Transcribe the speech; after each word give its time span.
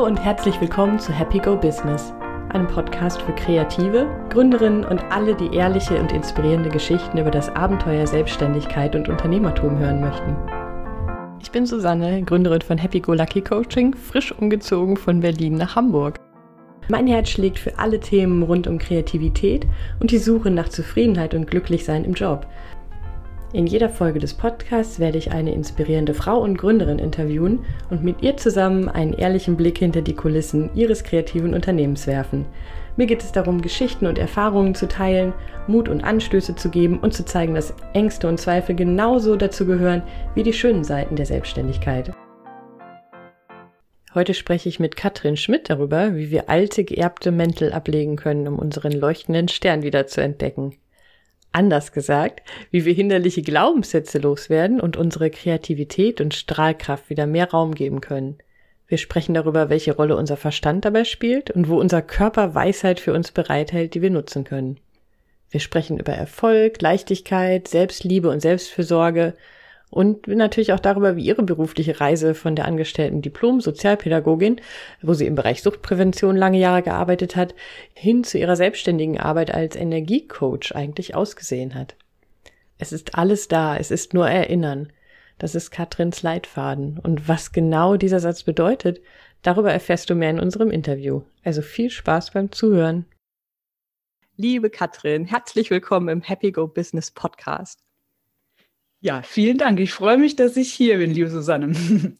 Hallo 0.00 0.08
und 0.08 0.24
herzlich 0.24 0.58
willkommen 0.62 0.98
zu 0.98 1.12
Happy 1.12 1.38
Go 1.38 1.56
Business, 1.56 2.14
einem 2.48 2.66
Podcast 2.66 3.20
für 3.20 3.34
Kreative, 3.34 4.06
Gründerinnen 4.30 4.82
und 4.82 5.04
alle, 5.10 5.34
die 5.34 5.54
ehrliche 5.54 6.00
und 6.00 6.10
inspirierende 6.10 6.70
Geschichten 6.70 7.18
über 7.18 7.30
das 7.30 7.54
Abenteuer 7.54 8.06
Selbstständigkeit 8.06 8.96
und 8.96 9.10
Unternehmertum 9.10 9.78
hören 9.78 10.00
möchten. 10.00 10.34
Ich 11.42 11.50
bin 11.50 11.66
Susanne, 11.66 12.22
Gründerin 12.22 12.62
von 12.62 12.78
Happy 12.78 13.00
Go 13.00 13.12
Lucky 13.12 13.42
Coaching, 13.42 13.94
frisch 13.94 14.32
umgezogen 14.32 14.96
von 14.96 15.20
Berlin 15.20 15.56
nach 15.56 15.76
Hamburg. 15.76 16.18
Mein 16.88 17.06
Herz 17.06 17.28
schlägt 17.28 17.58
für 17.58 17.78
alle 17.78 18.00
Themen 18.00 18.42
rund 18.42 18.66
um 18.66 18.78
Kreativität 18.78 19.66
und 20.00 20.12
die 20.12 20.18
Suche 20.18 20.50
nach 20.50 20.70
Zufriedenheit 20.70 21.34
und 21.34 21.46
Glücklichsein 21.46 22.06
im 22.06 22.14
Job. 22.14 22.46
In 23.52 23.66
jeder 23.66 23.88
Folge 23.88 24.20
des 24.20 24.34
Podcasts 24.34 25.00
werde 25.00 25.18
ich 25.18 25.32
eine 25.32 25.52
inspirierende 25.52 26.14
Frau 26.14 26.40
und 26.40 26.56
Gründerin 26.56 27.00
interviewen 27.00 27.64
und 27.90 28.04
mit 28.04 28.22
ihr 28.22 28.36
zusammen 28.36 28.88
einen 28.88 29.12
ehrlichen 29.12 29.56
Blick 29.56 29.78
hinter 29.78 30.02
die 30.02 30.14
Kulissen 30.14 30.70
ihres 30.76 31.02
kreativen 31.02 31.52
Unternehmens 31.52 32.06
werfen. 32.06 32.46
Mir 32.96 33.06
geht 33.06 33.24
es 33.24 33.32
darum, 33.32 33.60
Geschichten 33.60 34.06
und 34.06 34.18
Erfahrungen 34.18 34.76
zu 34.76 34.86
teilen, 34.86 35.32
Mut 35.66 35.88
und 35.88 36.04
Anstöße 36.04 36.54
zu 36.54 36.70
geben 36.70 37.00
und 37.00 37.12
zu 37.12 37.24
zeigen, 37.24 37.54
dass 37.54 37.74
Ängste 37.92 38.28
und 38.28 38.38
Zweifel 38.38 38.76
genauso 38.76 39.34
dazu 39.34 39.66
gehören 39.66 40.02
wie 40.36 40.44
die 40.44 40.52
schönen 40.52 40.84
Seiten 40.84 41.16
der 41.16 41.26
Selbstständigkeit. 41.26 42.12
Heute 44.14 44.34
spreche 44.34 44.68
ich 44.68 44.78
mit 44.78 44.96
Katrin 44.96 45.36
Schmidt 45.36 45.70
darüber, 45.70 46.14
wie 46.14 46.30
wir 46.30 46.48
alte 46.48 46.84
geerbte 46.84 47.32
Mäntel 47.32 47.72
ablegen 47.72 48.14
können, 48.14 48.46
um 48.46 48.60
unseren 48.60 48.92
leuchtenden 48.92 49.48
Stern 49.48 49.82
wieder 49.82 50.06
zu 50.06 50.20
entdecken. 50.20 50.76
Anders 51.52 51.92
gesagt, 51.92 52.42
wie 52.70 52.84
wir 52.84 52.92
hinderliche 52.92 53.42
Glaubenssätze 53.42 54.18
loswerden 54.18 54.80
und 54.80 54.96
unsere 54.96 55.30
Kreativität 55.30 56.20
und 56.20 56.34
Strahlkraft 56.34 57.10
wieder 57.10 57.26
mehr 57.26 57.50
Raum 57.50 57.74
geben 57.74 58.00
können. 58.00 58.38
Wir 58.86 58.98
sprechen 58.98 59.34
darüber, 59.34 59.68
welche 59.68 59.94
Rolle 59.94 60.16
unser 60.16 60.36
Verstand 60.36 60.84
dabei 60.84 61.04
spielt 61.04 61.50
und 61.50 61.68
wo 61.68 61.78
unser 61.78 62.02
Körper 62.02 62.54
Weisheit 62.54 63.00
für 63.00 63.12
uns 63.12 63.32
bereithält, 63.32 63.94
die 63.94 64.02
wir 64.02 64.10
nutzen 64.10 64.44
können. 64.44 64.78
Wir 65.50 65.60
sprechen 65.60 65.98
über 65.98 66.12
Erfolg, 66.12 66.80
Leichtigkeit, 66.80 67.66
Selbstliebe 67.66 68.28
und 68.30 68.40
Selbstfürsorge, 68.40 69.34
und 69.90 70.28
natürlich 70.28 70.72
auch 70.72 70.80
darüber, 70.80 71.16
wie 71.16 71.24
ihre 71.24 71.42
berufliche 71.42 72.00
Reise 72.00 72.34
von 72.34 72.54
der 72.54 72.66
angestellten 72.66 73.22
Diplom-Sozialpädagogin, 73.22 74.60
wo 75.02 75.14
sie 75.14 75.26
im 75.26 75.34
Bereich 75.34 75.62
Suchtprävention 75.62 76.36
lange 76.36 76.58
Jahre 76.58 76.82
gearbeitet 76.82 77.34
hat, 77.34 77.54
hin 77.92 78.22
zu 78.22 78.38
ihrer 78.38 78.54
selbstständigen 78.54 79.18
Arbeit 79.18 79.52
als 79.52 79.74
Energiecoach 79.74 80.74
eigentlich 80.74 81.16
ausgesehen 81.16 81.74
hat. 81.74 81.96
Es 82.78 82.92
ist 82.92 83.16
alles 83.16 83.48
da, 83.48 83.76
es 83.76 83.90
ist 83.90 84.14
nur 84.14 84.28
Erinnern. 84.28 84.92
Das 85.38 85.54
ist 85.54 85.70
Katrins 85.70 86.22
Leitfaden. 86.22 86.98
Und 86.98 87.28
was 87.28 87.52
genau 87.52 87.96
dieser 87.96 88.20
Satz 88.20 88.44
bedeutet, 88.44 89.00
darüber 89.42 89.72
erfährst 89.72 90.08
du 90.08 90.14
mehr 90.14 90.30
in 90.30 90.40
unserem 90.40 90.70
Interview. 90.70 91.22
Also 91.42 91.62
viel 91.62 91.90
Spaß 91.90 92.30
beim 92.30 92.52
Zuhören. 92.52 93.06
Liebe 94.36 94.70
Katrin, 94.70 95.26
herzlich 95.26 95.70
willkommen 95.70 96.08
im 96.08 96.22
Happy 96.22 96.52
Go 96.52 96.66
Business 96.66 97.10
Podcast. 97.10 97.82
Ja, 99.00 99.22
vielen 99.22 99.56
Dank. 99.56 99.80
Ich 99.80 99.92
freue 99.92 100.18
mich, 100.18 100.36
dass 100.36 100.56
ich 100.56 100.72
hier 100.72 100.98
bin, 100.98 101.10
liebe 101.10 101.30
Susanne. 101.30 101.72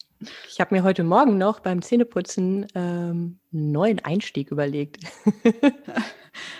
Ich 0.50 0.60
habe 0.60 0.74
mir 0.74 0.82
heute 0.82 1.02
Morgen 1.02 1.38
noch 1.38 1.60
beim 1.60 1.80
Zähneputzen 1.80 2.66
ähm, 2.74 3.38
einen 3.54 3.72
neuen 3.72 4.00
Einstieg 4.00 4.50
überlegt. 4.50 4.98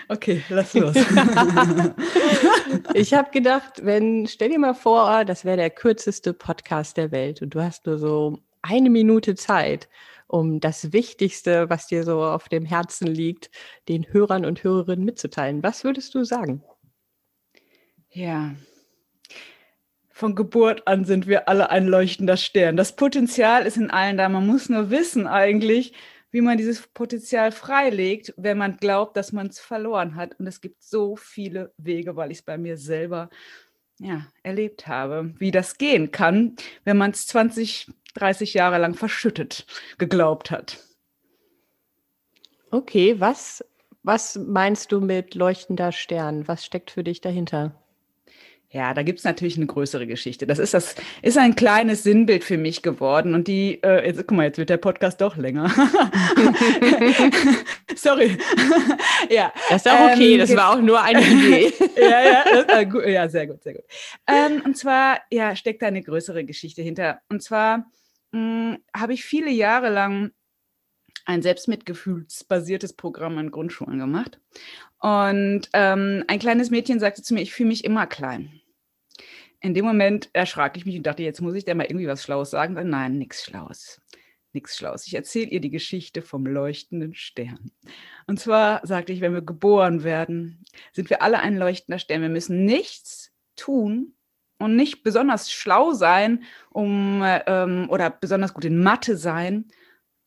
Okay, 0.09 0.43
lass 0.49 0.73
los. 0.73 0.95
ich 2.93 3.13
habe 3.13 3.31
gedacht, 3.31 3.85
wenn, 3.85 4.27
stell 4.27 4.49
dir 4.49 4.59
mal 4.59 4.73
vor, 4.73 5.23
das 5.25 5.45
wäre 5.45 5.57
der 5.57 5.69
kürzeste 5.69 6.33
Podcast 6.33 6.97
der 6.97 7.11
Welt 7.11 7.41
und 7.41 7.55
du 7.55 7.61
hast 7.61 7.85
nur 7.85 7.97
so 7.97 8.39
eine 8.61 8.89
Minute 8.89 9.35
Zeit, 9.35 9.87
um 10.27 10.59
das 10.59 10.91
Wichtigste, 10.91 11.69
was 11.69 11.87
dir 11.87 12.03
so 12.03 12.21
auf 12.21 12.49
dem 12.49 12.65
Herzen 12.65 13.07
liegt, 13.07 13.49
den 13.87 14.11
Hörern 14.11 14.45
und 14.45 14.63
Hörerinnen 14.63 15.05
mitzuteilen. 15.05 15.63
Was 15.63 15.83
würdest 15.83 16.13
du 16.13 16.23
sagen? 16.25 16.63
Ja, 18.09 18.53
von 20.21 20.35
Geburt 20.35 20.87
an 20.87 21.03
sind 21.03 21.25
wir 21.25 21.49
alle 21.49 21.71
ein 21.71 21.87
leuchtender 21.87 22.37
Stern. 22.37 22.77
Das 22.77 22.95
Potenzial 22.95 23.65
ist 23.65 23.75
in 23.75 23.89
allen 23.89 24.17
da. 24.17 24.29
Man 24.29 24.45
muss 24.45 24.69
nur 24.69 24.91
wissen 24.91 25.25
eigentlich, 25.25 25.93
wie 26.29 26.41
man 26.41 26.59
dieses 26.59 26.85
Potenzial 26.85 27.51
freilegt, 27.51 28.31
wenn 28.37 28.59
man 28.59 28.77
glaubt, 28.77 29.17
dass 29.17 29.31
man 29.31 29.47
es 29.47 29.59
verloren 29.59 30.15
hat. 30.15 30.39
Und 30.39 30.45
es 30.45 30.61
gibt 30.61 30.83
so 30.83 31.15
viele 31.15 31.73
Wege, 31.77 32.15
weil 32.15 32.29
ich 32.29 32.37
es 32.37 32.43
bei 32.43 32.59
mir 32.59 32.77
selber 32.77 33.31
ja, 33.97 34.27
erlebt 34.43 34.85
habe, 34.85 35.33
wie 35.39 35.49
das 35.49 35.79
gehen 35.79 36.11
kann, 36.11 36.55
wenn 36.83 36.97
man 36.97 37.09
es 37.09 37.25
20, 37.25 37.87
30 38.13 38.53
Jahre 38.53 38.77
lang 38.77 38.93
verschüttet 38.93 39.65
geglaubt 39.97 40.51
hat. 40.51 40.77
Okay, 42.69 43.19
was, 43.19 43.65
was 44.03 44.35
meinst 44.35 44.91
du 44.91 45.01
mit 45.01 45.33
leuchtender 45.33 45.91
Stern? 45.91 46.47
Was 46.47 46.63
steckt 46.63 46.91
für 46.91 47.03
dich 47.03 47.21
dahinter? 47.21 47.80
Ja, 48.73 48.93
da 48.93 49.03
gibt's 49.03 49.25
natürlich 49.25 49.57
eine 49.57 49.65
größere 49.65 50.07
Geschichte. 50.07 50.47
Das 50.47 50.57
ist 50.57 50.73
das 50.73 50.95
ist 51.21 51.37
ein 51.37 51.57
kleines 51.57 52.03
Sinnbild 52.03 52.45
für 52.45 52.57
mich 52.57 52.81
geworden. 52.81 53.35
Und 53.35 53.49
die, 53.49 53.83
äh, 53.83 54.07
jetzt, 54.07 54.19
guck 54.19 54.31
mal, 54.31 54.45
jetzt 54.45 54.57
wird 54.59 54.69
der 54.69 54.77
Podcast 54.77 55.19
doch 55.19 55.35
länger. 55.35 55.69
Sorry. 57.95 58.37
ja. 59.29 59.51
Das 59.69 59.85
ist 59.85 59.91
auch 59.91 60.11
okay, 60.13 60.35
ähm, 60.35 60.39
das 60.39 60.55
war 60.55 60.71
auch 60.71 60.81
nur 60.81 61.01
eine 61.01 61.19
Idee. 61.27 61.73
ja, 61.97 62.23
ja, 62.23 62.63
das, 62.65 62.95
äh, 63.03 63.11
ja, 63.11 63.27
sehr 63.27 63.47
gut, 63.47 63.61
sehr 63.61 63.73
gut. 63.73 63.83
Ähm, 64.25 64.61
und 64.63 64.77
zwar, 64.77 65.19
ja, 65.29 65.53
steckt 65.57 65.81
da 65.81 65.87
eine 65.87 66.01
größere 66.01 66.45
Geschichte 66.45 66.81
hinter. 66.81 67.19
Und 67.27 67.43
zwar 67.43 67.91
hm, 68.31 68.77
habe 68.95 69.13
ich 69.13 69.25
viele 69.25 69.51
Jahre 69.51 69.89
lang 69.89 70.31
ein 71.25 71.41
selbstmitgefühlsbasiertes 71.41 72.93
Programm 72.93 73.37
in 73.37 73.51
Grundschulen 73.51 73.99
gemacht. 73.99 74.39
Und 74.99 75.63
ähm, 75.73 76.23
ein 76.27 76.39
kleines 76.39 76.69
Mädchen 76.69 77.01
sagte 77.01 77.21
zu 77.21 77.33
mir, 77.33 77.41
ich 77.41 77.51
fühle 77.51 77.67
mich 77.67 77.83
immer 77.83 78.07
klein 78.07 78.60
in 79.61 79.75
dem 79.75 79.85
Moment 79.85 80.29
erschrak 80.33 80.75
ich 80.75 80.85
mich 80.85 80.97
und 80.97 81.05
dachte, 81.05 81.23
jetzt 81.23 81.41
muss 81.41 81.53
ich 81.53 81.65
dir 81.65 81.75
mal 81.75 81.85
irgendwie 81.85 82.07
was 82.07 82.23
Schlaues 82.23 82.49
sagen. 82.49 82.73
Nein, 82.89 83.17
nichts 83.17 83.45
Schlaues. 83.45 84.01
Nichts 84.53 84.75
Schlaues. 84.75 85.07
Ich 85.07 85.13
erzähle 85.13 85.51
ihr 85.51 85.61
die 85.61 85.69
Geschichte 85.69 86.21
vom 86.21 86.45
leuchtenden 86.45 87.13
Stern. 87.13 87.71
Und 88.27 88.39
zwar 88.39 88.85
sagte 88.85 89.13
ich, 89.13 89.21
wenn 89.21 89.33
wir 89.33 89.43
geboren 89.43 90.03
werden, 90.03 90.65
sind 90.91 91.09
wir 91.09 91.21
alle 91.21 91.39
ein 91.39 91.57
leuchtender 91.57 91.99
Stern. 91.99 92.21
Wir 92.21 92.29
müssen 92.29 92.65
nichts 92.65 93.31
tun 93.55 94.15
und 94.57 94.75
nicht 94.75 95.03
besonders 95.03 95.51
schlau 95.51 95.93
sein, 95.93 96.43
um 96.71 97.21
ähm, 97.23 97.87
oder 97.89 98.09
besonders 98.09 98.53
gut 98.53 98.65
in 98.65 98.81
Mathe 98.81 99.15
sein, 99.15 99.67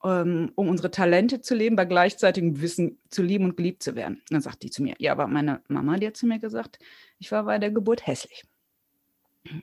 ähm, 0.04 0.52
um 0.54 0.68
unsere 0.68 0.92
Talente 0.92 1.40
zu 1.40 1.56
leben, 1.56 1.76
bei 1.76 1.84
gleichzeitigem 1.84 2.60
Wissen 2.62 3.00
zu 3.10 3.22
lieben 3.22 3.44
und 3.44 3.56
geliebt 3.56 3.82
zu 3.82 3.96
werden. 3.96 4.22
Dann 4.30 4.40
sagt 4.40 4.62
die 4.62 4.70
zu 4.70 4.82
mir, 4.82 4.94
ja, 4.98 5.12
aber 5.12 5.26
meine 5.26 5.60
Mama, 5.68 5.96
die 5.96 6.06
hat 6.06 6.16
zu 6.16 6.26
mir 6.26 6.38
gesagt, 6.38 6.78
ich 7.18 7.32
war 7.32 7.44
bei 7.44 7.58
der 7.58 7.72
Geburt 7.72 8.06
hässlich. 8.06 8.44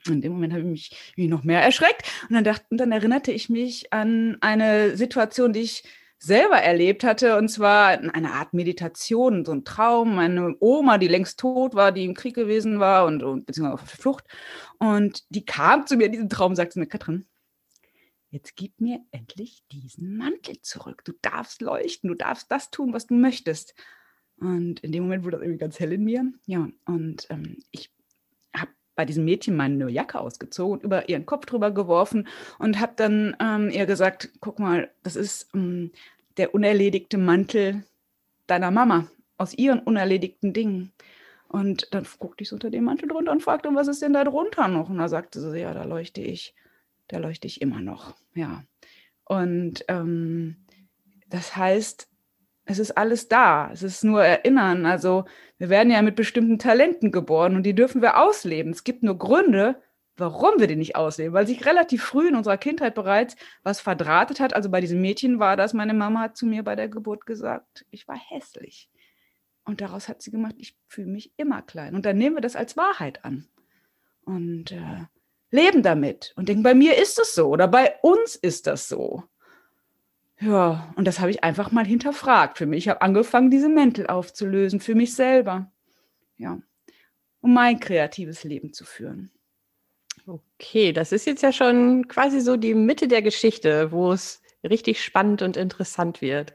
In 0.06 0.20
dem 0.20 0.32
Moment 0.32 0.52
habe 0.52 0.62
ich 0.72 0.96
mich, 1.16 1.28
noch 1.28 1.42
mehr 1.42 1.62
erschreckt 1.62 2.02
und 2.28 2.34
dann, 2.34 2.44
dachte, 2.44 2.64
dann 2.70 2.92
erinnerte 2.92 3.32
ich 3.32 3.48
mich 3.48 3.92
an 3.92 4.36
eine 4.40 4.96
Situation, 4.96 5.52
die 5.52 5.60
ich 5.60 5.84
selber 6.22 6.56
erlebt 6.56 7.02
hatte, 7.02 7.36
und 7.36 7.48
zwar 7.48 7.88
eine 7.88 8.32
Art 8.32 8.54
Meditation, 8.54 9.44
so 9.44 9.50
ein 9.50 9.64
Traum. 9.64 10.14
Meine 10.14 10.54
Oma, 10.60 10.98
die 10.98 11.08
längst 11.08 11.40
tot 11.40 11.74
war, 11.74 11.90
die 11.90 12.04
im 12.04 12.14
Krieg 12.14 12.36
gewesen 12.36 12.78
war 12.78 13.06
und, 13.06 13.24
und 13.24 13.44
beziehungsweise 13.44 13.82
auf 13.82 13.90
der 13.90 13.98
Flucht. 13.98 14.24
Und 14.78 15.24
die 15.30 15.44
kam 15.44 15.84
zu 15.84 15.96
mir 15.96 16.06
in 16.06 16.12
diesem 16.12 16.28
Traum, 16.28 16.54
sagte 16.54 16.78
mir, 16.78 16.86
Katrin, 16.86 17.26
jetzt 18.30 18.54
gib 18.54 18.80
mir 18.80 19.00
endlich 19.10 19.64
diesen 19.72 20.16
Mantel 20.16 20.60
zurück. 20.62 21.02
Du 21.04 21.12
darfst 21.22 21.60
leuchten, 21.60 22.08
du 22.08 22.14
darfst 22.14 22.52
das 22.52 22.70
tun, 22.70 22.92
was 22.92 23.08
du 23.08 23.14
möchtest. 23.14 23.74
Und 24.36 24.78
in 24.80 24.92
dem 24.92 25.02
Moment 25.02 25.24
wurde 25.24 25.38
das 25.38 25.42
irgendwie 25.42 25.58
ganz 25.58 25.80
hell 25.80 25.92
in 25.92 26.04
mir. 26.04 26.32
Ja, 26.46 26.68
und 26.86 27.26
ähm, 27.30 27.58
ich 27.72 27.90
bei 28.94 29.04
diesem 29.04 29.24
Mädchen 29.24 29.56
meine 29.56 29.88
Jacke 29.88 30.20
ausgezogen 30.20 30.78
und 30.78 30.84
über 30.84 31.08
ihren 31.08 31.26
Kopf 31.26 31.46
drüber 31.46 31.70
geworfen 31.70 32.28
und 32.58 32.80
habe 32.80 32.92
dann 32.96 33.36
ähm, 33.40 33.70
ihr 33.70 33.86
gesagt, 33.86 34.30
guck 34.40 34.58
mal, 34.58 34.90
das 35.02 35.16
ist 35.16 35.48
ähm, 35.54 35.92
der 36.36 36.54
unerledigte 36.54 37.18
Mantel 37.18 37.84
deiner 38.46 38.70
Mama 38.70 39.08
aus 39.38 39.54
ihren 39.54 39.80
unerledigten 39.80 40.52
Dingen. 40.52 40.92
Und 41.48 41.88
dann 41.92 42.06
guckte 42.18 42.42
ich 42.42 42.48
so 42.48 42.56
unter 42.56 42.70
dem 42.70 42.84
Mantel 42.84 43.08
drunter 43.08 43.32
und 43.32 43.42
fragte, 43.42 43.68
was 43.74 43.88
ist 43.88 44.02
denn 44.02 44.14
da 44.14 44.24
drunter 44.24 44.68
noch? 44.68 44.88
Und 44.88 44.98
da 44.98 45.08
sagte 45.08 45.40
sie, 45.40 45.60
ja, 45.60 45.74
da 45.74 45.84
leuchte 45.84 46.22
ich, 46.22 46.54
da 47.08 47.18
leuchte 47.18 47.46
ich 47.46 47.60
immer 47.60 47.80
noch. 47.80 48.14
Ja. 48.34 48.64
Und 49.24 49.84
ähm, 49.88 50.56
das 51.28 51.56
heißt, 51.56 52.08
es 52.64 52.78
ist 52.78 52.92
alles 52.92 53.28
da. 53.28 53.70
Es 53.72 53.82
ist 53.82 54.04
nur 54.04 54.24
Erinnern. 54.24 54.86
Also 54.86 55.24
wir 55.58 55.68
werden 55.68 55.92
ja 55.92 56.02
mit 56.02 56.16
bestimmten 56.16 56.58
Talenten 56.58 57.10
geboren 57.10 57.56
und 57.56 57.64
die 57.64 57.74
dürfen 57.74 58.02
wir 58.02 58.18
ausleben. 58.18 58.72
Es 58.72 58.84
gibt 58.84 59.02
nur 59.02 59.18
Gründe, 59.18 59.82
warum 60.16 60.58
wir 60.58 60.66
die 60.66 60.76
nicht 60.76 60.96
ausleben, 60.96 61.32
weil 61.32 61.46
sich 61.46 61.66
relativ 61.66 62.04
früh 62.04 62.28
in 62.28 62.36
unserer 62.36 62.58
Kindheit 62.58 62.94
bereits 62.94 63.36
was 63.62 63.80
verdrahtet 63.80 64.40
hat. 64.40 64.54
Also 64.54 64.70
bei 64.70 64.80
diesem 64.80 65.00
Mädchen 65.00 65.38
war 65.38 65.56
das, 65.56 65.74
meine 65.74 65.94
Mama 65.94 66.20
hat 66.20 66.36
zu 66.36 66.46
mir 66.46 66.62
bei 66.62 66.76
der 66.76 66.88
Geburt 66.88 67.26
gesagt, 67.26 67.84
ich 67.90 68.06
war 68.06 68.16
hässlich. 68.16 68.88
Und 69.64 69.80
daraus 69.80 70.08
hat 70.08 70.22
sie 70.22 70.30
gemacht, 70.30 70.54
ich 70.58 70.76
fühle 70.86 71.08
mich 71.08 71.32
immer 71.36 71.62
klein. 71.62 71.94
Und 71.94 72.04
dann 72.04 72.18
nehmen 72.18 72.36
wir 72.36 72.40
das 72.42 72.56
als 72.56 72.76
Wahrheit 72.76 73.24
an. 73.24 73.46
Und 74.24 74.72
äh, 74.72 75.06
leben 75.50 75.82
damit 75.82 76.32
und 76.36 76.48
denken, 76.48 76.62
bei 76.62 76.74
mir 76.74 76.96
ist 76.96 77.18
es 77.18 77.34
so 77.34 77.48
oder 77.48 77.68
bei 77.68 77.96
uns 78.02 78.36
ist 78.36 78.66
das 78.66 78.88
so. 78.88 79.24
Ja, 80.44 80.92
und 80.96 81.06
das 81.06 81.20
habe 81.20 81.30
ich 81.30 81.44
einfach 81.44 81.70
mal 81.70 81.86
hinterfragt 81.86 82.58
für 82.58 82.66
mich. 82.66 82.84
Ich 82.84 82.88
habe 82.88 83.02
angefangen, 83.02 83.50
diese 83.50 83.68
Mäntel 83.68 84.06
aufzulösen 84.08 84.80
für 84.80 84.94
mich 84.94 85.14
selber. 85.14 85.70
Ja, 86.36 86.58
um 87.40 87.54
mein 87.54 87.80
kreatives 87.80 88.44
Leben 88.44 88.72
zu 88.72 88.84
führen. 88.84 89.30
Okay, 90.26 90.92
das 90.92 91.12
ist 91.12 91.26
jetzt 91.26 91.42
ja 91.42 91.52
schon 91.52 92.06
quasi 92.08 92.40
so 92.40 92.56
die 92.56 92.74
Mitte 92.74 93.08
der 93.08 93.22
Geschichte, 93.22 93.92
wo 93.92 94.12
es 94.12 94.40
richtig 94.68 95.02
spannend 95.02 95.42
und 95.42 95.56
interessant 95.56 96.20
wird. 96.20 96.54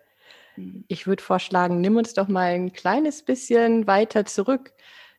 Mhm. 0.56 0.86
Ich 0.88 1.08
würde 1.08 1.22
vorschlagen, 1.22 1.82
nimm 1.82 1.98
uns 1.98 2.14
doch 2.14 2.28
mal 2.28 2.54
ein 2.54 2.74
kleines 2.74 3.24
bisschen 3.24 3.88
weiter 3.88 4.26
zurück, 4.26 4.74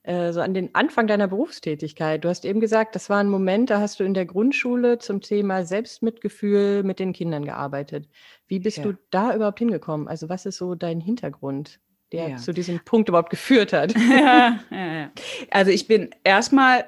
äh, 0.08 0.32
so 0.32 0.40
an 0.40 0.54
den 0.54 0.74
Anfang 0.74 1.06
deiner 1.06 1.28
Berufstätigkeit. 1.28 2.24
Du 2.24 2.30
hast 2.30 2.46
eben 2.46 2.60
gesagt, 2.60 2.94
das 2.94 3.10
war 3.10 3.18
ein 3.18 3.28
Moment, 3.28 3.68
da 3.68 3.78
hast 3.78 4.00
du 4.00 4.04
in 4.04 4.14
der 4.14 4.24
Grundschule 4.24 4.98
zum 4.98 5.20
Thema 5.20 5.66
Selbstmitgefühl 5.66 6.82
mit 6.82 6.98
den 6.98 7.12
Kindern 7.12 7.44
gearbeitet. 7.44 8.08
Wie 8.46 8.58
bist 8.58 8.78
ja. 8.78 8.84
du 8.84 8.94
da 9.10 9.34
überhaupt 9.34 9.58
hingekommen? 9.58 10.08
Also 10.08 10.30
was 10.30 10.46
ist 10.46 10.56
so 10.56 10.74
dein 10.74 11.00
Hintergrund? 11.00 11.78
der 12.10 12.30
ja. 12.30 12.36
zu 12.38 12.54
diesem 12.54 12.80
Punkt 12.86 13.10
überhaupt 13.10 13.28
geführt 13.28 13.74
hat. 13.74 13.94
Ja, 14.08 14.60
ja, 14.70 15.10
also 15.50 15.70
ich 15.70 15.86
bin 15.86 16.08
erstmal 16.24 16.86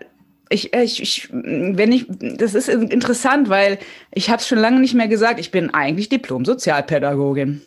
ich, 0.49 0.73
ich, 0.73 1.02
ich, 1.02 1.28
wenn 1.31 1.93
ich, 1.93 2.06
das 2.08 2.55
ist 2.55 2.69
interessant, 2.69 3.50
weil 3.50 3.78
ich 4.12 4.31
habe 4.31 4.38
es 4.38 4.49
schon 4.49 4.58
lange 4.58 4.81
nicht 4.81 4.94
mehr 4.94 5.08
gesagt, 5.08 5.38
ich 5.38 5.50
bin 5.50 5.75
eigentlich 5.75 6.08
Diplom-Sozialpädagogin. 6.08 7.61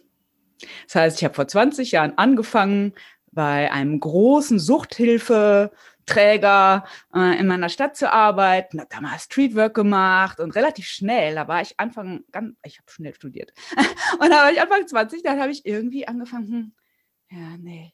Das 0.88 0.96
heißt, 0.96 1.18
ich 1.20 1.24
habe 1.24 1.36
vor 1.36 1.48
20 1.48 1.92
Jahren 1.92 2.18
angefangen 2.18 2.94
bei 3.34 3.72
einem 3.72 4.00
großen 4.00 4.60
Suchthilfeträger 4.60 6.86
äh, 7.16 7.40
in 7.40 7.48
meiner 7.48 7.70
Stadt 7.70 7.96
zu 7.96 8.12
arbeiten, 8.12 8.80
habe 8.80 8.90
damals 8.90 9.24
Streetwork 9.24 9.74
gemacht 9.74 10.40
und 10.40 10.56
relativ 10.56 10.86
schnell, 10.86 11.34
da 11.36 11.48
war 11.48 11.62
ich 11.62 11.80
Anfang, 11.80 12.24
ganz, 12.32 12.56
ich 12.64 12.78
habe 12.80 12.92
schnell 12.92 13.14
studiert, 13.14 13.54
und 14.20 14.30
da 14.30 14.44
war 14.44 14.52
ich 14.52 14.62
Anfang 14.62 14.88
20, 14.88 15.24
dann 15.24 15.40
habe 15.40 15.52
ich 15.52 15.66
irgendwie 15.66 16.08
angefangen, 16.08 16.48
hm, 16.50 16.74
ja, 17.32 17.58
nee, 17.58 17.94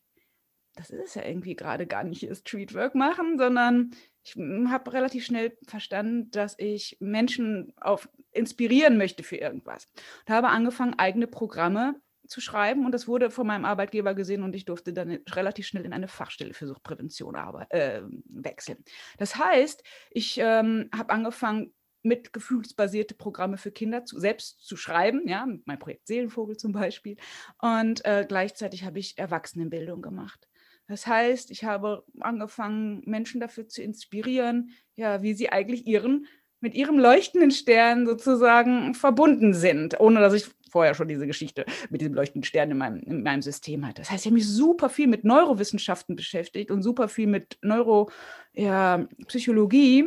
das 0.76 0.90
ist 0.92 1.16
ja 1.16 1.26
irgendwie 1.26 1.56
gerade 1.56 1.88
gar 1.88 2.04
nicht 2.04 2.28
Streetwork 2.38 2.96
machen, 2.96 3.38
sondern 3.38 3.92
ich 4.24 4.36
hm, 4.36 4.72
habe 4.72 4.94
relativ 4.94 5.26
schnell 5.26 5.58
verstanden, 5.68 6.32
dass 6.32 6.56
ich 6.58 6.98
Menschen 7.00 7.74
auf, 7.82 8.10
inspirieren 8.32 8.98
möchte 8.98 9.24
für 9.24 9.38
irgendwas. 9.38 9.90
Und 10.26 10.34
habe 10.34 10.50
angefangen, 10.50 10.98
eigene 10.98 11.28
Programme 11.28 11.96
zu 12.30 12.42
schreiben 12.42 12.86
und 12.86 12.92
das 12.92 13.08
wurde 13.08 13.32
von 13.32 13.48
meinem 13.48 13.66
Arbeitgeber 13.66 14.14
gesehen 14.14 14.44
und 14.44 14.56
ich 14.56 14.66
durfte 14.66 14.94
dann 14.94 15.20
relativ 15.32 15.68
schnell 15.68 15.86
in 15.86 15.94
eine 15.94 16.08
Fachstelle 16.08 16.54
für 16.54 16.68
Suchtprävention 16.68 17.36
äh, 17.70 18.02
wechseln. 18.26 18.84
Das 19.18 19.36
heißt, 19.36 19.84
ich 20.12 20.38
ähm, 20.38 20.90
habe 20.96 21.12
angefangen, 21.12 21.74
mit 22.02 22.32
gefühlsbasierte 22.32 23.14
Programme 23.14 23.58
für 23.58 23.72
Kinder 23.72 24.06
zu, 24.06 24.20
selbst 24.20 24.66
zu 24.66 24.78
schreiben, 24.78 25.28
ja, 25.28 25.46
mein 25.66 25.80
Projekt 25.80 26.08
Seelenvogel 26.08 26.56
zum 26.56 26.72
Beispiel. 26.72 27.18
Und 27.62 28.06
äh, 28.06 28.26
gleichzeitig 28.28 28.86
habe 28.86 29.00
ich 29.00 29.18
Erwachsenenbildung 29.18 30.02
gemacht. 30.02 30.48
Das 30.88 31.06
heißt, 31.06 31.52
ich 31.52 31.66
habe 31.66 32.04
angefangen, 32.20 33.04
Menschen 33.06 33.40
dafür 33.40 33.68
zu 33.68 33.84
inspirieren, 33.84 34.72
ja, 34.96 35.22
wie 35.22 35.34
sie 35.34 35.50
eigentlich 35.50 35.86
ihren, 35.86 36.26
mit 36.62 36.76
ihrem 36.76 37.00
leuchtenden 37.00 37.52
Stern 37.52 38.06
sozusagen 38.06 38.94
verbunden 38.94 39.54
sind, 39.54 39.98
ohne 40.00 40.20
dass 40.20 40.34
ich 40.34 40.46
vorher 40.70 40.96
schon 40.96 41.08
diese 41.08 41.28
Geschichte 41.28 41.66
mit 41.90 42.02
diesem 42.02 42.14
leuchtenden 42.14 42.44
Stern 42.44 42.72
in 42.72 42.78
meinem, 42.78 43.00
in 43.00 43.24
meinem 43.24 43.42
System 43.42 43.88
hatte. 43.88 44.02
Das 44.02 44.12
heißt, 44.12 44.26
ich 44.26 44.28
habe 44.28 44.36
mich 44.36 44.48
super 44.48 44.90
viel 44.90 45.08
mit 45.08 45.24
Neurowissenschaften 45.24 46.16
beschäftigt 46.16 46.70
und 46.72 46.84
super 46.84 47.08
viel 47.08 47.28
mit 47.28 47.58
Neuropsychologie. 47.62 50.00
Ja, 50.00 50.06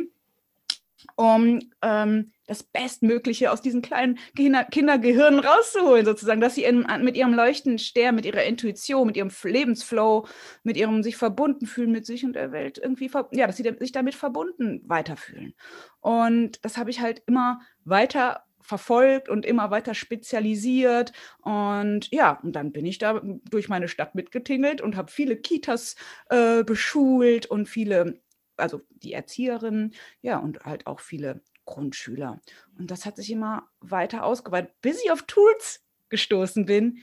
um 1.15 1.59
ähm, 1.81 2.32
das 2.47 2.63
Bestmögliche 2.63 3.51
aus 3.51 3.61
diesen 3.61 3.81
kleinen 3.81 4.19
Kinder 4.35 4.65
Kindergehirnen 4.65 5.39
rauszuholen, 5.39 6.05
sozusagen, 6.05 6.41
dass 6.41 6.55
sie 6.55 6.63
in, 6.63 6.85
mit 7.01 7.15
ihrem 7.15 7.33
leuchtenden 7.33 7.79
Stern, 7.79 8.15
mit 8.15 8.25
ihrer 8.25 8.43
Intuition, 8.43 9.07
mit 9.07 9.17
ihrem 9.17 9.31
Lebensflow, 9.43 10.27
mit 10.63 10.77
ihrem 10.77 11.03
sich 11.03 11.15
verbunden 11.15 11.65
fühlen 11.65 11.91
mit 11.91 12.05
sich 12.05 12.25
und 12.25 12.33
der 12.33 12.51
Welt 12.51 12.77
irgendwie, 12.77 13.09
ja, 13.31 13.47
dass 13.47 13.57
sie 13.57 13.75
sich 13.79 13.91
damit 13.91 14.15
verbunden 14.15 14.81
weiterfühlen. 14.85 15.53
Und 16.01 16.63
das 16.65 16.77
habe 16.77 16.89
ich 16.89 16.99
halt 16.99 17.23
immer 17.27 17.61
weiter 17.85 18.43
verfolgt 18.59 19.27
und 19.29 19.45
immer 19.45 19.71
weiter 19.71 19.93
spezialisiert. 19.93 21.11
Und 21.41 22.09
ja, 22.11 22.39
und 22.43 22.53
dann 22.53 22.71
bin 22.71 22.85
ich 22.85 22.97
da 22.97 23.21
durch 23.49 23.69
meine 23.69 23.87
Stadt 23.87 24.15
mitgetingelt 24.15 24.81
und 24.81 24.95
habe 24.95 25.11
viele 25.11 25.35
Kitas 25.37 25.95
äh, 26.29 26.63
beschult 26.63 27.45
und 27.45 27.67
viele 27.67 28.21
also 28.55 28.81
die 28.91 29.13
Erzieherin, 29.13 29.93
ja, 30.21 30.37
und 30.37 30.63
halt 30.63 30.85
auch 30.87 30.99
viele 30.99 31.41
Grundschüler. 31.65 32.41
Und 32.77 32.91
das 32.91 33.05
hat 33.05 33.15
sich 33.15 33.31
immer 33.31 33.69
weiter 33.79 34.23
ausgeweitet, 34.23 34.73
bis 34.81 35.03
ich 35.03 35.11
auf 35.11 35.23
Tools 35.23 35.83
gestoßen 36.09 36.65
bin, 36.65 36.99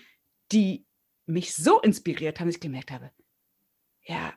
die 0.53 0.87
mich 1.27 1.55
so 1.55 1.81
inspiriert 1.81 2.41
haben, 2.41 2.49
dass 2.49 2.57
ich 2.57 2.61
gemerkt 2.61 2.91
habe, 2.91 3.11
ja, 4.03 4.33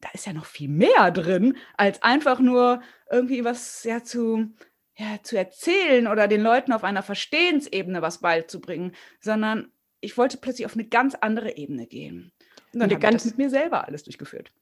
da 0.00 0.08
ist 0.12 0.26
ja 0.26 0.32
noch 0.32 0.46
viel 0.46 0.68
mehr 0.68 1.10
drin, 1.10 1.56
als 1.76 2.02
einfach 2.02 2.40
nur 2.40 2.82
irgendwie 3.10 3.44
was 3.44 3.84
ja 3.84 4.02
zu, 4.02 4.52
ja, 4.96 5.22
zu 5.22 5.38
erzählen 5.38 6.08
oder 6.08 6.26
den 6.28 6.42
Leuten 6.42 6.72
auf 6.72 6.84
einer 6.84 7.02
Verstehensebene 7.02 8.02
was 8.02 8.18
beizubringen, 8.18 8.94
sondern 9.20 9.72
ich 10.00 10.18
wollte 10.18 10.38
plötzlich 10.38 10.66
auf 10.66 10.74
eine 10.74 10.88
ganz 10.88 11.14
andere 11.14 11.56
Ebene 11.56 11.86
gehen. 11.86 12.32
Und 12.72 12.80
dann 12.80 12.90
habe 12.90 13.06
ich 13.06 13.12
das 13.12 13.24
mit 13.24 13.38
mir 13.38 13.50
selber 13.50 13.86
alles 13.86 14.02
durchgeführt. 14.02 14.52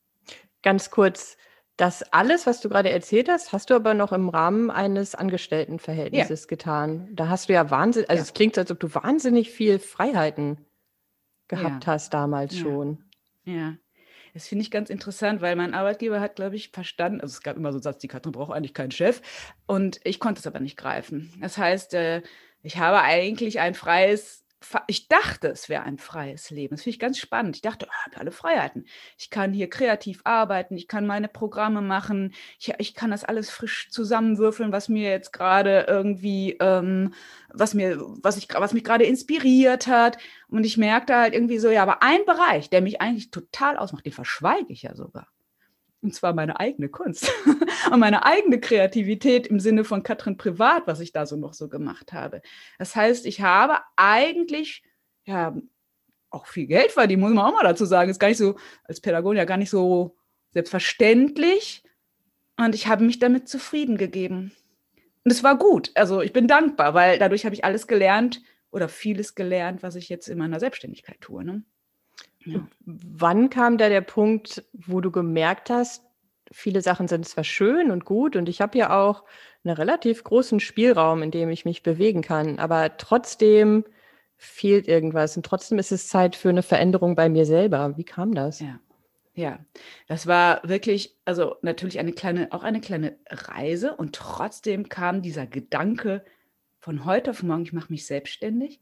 Ganz 0.62 0.90
kurz, 0.90 1.38
das 1.80 2.02
alles, 2.12 2.46
was 2.46 2.60
du 2.60 2.68
gerade 2.68 2.90
erzählt 2.90 3.28
hast, 3.28 3.52
hast 3.52 3.70
du 3.70 3.74
aber 3.74 3.94
noch 3.94 4.12
im 4.12 4.28
Rahmen 4.28 4.70
eines 4.70 5.14
Angestelltenverhältnisses 5.14 6.42
ja. 6.42 6.46
getan. 6.48 7.08
Da 7.12 7.28
hast 7.28 7.48
du 7.48 7.54
ja 7.54 7.70
Wahnsinn, 7.70 8.04
also 8.08 8.20
ja. 8.20 8.22
es 8.22 8.34
klingt, 8.34 8.58
als 8.58 8.70
ob 8.70 8.78
du 8.80 8.94
wahnsinnig 8.94 9.50
viel 9.50 9.78
Freiheiten 9.78 10.66
gehabt 11.48 11.86
ja. 11.86 11.92
hast 11.92 12.12
damals 12.12 12.56
schon. 12.56 13.04
Ja. 13.44 13.76
Das 14.34 14.46
finde 14.46 14.62
ich 14.62 14.70
ganz 14.70 14.90
interessant, 14.90 15.40
weil 15.40 15.56
mein 15.56 15.74
Arbeitgeber 15.74 16.20
hat, 16.20 16.36
glaube 16.36 16.54
ich, 16.54 16.70
verstanden, 16.70 17.20
also 17.20 17.32
es 17.32 17.42
gab 17.42 17.56
immer 17.56 17.72
so 17.72 17.78
einen 17.78 17.82
Satz, 17.82 17.98
die 17.98 18.08
Katrin 18.08 18.32
braucht 18.32 18.52
eigentlich 18.52 18.74
keinen 18.74 18.92
Chef. 18.92 19.22
Und 19.66 20.00
ich 20.04 20.20
konnte 20.20 20.38
es 20.38 20.46
aber 20.46 20.60
nicht 20.60 20.76
greifen. 20.76 21.32
Das 21.40 21.58
heißt, 21.58 21.94
äh, 21.94 22.22
ich 22.62 22.76
habe 22.76 23.00
eigentlich 23.00 23.58
ein 23.58 23.74
freies 23.74 24.44
ich 24.86 25.08
dachte, 25.08 25.48
es 25.48 25.68
wäre 25.68 25.84
ein 25.84 25.98
freies 25.98 26.50
Leben. 26.50 26.76
Das 26.76 26.82
finde 26.82 26.94
ich 26.94 27.00
ganz 27.00 27.18
spannend. 27.18 27.56
Ich 27.56 27.62
dachte, 27.62 27.86
ich 27.86 28.06
habe 28.06 28.20
alle 28.20 28.30
Freiheiten. 28.30 28.84
Ich 29.18 29.30
kann 29.30 29.52
hier 29.52 29.70
kreativ 29.70 30.20
arbeiten, 30.24 30.76
ich 30.76 30.86
kann 30.86 31.06
meine 31.06 31.28
Programme 31.28 31.80
machen, 31.80 32.34
ich, 32.58 32.72
ich 32.78 32.94
kann 32.94 33.10
das 33.10 33.24
alles 33.24 33.50
frisch 33.50 33.88
zusammenwürfeln, 33.90 34.72
was 34.72 34.88
mir 34.88 35.10
jetzt 35.10 35.32
gerade 35.32 35.86
irgendwie, 35.88 36.56
ähm, 36.60 37.14
was 37.48 37.74
mir, 37.74 37.98
was 38.22 38.36
ich, 38.36 38.48
was 38.52 38.72
mich 38.72 38.84
gerade 38.84 39.04
inspiriert 39.04 39.86
hat. 39.86 40.18
Und 40.48 40.64
ich 40.64 40.76
merkte 40.76 41.16
halt 41.16 41.34
irgendwie 41.34 41.58
so, 41.58 41.70
ja, 41.70 41.82
aber 41.82 42.02
ein 42.02 42.24
Bereich, 42.26 42.70
der 42.70 42.82
mich 42.82 43.00
eigentlich 43.00 43.30
total 43.30 43.76
ausmacht, 43.78 44.04
den 44.04 44.12
verschweige 44.12 44.72
ich 44.72 44.82
ja 44.82 44.94
sogar. 44.94 45.28
Und 46.02 46.14
zwar 46.14 46.32
meine 46.32 46.58
eigene 46.58 46.88
Kunst 46.88 47.30
und 47.92 48.00
meine 48.00 48.24
eigene 48.24 48.58
Kreativität 48.58 49.46
im 49.46 49.60
Sinne 49.60 49.84
von 49.84 50.02
Katrin 50.02 50.38
Privat, 50.38 50.86
was 50.86 51.00
ich 51.00 51.12
da 51.12 51.26
so 51.26 51.36
noch 51.36 51.52
so 51.52 51.68
gemacht 51.68 52.12
habe. 52.12 52.40
Das 52.78 52.96
heißt, 52.96 53.26
ich 53.26 53.42
habe 53.42 53.80
eigentlich 53.96 54.82
ja 55.24 55.54
auch 56.30 56.46
viel 56.46 56.66
Geld 56.66 56.92
verdient, 56.92 57.20
muss 57.20 57.32
man 57.32 57.44
auch 57.44 57.52
mal 57.52 57.64
dazu 57.64 57.84
sagen. 57.84 58.10
Ist 58.10 58.20
gar 58.20 58.28
nicht 58.28 58.38
so, 58.38 58.56
als 58.84 59.00
Pädagogin 59.00 59.38
ja 59.38 59.44
gar 59.44 59.56
nicht 59.56 59.70
so 59.70 60.16
selbstverständlich. 60.50 61.82
Und 62.56 62.74
ich 62.74 62.86
habe 62.86 63.04
mich 63.04 63.18
damit 63.18 63.48
zufrieden 63.48 63.96
gegeben. 63.96 64.52
Und 65.24 65.30
es 65.30 65.42
war 65.42 65.58
gut. 65.58 65.90
Also 65.94 66.22
ich 66.22 66.32
bin 66.32 66.48
dankbar, 66.48 66.94
weil 66.94 67.18
dadurch 67.18 67.44
habe 67.44 67.54
ich 67.54 67.64
alles 67.64 67.86
gelernt 67.86 68.42
oder 68.70 68.88
vieles 68.88 69.34
gelernt, 69.34 69.82
was 69.82 69.96
ich 69.96 70.08
jetzt 70.08 70.28
in 70.28 70.38
meiner 70.38 70.60
Selbstständigkeit 70.60 71.20
tue. 71.20 71.44
Ne? 71.44 71.62
Wann 72.84 73.50
kam 73.50 73.78
da 73.78 73.88
der 73.88 74.00
Punkt, 74.00 74.64
wo 74.72 75.00
du 75.00 75.10
gemerkt 75.10 75.70
hast, 75.70 76.04
viele 76.50 76.82
Sachen 76.82 77.08
sind 77.08 77.26
zwar 77.28 77.44
schön 77.44 77.90
und 77.90 78.04
gut 78.04 78.36
und 78.36 78.48
ich 78.48 78.60
habe 78.60 78.78
ja 78.78 78.98
auch 78.98 79.24
einen 79.64 79.74
relativ 79.74 80.24
großen 80.24 80.60
Spielraum, 80.60 81.22
in 81.22 81.30
dem 81.30 81.50
ich 81.50 81.64
mich 81.64 81.82
bewegen 81.82 82.22
kann, 82.22 82.58
aber 82.58 82.96
trotzdem 82.96 83.84
fehlt 84.36 84.88
irgendwas 84.88 85.36
und 85.36 85.44
trotzdem 85.44 85.78
ist 85.78 85.92
es 85.92 86.08
Zeit 86.08 86.34
für 86.34 86.48
eine 86.48 86.62
Veränderung 86.62 87.14
bei 87.14 87.28
mir 87.28 87.44
selber. 87.44 87.96
Wie 87.96 88.04
kam 88.04 88.34
das? 88.34 88.60
Ja. 88.60 88.80
Ja, 89.32 89.60
das 90.08 90.26
war 90.26 90.60
wirklich, 90.64 91.16
also 91.24 91.56
natürlich 91.62 92.00
eine 92.00 92.12
kleine, 92.12 92.48
auch 92.50 92.64
eine 92.64 92.80
kleine 92.80 93.16
Reise 93.30 93.94
und 93.94 94.14
trotzdem 94.14 94.88
kam 94.88 95.22
dieser 95.22 95.46
Gedanke 95.46 96.24
von 96.80 97.04
heute 97.04 97.30
auf 97.30 97.42
morgen, 97.42 97.62
ich 97.62 97.72
mache 97.72 97.92
mich 97.92 98.06
selbstständig 98.06 98.80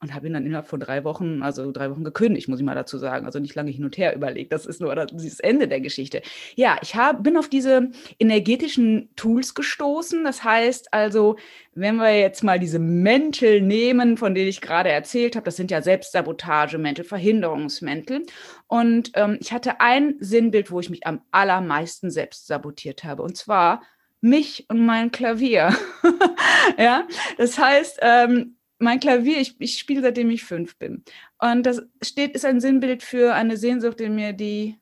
und 0.00 0.14
habe 0.14 0.28
ihn 0.28 0.32
dann 0.32 0.46
innerhalb 0.46 0.68
von 0.68 0.78
drei 0.78 1.02
Wochen, 1.02 1.42
also 1.42 1.72
drei 1.72 1.90
Wochen 1.90 2.04
gekündigt, 2.04 2.48
muss 2.48 2.60
ich 2.60 2.64
mal 2.64 2.76
dazu 2.76 2.98
sagen. 2.98 3.26
Also 3.26 3.40
nicht 3.40 3.56
lange 3.56 3.72
hin 3.72 3.84
und 3.84 3.98
her 3.98 4.14
überlegt. 4.14 4.52
Das 4.52 4.64
ist 4.64 4.80
nur 4.80 4.94
das 4.94 5.40
Ende 5.40 5.66
der 5.66 5.80
Geschichte. 5.80 6.22
Ja, 6.54 6.78
ich 6.82 6.94
hab, 6.94 7.24
bin 7.24 7.36
auf 7.36 7.48
diese 7.48 7.90
energetischen 8.20 9.10
Tools 9.16 9.54
gestoßen. 9.54 10.22
Das 10.22 10.44
heißt 10.44 10.94
also, 10.94 11.36
wenn 11.74 11.96
wir 11.96 12.16
jetzt 12.16 12.44
mal 12.44 12.60
diese 12.60 12.78
Mäntel 12.78 13.60
nehmen, 13.60 14.16
von 14.16 14.34
denen 14.34 14.48
ich 14.48 14.60
gerade 14.60 14.90
erzählt 14.90 15.34
habe, 15.34 15.44
das 15.44 15.56
sind 15.56 15.70
ja 15.70 15.82
Selbstsabotagemäntel, 15.82 17.04
Verhinderungsmäntel. 17.04 18.24
Und 18.68 19.10
ähm, 19.14 19.38
ich 19.40 19.52
hatte 19.52 19.80
ein 19.80 20.14
Sinnbild, 20.20 20.70
wo 20.70 20.78
ich 20.78 20.90
mich 20.90 21.06
am 21.08 21.22
allermeisten 21.32 22.10
selbst 22.10 22.46
sabotiert 22.46 23.02
habe. 23.02 23.22
Und 23.22 23.36
zwar 23.36 23.82
mich 24.20 24.66
und 24.68 24.84
mein 24.84 25.10
Klavier. 25.10 25.74
ja, 26.78 27.06
das 27.36 27.58
heißt, 27.58 27.98
ähm, 28.02 28.57
mein 28.78 29.00
Klavier, 29.00 29.38
ich, 29.38 29.56
ich 29.60 29.78
spiele 29.78 30.02
seitdem 30.02 30.30
ich 30.30 30.44
fünf 30.44 30.76
bin. 30.78 31.04
Und 31.38 31.64
das 31.64 31.82
steht, 32.02 32.34
ist 32.34 32.44
ein 32.44 32.60
Sinnbild 32.60 33.02
für 33.02 33.34
eine 33.34 33.56
Sehnsucht 33.56 34.00
in 34.00 34.14
mir, 34.14 34.32
die 34.32 34.78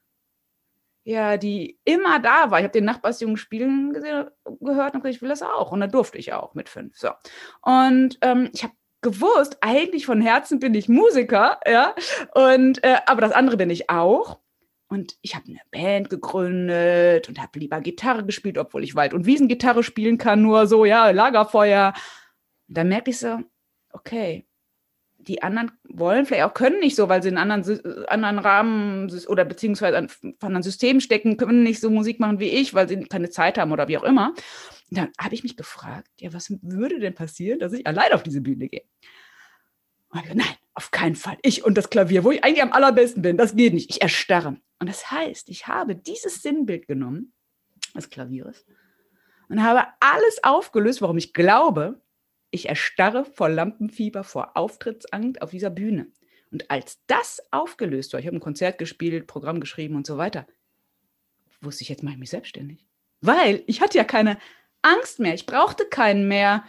ja, 1.06 1.36
die 1.36 1.78
immer 1.84 2.18
da 2.18 2.50
war. 2.50 2.58
Ich 2.58 2.64
habe 2.64 2.72
den 2.72 2.84
Nachbarsjungen 2.84 3.36
spielen 3.36 3.92
gesehen, 3.92 4.26
gehört 4.60 4.94
und 4.94 5.02
gesagt, 5.02 5.14
ich 5.14 5.22
will 5.22 5.28
das 5.28 5.40
auch. 5.40 5.70
Und 5.70 5.78
dann 5.80 5.92
durfte 5.92 6.18
ich 6.18 6.32
auch 6.32 6.54
mit 6.54 6.68
fünf. 6.68 6.98
So. 6.98 7.10
Und 7.62 8.18
ähm, 8.22 8.50
ich 8.52 8.64
habe 8.64 8.74
gewusst, 9.02 9.58
eigentlich 9.60 10.04
von 10.04 10.20
Herzen 10.20 10.58
bin 10.58 10.74
ich 10.74 10.88
Musiker, 10.88 11.60
ja. 11.64 11.94
Und 12.34 12.82
äh, 12.82 12.96
aber 13.06 13.20
das 13.20 13.30
andere 13.30 13.56
bin 13.56 13.70
ich 13.70 13.88
auch. 13.88 14.40
Und 14.88 15.16
ich 15.22 15.36
habe 15.36 15.46
eine 15.46 15.60
Band 15.70 16.10
gegründet 16.10 17.28
und 17.28 17.40
habe 17.40 17.58
lieber 17.60 17.80
Gitarre 17.80 18.24
gespielt, 18.24 18.58
obwohl 18.58 18.82
ich 18.82 18.96
Wald- 18.96 19.14
und 19.14 19.26
Wiesengitarre 19.26 19.84
spielen 19.84 20.18
kann, 20.18 20.42
nur 20.42 20.66
so, 20.66 20.84
ja, 20.84 21.10
Lagerfeuer. 21.10 21.92
Und 22.68 22.78
dann 22.78 22.88
merke 22.88 23.10
ich 23.10 23.18
so, 23.20 23.38
okay, 23.96 24.46
die 25.18 25.42
anderen 25.42 25.72
wollen 25.88 26.26
vielleicht 26.26 26.44
auch 26.44 26.54
können 26.54 26.78
nicht 26.78 26.94
so, 26.94 27.08
weil 27.08 27.22
sie 27.22 27.30
in 27.30 27.38
anderen, 27.38 28.06
anderen 28.06 28.38
Rahmen 28.38 29.10
oder 29.26 29.44
beziehungsweise 29.44 29.96
an 29.96 30.08
anderen 30.40 30.62
Systemen 30.62 31.00
stecken, 31.00 31.36
können 31.36 31.62
nicht 31.62 31.80
so 31.80 31.90
Musik 31.90 32.20
machen 32.20 32.38
wie 32.38 32.50
ich, 32.50 32.74
weil 32.74 32.88
sie 32.88 33.02
keine 33.04 33.30
Zeit 33.30 33.58
haben 33.58 33.72
oder 33.72 33.88
wie 33.88 33.98
auch 33.98 34.04
immer. 34.04 34.34
Und 34.90 34.98
dann 34.98 35.08
habe 35.18 35.34
ich 35.34 35.42
mich 35.42 35.56
gefragt, 35.56 36.08
ja, 36.20 36.32
was 36.32 36.52
würde 36.62 37.00
denn 37.00 37.14
passieren, 37.14 37.58
dass 37.58 37.72
ich 37.72 37.86
allein 37.86 38.12
auf 38.12 38.22
diese 38.22 38.40
Bühne 38.40 38.68
gehe? 38.68 38.84
Und 40.10 40.24
ich, 40.24 40.34
nein, 40.34 40.46
auf 40.74 40.90
keinen 40.90 41.16
Fall. 41.16 41.38
Ich 41.42 41.64
und 41.64 41.76
das 41.76 41.90
Klavier, 41.90 42.22
wo 42.22 42.30
ich 42.30 42.44
eigentlich 42.44 42.62
am 42.62 42.72
allerbesten 42.72 43.22
bin, 43.22 43.36
das 43.36 43.56
geht 43.56 43.74
nicht. 43.74 43.90
Ich 43.90 44.02
erstarre. 44.02 44.56
Und 44.78 44.88
das 44.88 45.10
heißt, 45.10 45.48
ich 45.48 45.66
habe 45.66 45.96
dieses 45.96 46.42
Sinnbild 46.42 46.86
genommen, 46.86 47.32
des 47.96 48.10
Klaviers, 48.10 48.64
und 49.48 49.62
habe 49.62 49.86
alles 50.00 50.42
aufgelöst, 50.42 51.02
warum 51.02 51.18
ich 51.18 51.32
glaube, 51.32 52.00
ich 52.50 52.68
erstarre 52.68 53.24
vor 53.24 53.48
Lampenfieber, 53.48 54.24
vor 54.24 54.56
Auftrittsangst 54.56 55.42
auf 55.42 55.50
dieser 55.50 55.70
Bühne. 55.70 56.08
Und 56.50 56.70
als 56.70 57.00
das 57.06 57.42
aufgelöst 57.50 58.12
war, 58.12 58.20
ich 58.20 58.26
habe 58.26 58.36
ein 58.36 58.40
Konzert 58.40 58.78
gespielt, 58.78 59.26
Programm 59.26 59.60
geschrieben 59.60 59.96
und 59.96 60.06
so 60.06 60.16
weiter, 60.16 60.46
wusste 61.60 61.82
ich, 61.82 61.88
jetzt 61.88 62.02
mache 62.02 62.14
ich 62.14 62.20
mich 62.20 62.30
selbstständig. 62.30 62.86
Weil 63.20 63.62
ich 63.66 63.80
hatte 63.80 63.98
ja 63.98 64.04
keine 64.04 64.38
Angst 64.82 65.18
mehr. 65.18 65.34
Ich 65.34 65.46
brauchte 65.46 65.84
keinen 65.86 66.28
mehr, 66.28 66.64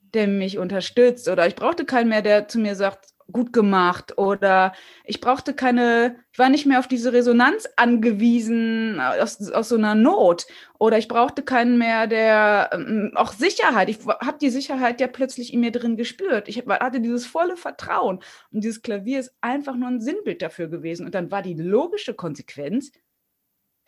der 0.00 0.26
mich 0.26 0.58
unterstützt 0.58 1.28
oder 1.28 1.46
ich 1.46 1.54
brauchte 1.54 1.84
keinen 1.84 2.08
mehr, 2.08 2.22
der 2.22 2.48
zu 2.48 2.58
mir 2.58 2.74
sagt, 2.74 3.14
gut 3.32 3.52
gemacht 3.52 4.18
oder 4.18 4.72
ich 5.04 5.20
brauchte 5.20 5.54
keine, 5.54 6.16
ich 6.32 6.38
war 6.38 6.48
nicht 6.48 6.66
mehr 6.66 6.78
auf 6.78 6.88
diese 6.88 7.12
Resonanz 7.12 7.68
angewiesen 7.76 9.00
aus, 9.00 9.50
aus 9.50 9.68
so 9.68 9.76
einer 9.76 9.94
Not. 9.94 10.46
Oder 10.78 10.98
ich 10.98 11.08
brauchte 11.08 11.42
keinen 11.42 11.78
mehr, 11.78 12.06
der 12.06 12.70
ähm, 12.72 13.12
auch 13.14 13.32
Sicherheit, 13.32 13.88
ich 13.88 14.04
habe 14.06 14.38
die 14.40 14.50
Sicherheit 14.50 15.00
ja 15.00 15.06
plötzlich 15.06 15.52
in 15.52 15.60
mir 15.60 15.70
drin 15.70 15.96
gespürt. 15.96 16.48
Ich 16.48 16.64
hatte 16.66 17.00
dieses 17.00 17.26
volle 17.26 17.56
Vertrauen. 17.56 18.20
Und 18.50 18.64
dieses 18.64 18.82
Klavier 18.82 19.20
ist 19.20 19.34
einfach 19.40 19.76
nur 19.76 19.88
ein 19.88 20.00
Sinnbild 20.00 20.42
dafür 20.42 20.68
gewesen. 20.68 21.06
Und 21.06 21.14
dann 21.14 21.30
war 21.30 21.42
die 21.42 21.54
logische 21.54 22.14
Konsequenz, 22.14 22.92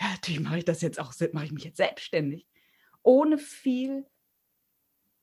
ja, 0.00 0.08
natürlich 0.08 0.40
mache 0.40 0.58
ich 0.58 0.64
das 0.64 0.82
jetzt 0.82 1.00
auch, 1.00 1.12
mache 1.32 1.46
ich 1.46 1.52
mich 1.52 1.64
jetzt 1.64 1.76
selbstständig, 1.76 2.46
ohne 3.02 3.38
viel 3.38 4.06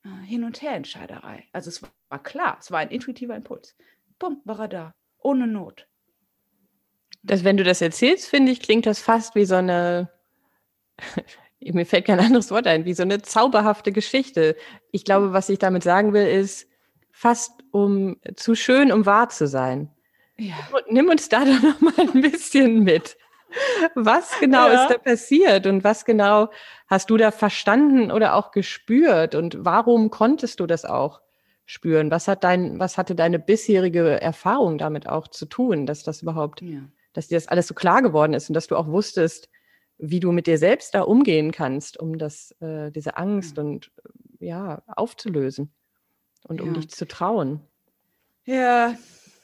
äh, 0.04 0.26
Hin- 0.26 0.44
und 0.44 0.62
Her-Entscheiderei. 0.62 1.48
Also 1.52 1.70
es 1.70 1.82
war 1.82 2.24
klar, 2.24 2.58
es 2.60 2.72
war 2.72 2.80
ein 2.80 2.90
intuitiver 2.90 3.36
Impuls 3.36 3.76
bumm, 4.22 4.42
war 4.46 4.60
er 4.60 4.68
da. 4.68 4.94
Ohne 5.18 5.48
Not. 5.48 5.88
Das, 7.24 7.44
wenn 7.44 7.58
du 7.58 7.64
das 7.64 7.82
erzählst, 7.82 8.28
finde 8.28 8.52
ich, 8.52 8.62
klingt 8.62 8.86
das 8.86 9.00
fast 9.00 9.36
wie 9.36 9.46
so 9.46 9.56
eine, 9.56 10.10
mir 11.60 11.86
fällt 11.86 12.06
kein 12.06 12.20
anderes 12.20 12.52
Wort 12.52 12.68
ein, 12.68 12.86
wie 12.86 12.94
so 12.94 13.04
eine 13.04 13.22
zauberhafte 13.22 13.92
Geschichte. 13.92 14.56
Ich 14.92 15.04
glaube, 15.04 15.34
was 15.34 15.50
ich 15.50 15.60
damit 15.60 15.84
sagen 15.84 16.14
will, 16.14 16.28
ist 16.28 16.68
fast 17.12 17.52
um 17.72 18.18
zu 18.36 18.56
schön, 18.56 18.92
um 18.92 19.06
wahr 19.06 19.30
zu 19.30 19.48
sein. 19.48 19.92
Ja. 20.38 20.56
Nimm 20.90 21.10
uns 21.10 21.30
da 21.30 21.46
doch 21.46 21.62
noch 21.62 21.82
mal 21.82 21.94
ein 22.00 22.22
bisschen 22.22 22.84
mit. 22.84 23.18
Was 23.96 24.40
genau 24.40 24.68
ja. 24.68 24.84
ist 24.84 24.92
da 24.92 24.98
passiert 24.98 25.68
und 25.68 25.84
was 25.84 26.06
genau 26.06 26.50
hast 26.88 27.10
du 27.10 27.18
da 27.18 27.32
verstanden 27.32 28.12
oder 28.12 28.36
auch 28.36 28.52
gespürt 28.52 29.36
und 29.36 29.58
warum 29.60 30.10
konntest 30.10 30.60
du 30.60 30.68
das 30.68 30.86
auch? 30.86 31.22
Spüren. 31.72 32.12
Was 32.12 32.28
hat 32.28 32.44
dein, 32.44 32.80
was 32.80 32.98
hatte 32.98 33.16
deine 33.16 33.40
bisherige 33.40 34.20
Erfahrung 34.22 34.78
damit 34.78 35.08
auch 35.08 35.30
zu 35.30 35.46
tun, 35.46 35.86
dass 35.86 36.04
das 36.04 36.22
überhaupt, 36.22 36.62
ja. 36.62 36.82
dass 37.14 37.30
dir 37.30 37.38
das 37.38 37.48
alles 37.48 37.68
so 37.68 37.74
klar 37.74 38.02
geworden 38.02 38.34
ist 38.34 38.50
und 38.50 38.56
dass 38.56 38.68
du 38.68 38.76
auch 38.76 38.88
wusstest, 38.88 39.50
wie 39.98 40.20
du 40.20 40.34
mit 40.34 40.48
dir 40.48 40.58
selbst 40.58 40.94
da 40.94 41.04
umgehen 41.04 41.54
kannst, 41.54 41.98
um 41.98 42.18
das, 42.18 42.52
äh, 42.60 42.92
diese 42.92 43.16
Angst 43.16 43.56
ja. 43.56 43.64
und 43.64 43.92
ja, 44.40 44.84
aufzulösen 44.88 45.72
und 46.44 46.60
um 46.60 46.74
dich 46.74 46.90
zu 46.90 47.08
trauen. 47.08 47.62
Ja, 48.44 48.96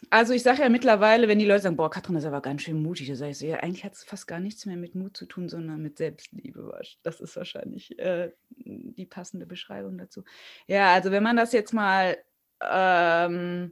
also 0.10 0.34
ich 0.34 0.44
sage 0.44 0.62
ja 0.62 0.70
mittlerweile, 0.70 1.28
wenn 1.28 1.40
die 1.40 1.46
Leute 1.46 1.64
sagen, 1.64 1.78
boah, 1.78 1.90
Katrin 1.90 2.16
ist 2.16 2.26
aber 2.26 2.42
ganz 2.42 2.62
schön 2.62 2.82
mutig, 2.82 3.08
dann 3.08 3.16
sage 3.16 3.32
ich 3.32 3.38
so, 3.38 3.46
ja, 3.46 3.58
eigentlich 3.58 3.84
hat 3.84 3.94
es 3.94 4.04
fast 4.04 4.28
gar 4.28 4.40
nichts 4.40 4.66
mehr 4.66 4.78
mit 4.78 4.96
Mut 4.96 5.18
zu 5.18 5.26
tun, 5.26 5.50
sondern 5.50 5.82
mit 5.82 5.98
Selbstliebe. 5.98 6.80
Das 7.04 7.20
ist 7.20 7.36
wahrscheinlich 7.36 7.98
äh, 8.00 8.32
die 8.50 9.06
passende 9.06 9.46
Beschreibung 9.46 9.98
dazu. 9.98 10.24
Ja, 10.68 10.94
also 10.94 11.12
wenn 11.12 11.24
man 11.24 11.36
das 11.36 11.54
jetzt 11.54 11.74
mal, 11.74 12.18
ähm, 12.62 13.72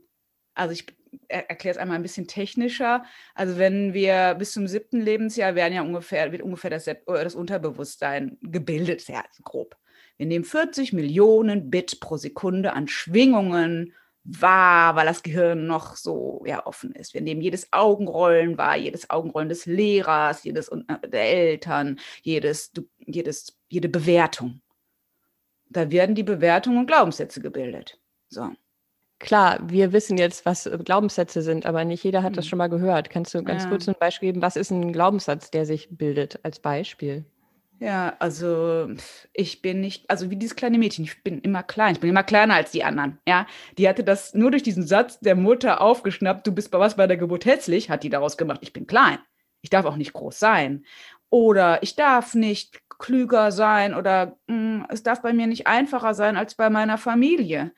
also 0.54 0.74
ich 0.74 0.86
erkläre 1.28 1.76
es 1.76 1.78
einmal 1.78 1.96
ein 1.96 2.04
bisschen 2.04 2.28
technischer. 2.28 3.06
Also 3.34 3.58
wenn 3.58 3.94
wir 3.94 4.36
bis 4.36 4.52
zum 4.52 4.68
siebten 4.68 5.02
Lebensjahr 5.02 5.56
werden 5.56 5.74
ja 5.74 5.82
ungefähr, 5.82 6.32
wird 6.32 6.42
ungefähr 6.42 6.70
das, 6.70 6.86
das 6.86 7.36
Unterbewusstsein 7.36 8.38
gebildet, 8.42 9.02
sehr 9.02 9.24
grob. 9.44 9.78
Wir 10.18 10.26
nehmen 10.26 10.46
40 10.46 10.94
Millionen 10.94 11.70
Bit 11.70 12.00
pro 12.00 12.18
Sekunde 12.18 12.74
an 12.74 12.88
Schwingungen 12.88 13.94
wahr, 14.26 14.96
weil 14.96 15.06
das 15.06 15.24
Gehirn 15.24 15.68
noch 15.68 15.96
so 15.96 16.44
ja, 16.46 16.66
offen 16.66 16.92
ist. 16.94 17.14
Wir 17.14 17.22
nehmen 17.22 17.42
jedes 17.42 17.72
Augenrollen 17.72 18.58
wahr, 18.58 18.76
jedes 18.76 19.10
Augenrollen 19.10 19.50
des 19.50 19.66
Lehrers, 19.68 20.44
jedes 20.44 20.70
äh, 20.70 21.08
der 21.08 21.30
Eltern, 21.30 22.00
jedes, 22.24 22.72
jedes, 22.98 23.58
jede 23.70 23.88
Bewertung. 23.88 24.62
Da 25.70 25.92
werden 25.92 26.16
die 26.16 26.24
Bewertungen 26.24 26.80
und 26.80 26.88
Glaubenssätze 26.88 27.40
gebildet. 27.40 28.00
So. 28.30 28.50
Klar, 29.20 29.60
wir 29.70 29.94
wissen 29.94 30.18
jetzt, 30.18 30.46
was 30.46 30.66
äh, 30.66 30.78
Glaubenssätze 30.84 31.42
sind, 31.42 31.66
aber 31.66 31.86
nicht 31.86 32.04
jeder 32.04 32.24
hat 32.24 32.32
hm. 32.32 32.36
das 32.36 32.48
schon 32.48 32.58
mal 32.58 32.68
gehört. 32.68 33.10
Kannst 33.12 33.34
du 33.34 33.44
ganz 33.44 33.64
ja. 33.64 33.70
kurz 33.70 33.88
ein 33.88 33.96
Beispiel 34.00 34.30
geben? 34.30 34.42
Was 34.42 34.56
ist 34.56 34.72
ein 34.72 34.92
Glaubenssatz, 34.92 35.52
der 35.52 35.66
sich 35.66 35.88
bildet 35.92 36.40
als 36.44 36.60
Beispiel? 36.60 37.26
Ja, 37.80 38.16
also 38.20 38.90
ich 39.34 39.62
bin 39.62 39.82
nicht, 39.82 40.10
also 40.10 40.30
wie 40.30 40.38
dieses 40.38 40.56
kleine 40.56 40.78
Mädchen, 40.78 41.04
ich 41.04 41.24
bin 41.24 41.42
immer 41.42 41.62
klein, 41.62 41.96
ich 41.96 42.00
bin 42.00 42.10
immer 42.10 42.24
kleiner 42.24 42.54
als 42.54 42.72
die 42.72 42.86
anderen, 42.86 43.20
ja. 43.28 43.48
Die 43.78 43.90
hatte 43.90 44.04
das 44.04 44.34
nur 44.34 44.52
durch 44.52 44.64
diesen 44.64 44.88
Satz 44.88 45.20
der 45.20 45.36
Mutter 45.36 45.82
aufgeschnappt, 45.82 46.48
du 46.48 46.54
bist 46.54 46.72
bei 46.72 46.80
was 46.80 46.96
bei 46.96 47.06
der 47.06 47.18
Geburt 47.18 47.46
hässlich, 47.46 47.90
hat 47.90 48.04
die 48.04 48.10
daraus 48.10 48.38
gemacht, 48.38 48.60
ich 48.64 48.72
bin 48.72 48.88
klein. 48.88 49.20
Ich 49.62 49.70
darf 49.70 49.86
auch 49.86 49.98
nicht 49.98 50.14
groß 50.14 50.40
sein. 50.40 50.86
Oder 51.30 51.84
ich 51.84 51.96
darf 51.96 52.34
nicht 52.36 52.82
klüger 53.00 53.52
sein 53.52 53.94
oder 53.94 54.38
mh, 54.48 54.56
hm, 54.56 54.86
es 54.90 55.04
darf 55.04 55.22
bei 55.22 55.34
mir 55.34 55.48
nicht 55.48 55.68
einfacher 55.68 56.14
sein 56.14 56.38
als 56.38 56.56
bei 56.56 56.70
meiner 56.70 56.98
Familie. 56.98 57.74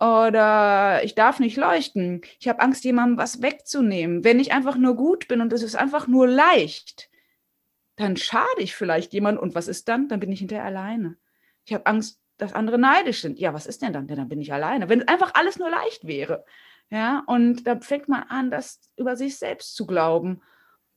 Oder 0.00 1.02
ich 1.04 1.14
darf 1.14 1.40
nicht 1.40 1.56
leuchten. 1.56 2.22
Ich 2.40 2.48
habe 2.48 2.60
Angst, 2.60 2.84
jemandem 2.84 3.18
was 3.18 3.42
wegzunehmen. 3.42 4.24
Wenn 4.24 4.40
ich 4.40 4.52
einfach 4.52 4.76
nur 4.76 4.96
gut 4.96 5.28
bin 5.28 5.40
und 5.40 5.52
es 5.52 5.62
ist 5.62 5.76
einfach 5.76 6.06
nur 6.06 6.28
leicht, 6.28 7.08
dann 7.96 8.16
schade 8.16 8.58
ich 8.58 8.74
vielleicht 8.74 9.12
jemand 9.12 9.38
und 9.38 9.54
was 9.54 9.68
ist 9.68 9.88
dann? 9.88 10.08
Dann 10.08 10.20
bin 10.20 10.32
ich 10.32 10.40
hinterher 10.40 10.64
alleine. 10.64 11.16
Ich 11.64 11.72
habe 11.74 11.86
Angst, 11.86 12.20
dass 12.38 12.54
andere 12.54 12.78
neidisch 12.78 13.20
sind. 13.22 13.38
Ja, 13.38 13.54
was 13.54 13.66
ist 13.66 13.82
denn 13.82 13.92
dann? 13.92 14.08
Ja, 14.08 14.16
dann 14.16 14.28
bin 14.28 14.40
ich 14.40 14.52
alleine. 14.52 14.88
Wenn 14.88 15.06
einfach 15.06 15.34
alles 15.34 15.58
nur 15.58 15.70
leicht 15.70 16.06
wäre. 16.06 16.44
Ja, 16.90 17.22
und 17.26 17.66
da 17.66 17.80
fängt 17.80 18.08
man 18.08 18.24
an, 18.24 18.50
das 18.50 18.80
über 18.96 19.16
sich 19.16 19.38
selbst 19.38 19.76
zu 19.76 19.86
glauben. 19.86 20.42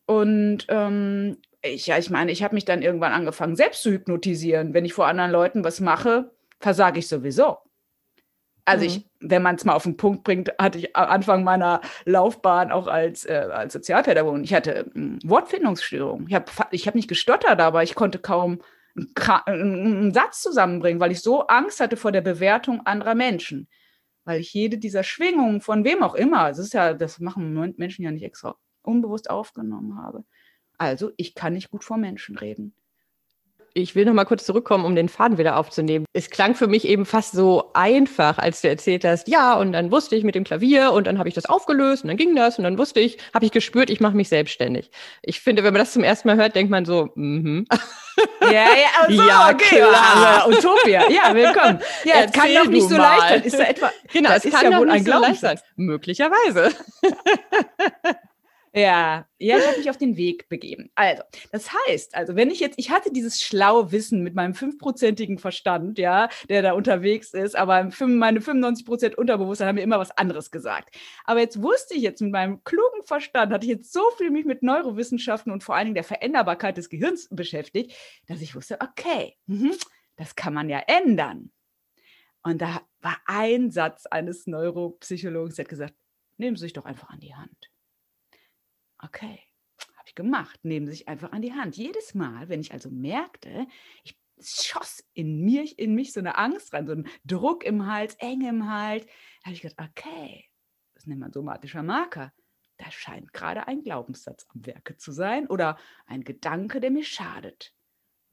Und 0.06 0.66
ähm, 0.70 1.38
ich, 1.62 1.88
ja, 1.88 1.98
ich 1.98 2.10
meine, 2.10 2.32
ich 2.32 2.44
habe 2.44 2.56
mich 2.56 2.66
dann 2.66 2.82
irgendwann 2.82 3.14
angefangen, 3.14 3.56
selbst 3.56 3.82
zu 3.82 3.92
hypnotisieren. 3.92 4.74
Wenn 4.74 4.86
ich 4.86 4.94
vor 4.94 5.08
anderen 5.08 5.32
Leuten 5.32 5.64
was 5.64 5.80
mache, 5.80 6.32
versage 6.60 7.00
ich 7.00 7.08
sowieso. 7.08 7.58
Also 8.66 8.84
mhm. 8.84 8.90
ich, 8.90 9.06
wenn 9.20 9.44
man 9.44 9.56
es 9.56 9.66
mal 9.66 9.74
auf 9.74 9.84
den 9.84 9.96
Punkt 9.96 10.24
bringt, 10.24 10.52
hatte 10.60 10.80
ich 10.80 10.96
am 10.96 11.10
Anfang 11.10 11.44
meiner 11.44 11.82
Laufbahn 12.06 12.72
auch 12.72 12.88
als, 12.88 13.26
äh, 13.26 13.48
als 13.52 13.74
Sozialpädagogin, 13.74 14.44
ich 14.44 14.54
hatte 14.54 14.88
äh, 14.88 15.20
Wortfindungsstörung. 15.24 16.26
Ich 16.28 16.34
habe 16.34 16.52
ich 16.72 16.88
hab 16.88 16.96
nicht 16.96 17.08
gestottert, 17.08 17.60
aber 17.62 17.84
ich 17.84 17.96
konnte 17.96 18.20
kaum 18.20 18.62
einen 19.46 20.14
Satz 20.14 20.42
zusammenbringen, 20.42 21.00
weil 21.00 21.12
ich 21.12 21.22
so 21.22 21.48
Angst 21.48 21.80
hatte 21.80 21.98
vor 21.98 22.12
der 22.12 22.22
Bewertung 22.22 22.86
anderer 22.86 23.14
Menschen. 23.14 23.68
Weil 24.24 24.40
ich 24.40 24.54
jede 24.54 24.80
dieser 24.80 25.04
Schwingungen, 25.04 25.62
von 25.62 25.84
wem 25.84 26.02
auch 26.02 26.16
immer, 26.16 26.48
das 26.48 26.58
ist 26.58 26.74
ja, 26.74 26.94
das 26.94 27.20
machen 27.20 27.76
Menschen 27.78 28.04
ja 28.04 28.12
nicht 28.12 28.24
extra, 28.24 28.56
unbewusst 28.82 29.30
aufgenommen 29.30 30.02
habe. 30.02 30.24
Also 30.78 31.12
ich 31.18 31.36
kann 31.36 31.54
nicht 31.54 31.70
gut 31.70 31.84
vor 31.84 31.98
Menschen 31.98 32.38
reden 32.38 32.76
ich 33.78 33.94
will 33.94 34.06
noch 34.06 34.14
mal 34.14 34.24
kurz 34.24 34.46
zurückkommen, 34.46 34.86
um 34.86 34.96
den 34.96 35.10
Faden 35.10 35.38
wieder 35.38 35.58
aufzunehmen. 35.58 36.06
Es 36.14 36.30
klang 36.30 36.56
für 36.56 36.68
mich 36.68 36.88
eben 36.88 37.06
fast 37.06 37.34
so 37.34 37.72
einfach, 37.74 38.38
als 38.38 38.62
du 38.62 38.70
erzählt 38.70 39.04
hast, 39.04 39.28
ja, 39.28 39.54
und 39.56 39.74
dann 39.74 39.92
wusste 39.92 40.16
ich 40.16 40.24
mit 40.24 40.34
dem 40.34 40.46
Klavier 40.46 40.94
und 40.94 41.06
dann 41.08 41.20
habe 41.20 41.28
ich 41.28 41.36
das 41.36 41.46
aufgelöst 41.46 42.04
und 42.04 42.08
dann 42.08 42.16
ging 42.16 42.36
das 42.38 42.58
und 42.58 42.64
dann 42.64 42.78
wusste 42.78 43.02
ich, 43.02 43.18
habe 43.34 43.46
ich 43.46 43.52
gespürt, 43.52 43.90
ich 43.90 44.00
mache 44.00 44.16
mich 44.16 44.30
selbstständig. 44.30 44.90
Ich 45.22 45.42
finde, 45.42 45.64
wenn 45.66 45.74
man 45.74 45.82
das 45.82 45.92
zum 45.92 46.04
ersten 46.06 46.30
Mal 46.30 46.38
hört, 46.38 46.56
denkt 46.56 46.72
man 46.72 46.86
so, 46.86 47.10
mhm. 47.16 47.68
Ja, 48.42 48.48
ja, 48.50 49.08
so, 49.10 49.14
Ja, 49.14 49.50
okay, 49.54 49.76
klar. 49.82 50.48
Utopia. 50.48 51.10
Ja, 51.12 51.34
willkommen. 51.36 51.80
Ja, 52.06 52.22
es 52.26 52.32
kann 52.32 52.48
doch 52.56 52.68
nicht 52.68 52.88
so 52.88 52.96
mal. 52.96 53.18
leicht 53.18 53.30
sein. 53.30 53.44
Ist 53.44 53.60
da 53.60 53.64
etwa, 53.64 53.92
Genau, 54.14 54.30
das 54.30 54.46
es 54.46 54.54
kann 54.54 54.64
ja 54.64 54.72
doch 54.72 54.80
wohl 54.80 54.90
ein 54.90 54.94
nicht 55.04 55.06
so 55.06 55.12
leicht 55.12 55.42
Glaubenssatz. 55.42 55.60
sein. 55.60 55.70
Möglicherweise. 55.76 56.72
Ja, 58.78 59.26
ja, 59.40 59.58
ich 59.58 59.68
habe 59.68 59.78
mich 59.78 59.90
auf 59.90 59.98
den 59.98 60.18
Weg 60.18 60.50
begeben. 60.50 60.92
Also, 60.96 61.24
das 61.54 61.70
heißt, 61.72 62.14
also 62.14 62.36
wenn 62.36 62.52
ich 62.52 62.60
jetzt, 62.60 62.78
ich 62.78 62.90
hatte 62.90 63.10
dieses 63.10 63.42
schlaue 63.42 63.94
Wissen 63.94 64.22
mit 64.22 64.36
meinem 64.36 64.54
fünfprozentigen 64.54 65.38
Verstand, 65.38 65.98
ja, 65.98 66.28
der 66.50 66.62
da 66.62 66.74
unterwegs 66.74 67.34
ist, 67.34 67.56
aber 67.56 67.90
meine 68.02 68.42
95 68.42 68.86
Prozent 68.86 69.18
Unterbewusstsein 69.18 69.70
haben 69.70 69.76
mir 69.76 69.82
immer 69.82 69.98
was 69.98 70.12
anderes 70.12 70.52
gesagt. 70.52 70.94
Aber 71.24 71.40
jetzt 71.40 71.62
wusste 71.62 71.94
ich 71.94 72.02
jetzt 72.02 72.22
mit 72.22 72.34
meinem 72.34 72.66
klugen 72.66 73.06
Verstand, 73.06 73.54
hatte 73.54 73.66
ich 73.66 73.72
jetzt 73.72 73.94
so 73.94 74.04
viel 74.18 74.30
mich 74.30 74.44
mit 74.44 74.62
Neurowissenschaften 74.62 75.54
und 75.54 75.64
vor 75.64 75.76
allen 75.76 75.86
Dingen 75.86 75.96
der 75.96 76.04
Veränderbarkeit 76.04 76.76
des 76.76 76.90
Gehirns 76.90 77.30
beschäftigt, 77.32 77.94
dass 78.28 78.42
ich 78.42 78.56
wusste, 78.56 78.82
okay, 78.82 79.38
mhm, 79.46 79.72
das 80.18 80.36
kann 80.36 80.54
man 80.54 80.68
ja 80.68 80.80
ändern. 80.86 81.50
Und 82.44 82.62
da 82.62 82.82
war 83.00 83.18
ein 83.26 83.72
Satz 83.72 84.06
eines 84.06 84.48
Neuropsychologen, 84.48 85.56
der 85.56 85.64
hat 85.64 85.70
gesagt, 85.70 85.94
nehmen 86.36 86.58
Sie 86.58 86.64
sich 86.64 86.74
doch 86.74 86.84
einfach 86.84 87.10
an 87.10 87.22
die 87.22 87.36
Hand. 87.36 87.72
Okay, 89.06 89.40
habe 89.98 90.08
ich 90.08 90.16
gemacht. 90.16 90.60
Nehmen 90.64 90.88
Sie 90.88 90.94
sich 90.94 91.08
einfach 91.08 91.32
an 91.32 91.42
die 91.42 91.54
Hand. 91.54 91.78
Jedes 91.78 92.16
Mal, 92.16 92.50
wenn 92.50 92.62
ich 92.62 92.72
also 92.72 92.90
merkte, 92.90 93.68
ich 94.04 94.18
schoss 94.42 95.04
in 95.14 95.42
mir, 95.42 95.64
in 95.78 95.96
mich 95.96 96.12
so 96.12 96.20
eine 96.20 96.38
Angst 96.38 96.74
rein, 96.74 96.88
so 96.88 96.94
ein 96.94 97.08
Druck 97.24 97.64
im 97.64 97.88
Hals, 97.88 98.16
eng 98.16 98.42
im 98.42 98.70
Hals, 98.70 99.06
habe 99.44 99.54
ich 99.54 99.62
gedacht, 99.62 99.90
okay, 99.90 100.46
das 100.94 101.06
nennt 101.06 101.22
man 101.22 101.32
somatischer 101.32 101.84
Marker. 101.84 102.34
Da 102.78 102.92
scheint 102.92 103.32
gerade 103.32 103.68
ein 103.68 103.84
Glaubenssatz 103.84 104.46
am 104.54 104.66
Werke 104.66 104.98
zu 104.98 105.12
sein 105.12 105.48
oder 105.48 105.78
ein 106.06 106.24
Gedanke, 106.24 106.82
der 106.82 106.92
mir 106.92 107.06
schadet. 107.06 107.74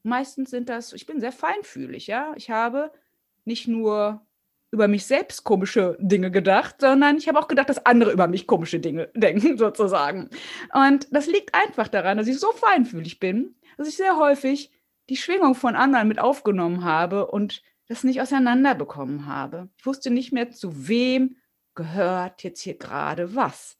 Meistens 0.01 0.49
sind 0.49 0.67
das, 0.67 0.91
ich 0.91 1.05
bin 1.05 1.21
sehr 1.21 1.31
feinfühlig, 1.31 2.07
ja. 2.07 2.33
Ich 2.35 2.49
habe 2.49 2.91
nicht 3.45 3.67
nur 3.67 4.25
über 4.73 4.87
mich 4.87 5.05
selbst 5.05 5.43
komische 5.43 5.95
Dinge 5.99 6.31
gedacht, 6.31 6.77
sondern 6.81 7.17
ich 7.17 7.27
habe 7.27 7.39
auch 7.39 7.47
gedacht, 7.47 7.69
dass 7.69 7.85
andere 7.85 8.11
über 8.11 8.27
mich 8.27 8.47
komische 8.47 8.79
Dinge 8.79 9.09
denken, 9.15 9.57
sozusagen. 9.57 10.29
Und 10.73 11.07
das 11.11 11.27
liegt 11.27 11.53
einfach 11.53 11.87
daran, 11.87 12.17
dass 12.17 12.27
ich 12.27 12.39
so 12.39 12.51
feinfühlig 12.53 13.19
bin, 13.19 13.55
dass 13.77 13.87
ich 13.87 13.95
sehr 13.95 14.17
häufig 14.17 14.71
die 15.09 15.15
Schwingung 15.15 15.53
von 15.53 15.75
anderen 15.75 16.07
mit 16.07 16.19
aufgenommen 16.19 16.83
habe 16.83 17.27
und 17.27 17.61
das 17.87 18.03
nicht 18.03 18.19
auseinanderbekommen 18.19 19.27
habe. 19.27 19.69
Ich 19.77 19.85
wusste 19.85 20.09
nicht 20.09 20.33
mehr, 20.33 20.49
zu 20.49 20.87
wem 20.87 21.35
gehört 21.75 22.41
jetzt 22.41 22.61
hier 22.61 22.77
gerade 22.77 23.35
was. 23.35 23.77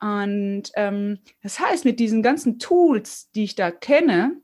Und 0.00 0.70
ähm, 0.76 1.18
das 1.42 1.60
heißt, 1.60 1.84
mit 1.84 2.00
diesen 2.00 2.22
ganzen 2.22 2.58
Tools, 2.58 3.30
die 3.32 3.44
ich 3.44 3.54
da 3.54 3.70
kenne, 3.70 4.40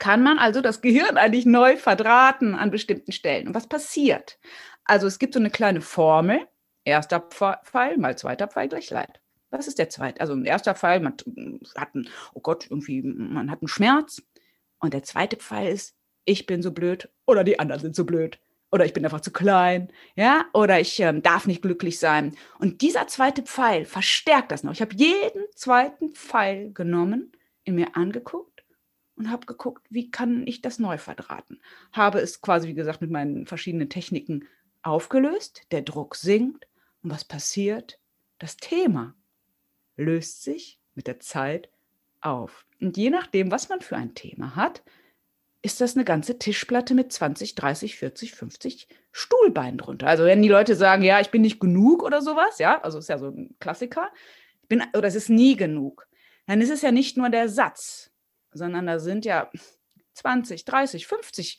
kann 0.00 0.22
man 0.24 0.38
also 0.38 0.60
das 0.60 0.80
Gehirn 0.80 1.16
eigentlich 1.16 1.46
neu 1.46 1.76
verdrahten 1.76 2.56
an 2.56 2.72
bestimmten 2.72 3.12
Stellen. 3.12 3.46
Und 3.46 3.54
was 3.54 3.68
passiert? 3.68 4.40
Also 4.84 5.06
es 5.06 5.20
gibt 5.20 5.34
so 5.34 5.40
eine 5.40 5.50
kleine 5.50 5.82
Formel. 5.82 6.40
Erster 6.84 7.20
Pfeil 7.20 7.98
mal 7.98 8.18
zweiter 8.18 8.48
Pfeil 8.48 8.68
gleich 8.68 8.90
Leid. 8.90 9.20
Was 9.50 9.68
ist 9.68 9.78
der 9.78 9.90
zweite? 9.90 10.20
Also 10.20 10.32
ein 10.32 10.44
erster 10.44 10.74
Pfeil, 10.74 11.00
man 11.00 11.14
hat 11.76 11.94
einen, 11.94 12.08
oh 12.32 12.40
Gott, 12.40 12.66
irgendwie, 12.70 13.02
man 13.02 13.50
hat 13.50 13.60
einen 13.60 13.68
Schmerz. 13.68 14.22
Und 14.80 14.94
der 14.94 15.02
zweite 15.02 15.36
Pfeil 15.36 15.72
ist, 15.72 15.94
ich 16.24 16.46
bin 16.46 16.62
so 16.62 16.72
blöd 16.72 17.10
oder 17.26 17.44
die 17.44 17.58
anderen 17.58 17.82
sind 17.82 17.94
so 17.94 18.04
blöd. 18.04 18.40
Oder 18.72 18.84
ich 18.84 18.92
bin 18.92 19.04
einfach 19.04 19.20
zu 19.20 19.32
klein, 19.32 19.92
ja, 20.14 20.44
oder 20.52 20.80
ich 20.80 21.00
ähm, 21.00 21.22
darf 21.22 21.46
nicht 21.46 21.60
glücklich 21.60 21.98
sein. 21.98 22.36
Und 22.60 22.82
dieser 22.82 23.08
zweite 23.08 23.42
Pfeil 23.42 23.84
verstärkt 23.84 24.52
das 24.52 24.62
noch. 24.62 24.72
Ich 24.72 24.80
habe 24.80 24.94
jeden 24.94 25.42
zweiten 25.56 26.10
Pfeil 26.10 26.72
genommen, 26.72 27.32
in 27.64 27.74
mir 27.74 27.96
angeguckt 27.96 28.49
und 29.20 29.30
habe 29.30 29.44
geguckt, 29.44 29.86
wie 29.90 30.10
kann 30.10 30.46
ich 30.46 30.62
das 30.62 30.78
neu 30.78 30.96
verdrahten. 30.96 31.60
Habe 31.92 32.20
es 32.20 32.40
quasi, 32.40 32.68
wie 32.68 32.74
gesagt, 32.74 33.02
mit 33.02 33.10
meinen 33.10 33.46
verschiedenen 33.46 33.90
Techniken 33.90 34.48
aufgelöst. 34.80 35.66
Der 35.72 35.82
Druck 35.82 36.16
sinkt. 36.16 36.66
Und 37.02 37.10
was 37.10 37.26
passiert? 37.26 37.98
Das 38.38 38.56
Thema 38.56 39.14
löst 39.96 40.42
sich 40.42 40.80
mit 40.94 41.06
der 41.06 41.20
Zeit 41.20 41.68
auf. 42.22 42.64
Und 42.80 42.96
je 42.96 43.10
nachdem, 43.10 43.50
was 43.50 43.68
man 43.68 43.82
für 43.82 43.96
ein 43.96 44.14
Thema 44.14 44.56
hat, 44.56 44.82
ist 45.60 45.82
das 45.82 45.96
eine 45.96 46.06
ganze 46.06 46.38
Tischplatte 46.38 46.94
mit 46.94 47.12
20, 47.12 47.54
30, 47.54 47.96
40, 47.96 48.32
50 48.32 48.88
Stuhlbeinen 49.12 49.76
drunter. 49.76 50.06
Also 50.06 50.24
wenn 50.24 50.40
die 50.40 50.48
Leute 50.48 50.76
sagen, 50.76 51.02
ja, 51.02 51.20
ich 51.20 51.30
bin 51.30 51.42
nicht 51.42 51.60
genug 51.60 52.02
oder 52.02 52.22
sowas, 52.22 52.58
ja, 52.58 52.80
also 52.80 52.98
ist 52.98 53.10
ja 53.10 53.18
so 53.18 53.28
ein 53.28 53.54
Klassiker, 53.60 54.08
bin, 54.66 54.82
oder 54.96 55.08
es 55.08 55.14
ist 55.14 55.28
nie 55.28 55.56
genug, 55.56 56.08
dann 56.46 56.62
ist 56.62 56.70
es 56.70 56.80
ja 56.80 56.90
nicht 56.90 57.18
nur 57.18 57.28
der 57.28 57.50
Satz, 57.50 58.09
sondern 58.52 58.86
da 58.86 58.98
sind 58.98 59.24
ja 59.24 59.50
20, 60.14 60.64
30, 60.64 61.06
50 61.06 61.58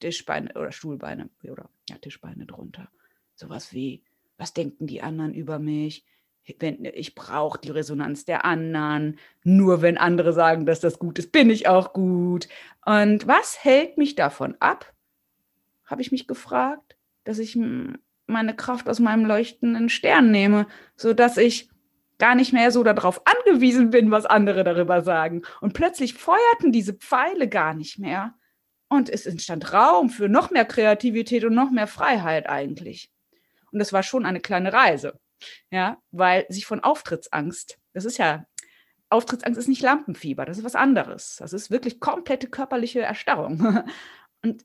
Tischbeine 0.00 0.52
oder 0.54 0.72
Stuhlbeine 0.72 1.30
oder 1.44 1.68
ja, 1.88 1.96
Tischbeine 1.96 2.46
drunter. 2.46 2.88
Sowas 3.34 3.72
wie, 3.72 4.02
was 4.36 4.52
denken 4.52 4.86
die 4.86 5.02
anderen 5.02 5.34
über 5.34 5.58
mich? 5.58 6.04
Ich 6.44 7.14
brauche 7.14 7.60
die 7.60 7.70
Resonanz 7.70 8.24
der 8.24 8.44
anderen. 8.44 9.18
Nur 9.44 9.82
wenn 9.82 9.98
andere 9.98 10.32
sagen, 10.32 10.64
dass 10.64 10.80
das 10.80 10.98
gut 10.98 11.18
ist, 11.18 11.30
bin 11.30 11.50
ich 11.50 11.68
auch 11.68 11.92
gut. 11.92 12.48
Und 12.86 13.26
was 13.26 13.62
hält 13.62 13.98
mich 13.98 14.14
davon 14.14 14.56
ab? 14.58 14.92
Habe 15.84 16.00
ich 16.00 16.10
mich 16.10 16.26
gefragt, 16.26 16.96
dass 17.24 17.38
ich 17.38 17.56
meine 18.26 18.56
Kraft 18.56 18.88
aus 18.88 18.98
meinem 18.98 19.26
leuchtenden 19.26 19.88
Stern 19.88 20.30
nehme, 20.30 20.66
sodass 20.96 21.36
ich 21.36 21.68
gar 22.18 22.34
nicht 22.34 22.52
mehr 22.52 22.70
so 22.70 22.82
darauf 22.82 23.22
angewiesen 23.26 23.90
bin, 23.90 24.10
was 24.10 24.26
andere 24.26 24.64
darüber 24.64 25.02
sagen. 25.02 25.42
Und 25.60 25.72
plötzlich 25.72 26.14
feuerten 26.14 26.72
diese 26.72 26.94
Pfeile 26.94 27.48
gar 27.48 27.74
nicht 27.74 27.98
mehr. 27.98 28.34
Und 28.88 29.08
es 29.08 29.26
entstand 29.26 29.72
Raum 29.72 30.10
für 30.10 30.28
noch 30.28 30.50
mehr 30.50 30.64
Kreativität 30.64 31.44
und 31.44 31.54
noch 31.54 31.70
mehr 31.70 31.86
Freiheit 31.86 32.48
eigentlich. 32.48 33.10
Und 33.70 33.78
das 33.78 33.92
war 33.92 34.02
schon 34.02 34.26
eine 34.26 34.40
kleine 34.40 34.72
Reise. 34.72 35.18
Ja, 35.70 35.98
weil 36.10 36.46
sich 36.48 36.66
von 36.66 36.80
Auftrittsangst, 36.80 37.78
das 37.92 38.04
ist 38.04 38.18
ja, 38.18 38.44
Auftrittsangst 39.08 39.58
ist 39.58 39.68
nicht 39.68 39.82
Lampenfieber, 39.82 40.44
das 40.44 40.58
ist 40.58 40.64
was 40.64 40.74
anderes. 40.74 41.36
Das 41.36 41.52
ist 41.52 41.70
wirklich 41.70 42.00
komplette 42.00 42.48
körperliche 42.48 43.00
Erstarrung. 43.00 43.84
Und 44.42 44.64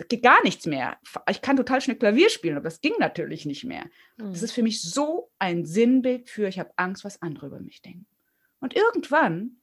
da 0.00 0.06
geht 0.06 0.22
gar 0.22 0.42
nichts 0.44 0.64
mehr. 0.64 0.96
Ich 1.28 1.42
kann 1.42 1.58
total 1.58 1.82
schnell 1.82 1.98
Klavier 1.98 2.30
spielen, 2.30 2.56
aber 2.56 2.64
das 2.64 2.80
ging 2.80 2.94
natürlich 2.98 3.44
nicht 3.44 3.64
mehr. 3.64 3.84
Mhm. 4.16 4.32
Das 4.32 4.42
ist 4.42 4.52
für 4.52 4.62
mich 4.62 4.80
so 4.80 5.30
ein 5.38 5.66
Sinnbild 5.66 6.30
für, 6.30 6.48
ich 6.48 6.58
habe 6.58 6.72
Angst, 6.76 7.04
was 7.04 7.20
andere 7.20 7.48
über 7.48 7.60
mich 7.60 7.82
denken. 7.82 8.06
Und 8.60 8.74
irgendwann, 8.74 9.60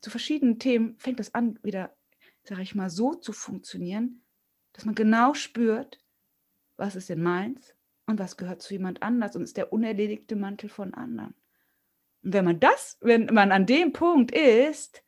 zu 0.00 0.10
verschiedenen 0.10 0.58
Themen, 0.58 0.98
fängt 0.98 1.20
das 1.20 1.34
an, 1.36 1.56
wieder, 1.62 1.94
sage 2.42 2.62
ich 2.62 2.74
mal, 2.74 2.90
so 2.90 3.14
zu 3.14 3.32
funktionieren, 3.32 4.24
dass 4.72 4.86
man 4.86 4.96
genau 4.96 5.34
spürt, 5.34 6.00
was 6.76 6.96
ist 6.96 7.08
denn 7.08 7.22
meins 7.22 7.72
und 8.06 8.18
was 8.18 8.36
gehört 8.36 8.62
zu 8.62 8.74
jemand 8.74 9.04
anders 9.04 9.36
und 9.36 9.44
ist 9.44 9.56
der 9.56 9.72
unerledigte 9.72 10.34
Mantel 10.34 10.68
von 10.68 10.94
anderen. 10.94 11.36
Und 12.24 12.32
wenn 12.32 12.44
man 12.44 12.58
das, 12.58 12.98
wenn 13.02 13.26
man 13.26 13.52
an 13.52 13.66
dem 13.66 13.92
Punkt 13.92 14.32
ist, 14.32 15.04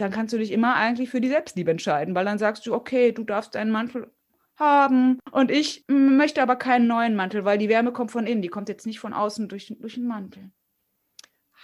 dann 0.00 0.10
kannst 0.12 0.32
du 0.32 0.38
dich 0.38 0.52
immer 0.52 0.74
eigentlich 0.76 1.10
für 1.10 1.20
die 1.20 1.28
Selbstliebe 1.28 1.70
entscheiden, 1.70 2.14
weil 2.14 2.24
dann 2.24 2.38
sagst 2.38 2.66
du, 2.66 2.74
okay, 2.74 3.12
du 3.12 3.24
darfst 3.24 3.54
deinen 3.54 3.70
Mantel 3.70 4.10
haben 4.58 5.18
und 5.32 5.50
ich 5.50 5.84
möchte 5.88 6.42
aber 6.42 6.56
keinen 6.56 6.86
neuen 6.86 7.16
Mantel, 7.16 7.44
weil 7.44 7.58
die 7.58 7.68
Wärme 7.68 7.92
kommt 7.92 8.10
von 8.10 8.26
innen, 8.26 8.42
die 8.42 8.48
kommt 8.48 8.68
jetzt 8.68 8.86
nicht 8.86 9.00
von 9.00 9.12
außen 9.14 9.48
durch, 9.48 9.74
durch 9.80 9.94
den 9.94 10.06
Mantel. 10.06 10.50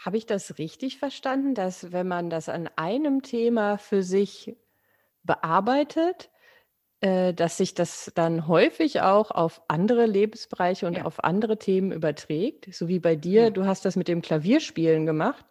Habe 0.05 0.17
ich 0.19 0.27
das 0.27 0.59
richtig 0.59 0.99
verstanden, 0.99 1.55
dass 1.55 1.91
wenn 1.93 2.07
man 2.07 2.31
das 2.31 2.49
an 2.49 2.69
einem 2.77 3.23
Thema 3.23 3.77
für 3.79 4.03
sich 4.03 4.57
bearbeitet, 5.25 6.31
äh, 7.01 7.35
dass 7.35 7.57
sich 7.59 7.75
das 7.75 8.13
dann 8.15 8.47
häufig 8.49 9.01
auch 9.03 9.31
auf 9.31 9.63
andere 9.69 10.07
Lebensbereiche 10.07 10.87
und 10.87 10.97
Ja. 10.97 11.05
auf 11.05 11.25
andere 11.25 11.59
Themen 11.59 11.93
überträgt? 11.93 12.73
So 12.75 12.89
wie 12.89 13.01
bei 13.01 13.17
dir, 13.17 13.45
Ja. 13.45 13.51
du 13.51 13.67
hast 13.67 13.85
das 13.85 13.97
mit 13.97 14.09
dem 14.09 14.23
Klavierspielen 14.23 15.07
gemacht 15.07 15.45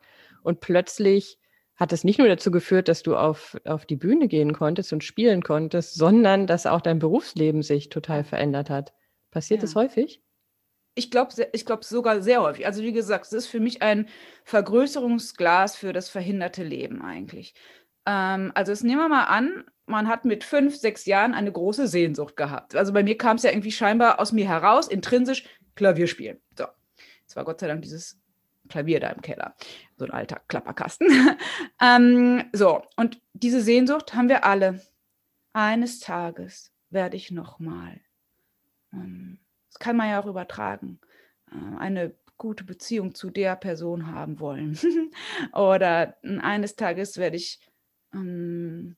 und 0.44 0.60
plötzlich 0.62 1.40
hat 1.76 1.92
es 1.94 2.04
nicht 2.04 2.20
nur 2.20 2.28
dazu 2.28 2.52
geführt, 2.52 2.88
dass 2.88 3.04
du 3.04 3.16
auf, 3.16 3.58
auf 3.66 3.86
die 3.86 3.98
Bühne 3.98 4.28
gehen 4.28 4.54
konntest 4.54 4.94
und 4.94 5.04
spielen 5.04 5.42
konntest, 5.44 5.96
sondern 5.96 6.48
dass 6.48 6.66
auch 6.66 6.82
dein 6.82 7.00
Berufsleben 7.00 7.64
sich 7.64 7.90
total 7.90 8.24
verändert 8.24 8.70
hat. 8.70 8.94
Passiert 9.32 9.64
das 9.64 9.74
Ja. 9.74 9.82
häufig? 9.82 10.22
Ich 10.98 11.12
glaube 11.12 11.34
ich 11.52 11.66
glaub 11.66 11.84
sogar 11.84 12.22
sehr 12.22 12.42
häufig. 12.42 12.66
Also 12.66 12.82
wie 12.82 12.94
gesagt, 12.94 13.26
es 13.26 13.34
ist 13.34 13.48
für 13.48 13.60
mich 13.60 13.82
ein 13.82 14.08
Vergrößerungsglas 14.46 15.76
für 15.76 15.92
das 15.92 16.10
verhinderte 16.10 16.64
Leben 16.64 17.02
eigentlich. 17.02 17.54
Ähm, 18.06 18.52
also 18.56 18.72
jetzt 18.72 18.84
nehmen 18.84 19.00
wir 19.02 19.10
mal 19.10 19.26
an, 19.26 19.66
man 19.88 20.08
hat 20.08 20.26
mit 20.26 20.44
fünf, 20.44 20.76
sechs 20.78 21.06
Jahren 21.06 21.34
eine 21.34 21.52
große 21.52 21.88
Sehnsucht 21.88 22.38
gehabt. 22.38 22.76
Also 22.76 22.94
bei 22.94 23.04
mir 23.04 23.18
kam 23.18 23.36
es 23.36 23.44
ja 23.44 23.52
irgendwie 23.52 23.72
scheinbar 23.72 24.20
aus 24.20 24.32
mir 24.32 24.48
heraus, 24.48 24.88
intrinsisch 24.88 25.46
Klavier 25.76 26.08
spielen. 26.08 26.40
So, 26.58 26.66
es 27.28 27.36
war 27.36 27.44
Gott 27.44 27.60
sei 27.60 27.68
Dank 27.68 27.82
dieses 27.82 28.18
Klavier 28.70 29.00
da 29.00 29.10
im 29.10 29.22
Keller. 29.22 29.56
So 29.98 30.06
ein 30.06 30.12
alter 30.12 30.42
Klapperkasten. 30.48 31.08
ähm, 31.82 32.44
so, 32.54 32.84
und 32.98 33.22
diese 33.34 33.62
Sehnsucht 33.62 34.14
haben 34.14 34.30
wir 34.30 34.44
alle. 34.46 34.82
Eines 35.54 36.00
Tages 36.00 36.74
werde 36.90 37.16
ich 37.16 37.32
nochmal. 37.32 38.02
Ähm, 38.92 39.40
das 39.70 39.80
kann 39.80 39.96
man 39.96 40.10
ja 40.10 40.22
auch 40.22 40.26
übertragen. 40.26 41.00
Äh, 41.52 41.78
Eine 41.78 42.16
gute 42.38 42.66
Beziehung 42.66 43.16
zu 43.16 43.30
der 43.30 43.56
Person 43.56 44.08
haben 44.08 44.40
wollen. 44.40 44.78
Oder 45.54 46.18
eines 46.24 46.76
Tages 46.76 47.18
werde 47.18 47.38
ich, 47.38 47.60
ähm, 48.14 48.98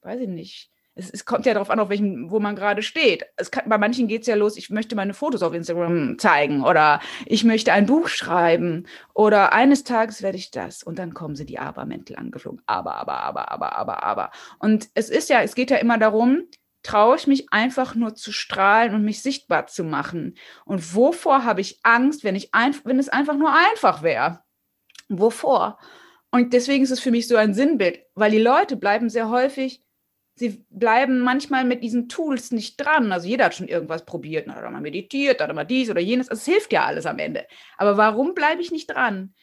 weiß 0.00 0.20
ich 0.20 0.28
nicht, 0.28 0.72
es, 0.98 1.10
es, 1.10 1.24
kommt 1.24 1.46
ja 1.46 1.54
darauf 1.54 1.70
an, 1.70 1.78
auf 1.78 1.88
welchem, 1.88 2.30
wo 2.30 2.40
man 2.40 2.56
gerade 2.56 2.82
steht. 2.82 3.24
Es 3.36 3.50
kann, 3.50 3.68
bei 3.68 3.78
manchen 3.78 4.08
geht 4.08 4.22
es 4.22 4.26
ja 4.26 4.34
los, 4.34 4.56
ich 4.56 4.68
möchte 4.68 4.96
meine 4.96 5.14
Fotos 5.14 5.42
auf 5.42 5.54
Instagram 5.54 6.18
zeigen 6.18 6.64
oder 6.64 7.00
ich 7.24 7.44
möchte 7.44 7.72
ein 7.72 7.86
Buch 7.86 8.08
schreiben 8.08 8.86
oder 9.14 9.52
eines 9.52 9.84
Tages 9.84 10.22
werde 10.22 10.36
ich 10.36 10.50
das 10.50 10.82
und 10.82 10.98
dann 10.98 11.14
kommen 11.14 11.36
sie 11.36 11.46
die 11.46 11.58
Abermäntel 11.58 12.16
angeflogen. 12.16 12.60
Aber, 12.66 12.96
aber, 12.96 13.20
aber, 13.20 13.52
aber, 13.52 13.76
aber, 13.76 14.02
aber. 14.02 14.30
Und 14.58 14.88
es 14.94 15.08
ist 15.08 15.30
ja, 15.30 15.40
es 15.42 15.54
geht 15.54 15.70
ja 15.70 15.76
immer 15.76 15.98
darum, 15.98 16.42
traue 16.82 17.16
ich 17.16 17.26
mich 17.26 17.52
einfach 17.52 17.94
nur 17.94 18.14
zu 18.14 18.32
strahlen 18.32 18.94
und 18.94 19.04
mich 19.04 19.22
sichtbar 19.22 19.66
zu 19.66 19.84
machen. 19.84 20.36
Und 20.64 20.94
wovor 20.94 21.44
habe 21.44 21.60
ich 21.60 21.80
Angst, 21.84 22.24
wenn, 22.24 22.36
ich 22.36 22.54
ein, 22.54 22.74
wenn 22.84 22.98
es 22.98 23.08
einfach 23.08 23.36
nur 23.36 23.52
einfach 23.52 24.02
wäre? 24.02 24.40
Wovor? 25.08 25.78
Und 26.30 26.52
deswegen 26.52 26.84
ist 26.84 26.90
es 26.90 27.00
für 27.00 27.10
mich 27.10 27.28
so 27.28 27.36
ein 27.36 27.54
Sinnbild, 27.54 28.00
weil 28.14 28.30
die 28.30 28.38
Leute 28.38 28.76
bleiben 28.76 29.08
sehr 29.08 29.30
häufig 29.30 29.82
sie 30.38 30.64
bleiben 30.70 31.20
manchmal 31.20 31.64
mit 31.64 31.82
diesen 31.82 32.08
Tools 32.08 32.50
nicht 32.50 32.76
dran. 32.76 33.12
Also 33.12 33.26
jeder 33.28 33.46
hat 33.46 33.54
schon 33.54 33.68
irgendwas 33.68 34.04
probiert, 34.04 34.46
dann 34.46 34.54
hat 34.54 34.62
er 34.62 34.70
mal 34.70 34.80
meditiert, 34.80 35.40
dann 35.40 35.44
hat 35.44 35.50
er 35.50 35.54
mal 35.54 35.64
dies 35.64 35.90
oder 35.90 36.00
jenes. 36.00 36.28
Also 36.28 36.40
es 36.40 36.46
hilft 36.46 36.72
ja 36.72 36.84
alles 36.84 37.06
am 37.06 37.18
Ende. 37.18 37.46
Aber 37.76 37.96
warum 37.96 38.34
bleibe 38.34 38.62
ich 38.62 38.70
nicht 38.70 38.88
dran? 38.88 39.34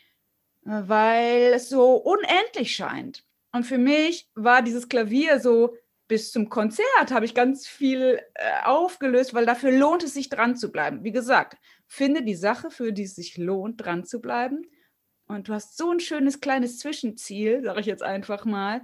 Weil 0.64 1.54
es 1.54 1.70
so 1.70 1.96
unendlich 1.96 2.76
scheint. 2.76 3.24
Und 3.52 3.66
für 3.66 3.78
mich 3.78 4.28
war 4.36 4.62
dieses 4.62 4.90
Klavier 4.90 5.40
so, 5.40 5.76
bis 6.08 6.32
zum 6.32 6.50
Konzert 6.50 7.12
habe 7.12 7.26
ich 7.26 7.34
ganz 7.34 7.68
viel 7.68 8.20
äh, 8.36 8.64
aufgelöst, 8.64 9.34
weil 9.34 9.46
dafür 9.46 9.72
lohnt 9.72 10.04
es 10.04 10.14
sich 10.14 10.30
dran 10.30 10.56
zu 10.56 10.72
bleiben. 10.72 11.04
Wie 11.04 11.12
gesagt, 11.12 11.58
finde 11.88 12.24
die 12.24 12.36
Sache, 12.36 12.70
für 12.70 12.94
die 12.94 13.04
es 13.04 13.16
sich 13.16 13.38
lohnt, 13.38 13.84
dran 13.84 14.06
zu 14.06 14.22
bleiben. 14.22 14.68
Und 15.28 15.48
du 15.48 15.54
hast 15.54 15.78
so 15.78 15.90
ein 15.92 16.00
schönes 16.00 16.42
kleines 16.42 16.78
Zwischenziel, 16.78 17.64
sage 17.64 17.80
ich 17.80 17.88
jetzt 17.88 18.04
einfach 18.04 18.46
mal, 18.46 18.82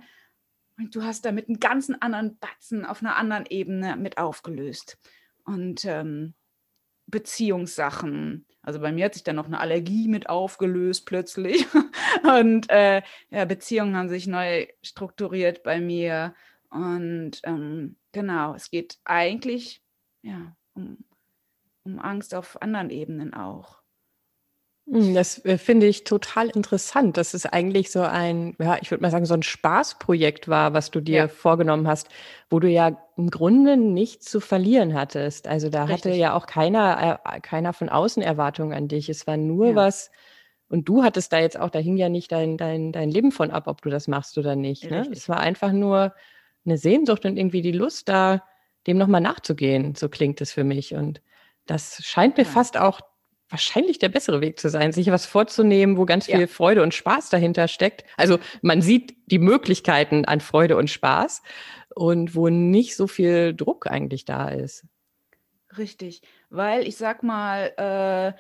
und 0.81 0.95
du 0.95 1.03
hast 1.03 1.25
damit 1.25 1.47
einen 1.47 1.59
ganzen 1.59 2.01
anderen 2.01 2.37
Batzen 2.39 2.85
auf 2.85 3.01
einer 3.01 3.15
anderen 3.15 3.45
Ebene 3.45 3.95
mit 3.95 4.17
aufgelöst. 4.17 4.97
Und 5.45 5.85
ähm, 5.85 6.33
Beziehungssachen. 7.07 8.45
Also 8.63 8.79
bei 8.79 8.91
mir 8.91 9.05
hat 9.05 9.13
sich 9.13 9.23
dann 9.23 9.35
noch 9.35 9.45
eine 9.45 9.59
Allergie 9.59 10.07
mit 10.07 10.29
aufgelöst 10.29 11.05
plötzlich. 11.05 11.65
Und 12.23 12.69
äh, 12.69 13.01
ja, 13.29 13.45
Beziehungen 13.45 13.95
haben 13.95 14.09
sich 14.09 14.27
neu 14.27 14.67
strukturiert 14.81 15.61
bei 15.63 15.79
mir. 15.79 16.33
Und 16.69 17.41
ähm, 17.43 17.97
genau, 18.11 18.55
es 18.55 18.71
geht 18.71 18.97
eigentlich 19.03 19.83
ja, 20.21 20.55
um, 20.73 21.03
um 21.83 21.99
Angst 21.99 22.33
auf 22.33 22.61
anderen 22.61 22.89
Ebenen 22.89 23.33
auch. 23.33 23.80
Hm, 24.91 25.13
das 25.13 25.43
äh, 25.45 25.57
finde 25.57 25.87
ich 25.87 26.03
total 26.03 26.49
interessant, 26.49 27.15
dass 27.15 27.33
es 27.33 27.45
eigentlich 27.45 27.91
so 27.91 28.01
ein, 28.01 28.55
ja, 28.59 28.77
ich 28.81 28.91
würde 28.91 29.01
mal 29.01 29.09
sagen, 29.09 29.25
so 29.25 29.33
ein 29.33 29.43
Spaßprojekt 29.43 30.49
war, 30.49 30.73
was 30.73 30.91
du 30.91 30.99
dir 30.99 31.15
ja. 31.15 31.27
vorgenommen 31.29 31.87
hast, 31.87 32.09
wo 32.49 32.59
du 32.59 32.67
ja 32.67 32.97
im 33.15 33.29
Grunde 33.29 33.77
nichts 33.77 34.25
zu 34.25 34.41
verlieren 34.41 34.93
hattest. 34.93 35.47
Also 35.47 35.69
da 35.69 35.85
Richtig. 35.85 36.11
hatte 36.11 36.17
ja 36.17 36.33
auch 36.33 36.45
keiner, 36.45 37.21
äh, 37.23 37.39
keiner 37.39 37.71
von 37.71 37.87
außen 37.87 38.21
Erwartungen 38.21 38.73
an 38.73 38.89
dich. 38.89 39.07
Es 39.07 39.25
war 39.27 39.37
nur 39.37 39.69
ja. 39.69 39.75
was, 39.75 40.11
und 40.67 40.89
du 40.89 41.03
hattest 41.03 41.31
da 41.31 41.39
jetzt 41.39 41.57
auch, 41.57 41.69
da 41.69 41.79
hing 41.79 41.95
ja 41.95 42.09
nicht 42.09 42.29
dein, 42.33 42.57
dein, 42.57 42.91
dein 42.91 43.09
Leben 43.09 43.31
von 43.31 43.49
ab, 43.49 43.67
ob 43.67 43.81
du 43.81 43.89
das 43.89 44.09
machst 44.09 44.37
oder 44.37 44.57
nicht. 44.57 44.91
Ne? 44.91 45.07
Es 45.09 45.29
war 45.29 45.39
einfach 45.39 45.71
nur 45.71 46.13
eine 46.65 46.77
Sehnsucht 46.77 47.25
und 47.25 47.37
irgendwie 47.37 47.61
die 47.61 47.71
Lust, 47.71 48.09
da 48.09 48.43
dem 48.87 48.97
nochmal 48.97 49.21
nachzugehen. 49.21 49.95
So 49.95 50.09
klingt 50.09 50.41
es 50.41 50.51
für 50.51 50.65
mich. 50.65 50.95
Und 50.95 51.21
das 51.65 52.03
scheint 52.03 52.35
mir 52.35 52.43
ja. 52.43 52.49
fast 52.49 52.77
auch 52.77 52.99
wahrscheinlich 53.51 53.99
der 53.99 54.09
bessere 54.09 54.41
Weg 54.41 54.59
zu 54.59 54.69
sein, 54.69 54.91
sich 54.91 55.11
was 55.11 55.25
vorzunehmen, 55.25 55.97
wo 55.97 56.05
ganz 56.05 56.25
viel 56.25 56.41
ja. 56.41 56.47
Freude 56.47 56.81
und 56.81 56.93
Spaß 56.93 57.29
dahinter 57.29 57.67
steckt. 57.67 58.03
Also 58.17 58.39
man 58.61 58.81
sieht 58.81 59.15
die 59.27 59.39
Möglichkeiten 59.39 60.25
an 60.25 60.39
Freude 60.39 60.77
und 60.77 60.89
Spaß 60.89 61.43
und 61.93 62.35
wo 62.35 62.49
nicht 62.49 62.95
so 62.95 63.07
viel 63.07 63.53
Druck 63.53 63.87
eigentlich 63.87 64.25
da 64.25 64.49
ist. 64.49 64.85
Richtig, 65.77 66.21
weil 66.49 66.87
ich 66.87 66.97
sag 66.97 67.23
mal, 67.23 67.73
äh, 67.77 68.33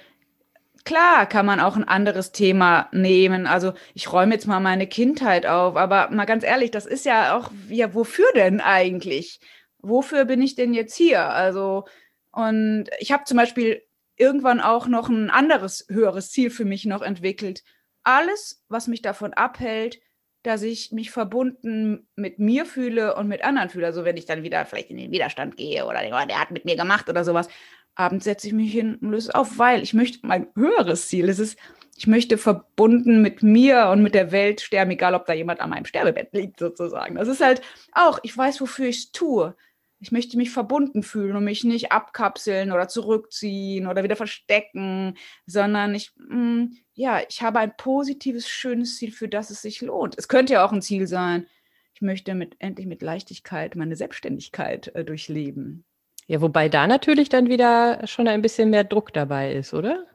klar 0.83 1.25
kann 1.25 1.45
man 1.45 1.59
auch 1.59 1.75
ein 1.75 1.87
anderes 1.87 2.31
Thema 2.31 2.89
nehmen. 2.91 3.47
Also 3.47 3.73
ich 3.93 4.11
räume 4.11 4.33
jetzt 4.33 4.47
mal 4.47 4.59
meine 4.59 4.87
Kindheit 4.87 5.45
auf, 5.45 5.75
aber 5.75 6.09
mal 6.11 6.25
ganz 6.25 6.43
ehrlich, 6.43 6.71
das 6.71 6.85
ist 6.85 7.05
ja 7.05 7.37
auch, 7.37 7.51
ja, 7.69 7.93
wofür 7.93 8.31
denn 8.35 8.61
eigentlich? 8.61 9.39
Wofür 9.79 10.25
bin 10.25 10.41
ich 10.41 10.55
denn 10.55 10.73
jetzt 10.73 10.95
hier? 10.95 11.29
Also, 11.29 11.85
und 12.31 12.85
ich 12.99 13.11
habe 13.11 13.23
zum 13.25 13.37
Beispiel 13.37 13.81
irgendwann 14.21 14.61
auch 14.61 14.87
noch 14.87 15.09
ein 15.09 15.29
anderes 15.29 15.85
höheres 15.89 16.31
Ziel 16.31 16.51
für 16.51 16.63
mich 16.63 16.85
noch 16.85 17.01
entwickelt. 17.01 17.63
Alles, 18.03 18.63
was 18.69 18.87
mich 18.87 19.01
davon 19.01 19.33
abhält, 19.33 19.99
dass 20.43 20.61
ich 20.61 20.91
mich 20.91 21.11
verbunden 21.11 22.07
mit 22.15 22.39
mir 22.39 22.65
fühle 22.65 23.15
und 23.15 23.27
mit 23.27 23.43
anderen 23.43 23.69
fühle. 23.69 23.87
Also 23.87 24.05
wenn 24.05 24.17
ich 24.17 24.25
dann 24.25 24.43
wieder 24.43 24.65
vielleicht 24.65 24.91
in 24.91 24.97
den 24.97 25.11
Widerstand 25.11 25.57
gehe 25.57 25.85
oder 25.85 26.01
der, 26.01 26.25
der 26.27 26.39
hat 26.39 26.51
mit 26.51 26.65
mir 26.65 26.75
gemacht 26.75 27.09
oder 27.09 27.23
sowas. 27.23 27.47
Abends 27.95 28.23
setze 28.23 28.47
ich 28.47 28.53
mich 28.53 28.71
hin 28.71 28.95
und 28.95 29.11
löse 29.11 29.35
auf, 29.35 29.57
weil 29.57 29.83
ich 29.83 29.93
möchte 29.93 30.25
mein 30.25 30.47
höheres 30.55 31.09
Ziel. 31.09 31.27
Es 31.27 31.39
ist, 31.39 31.59
ich 31.97 32.07
möchte 32.07 32.37
verbunden 32.37 33.21
mit 33.21 33.43
mir 33.43 33.89
und 33.89 34.01
mit 34.01 34.15
der 34.15 34.31
Welt 34.31 34.61
sterben, 34.61 34.91
egal 34.91 35.13
ob 35.13 35.25
da 35.25 35.33
jemand 35.33 35.59
an 35.59 35.71
meinem 35.71 35.85
Sterbebett 35.85 36.31
liegt 36.31 36.59
sozusagen. 36.59 37.15
Das 37.15 37.27
ist 37.27 37.41
halt 37.41 37.61
auch, 37.91 38.19
ich 38.23 38.35
weiß, 38.35 38.61
wofür 38.61 38.85
ich 38.85 38.97
es 38.97 39.11
tue 39.11 39.55
ich 40.01 40.11
möchte 40.11 40.35
mich 40.35 40.49
verbunden 40.49 41.03
fühlen 41.03 41.35
und 41.35 41.43
mich 41.43 41.63
nicht 41.63 41.91
abkapseln 41.91 42.71
oder 42.71 42.87
zurückziehen 42.87 43.85
oder 43.85 44.03
wieder 44.03 44.15
verstecken, 44.15 45.15
sondern 45.45 45.93
ich, 45.93 46.11
mh, 46.17 46.35
mm, 46.35 46.77
ja, 46.95 47.21
ich 47.29 47.43
habe 47.43 47.59
ein 47.59 47.77
positives, 47.77 48.49
schönes 48.49 48.97
Ziel, 48.97 49.11
für 49.11 49.29
das 49.29 49.51
es 49.51 49.61
sich 49.61 49.81
lohnt. 49.81 50.15
Es 50.17 50.27
könnte 50.27 50.53
ja 50.53 50.65
auch 50.65 50.71
ein 50.71 50.81
Ziel 50.81 51.05
sein, 51.05 51.45
ich 51.93 52.01
möchte 52.01 52.33
mit, 52.33 52.55
endlich 52.57 52.87
mit 52.87 53.03
Leichtigkeit 53.03 53.75
meine 53.75 53.95
Selbstständigkeit 53.95 54.87
äh, 54.95 55.05
durchleben. 55.05 55.85
Ja, 56.25 56.41
wobei 56.41 56.67
da 56.67 56.87
natürlich 56.87 57.29
dann 57.29 57.47
wieder 57.47 58.07
schon 58.07 58.27
ein 58.27 58.41
bisschen 58.41 58.71
mehr 58.71 58.83
Druck 58.83 59.13
dabei 59.13 59.53
ist, 59.53 59.73
oder? 59.73 60.05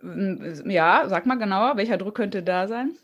Ja, 0.00 1.04
sag 1.08 1.26
mal 1.26 1.38
genauer, 1.38 1.76
welcher 1.76 1.98
Druck 1.98 2.14
könnte 2.14 2.42
da 2.42 2.68
sein? 2.68 2.96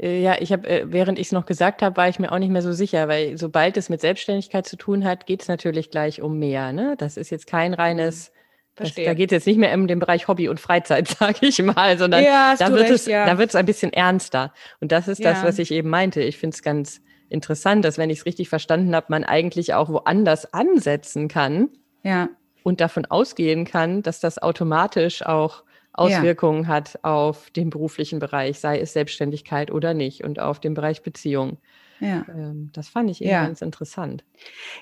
Äh, 0.00 0.22
ja, 0.22 0.36
ich 0.40 0.52
habe, 0.52 0.68
äh, 0.68 0.84
während 0.86 1.18
ich 1.18 1.28
es 1.28 1.32
noch 1.32 1.46
gesagt 1.46 1.82
habe, 1.82 1.96
war 1.96 2.08
ich 2.08 2.18
mir 2.18 2.32
auch 2.32 2.38
nicht 2.38 2.50
mehr 2.50 2.62
so 2.62 2.72
sicher, 2.72 3.08
weil 3.08 3.36
sobald 3.36 3.76
es 3.76 3.88
mit 3.88 4.00
Selbstständigkeit 4.00 4.66
zu 4.66 4.76
tun 4.76 5.04
hat, 5.04 5.26
geht 5.26 5.42
es 5.42 5.48
natürlich 5.48 5.90
gleich 5.90 6.22
um 6.22 6.38
mehr. 6.38 6.72
Ne? 6.72 6.94
Das 6.98 7.16
ist 7.16 7.30
jetzt 7.30 7.46
kein 7.46 7.74
reines, 7.74 8.30
mhm. 8.30 8.82
das, 8.82 8.94
da 8.94 9.14
geht 9.14 9.30
es 9.30 9.36
jetzt 9.36 9.46
nicht 9.46 9.58
mehr 9.58 9.74
um 9.74 9.86
den 9.86 9.98
Bereich 9.98 10.28
Hobby 10.28 10.48
und 10.48 10.58
Freizeit, 10.58 11.08
sage 11.18 11.46
ich 11.46 11.62
mal, 11.62 11.98
sondern 11.98 12.24
ja, 12.24 12.54
da, 12.58 12.70
wird 12.70 12.82
recht, 12.82 12.92
es, 12.92 13.06
ja. 13.06 13.26
da 13.26 13.38
wird 13.38 13.50
es 13.50 13.56
ein 13.56 13.66
bisschen 13.66 13.92
ernster. 13.92 14.52
Und 14.80 14.92
das 14.92 15.08
ist 15.08 15.18
ja. 15.18 15.32
das, 15.32 15.44
was 15.44 15.58
ich 15.58 15.70
eben 15.70 15.90
meinte. 15.90 16.22
Ich 16.22 16.38
finde 16.38 16.54
es 16.54 16.62
ganz 16.62 17.02
interessant, 17.28 17.84
dass, 17.84 17.98
wenn 17.98 18.10
ich 18.10 18.20
es 18.20 18.26
richtig 18.26 18.48
verstanden 18.48 18.94
habe, 18.94 19.06
man 19.10 19.24
eigentlich 19.24 19.74
auch 19.74 19.88
woanders 19.88 20.52
ansetzen 20.52 21.28
kann 21.28 21.68
ja. 22.02 22.28
und 22.62 22.80
davon 22.80 23.06
ausgehen 23.06 23.64
kann, 23.64 24.02
dass 24.02 24.18
das 24.18 24.38
automatisch 24.38 25.24
auch 25.24 25.62
Auswirkungen 25.92 26.64
ja. 26.64 26.68
hat 26.68 26.98
auf 27.02 27.50
den 27.50 27.70
beruflichen 27.70 28.18
Bereich, 28.18 28.60
sei 28.60 28.78
es 28.78 28.92
Selbstständigkeit 28.92 29.70
oder 29.70 29.94
nicht, 29.94 30.24
und 30.24 30.38
auf 30.38 30.60
den 30.60 30.74
Bereich 30.74 31.02
Beziehung. 31.02 31.58
Ja. 32.00 32.24
Ähm, 32.28 32.70
das 32.72 32.88
fand 32.88 33.10
ich 33.10 33.20
eben 33.20 33.30
ja. 33.30 33.44
ganz 33.44 33.60
interessant. 33.62 34.24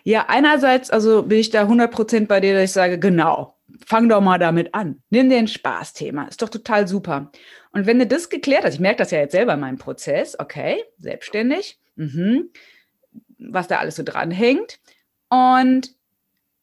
Ja, 0.05 0.27
einerseits, 0.29 0.91
also 0.91 1.25
bin 1.25 1.39
ich 1.39 1.51
da 1.51 1.63
100 1.63 1.91
Prozent 1.91 2.29
bei 2.29 2.41
dir, 2.41 2.55
dass 2.55 2.65
ich 2.65 2.73
sage, 2.73 2.99
genau, 2.99 3.57
fang 3.85 4.09
doch 4.09 4.21
mal 4.21 4.39
damit 4.39 4.75
an. 4.75 5.03
Nimm 5.11 5.29
dir 5.29 5.39
ein 5.39 5.49
Spaßthema, 5.49 6.25
ist 6.25 6.43
doch 6.43 6.49
total 6.49 6.87
super. 6.87 7.31
Und 7.73 7.87
wenn 7.87 7.99
du 7.99 8.07
das 8.07 8.29
geklärt 8.29 8.65
hast, 8.65 8.75
ich 8.75 8.81
merke 8.81 8.99
das 8.99 9.11
ja 9.11 9.19
jetzt 9.19 9.33
selber 9.33 9.55
in 9.55 9.61
meinem 9.61 9.79
Prozess, 9.79 10.39
okay, 10.39 10.83
selbstständig, 10.97 11.79
mhm, 11.97 12.51
was 13.39 13.69
da 13.69 13.79
alles 13.79 13.97
so 13.97 14.03
dran 14.03 14.31
hängt. 14.31 14.81
Und 15.29 15.95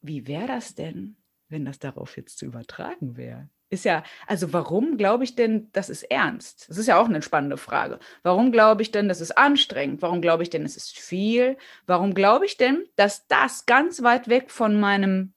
wie 0.00 0.26
wäre 0.26 0.46
das 0.46 0.74
denn, 0.74 1.16
wenn 1.48 1.64
das 1.64 1.78
darauf 1.78 2.16
jetzt 2.16 2.38
zu 2.38 2.46
übertragen 2.46 3.16
wäre? 3.16 3.48
Ist 3.68 3.84
ja, 3.84 4.04
also 4.26 4.52
warum 4.52 4.96
glaube 4.96 5.24
ich 5.24 5.34
denn, 5.34 5.68
das 5.72 5.88
ist 5.88 6.04
ernst? 6.04 6.68
Das 6.68 6.78
ist 6.78 6.86
ja 6.86 7.00
auch 7.00 7.08
eine 7.08 7.22
spannende 7.22 7.56
Frage. 7.56 7.98
Warum 8.22 8.52
glaube 8.52 8.82
ich 8.82 8.92
denn, 8.92 9.08
das 9.08 9.20
ist 9.20 9.36
anstrengend? 9.36 10.02
Warum 10.02 10.22
glaube 10.22 10.42
ich 10.42 10.50
denn, 10.50 10.64
es 10.64 10.76
ist 10.76 10.98
viel? 10.98 11.56
Warum 11.86 12.14
glaube 12.14 12.46
ich 12.46 12.56
denn, 12.56 12.86
dass 12.94 13.26
das 13.26 13.66
ganz 13.66 14.02
weit 14.02 14.28
weg 14.28 14.50
von 14.50 14.78
meinem 14.78 15.34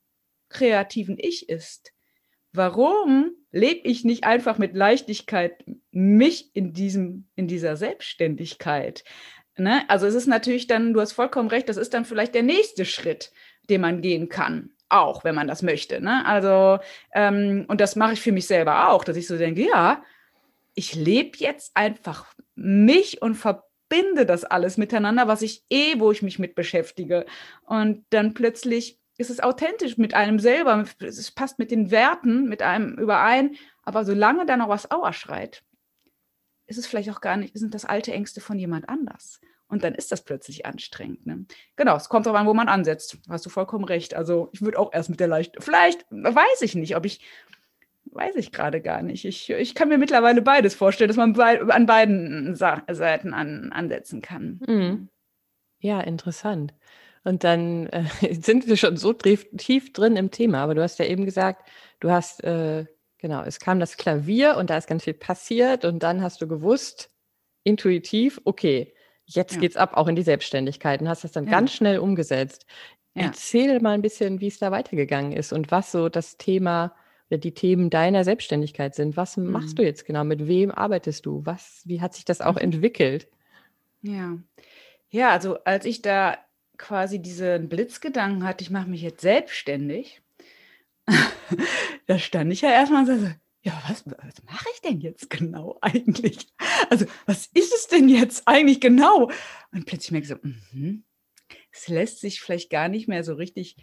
kreativen 0.49 1.17
Ich 1.17 1.49
ist? 1.49 1.93
Warum 2.51 3.31
lebe 3.51 3.87
ich 3.87 4.03
nicht 4.03 4.23
einfach 4.23 4.57
mit 4.57 4.75
Leichtigkeit 4.75 5.63
mich 5.91 6.55
in 6.55 6.73
diesem, 6.73 7.29
in 7.35 7.47
dieser 7.47 7.77
Selbstständigkeit? 7.77 9.03
Ne? 9.57 9.89
Also 9.89 10.05
es 10.05 10.13
ist 10.13 10.27
natürlich 10.27 10.67
dann, 10.67 10.93
du 10.93 11.01
hast 11.01 11.13
vollkommen 11.13 11.49
recht, 11.49 11.67
das 11.67 11.77
ist 11.77 11.93
dann 11.93 12.05
vielleicht 12.05 12.35
der 12.35 12.43
nächste 12.43 12.85
Schritt, 12.85 13.31
den 13.69 13.81
man 13.81 14.01
gehen 14.01 14.29
kann 14.29 14.71
auch, 14.89 15.23
wenn 15.23 15.35
man 15.35 15.47
das 15.47 15.61
möchte. 15.61 16.01
Ne? 16.01 16.25
Also, 16.25 16.79
ähm, 17.13 17.65
und 17.67 17.79
das 17.81 17.95
mache 17.95 18.13
ich 18.13 18.21
für 18.21 18.31
mich 18.31 18.47
selber 18.47 18.89
auch, 18.89 19.03
dass 19.03 19.17
ich 19.17 19.27
so 19.27 19.37
denke, 19.37 19.65
ja, 19.67 20.03
ich 20.75 20.95
lebe 20.95 21.37
jetzt 21.37 21.71
einfach 21.75 22.33
mich 22.55 23.21
und 23.21 23.35
verbinde 23.35 24.25
das 24.25 24.43
alles 24.43 24.77
miteinander, 24.77 25.27
was 25.27 25.41
ich 25.41 25.63
eh, 25.69 25.99
wo 25.99 26.11
ich 26.11 26.21
mich 26.21 26.39
mit 26.39 26.55
beschäftige. 26.55 27.25
Und 27.65 28.05
dann 28.09 28.33
plötzlich 28.33 28.99
ist 29.17 29.29
es 29.29 29.41
authentisch 29.41 29.97
mit 29.97 30.13
einem 30.13 30.39
selber, 30.39 30.85
es 30.99 31.31
passt 31.31 31.59
mit 31.59 31.71
den 31.71 31.91
Werten, 31.91 32.47
mit 32.47 32.61
einem 32.61 32.97
überein, 32.97 33.57
Aber 33.83 34.05
solange 34.05 34.45
da 34.45 34.55
noch 34.55 34.69
was 34.69 34.89
Auer 34.91 35.13
schreit, 35.13 35.63
ist 36.67 36.77
es 36.77 36.87
vielleicht 36.87 37.09
auch 37.09 37.19
gar 37.19 37.35
nicht, 37.35 37.57
sind 37.57 37.73
das 37.73 37.85
alte 37.85 38.13
Ängste 38.13 38.39
von 38.39 38.57
jemand 38.57 38.87
anders. 38.87 39.41
Und 39.69 39.83
dann 39.83 39.93
ist 39.93 40.11
das 40.11 40.23
plötzlich 40.23 40.65
anstrengend. 40.65 41.25
Ne? 41.27 41.45
Genau, 41.75 41.95
es 41.95 42.09
kommt 42.09 42.25
darauf 42.25 42.39
an, 42.39 42.47
wo 42.47 42.55
man 42.55 42.67
ansetzt. 42.67 43.19
Hast 43.29 43.45
du 43.45 43.49
vollkommen 43.49 43.85
recht. 43.85 44.15
Also 44.15 44.49
ich 44.51 44.61
würde 44.61 44.79
auch 44.79 44.91
erst 44.91 45.09
mit 45.09 45.19
der 45.19 45.27
leicht, 45.27 45.55
vielleicht 45.59 46.05
weiß 46.09 46.61
ich 46.61 46.73
nicht, 46.73 46.95
ob 46.95 47.05
ich, 47.05 47.21
weiß 48.05 48.35
ich 48.35 48.51
gerade 48.51 48.81
gar 48.81 49.03
nicht. 49.03 49.25
Ich, 49.25 49.51
ich 49.51 49.75
kann 49.75 49.89
mir 49.89 49.99
mittlerweile 49.99 50.41
beides 50.41 50.73
vorstellen, 50.73 51.07
dass 51.07 51.17
man 51.17 51.33
bei, 51.33 51.61
an 51.61 51.85
beiden 51.85 52.55
Sa 52.55 52.81
Seiten 52.89 53.33
an, 53.33 53.71
ansetzen 53.71 54.21
kann. 54.21 54.59
Mhm. 54.65 55.09
Ja, 55.79 56.01
interessant. 56.01 56.73
Und 57.23 57.43
dann 57.43 57.87
äh, 57.87 58.05
sind 58.41 58.67
wir 58.67 58.75
schon 58.75 58.97
so 58.97 59.13
tief 59.13 59.93
drin 59.93 60.15
im 60.15 60.31
Thema, 60.31 60.63
aber 60.63 60.73
du 60.73 60.81
hast 60.81 60.97
ja 60.97 61.05
eben 61.05 61.25
gesagt, 61.25 61.69
du 61.99 62.09
hast, 62.09 62.43
äh, 62.43 62.85
genau, 63.19 63.43
es 63.43 63.59
kam 63.59 63.79
das 63.79 63.97
Klavier 63.97 64.57
und 64.57 64.71
da 64.71 64.77
ist 64.77 64.87
ganz 64.87 65.03
viel 65.03 65.13
passiert 65.13 65.85
und 65.85 66.01
dann 66.01 66.23
hast 66.23 66.41
du 66.41 66.47
gewusst, 66.47 67.11
intuitiv, 67.63 68.41
okay, 68.45 68.93
jetzt 69.35 69.55
ja. 69.55 69.61
geht's 69.61 69.77
ab, 69.77 69.95
auch 69.95 70.07
in 70.07 70.15
die 70.15 70.23
Selbstständigkeit 70.23 71.01
und 71.01 71.09
hast 71.09 71.23
das 71.23 71.31
dann 71.31 71.45
ja. 71.45 71.51
ganz 71.51 71.73
schnell 71.73 71.99
umgesetzt. 71.99 72.65
Ja. 73.13 73.23
Erzähl 73.23 73.79
mal 73.79 73.93
ein 73.93 74.01
bisschen, 74.01 74.41
wie 74.41 74.47
es 74.47 74.59
da 74.59 74.71
weitergegangen 74.71 75.31
ist 75.31 75.53
und 75.53 75.71
was 75.71 75.91
so 75.91 76.09
das 76.09 76.37
Thema 76.37 76.93
oder 77.29 77.37
die 77.37 77.53
Themen 77.53 77.89
deiner 77.89 78.23
Selbstständigkeit 78.23 78.95
sind. 78.95 79.17
Was 79.17 79.37
mhm. 79.37 79.51
machst 79.51 79.77
du 79.77 79.83
jetzt 79.83 80.05
genau? 80.05 80.23
Mit 80.23 80.47
wem 80.47 80.71
arbeitest 80.71 81.25
du? 81.25 81.41
Was, 81.45 81.81
wie 81.85 82.01
hat 82.01 82.13
sich 82.13 82.25
das 82.25 82.41
auch 82.41 82.55
mhm. 82.55 82.61
entwickelt? 82.61 83.27
Ja. 84.01 84.37
Ja, 85.09 85.29
also 85.29 85.63
als 85.63 85.85
ich 85.85 86.01
da 86.01 86.37
quasi 86.77 87.19
diesen 87.19 87.67
Blitzgedanken 87.67 88.45
hatte, 88.47 88.63
ich 88.63 88.69
mache 88.69 88.89
mich 88.89 89.01
jetzt 89.01 89.21
selbstständig, 89.21 90.21
da 92.07 92.19
stand 92.19 92.53
ich 92.53 92.61
ja 92.61 92.69
erstmal 92.69 93.05
so, 93.05 93.29
ja, 93.61 93.81
was, 93.87 94.05
was 94.05 94.43
mache 94.43 94.67
ich 94.73 94.81
denn 94.81 94.99
jetzt 95.01 95.29
genau 95.29 95.77
eigentlich? 95.81 96.47
Also, 96.89 97.05
was 97.25 97.47
ist 97.47 97.73
es 97.73 97.87
denn 97.87 98.09
jetzt 98.09 98.47
eigentlich 98.47 98.79
genau? 98.79 99.31
Und 99.71 99.85
plötzlich 99.85 100.11
merke 100.11 100.23
ich 100.23 100.29
so, 100.29 100.37
mhm, 100.41 101.03
es 101.71 101.87
lässt 101.87 102.19
sich 102.19 102.41
vielleicht 102.41 102.69
gar 102.69 102.87
nicht 102.87 103.07
mehr 103.07 103.23
so 103.23 103.33
richtig 103.33 103.75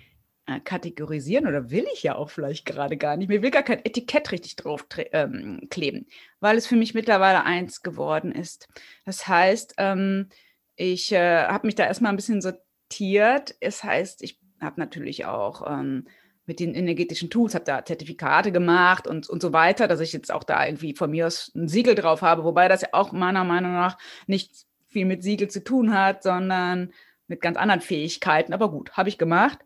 äh, 0.46 0.60
kategorisieren 0.60 1.46
oder 1.46 1.70
will 1.70 1.86
ich 1.92 2.02
ja 2.02 2.14
auch 2.14 2.30
vielleicht 2.30 2.64
gerade 2.66 2.96
gar 2.96 3.16
nicht. 3.16 3.28
Mir 3.28 3.42
will 3.42 3.50
gar 3.50 3.62
kein 3.62 3.84
Etikett 3.84 4.32
richtig 4.32 4.56
drauf 4.56 4.86
ähm, 5.12 5.66
kleben, 5.70 6.06
weil 6.40 6.56
es 6.56 6.66
für 6.66 6.76
mich 6.76 6.94
mittlerweile 6.94 7.44
eins 7.44 7.82
geworden 7.82 8.32
ist. 8.32 8.68
Das 9.04 9.26
heißt, 9.28 9.74
ähm, 9.78 10.28
ich 10.76 11.12
äh, 11.12 11.46
habe 11.46 11.66
mich 11.66 11.74
da 11.74 11.84
erstmal 11.84 12.12
ein 12.12 12.16
bisschen 12.16 12.40
sortiert. 12.40 13.56
Es 13.60 13.82
heißt, 13.82 14.22
ich 14.22 14.40
habe 14.60 14.80
natürlich 14.80 15.24
auch 15.26 15.68
ähm, 15.68 16.06
mit 16.46 16.60
den 16.60 16.74
energetischen 16.74 17.28
Tools, 17.28 17.54
habe 17.54 17.64
da 17.64 17.84
Zertifikate 17.84 18.52
gemacht 18.52 19.06
und, 19.06 19.28
und 19.28 19.42
so 19.42 19.52
weiter, 19.52 19.88
dass 19.88 20.00
ich 20.00 20.12
jetzt 20.12 20.32
auch 20.32 20.44
da 20.44 20.64
irgendwie 20.64 20.94
von 20.94 21.10
mir 21.10 21.26
aus 21.26 21.52
ein 21.54 21.68
Siegel 21.68 21.94
drauf 21.94 22.22
habe, 22.22 22.44
wobei 22.44 22.68
das 22.68 22.82
ja 22.82 22.88
auch 22.92 23.12
meiner 23.12 23.44
Meinung 23.44 23.72
nach 23.72 23.98
nicht 24.26 24.52
viel 24.86 25.04
mit 25.04 25.22
Siegel 25.22 25.48
zu 25.48 25.62
tun 25.62 25.92
hat, 25.92 26.22
sondern 26.22 26.92
mit 27.26 27.40
ganz 27.40 27.56
anderen 27.56 27.80
Fähigkeiten. 27.80 28.52
Aber 28.52 28.70
gut, 28.70 28.92
habe 28.92 29.08
ich 29.08 29.18
gemacht. 29.18 29.58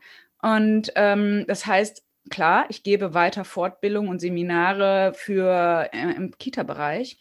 Und 0.43 0.91
ähm, 0.97 1.45
das 1.47 1.67
heißt, 1.67 2.03
klar, 2.31 2.65
ich 2.71 2.83
gebe 2.83 3.13
weiter 3.13 3.45
Fortbildung 3.45 4.09
und 4.09 4.21
Seminare 4.21 5.13
für 5.15 5.89
äh, 5.93 6.15
im 6.15 6.37
Kita-Bereich. 6.37 7.21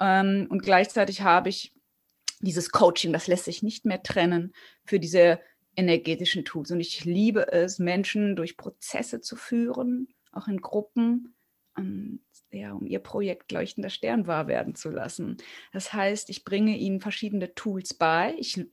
Ähm, 0.00 0.46
und 0.48 0.62
gleichzeitig 0.62 1.22
habe 1.22 1.48
ich 1.48 1.74
dieses 2.40 2.70
Coaching, 2.70 3.12
das 3.12 3.26
lässt 3.26 3.44
sich 3.44 3.62
nicht 3.62 3.84
mehr 3.84 4.02
trennen 4.02 4.54
für 4.84 5.00
diese 5.00 5.40
energetischen 5.76 6.44
Tools. 6.44 6.70
Und 6.70 6.80
ich 6.80 7.04
liebe 7.04 7.52
es, 7.52 7.78
Menschen 7.78 8.36
durch 8.36 8.56
Prozesse 8.56 9.20
zu 9.20 9.36
führen, 9.36 10.08
auch 10.32 10.48
in 10.48 10.60
Gruppen, 10.60 11.34
um, 11.76 12.20
ja, 12.50 12.72
um 12.72 12.86
ihr 12.86 13.00
Projekt 13.00 13.52
Leuchtender 13.52 13.90
Stern 13.90 14.26
wahr 14.26 14.46
werden 14.46 14.74
zu 14.74 14.90
lassen. 14.90 15.36
Das 15.72 15.92
heißt, 15.92 16.30
ich 16.30 16.44
bringe 16.44 16.76
ihnen 16.76 17.00
verschiedene 17.00 17.54
Tools 17.54 17.94
bei. 17.94 18.34
Ich 18.38 18.64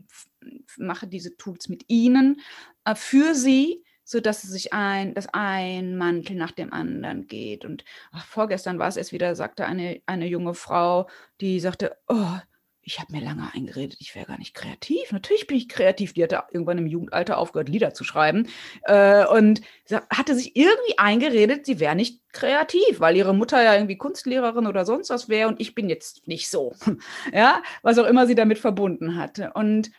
mache 0.78 1.08
diese 1.08 1.36
Tools 1.38 1.70
mit 1.70 1.86
ihnen 1.88 2.42
äh, 2.86 2.96
für 2.96 3.34
sie, 3.34 3.84
sodass 4.04 4.44
es 4.44 4.52
sich 4.52 4.74
ein, 4.74 5.14
dass 5.14 5.28
ein 5.34 5.98
Mantel 5.98 6.36
nach 6.36 6.52
dem 6.52 6.74
anderen 6.74 7.28
geht. 7.28 7.66
Und 7.66 7.86
ach, 8.12 8.26
vorgestern 8.26 8.80
war 8.80 8.88
es 8.88 8.98
erst 8.98 9.14
wieder, 9.14 9.36
sagte 9.36 9.66
eine, 9.66 10.02
eine 10.06 10.28
junge 10.28 10.54
Frau, 10.54 11.10
die 11.40 11.60
sagte, 11.60 11.98
oh, 12.08 12.38
ich 12.84 13.00
habe 13.00 13.12
mir 13.12 13.24
lange 13.24 13.50
eingeredet, 13.54 13.98
ich 14.00 14.16
wäre 14.16 14.26
gar 14.26 14.40
nicht 14.40 14.56
kreativ. 14.56 15.12
Natürlich 15.12 15.46
bin 15.46 15.58
ich 15.58 15.70
kreativ. 15.70 16.14
Die 16.14 16.24
hatte 16.24 16.44
irgendwann 16.52 16.80
im 16.80 16.88
Jugendalter 16.88 17.38
aufgehört, 17.38 17.70
Lieder 17.70 17.94
zu 17.94 18.04
schreiben. 18.04 18.48
Äh, 18.84 19.26
und 19.28 19.62
hatte 20.10 20.36
sich 20.36 20.56
irgendwie 20.56 20.98
eingeredet, 20.98 21.66
sie 21.66 21.80
wäre 21.80 21.96
nicht 21.96 22.22
kreativ, 22.32 23.00
weil 23.00 23.16
ihre 23.16 23.36
Mutter 23.36 23.62
ja 23.62 23.76
irgendwie 23.76 23.98
Kunstlehrerin 23.98 24.66
oder 24.66 24.86
sonst 24.86 25.10
was 25.10 25.30
wäre 25.30 25.48
und 25.48 25.60
ich 25.62 25.76
bin 25.76 25.90
jetzt 25.90 26.28
nicht 26.28 26.50
so. 26.50 26.74
ja, 27.34 27.62
was 27.84 28.00
auch 28.00 28.08
immer 28.08 28.26
sie 28.26 28.36
damit 28.36 28.58
verbunden 28.58 29.16
hatte. 29.16 29.52
Und 29.54 29.92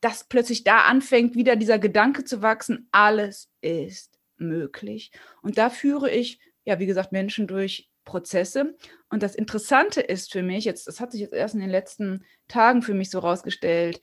dass 0.00 0.24
plötzlich 0.24 0.64
da 0.64 0.80
anfängt, 0.80 1.36
wieder 1.36 1.56
dieser 1.56 1.78
Gedanke 1.78 2.24
zu 2.24 2.42
wachsen, 2.42 2.88
alles 2.90 3.48
ist 3.60 4.18
möglich. 4.36 5.12
Und 5.40 5.56
da 5.56 5.70
führe 5.70 6.10
ich, 6.10 6.40
ja, 6.64 6.78
wie 6.78 6.86
gesagt, 6.86 7.12
Menschen 7.12 7.46
durch 7.46 7.88
Prozesse. 8.04 8.76
Und 9.08 9.22
das 9.22 9.34
Interessante 9.34 10.00
ist 10.00 10.32
für 10.32 10.42
mich, 10.42 10.64
jetzt, 10.64 10.86
das 10.86 11.00
hat 11.00 11.12
sich 11.12 11.20
jetzt 11.20 11.34
erst 11.34 11.54
in 11.54 11.60
den 11.60 11.70
letzten 11.70 12.24
Tagen 12.48 12.82
für 12.82 12.94
mich 12.94 13.10
so 13.10 13.18
rausgestellt, 13.18 14.00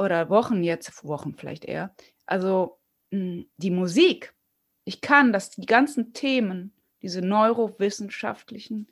oder 0.00 0.30
Wochen 0.30 0.62
jetzt, 0.62 1.04
Wochen 1.04 1.34
vielleicht 1.34 1.64
eher. 1.64 1.94
Also 2.26 2.78
hm, 3.12 3.46
die 3.58 3.70
Musik, 3.70 4.34
ich 4.84 5.00
kann 5.00 5.32
das, 5.32 5.50
die 5.50 5.66
ganzen 5.66 6.12
Themen, 6.12 6.72
diese 7.02 7.22
neurowissenschaftlichen, 7.22 8.88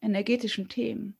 energetischen 0.00 0.68
Themen, 0.68 1.16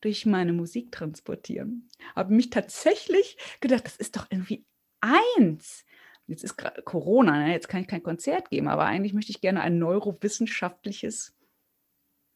durch 0.00 0.26
meine 0.26 0.52
Musik 0.52 0.92
transportieren. 0.92 1.88
Habe 2.14 2.34
mich 2.34 2.50
tatsächlich 2.50 3.36
gedacht, 3.60 3.84
das 3.84 3.96
ist 3.96 4.16
doch 4.16 4.26
irgendwie 4.30 4.64
eins. 5.00 5.84
Jetzt 6.26 6.42
ist 6.42 6.56
Corona, 6.84 7.38
ne? 7.38 7.52
jetzt 7.52 7.68
kann 7.68 7.82
ich 7.82 7.88
kein 7.88 8.02
Konzert 8.02 8.50
geben, 8.50 8.68
aber 8.68 8.84
eigentlich 8.84 9.12
möchte 9.12 9.30
ich 9.30 9.40
gerne 9.40 9.60
ein 9.60 9.78
neurowissenschaftliches 9.78 11.35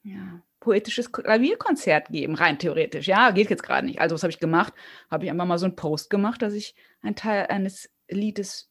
ja, 0.03 0.43
poetisches 0.61 1.13
Klavierkonzert 1.13 2.09
geben, 2.09 2.35
rein 2.35 2.59
theoretisch. 2.59 3.07
Ja, 3.07 3.31
geht 3.31 3.51
jetzt 3.51 3.63
gerade 3.63 3.87
nicht. 3.87 4.01
Also, 4.01 4.15
was 4.15 4.23
habe 4.23 4.31
ich 4.31 4.41
gemacht? 4.41 4.75
Habe 5.11 5.25
ich 5.25 5.31
einfach 5.31 5.47
mal 5.47 5.59
so 5.59 5.67
einen 5.67 5.77
Post 5.77 6.11
gemacht, 6.11 6.43
dass 6.43 6.55
ich 6.55 6.75
einen 7.03 7.17
Teil 7.17 7.47
eines 7.47 7.91
Liedes 8.09 8.71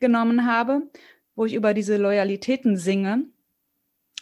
genommen 0.00 0.46
habe, 0.46 0.82
wo 1.34 1.44
ich 1.44 1.54
über 1.54 1.74
diese 1.74 1.96
Loyalitäten 1.96 2.76
singe 2.76 3.24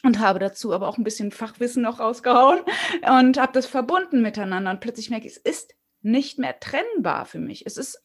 und 0.03 0.20
habe 0.20 0.38
dazu 0.38 0.72
aber 0.72 0.88
auch 0.88 0.99
ein 0.99 1.05
bisschen 1.05 1.33
Fachwissen 1.33 1.83
noch 1.83 2.01
rausgehauen 2.01 2.61
und 3.20 3.38
habe 3.38 3.53
das 3.53 3.66
verbunden 3.66 4.22
miteinander 4.22 4.70
und 4.70 4.81
plötzlich 4.81 5.11
merke 5.11 5.27
ich, 5.27 5.33
es 5.33 5.38
ist 5.38 5.75
nicht 6.03 6.38
mehr 6.38 6.59
trennbar 6.61 7.27
für 7.27 7.40
mich. 7.40 7.66
Es 7.66 7.77
ist, 7.77 8.03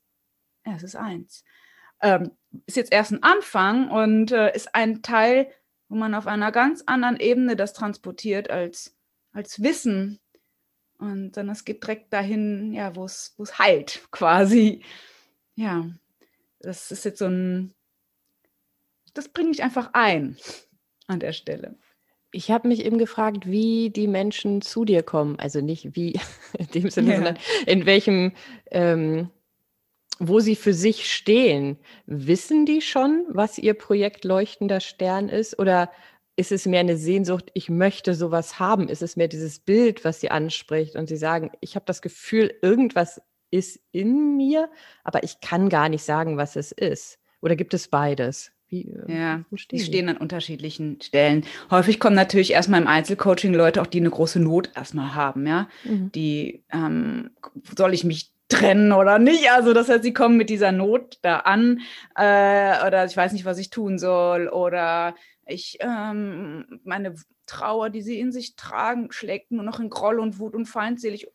ja, 0.66 0.76
es 0.76 0.84
ist 0.84 0.96
eins. 0.96 1.44
Ähm, 2.02 2.32
ist 2.66 2.78
jetzt 2.78 2.92
erst 2.92 3.12
ein 3.12 3.24
Anfang 3.24 3.92
und 3.92 4.32
äh, 4.32 4.54
ist 4.56 4.74
ein 4.74 5.04
Teil 5.04 5.52
wo 5.92 5.98
man 5.98 6.16
auf 6.16 6.26
einer 6.26 6.54
ganz 6.54 6.84
anderen 6.86 7.20
Ebene 7.20 7.58
das 7.58 7.74
transportiert 7.74 8.50
als, 8.50 8.96
als 9.34 9.62
Wissen. 9.62 10.22
Und 10.98 11.34
dann 11.34 11.50
es 11.50 11.66
geht 11.66 11.84
direkt 11.84 12.14
dahin, 12.14 12.72
ja, 12.72 12.96
wo 12.96 13.04
es 13.04 13.60
heilt, 13.60 14.08
quasi. 14.12 14.84
Ja, 15.56 15.90
das 16.62 16.92
ist 16.92 17.04
jetzt 17.04 17.20
so 17.20 17.26
ein, 17.26 17.74
das 19.14 19.28
bringe 19.28 19.52
ich 19.52 19.64
einfach 19.64 19.90
ein 19.92 20.38
an 21.08 21.20
der 21.20 21.34
Stelle. 21.34 21.76
Ich 22.32 22.50
habe 22.50 22.70
mich 22.70 22.86
eben 22.86 22.98
gefragt, 22.98 23.46
wie 23.46 23.90
die 23.90 24.08
Menschen 24.08 24.62
zu 24.62 24.86
dir 24.86 25.04
kommen. 25.04 25.38
Also 25.40 25.60
nicht 25.60 25.98
wie 25.98 26.18
in 26.58 26.68
dem 26.68 26.90
Sinne, 26.90 27.10
ja. 27.10 27.16
sondern 27.18 27.38
in 27.66 27.86
welchem 27.86 28.32
ähm, 28.68 29.30
wo 30.22 30.40
sie 30.40 30.56
für 30.56 30.74
sich 30.74 31.12
stehen. 31.12 31.78
Wissen 32.06 32.68
die 32.68 32.82
schon, 32.82 33.26
was 33.28 33.58
ihr 33.58 33.74
Projekt 33.74 34.24
Leuchtender 34.24 34.80
Stern 34.80 35.30
ist? 35.30 35.58
Oder 35.58 35.90
ist 36.36 36.52
es 36.52 36.68
mehr 36.68 36.82
eine 36.82 36.96
Sehnsucht, 36.96 37.50
ich 37.56 37.70
möchte 37.70 38.14
sowas 38.14 38.60
haben? 38.60 38.88
Ist 38.88 39.02
es 39.02 39.16
mehr 39.16 39.28
dieses 39.28 39.60
Bild, 39.60 40.06
was 40.06 40.22
sie 40.22 40.30
anspricht 40.30 40.96
und 40.96 41.10
sie 41.10 41.18
sagen, 41.18 41.50
ich 41.60 41.76
habe 41.76 41.86
das 41.88 42.04
Gefühl, 42.04 42.54
irgendwas 42.62 43.20
ist 43.50 43.80
in 43.92 44.38
mir, 44.38 44.70
aber 45.04 45.24
ich 45.24 45.42
kann 45.42 45.70
gar 45.70 45.90
nicht 45.90 46.04
sagen, 46.04 46.38
was 46.38 46.56
es 46.56 46.72
ist? 46.72 47.18
Oder 47.42 47.56
gibt 47.56 47.74
es 47.74 47.88
beides? 47.88 48.52
Wie, 48.68 48.84
äh, 48.84 49.14
ja, 49.14 49.44
stehen 49.56 49.80
die 49.80 49.84
stehen 49.84 50.10
an 50.10 50.18
unterschiedlichen 50.18 51.02
Stellen. 51.02 51.46
Häufig 51.72 52.00
kommen 52.00 52.16
natürlich 52.16 52.52
erstmal 52.52 52.80
im 52.80 52.88
Einzelcoaching 52.88 53.56
Leute, 53.56 53.82
auch 53.82 53.88
die 53.88 54.00
eine 54.00 54.12
große 54.12 54.40
Not 54.40 54.70
erstmal 54.76 55.16
haben, 55.16 55.48
ja. 55.48 55.68
Mhm. 55.84 56.12
Die 56.12 56.64
ähm, 56.72 57.32
soll 57.76 57.96
ich 57.96 58.04
mich 58.04 58.32
trennen 58.52 58.92
oder 58.92 59.20
nicht. 59.20 59.52
Also 59.52 59.74
das 59.74 59.90
heißt, 59.90 60.04
sie 60.04 60.14
kommen 60.14 60.38
mit 60.38 60.50
dieser 60.50 60.72
Not 60.72 61.20
da 61.22 61.40
an 61.40 61.82
äh, 62.16 62.86
oder 62.86 63.06
ich 63.06 63.16
weiß 63.16 63.34
nicht, 63.34 63.46
was 63.46 63.58
ich 63.58 63.70
tun 63.70 63.98
soll 63.98 64.48
oder 64.48 65.16
ich 65.46 65.78
ähm, 65.82 66.82
meine 66.84 67.16
Trauer, 67.46 67.90
die 67.90 68.02
sie 68.02 68.20
in 68.20 68.32
sich 68.32 68.56
tragen, 68.56 69.12
schlägt 69.12 69.52
nur 69.52 69.64
noch 69.64 69.80
in 69.80 69.90
Groll 69.90 70.20
und 70.20 70.40
Wut 70.40 70.56
und 70.56 70.66
Feindselig 70.66 71.28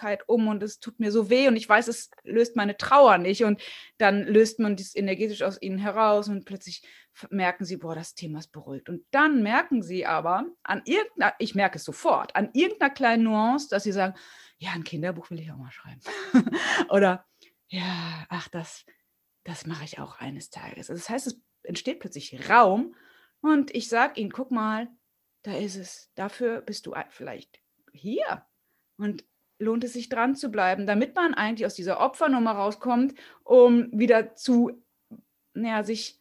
Traurigkeit 0.00 0.28
um 0.28 0.48
und 0.48 0.62
es 0.62 0.80
tut 0.80 0.98
mir 1.00 1.12
so 1.12 1.30
weh 1.30 1.48
und 1.48 1.56
ich 1.56 1.68
weiß, 1.68 1.88
es 1.88 2.10
löst 2.24 2.56
meine 2.56 2.76
Trauer 2.76 3.18
nicht 3.18 3.44
und 3.44 3.60
dann 3.98 4.24
löst 4.24 4.58
man 4.58 4.76
das 4.76 4.94
energetisch 4.94 5.42
aus 5.42 5.60
ihnen 5.60 5.78
heraus 5.78 6.28
und 6.28 6.44
plötzlich 6.44 6.82
merken 7.30 7.64
sie, 7.64 7.76
boah, 7.76 7.94
das 7.94 8.14
Thema 8.14 8.38
ist 8.38 8.52
beruhigt. 8.52 8.88
Und 8.88 9.02
dann 9.10 9.42
merken 9.42 9.82
sie 9.82 10.06
aber 10.06 10.46
an 10.62 10.82
irgendeiner, 10.84 11.34
ich 11.38 11.54
merke 11.54 11.78
es 11.78 11.84
sofort, 11.84 12.34
an 12.34 12.50
irgendeiner 12.54 12.92
kleinen 12.92 13.24
Nuance, 13.24 13.68
dass 13.68 13.82
sie 13.82 13.92
sagen, 13.92 14.14
ja, 14.60 14.72
ein 14.72 14.84
Kinderbuch 14.84 15.30
will 15.30 15.40
ich 15.40 15.50
auch 15.50 15.56
mal 15.56 15.72
schreiben. 15.72 16.00
Oder 16.90 17.26
ja, 17.68 18.26
ach, 18.28 18.48
das, 18.48 18.84
das 19.42 19.66
mache 19.66 19.84
ich 19.84 19.98
auch 19.98 20.20
eines 20.20 20.50
Tages. 20.50 20.90
Also 20.90 21.00
das 21.00 21.08
heißt, 21.08 21.26
es 21.28 21.40
entsteht 21.62 21.98
plötzlich 22.00 22.48
Raum 22.48 22.94
und 23.40 23.74
ich 23.74 23.88
sage 23.88 24.20
ihnen, 24.20 24.30
guck 24.30 24.50
mal, 24.50 24.88
da 25.42 25.56
ist 25.56 25.76
es. 25.76 26.12
Dafür 26.14 26.60
bist 26.60 26.86
du 26.86 26.94
vielleicht 27.08 27.60
hier. 27.92 28.44
Und 28.98 29.24
lohnt 29.58 29.82
es 29.84 29.94
sich 29.94 30.10
dran 30.10 30.36
zu 30.36 30.50
bleiben, 30.50 30.86
damit 30.86 31.14
man 31.14 31.32
eigentlich 31.32 31.64
aus 31.64 31.74
dieser 31.74 32.00
Opfernummer 32.00 32.52
rauskommt, 32.52 33.14
um 33.44 33.88
wieder 33.92 34.34
zu, 34.34 34.82
naja, 35.54 35.84
sich, 35.84 36.18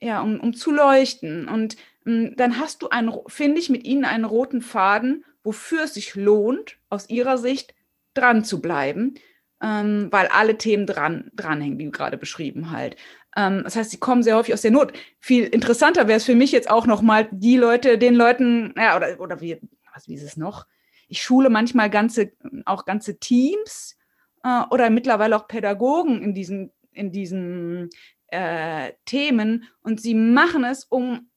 ja, 0.00 0.22
um, 0.22 0.40
um 0.40 0.54
zu 0.54 0.70
leuchten. 0.70 1.48
Und 1.48 1.76
m, 2.06 2.28
hm, 2.28 2.36
dann 2.36 2.58
hast 2.58 2.80
du 2.80 2.88
einen, 2.88 3.12
finde 3.26 3.60
ich, 3.60 3.68
mit 3.68 3.84
ihnen 3.84 4.06
einen 4.06 4.24
roten 4.24 4.62
Faden, 4.62 5.24
wofür 5.44 5.84
es 5.84 5.94
sich 5.94 6.14
lohnt, 6.16 6.78
aus 6.88 7.08
ihrer 7.08 7.38
Sicht 7.38 7.74
dran 8.14 8.44
zu 8.44 8.60
bleiben, 8.60 9.14
ähm, 9.62 10.08
weil 10.10 10.26
alle 10.28 10.58
Themen 10.58 10.86
dran, 10.86 11.30
dranhängen, 11.34 11.78
wie 11.78 11.90
gerade 11.90 12.16
beschrieben 12.16 12.70
halt. 12.70 12.96
Ähm, 13.36 13.62
das 13.64 13.76
heißt, 13.76 13.90
sie 13.90 13.98
kommen 13.98 14.22
sehr 14.22 14.36
häufig 14.36 14.54
aus 14.54 14.62
der 14.62 14.70
Not. 14.70 14.92
Viel 15.20 15.44
interessanter 15.44 16.08
wäre 16.08 16.16
es 16.16 16.24
für 16.24 16.34
mich 16.34 16.52
jetzt 16.52 16.70
auch 16.70 16.86
nochmal, 16.86 17.28
die 17.30 17.56
Leute, 17.56 17.98
den 17.98 18.14
Leuten, 18.14 18.74
ja, 18.76 18.96
oder, 18.96 19.20
oder 19.20 19.40
wie, 19.40 19.60
was, 19.94 20.08
wie 20.08 20.14
ist 20.14 20.22
es 20.22 20.36
noch? 20.36 20.66
Ich 21.08 21.22
schule 21.22 21.50
manchmal 21.50 21.90
ganze, 21.90 22.32
auch 22.64 22.84
ganze 22.84 23.18
Teams 23.18 23.96
äh, 24.42 24.62
oder 24.70 24.90
mittlerweile 24.90 25.36
auch 25.36 25.46
Pädagogen 25.46 26.22
in 26.22 26.34
diesen, 26.34 26.72
in 26.92 27.12
diesen 27.12 27.90
äh, 28.28 28.92
Themen 29.04 29.68
und 29.82 30.00
sie 30.00 30.14
machen 30.14 30.64
es, 30.64 30.84
um 30.84 31.28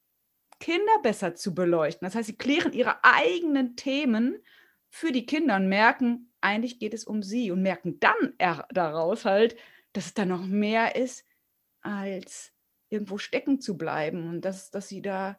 Kinder 0.59 0.99
besser 1.03 1.35
zu 1.35 1.53
beleuchten. 1.53 2.05
Das 2.05 2.15
heißt, 2.15 2.27
sie 2.27 2.37
klären 2.37 2.73
ihre 2.73 3.03
eigenen 3.03 3.75
Themen 3.75 4.41
für 4.89 5.11
die 5.11 5.25
Kinder 5.25 5.55
und 5.57 5.67
merken, 5.67 6.31
eigentlich 6.41 6.79
geht 6.79 6.93
es 6.93 7.03
um 7.03 7.21
sie 7.23 7.51
und 7.51 7.61
merken 7.61 7.99
dann 7.99 8.33
daraus 8.69 9.25
halt, 9.25 9.55
dass 9.93 10.07
es 10.07 10.13
da 10.13 10.25
noch 10.25 10.45
mehr 10.45 10.95
ist, 10.95 11.25
als 11.81 12.53
irgendwo 12.89 13.17
stecken 13.17 13.59
zu 13.59 13.77
bleiben 13.77 14.29
und 14.29 14.41
dass, 14.41 14.71
dass 14.71 14.87
sie 14.87 15.01
da 15.01 15.37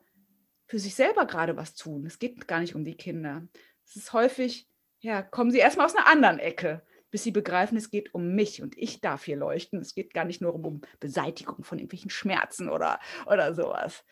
für 0.66 0.78
sich 0.78 0.94
selber 0.94 1.26
gerade 1.26 1.56
was 1.56 1.74
tun. 1.74 2.04
Es 2.06 2.18
geht 2.18 2.46
gar 2.46 2.60
nicht 2.60 2.74
um 2.74 2.84
die 2.84 2.96
Kinder. 2.96 3.48
Es 3.86 3.96
ist 3.96 4.12
häufig, 4.12 4.68
ja, 5.00 5.22
kommen 5.22 5.50
sie 5.50 5.58
erstmal 5.58 5.86
aus 5.86 5.96
einer 5.96 6.06
anderen 6.06 6.38
Ecke, 6.38 6.82
bis 7.10 7.22
sie 7.22 7.30
begreifen, 7.30 7.78
es 7.78 7.90
geht 7.90 8.12
um 8.14 8.34
mich 8.34 8.62
und 8.62 8.76
ich 8.76 9.00
darf 9.00 9.24
hier 9.24 9.36
leuchten. 9.36 9.80
Es 9.80 9.94
geht 9.94 10.12
gar 10.12 10.26
nicht 10.26 10.42
nur 10.42 10.54
um, 10.54 10.82
Beseitigung 11.00 11.64
von 11.64 11.78
irgendwelchen 11.78 12.10
Schmerzen 12.10 12.68
oder, 12.68 13.00
oder 13.26 13.54
sowas. 13.54 14.04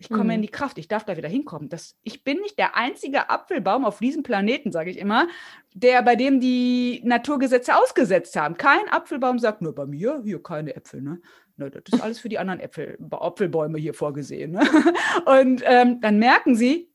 Ich 0.00 0.08
komme 0.08 0.24
mhm. 0.24 0.30
in 0.30 0.42
die 0.42 0.48
Kraft, 0.48 0.78
ich 0.78 0.88
darf 0.88 1.04
da 1.04 1.18
wieder 1.18 1.28
hinkommen. 1.28 1.68
Das, 1.68 1.94
ich 2.02 2.24
bin 2.24 2.40
nicht 2.40 2.58
der 2.58 2.74
einzige 2.74 3.28
Apfelbaum 3.28 3.84
auf 3.84 3.98
diesem 3.98 4.22
Planeten, 4.22 4.72
sage 4.72 4.90
ich 4.90 4.96
immer, 4.96 5.28
der 5.74 6.02
bei 6.02 6.16
dem 6.16 6.40
die 6.40 7.02
Naturgesetze 7.04 7.76
ausgesetzt 7.76 8.34
haben. 8.34 8.56
Kein 8.56 8.88
Apfelbaum 8.88 9.38
sagt 9.38 9.60
nur 9.60 9.74
bei 9.74 9.84
mir, 9.84 10.22
hier 10.24 10.42
keine 10.42 10.74
Äpfel. 10.74 11.02
Ne? 11.02 11.20
Ne, 11.58 11.70
das 11.70 11.82
ist 11.92 12.00
alles 12.02 12.18
für 12.18 12.30
die 12.30 12.38
anderen 12.38 12.60
Äpfel, 12.60 12.96
Apfelbäume 13.10 13.78
hier 13.78 13.92
vorgesehen. 13.92 14.52
Ne? 14.52 14.60
Und 15.26 15.62
ähm, 15.66 16.00
dann 16.00 16.18
merken 16.18 16.56
sie, 16.56 16.90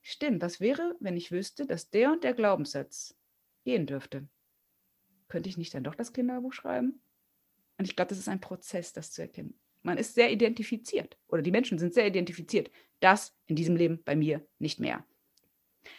stimmt, 0.00 0.40
was 0.40 0.60
wäre, 0.60 0.96
wenn 1.00 1.18
ich 1.18 1.30
wüsste, 1.30 1.66
dass 1.66 1.90
der 1.90 2.10
und 2.10 2.24
der 2.24 2.32
Glaubenssatz 2.32 3.14
gehen 3.64 3.84
dürfte? 3.84 4.26
Könnte 5.28 5.50
ich 5.50 5.58
nicht 5.58 5.74
dann 5.74 5.84
doch 5.84 5.94
das 5.94 6.14
Kinderbuch 6.14 6.54
schreiben? 6.54 7.02
Und 7.76 7.84
ich 7.84 7.96
glaube, 7.96 8.08
das 8.08 8.18
ist 8.18 8.28
ein 8.28 8.40
Prozess, 8.40 8.94
das 8.94 9.12
zu 9.12 9.20
erkennen. 9.20 9.60
Man 9.82 9.98
ist 9.98 10.14
sehr 10.14 10.30
identifiziert 10.30 11.16
oder 11.28 11.42
die 11.42 11.50
Menschen 11.50 11.78
sind 11.78 11.94
sehr 11.94 12.06
identifiziert. 12.06 12.70
Das 13.00 13.36
in 13.46 13.56
diesem 13.56 13.76
Leben 13.76 14.00
bei 14.04 14.16
mir 14.16 14.46
nicht 14.58 14.80
mehr. 14.80 15.04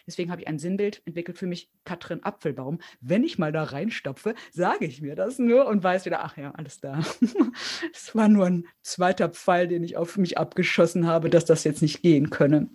Deswegen 0.06 0.32
habe 0.32 0.42
ich 0.42 0.48
ein 0.48 0.60
Sinnbild 0.60 1.02
entwickelt 1.06 1.38
für 1.38 1.48
mich, 1.48 1.70
Katrin 1.84 2.24
Apfelbaum. 2.24 2.80
Wenn 3.02 3.24
ich 3.24 3.38
mal 3.38 3.52
da 3.52 3.64
reinstopfe, 3.64 4.36
sage 4.52 4.86
ich 4.86 5.02
mir 5.02 5.16
das 5.16 5.40
nur 5.40 5.68
und 5.68 5.84
weiß 5.84 6.06
wieder, 6.06 6.24
ach 6.24 6.38
ja, 6.38 6.52
alles 6.52 6.80
da. 6.80 7.02
Es 7.94 8.16
war 8.16 8.28
nur 8.28 8.46
ein 8.46 8.68
zweiter 8.82 9.30
Pfeil, 9.30 9.68
den 9.68 9.84
ich 9.84 9.98
auf 9.98 10.18
mich 10.18 10.38
abgeschossen 10.38 11.08
habe, 11.08 11.30
dass 11.30 11.46
das 11.46 11.64
jetzt 11.64 11.82
nicht 11.82 12.02
gehen 12.02 12.30
könne. 12.30 12.70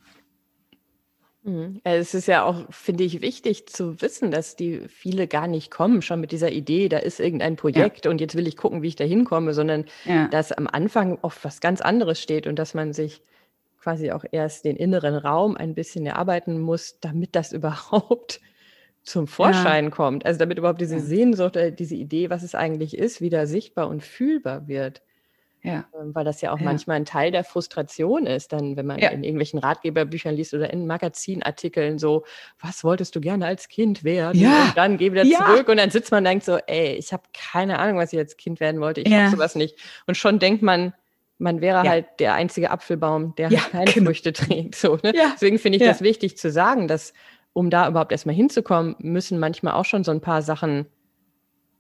Mhm. 1.44 1.80
Es 1.84 2.14
ist 2.14 2.26
ja 2.26 2.42
auch, 2.42 2.64
finde 2.70 3.04
ich, 3.04 3.20
wichtig 3.20 3.68
zu 3.68 4.00
wissen, 4.00 4.30
dass 4.30 4.56
die 4.56 4.80
viele 4.88 5.28
gar 5.28 5.46
nicht 5.46 5.70
kommen, 5.70 6.00
schon 6.00 6.20
mit 6.20 6.32
dieser 6.32 6.50
Idee, 6.50 6.88
da 6.88 6.98
ist 6.98 7.20
irgendein 7.20 7.56
Projekt 7.56 8.06
ja. 8.06 8.10
und 8.10 8.20
jetzt 8.20 8.34
will 8.34 8.48
ich 8.48 8.56
gucken, 8.56 8.82
wie 8.82 8.88
ich 8.88 8.96
da 8.96 9.04
hinkomme, 9.04 9.52
sondern 9.52 9.84
ja. 10.06 10.26
dass 10.28 10.52
am 10.52 10.66
Anfang 10.66 11.18
oft 11.20 11.44
was 11.44 11.60
ganz 11.60 11.82
anderes 11.82 12.20
steht 12.20 12.46
und 12.46 12.58
dass 12.58 12.72
man 12.72 12.94
sich 12.94 13.22
quasi 13.78 14.10
auch 14.10 14.24
erst 14.32 14.64
den 14.64 14.76
inneren 14.76 15.14
Raum 15.14 15.58
ein 15.58 15.74
bisschen 15.74 16.06
erarbeiten 16.06 16.58
muss, 16.58 16.98
damit 17.00 17.36
das 17.36 17.52
überhaupt 17.52 18.40
zum 19.02 19.26
Vorschein 19.26 19.84
ja. 19.84 19.90
kommt. 19.90 20.24
Also 20.24 20.38
damit 20.38 20.56
überhaupt 20.56 20.80
diese 20.80 20.98
Sehnsucht, 20.98 21.56
äh, 21.56 21.72
diese 21.72 21.94
Idee, 21.94 22.30
was 22.30 22.42
es 22.42 22.54
eigentlich 22.54 22.96
ist, 22.96 23.20
wieder 23.20 23.46
sichtbar 23.46 23.88
und 23.88 24.02
fühlbar 24.02 24.66
wird. 24.66 25.02
Ja. 25.64 25.86
Ähm, 25.98 26.14
weil 26.14 26.24
das 26.24 26.42
ja 26.42 26.52
auch 26.52 26.58
ja. 26.58 26.64
manchmal 26.64 26.96
ein 26.98 27.06
Teil 27.06 27.30
der 27.30 27.42
Frustration 27.42 28.26
ist, 28.26 28.52
dann, 28.52 28.76
wenn 28.76 28.84
man 28.84 28.98
ja. 28.98 29.08
in 29.08 29.24
irgendwelchen 29.24 29.58
Ratgeberbüchern 29.58 30.34
liest 30.34 30.52
oder 30.52 30.70
in 30.70 30.86
Magazinartikeln 30.86 31.98
so, 31.98 32.24
was 32.60 32.84
wolltest 32.84 33.16
du 33.16 33.20
gerne 33.20 33.46
als 33.46 33.68
Kind 33.68 34.04
werden? 34.04 34.38
Ja. 34.38 34.64
Und 34.64 34.76
dann 34.76 34.98
geh 34.98 35.10
wieder 35.10 35.24
zurück 35.24 35.68
und 35.68 35.78
dann 35.78 35.90
sitzt 35.90 36.10
man 36.10 36.18
und 36.18 36.24
denkt 36.24 36.44
so, 36.44 36.58
ey, 36.66 36.94
ich 36.96 37.14
habe 37.14 37.22
keine 37.32 37.78
Ahnung, 37.78 37.96
was 37.96 38.12
ich 38.12 38.18
als 38.18 38.36
Kind 38.36 38.60
werden 38.60 38.80
wollte. 38.80 39.00
Ich 39.00 39.08
ja. 39.08 39.30
sowas 39.30 39.54
nicht. 39.54 39.78
Und 40.06 40.16
schon 40.16 40.38
denkt 40.38 40.62
man, 40.62 40.92
man 41.38 41.62
wäre 41.62 41.82
halt 41.82 42.06
der 42.18 42.34
einzige 42.34 42.70
Apfelbaum, 42.70 43.34
der 43.36 43.48
halt 43.48 43.70
keine 43.70 43.90
genau. 43.90 44.06
Früchte 44.06 44.34
trägt. 44.34 44.74
So, 44.74 44.98
ne? 45.02 45.14
Deswegen 45.34 45.58
finde 45.58 45.78
ich 45.78 45.84
das 45.84 46.02
wichtig 46.02 46.36
zu 46.36 46.50
sagen, 46.50 46.88
dass 46.88 47.14
um 47.54 47.70
da 47.70 47.88
überhaupt 47.88 48.12
erstmal 48.12 48.34
hinzukommen, 48.34 48.96
müssen 48.98 49.38
manchmal 49.38 49.74
auch 49.74 49.84
schon 49.84 50.04
so 50.04 50.10
ein 50.10 50.20
paar 50.20 50.42
Sachen 50.42 50.86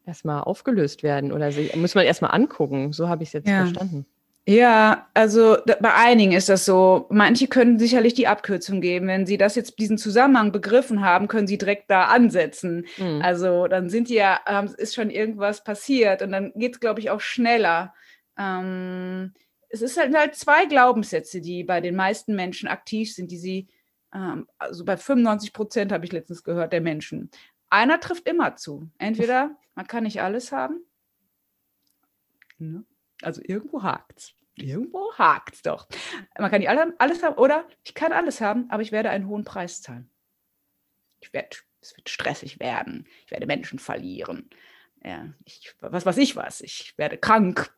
erstmal 0.06 0.42
aufgelöst 0.42 1.02
werden 1.02 1.32
oder 1.32 1.52
sie, 1.52 1.70
muss 1.74 1.94
man 1.94 2.04
erstmal 2.04 2.32
angucken. 2.32 2.92
So 2.92 3.08
habe 3.08 3.22
ich 3.22 3.30
es 3.30 3.32
jetzt 3.34 3.48
ja. 3.48 3.60
verstanden. 3.60 4.06
Ja, 4.46 5.08
also 5.14 5.56
bei 5.64 5.94
einigen 5.94 6.32
ist 6.32 6.50
das 6.50 6.66
so. 6.66 7.06
Manche 7.08 7.48
können 7.48 7.78
sicherlich 7.78 8.12
die 8.12 8.26
Abkürzung 8.26 8.82
geben. 8.82 9.06
Wenn 9.06 9.24
sie 9.24 9.38
das 9.38 9.54
jetzt, 9.54 9.78
diesen 9.78 9.96
Zusammenhang 9.96 10.52
begriffen 10.52 11.00
haben, 11.02 11.28
können 11.28 11.46
sie 11.46 11.56
direkt 11.56 11.90
da 11.90 12.06
ansetzen. 12.06 12.84
Mhm. 12.98 13.22
Also 13.22 13.68
dann 13.68 13.88
sind 13.88 14.10
die 14.10 14.14
ja, 14.14 14.36
ist 14.76 14.94
schon 14.94 15.08
irgendwas 15.08 15.64
passiert 15.64 16.20
und 16.20 16.30
dann 16.30 16.52
geht 16.56 16.74
es, 16.74 16.80
glaube 16.80 17.00
ich, 17.00 17.08
auch 17.08 17.20
schneller. 17.20 17.94
Ähm, 18.38 19.32
es 19.70 19.80
ist 19.80 19.98
halt, 19.98 20.14
halt 20.14 20.34
zwei 20.34 20.66
Glaubenssätze, 20.66 21.40
die 21.40 21.64
bei 21.64 21.80
den 21.80 21.96
meisten 21.96 22.36
Menschen 22.36 22.68
aktiv 22.68 23.14
sind, 23.14 23.30
die 23.30 23.38
sie, 23.38 23.68
ähm, 24.14 24.46
also 24.58 24.84
bei 24.84 24.98
95 24.98 25.54
Prozent 25.54 25.90
habe 25.90 26.04
ich 26.04 26.12
letztens 26.12 26.44
gehört, 26.44 26.74
der 26.74 26.82
Menschen. 26.82 27.30
Einer 27.70 28.00
trifft 28.00 28.28
immer 28.28 28.56
zu. 28.56 28.90
Entweder 28.98 29.56
man 29.74 29.86
kann 29.86 30.04
nicht 30.04 30.22
alles 30.22 30.52
haben. 30.52 30.84
Ne? 32.58 32.84
Also 33.22 33.40
irgendwo 33.44 33.82
hakt's. 33.82 34.34
Irgendwo 34.56 35.12
hakt's 35.14 35.62
doch. 35.62 35.88
Man 36.38 36.50
kann 36.50 36.60
nicht 36.60 36.68
alles 36.68 37.22
haben 37.22 37.36
oder 37.36 37.66
ich 37.82 37.94
kann 37.94 38.12
alles 38.12 38.40
haben, 38.40 38.70
aber 38.70 38.82
ich 38.82 38.92
werde 38.92 39.10
einen 39.10 39.26
hohen 39.26 39.44
Preis 39.44 39.82
zahlen. 39.82 40.08
Ich 41.20 41.32
werde, 41.32 41.56
es 41.80 41.96
wird 41.96 42.08
stressig 42.08 42.60
werden. 42.60 43.08
Ich 43.24 43.32
werde 43.32 43.46
Menschen 43.46 43.78
verlieren. 43.78 44.50
Ja, 45.02 45.32
ich, 45.44 45.74
was 45.80 46.06
weiß 46.06 46.18
ich 46.18 46.36
was. 46.36 46.60
Ich 46.60 46.96
werde 46.96 47.18
krank, 47.18 47.74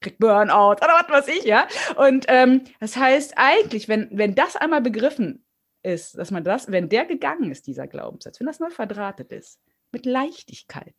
krieg 0.00 0.18
Burnout 0.18 0.76
oder 0.76 1.04
was 1.06 1.08
weiß 1.08 1.28
ich, 1.36 1.44
ja. 1.44 1.68
Und 1.96 2.24
ähm, 2.28 2.64
das 2.80 2.96
heißt 2.96 3.34
eigentlich, 3.36 3.88
wenn, 3.88 4.08
wenn 4.12 4.34
das 4.34 4.56
einmal 4.56 4.80
begriffen 4.80 5.44
ist, 5.82 6.16
dass 6.16 6.30
man 6.30 6.44
das, 6.44 6.70
wenn 6.70 6.88
der 6.88 7.04
gegangen 7.04 7.50
ist, 7.50 7.66
dieser 7.66 7.86
Glaubenssatz, 7.86 8.40
wenn 8.40 8.46
das 8.46 8.60
neu 8.60 8.70
verdrahtet 8.70 9.32
ist, 9.32 9.60
mit 9.90 10.06
Leichtigkeit, 10.06 10.94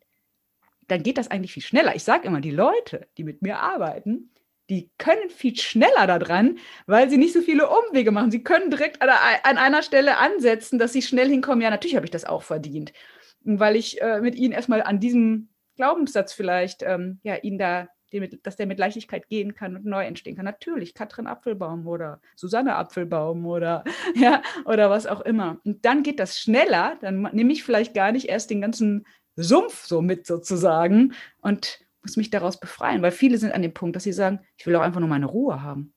dann 0.87 1.03
geht 1.03 1.17
das 1.17 1.31
eigentlich 1.31 1.53
viel 1.53 1.63
schneller. 1.63 1.95
Ich 1.95 2.03
sage 2.03 2.27
immer, 2.27 2.41
die 2.41 2.51
Leute, 2.51 3.07
die 3.17 3.23
mit 3.23 3.41
mir 3.41 3.59
arbeiten, 3.59 4.31
die 4.69 4.89
können 4.97 5.29
viel 5.29 5.55
schneller 5.55 6.07
daran, 6.07 6.57
weil 6.87 7.09
sie 7.09 7.17
nicht 7.17 7.33
so 7.33 7.41
viele 7.41 7.69
Umwege 7.69 8.11
machen. 8.11 8.31
Sie 8.31 8.43
können 8.43 8.69
direkt 8.69 9.01
an, 9.01 9.09
einer 9.57 9.83
Stelle 9.83 10.17
ansetzen, 10.17 10.79
dass 10.79 10.93
sie 10.93 11.01
schnell 11.01 11.29
hinkommen. 11.29 11.61
Ja, 11.61 11.69
natürlich 11.69 11.95
habe 11.95 12.05
ich 12.05 12.11
das 12.11 12.25
auch 12.25 12.43
verdient, 12.43 12.93
weil 13.41 13.75
ich 13.75 14.01
äh, 14.01 14.21
mit 14.21 14.35
ihnen 14.35 14.53
erstmal 14.53 14.81
an 14.81 14.99
diesem 14.99 15.49
Glaubenssatz 15.75 16.33
vielleicht, 16.33 16.83
ähm, 16.83 17.19
ja, 17.23 17.35
ihnen 17.35 17.57
da 17.57 17.89
dass 18.21 18.55
der 18.55 18.67
mit 18.67 18.79
Leichtigkeit 18.79 19.27
gehen 19.29 19.55
kann 19.55 19.75
und 19.75 19.85
neu 19.85 20.05
entstehen 20.05 20.35
kann. 20.35 20.45
Natürlich 20.45 20.93
Katrin 20.93 21.27
Apfelbaum 21.27 21.87
oder 21.87 22.21
Susanne 22.35 22.75
Apfelbaum 22.75 23.45
oder 23.45 23.83
ja 24.15 24.41
oder 24.65 24.89
was 24.89 25.07
auch 25.07 25.21
immer. 25.21 25.59
Und 25.63 25.85
dann 25.85 26.03
geht 26.03 26.19
das 26.19 26.39
schneller. 26.39 26.97
Dann 27.01 27.23
nehme 27.33 27.53
ich 27.53 27.63
vielleicht 27.63 27.93
gar 27.93 28.11
nicht 28.11 28.29
erst 28.29 28.49
den 28.49 28.61
ganzen 28.61 29.05
Sumpf 29.35 29.85
so 29.85 30.01
mit 30.01 30.27
sozusagen 30.27 31.13
und 31.41 31.79
muss 32.03 32.17
mich 32.17 32.29
daraus 32.29 32.59
befreien, 32.59 33.01
weil 33.01 33.11
viele 33.11 33.37
sind 33.37 33.53
an 33.53 33.61
dem 33.61 33.73
Punkt, 33.73 33.95
dass 33.95 34.03
sie 34.03 34.13
sagen, 34.13 34.39
ich 34.57 34.65
will 34.67 34.75
auch 34.75 34.81
einfach 34.81 34.99
nur 34.99 35.09
meine 35.09 35.25
Ruhe 35.25 35.61
haben. 35.61 35.93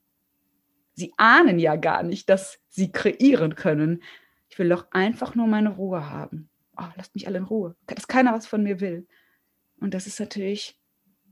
Sie 0.94 1.12
ahnen 1.18 1.58
ja 1.58 1.76
gar 1.76 2.02
nicht, 2.02 2.30
dass 2.30 2.58
sie 2.68 2.90
kreieren 2.90 3.54
können. 3.54 4.02
Ich 4.48 4.58
will 4.58 4.68
doch 4.68 4.86
einfach 4.92 5.34
nur 5.34 5.46
meine 5.46 5.70
Ruhe 5.70 6.08
haben. 6.08 6.48
oh, 6.78 6.84
lasst 6.96 7.14
mich 7.14 7.26
alle 7.26 7.38
in 7.38 7.44
Ruhe, 7.44 7.76
dass 7.86 8.08
keiner 8.08 8.32
was 8.32 8.46
von 8.46 8.62
mir 8.62 8.80
will. 8.80 9.06
Und 9.80 9.92
das 9.92 10.06
ist 10.06 10.20
natürlich 10.20 10.78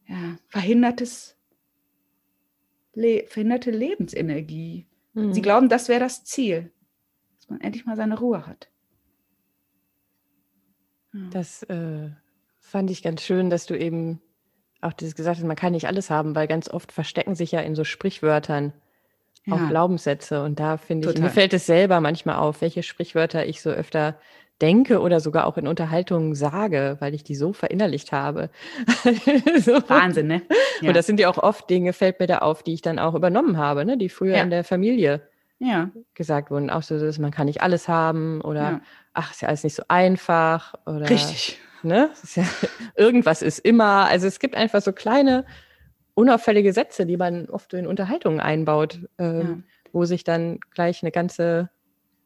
ja, 0.07 0.37
verhindertes, 0.49 1.37
Le 2.95 3.25
verhinderte 3.27 3.71
Lebensenergie. 3.71 4.87
Mhm. 5.15 5.33
Sie 5.33 5.43
glauben, 5.43 5.69
das 5.69 5.89
wäre 5.89 6.01
das 6.01 6.25
Ziel, 6.25 6.71
dass 7.37 7.49
man 7.49 7.61
endlich 7.61 7.87
mal 7.87 7.97
seine 7.97 8.19
Ruhe 8.19 8.47
hat. 8.47 8.69
Ja. 11.13 11.21
Das 11.33 11.63
äh, 11.65 12.11
fand 12.61 12.91
ich 12.91 13.03
ganz 13.03 13.23
schön, 13.23 13.51
dass 13.51 13.67
du 13.67 13.77
eben 13.79 14.21
auch 14.81 14.93
dieses 14.93 15.15
gesagt 15.15 15.39
hast, 15.39 15.47
man 15.47 15.57
kann 15.57 15.73
nicht 15.73 15.87
alles 15.87 16.11
haben, 16.11 16.35
weil 16.35 16.47
ganz 16.47 16.69
oft 16.69 16.93
verstecken 16.93 17.35
sich 17.35 17.53
ja 17.53 17.61
in 17.61 17.75
so 17.75 17.85
Sprichwörtern 17.85 18.73
ja. 19.45 19.55
auch 19.55 19.69
Glaubenssätze. 19.69 20.43
Und 20.43 20.61
da 20.61 20.77
finde 20.77 21.11
ich, 21.11 21.19
mir 21.19 21.31
fällt 21.31 21.55
es 21.55 21.67
selber 21.67 22.01
manchmal 22.01 22.37
auf, 22.37 22.61
welche 22.61 22.83
Sprichwörter 22.83 23.47
ich 23.47 23.63
so 23.63 23.71
öfter 23.71 24.19
denke 24.65 25.01
oder 25.01 25.21
sogar 25.21 25.47
auch 25.47 25.59
in 25.59 25.69
Unterhaltungen 25.69 26.35
sage, 26.35 26.97
weil 27.01 27.13
ich 27.13 27.23
die 27.23 27.35
so 27.35 27.53
verinnerlicht 27.53 28.13
habe. 28.13 28.49
so. 29.59 29.73
Wahnsinn, 29.89 30.27
ne? 30.27 30.43
Ja. 30.81 30.89
Und 30.89 30.97
das 30.97 31.07
sind 31.07 31.21
ja 31.21 31.29
auch 31.29 31.37
oft 31.37 31.69
Dinge, 31.69 31.93
fällt 31.93 32.19
mir 32.19 32.27
da 32.27 32.39
auf, 32.39 32.63
die 32.63 32.73
ich 32.73 32.81
dann 32.81 32.99
auch 32.99 33.15
übernommen 33.15 33.59
habe, 33.59 33.85
ne? 33.85 33.99
die 33.99 34.09
früher 34.09 34.37
ja. 34.37 34.43
in 34.43 34.49
der 34.49 34.65
Familie 34.65 35.21
ja. 35.59 35.91
gesagt 36.15 36.51
wurden. 36.51 36.71
Auch 36.71 36.83
so, 36.83 36.99
dass 36.99 37.19
man 37.19 37.31
kann 37.31 37.45
nicht 37.45 37.61
alles 37.61 37.89
haben 37.89 38.41
oder 38.41 38.63
ja. 38.63 38.81
ach, 39.13 39.33
ist 39.33 39.43
ja 39.43 39.49
alles 39.49 39.65
nicht 39.65 39.75
so 39.75 39.83
einfach. 39.89 40.75
Oder, 40.87 41.11
Richtig. 41.11 41.61
Ne? 41.83 42.09
Ist 42.23 42.41
irgendwas 42.97 43.43
ist 43.43 43.59
immer. 43.59 44.07
Also 44.07 44.27
es 44.27 44.39
gibt 44.39 44.55
einfach 44.55 44.81
so 44.81 44.93
kleine, 44.93 45.45
unauffällige 46.15 46.73
Sätze, 46.73 47.05
die 47.05 47.19
man 47.19 47.51
oft 47.51 47.75
in 47.75 47.87
Unterhaltungen 47.87 48.41
einbaut, 48.41 49.01
ähm, 49.19 49.65
wo 49.93 50.07
sich 50.07 50.25
dann 50.25 50.59
gleich 50.73 51.03
eine 51.03 51.13
ganze 51.13 51.69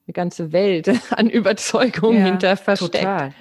eine 0.09 0.14
ganze 0.14 0.52
Welt 0.52 0.90
an 1.11 1.28
Überzeugung 1.30 2.16
ja, 2.16 2.24
hinter 2.24 2.56
versteckt. 2.56 2.94
Total. 2.94 3.34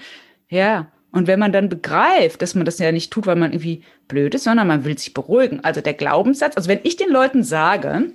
Ja. 0.50 0.88
Und 1.12 1.26
wenn 1.26 1.40
man 1.40 1.54
dann 1.54 1.70
begreift, 1.70 2.42
dass 2.42 2.54
man 2.54 2.66
das 2.66 2.78
ja 2.78 2.92
nicht 2.92 3.12
tut, 3.12 3.26
weil 3.26 3.38
man 3.38 3.54
irgendwie 3.54 3.84
blöd 4.08 4.36
ist, 4.36 4.44
sondern 4.44 4.68
man 4.68 4.84
will 4.84 4.98
sich 4.98 5.14
beruhigen. 5.14 5.64
Also 5.64 5.82
der 5.82 5.94
Glaubenssatz, 5.94 6.58
also 6.58 6.70
wenn 6.70 6.82
ich 6.84 6.98
den 6.98 7.10
Leuten 7.10 7.44
sage, 7.44 8.12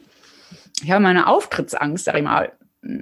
ich 0.82 0.90
habe 0.90 1.02
meine 1.02 1.26
Auftrittsangst, 1.26 2.04
sag 2.04 2.16
ich 2.16 2.22
mal, 2.22 2.52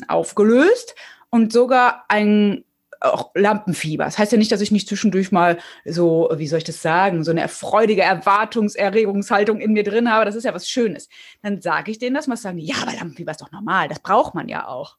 aufgelöst 0.09 0.95
und 1.31 1.53
sogar 1.53 2.05
ein 2.09 2.65
auch 3.01 3.31
Lampenfieber. 3.35 4.05
Das 4.05 4.19
heißt 4.19 4.33
ja 4.33 4.39
nicht, 4.39 4.53
dass 4.53 4.61
ich 4.61 4.71
nicht 4.71 4.87
zwischendurch 4.87 5.33
mal 5.33 5.59
so, 5.87 6.31
wie 6.35 6.47
soll 6.47 6.59
ich 6.59 6.65
das 6.65 6.83
sagen, 6.83 7.25
so 7.25 7.31
eine 7.31 7.49
freudige 7.49 8.03
Erwartungserregungshaltung 8.03 9.59
in 9.59 9.73
mir 9.73 9.85
drin 9.85 10.13
habe. 10.13 10.27
Das 10.27 10.35
ist 10.35 10.45
ja 10.45 10.55
was 10.55 10.69
Schönes. 10.69 11.09
Dann 11.43 11.63
sage 11.63 11.91
ich 11.91 11.99
denen 11.99 12.15
das, 12.15 12.27
mal 12.27 12.37
sagen, 12.37 12.59
ja, 12.59 12.77
aber 12.83 12.93
Lampenfieber 12.93 13.31
ist 13.33 13.41
doch 13.41 13.53
normal. 13.53 13.89
Das 13.89 14.01
braucht 14.01 14.35
man 14.35 14.49
ja 14.49 14.69
auch. 14.69 14.99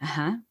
Aha. 0.00 0.42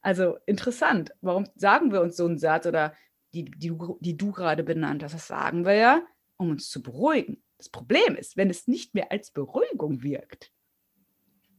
Also 0.00 0.38
interessant. 0.46 1.12
Warum 1.20 1.48
sagen 1.56 1.92
wir 1.92 2.00
uns 2.00 2.16
so 2.16 2.26
einen 2.26 2.38
Satz 2.38 2.66
oder 2.66 2.94
die, 3.34 3.44
die, 3.44 3.76
die 4.00 4.16
du 4.16 4.30
gerade 4.30 4.62
benannt 4.62 5.02
hast? 5.02 5.14
Das 5.14 5.26
sagen 5.26 5.64
wir 5.64 5.74
ja, 5.74 6.06
um 6.36 6.50
uns 6.50 6.70
zu 6.70 6.82
beruhigen. 6.82 7.42
Das 7.58 7.68
Problem 7.68 8.14
ist, 8.16 8.36
wenn 8.36 8.50
es 8.50 8.68
nicht 8.68 8.94
mehr 8.94 9.10
als 9.10 9.30
Beruhigung 9.30 10.02
wirkt, 10.02 10.52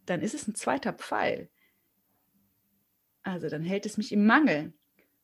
dann 0.06 0.22
ist 0.22 0.34
es 0.34 0.48
ein 0.48 0.56
zweiter 0.56 0.94
Pfeil. 0.94 1.50
Also 3.24 3.50
dann 3.50 3.64
hält 3.64 3.86
es 3.86 3.98
mich 3.98 4.14
im 4.14 4.26
Mangel. 4.26 4.74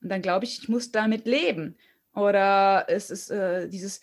Und 0.02 0.10
dann 0.10 0.22
glaube 0.22 0.46
ich, 0.46 0.60
ich 0.60 0.68
muss 0.68 0.92
damit 0.92 1.26
leben. 1.26 1.78
Oder 2.14 2.86
es 2.90 3.10
ist 3.10 3.30
äh, 3.30 3.70
dieses, 3.70 4.02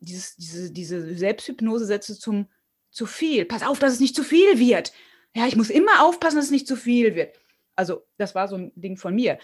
dieses, 0.00 0.36
diese, 0.36 0.70
diese 0.70 1.14
Selbsthypnose-Sätze 1.14 2.18
zum 2.18 2.48
zu 2.90 3.06
viel. 3.06 3.44
Pass 3.44 3.62
auf, 3.62 3.78
dass 3.78 3.94
es 3.94 4.00
nicht 4.00 4.14
zu 4.14 4.22
viel 4.22 4.58
wird 4.58 4.92
ja, 5.34 5.46
ich 5.46 5.56
muss 5.56 5.70
immer 5.70 6.04
aufpassen, 6.04 6.36
dass 6.36 6.46
es 6.46 6.50
nicht 6.50 6.68
zu 6.68 6.76
viel 6.76 7.14
wird. 7.14 7.38
Also, 7.76 8.06
das 8.18 8.34
war 8.34 8.48
so 8.48 8.56
ein 8.56 8.72
Ding 8.76 8.96
von 8.96 9.14
mir. 9.14 9.38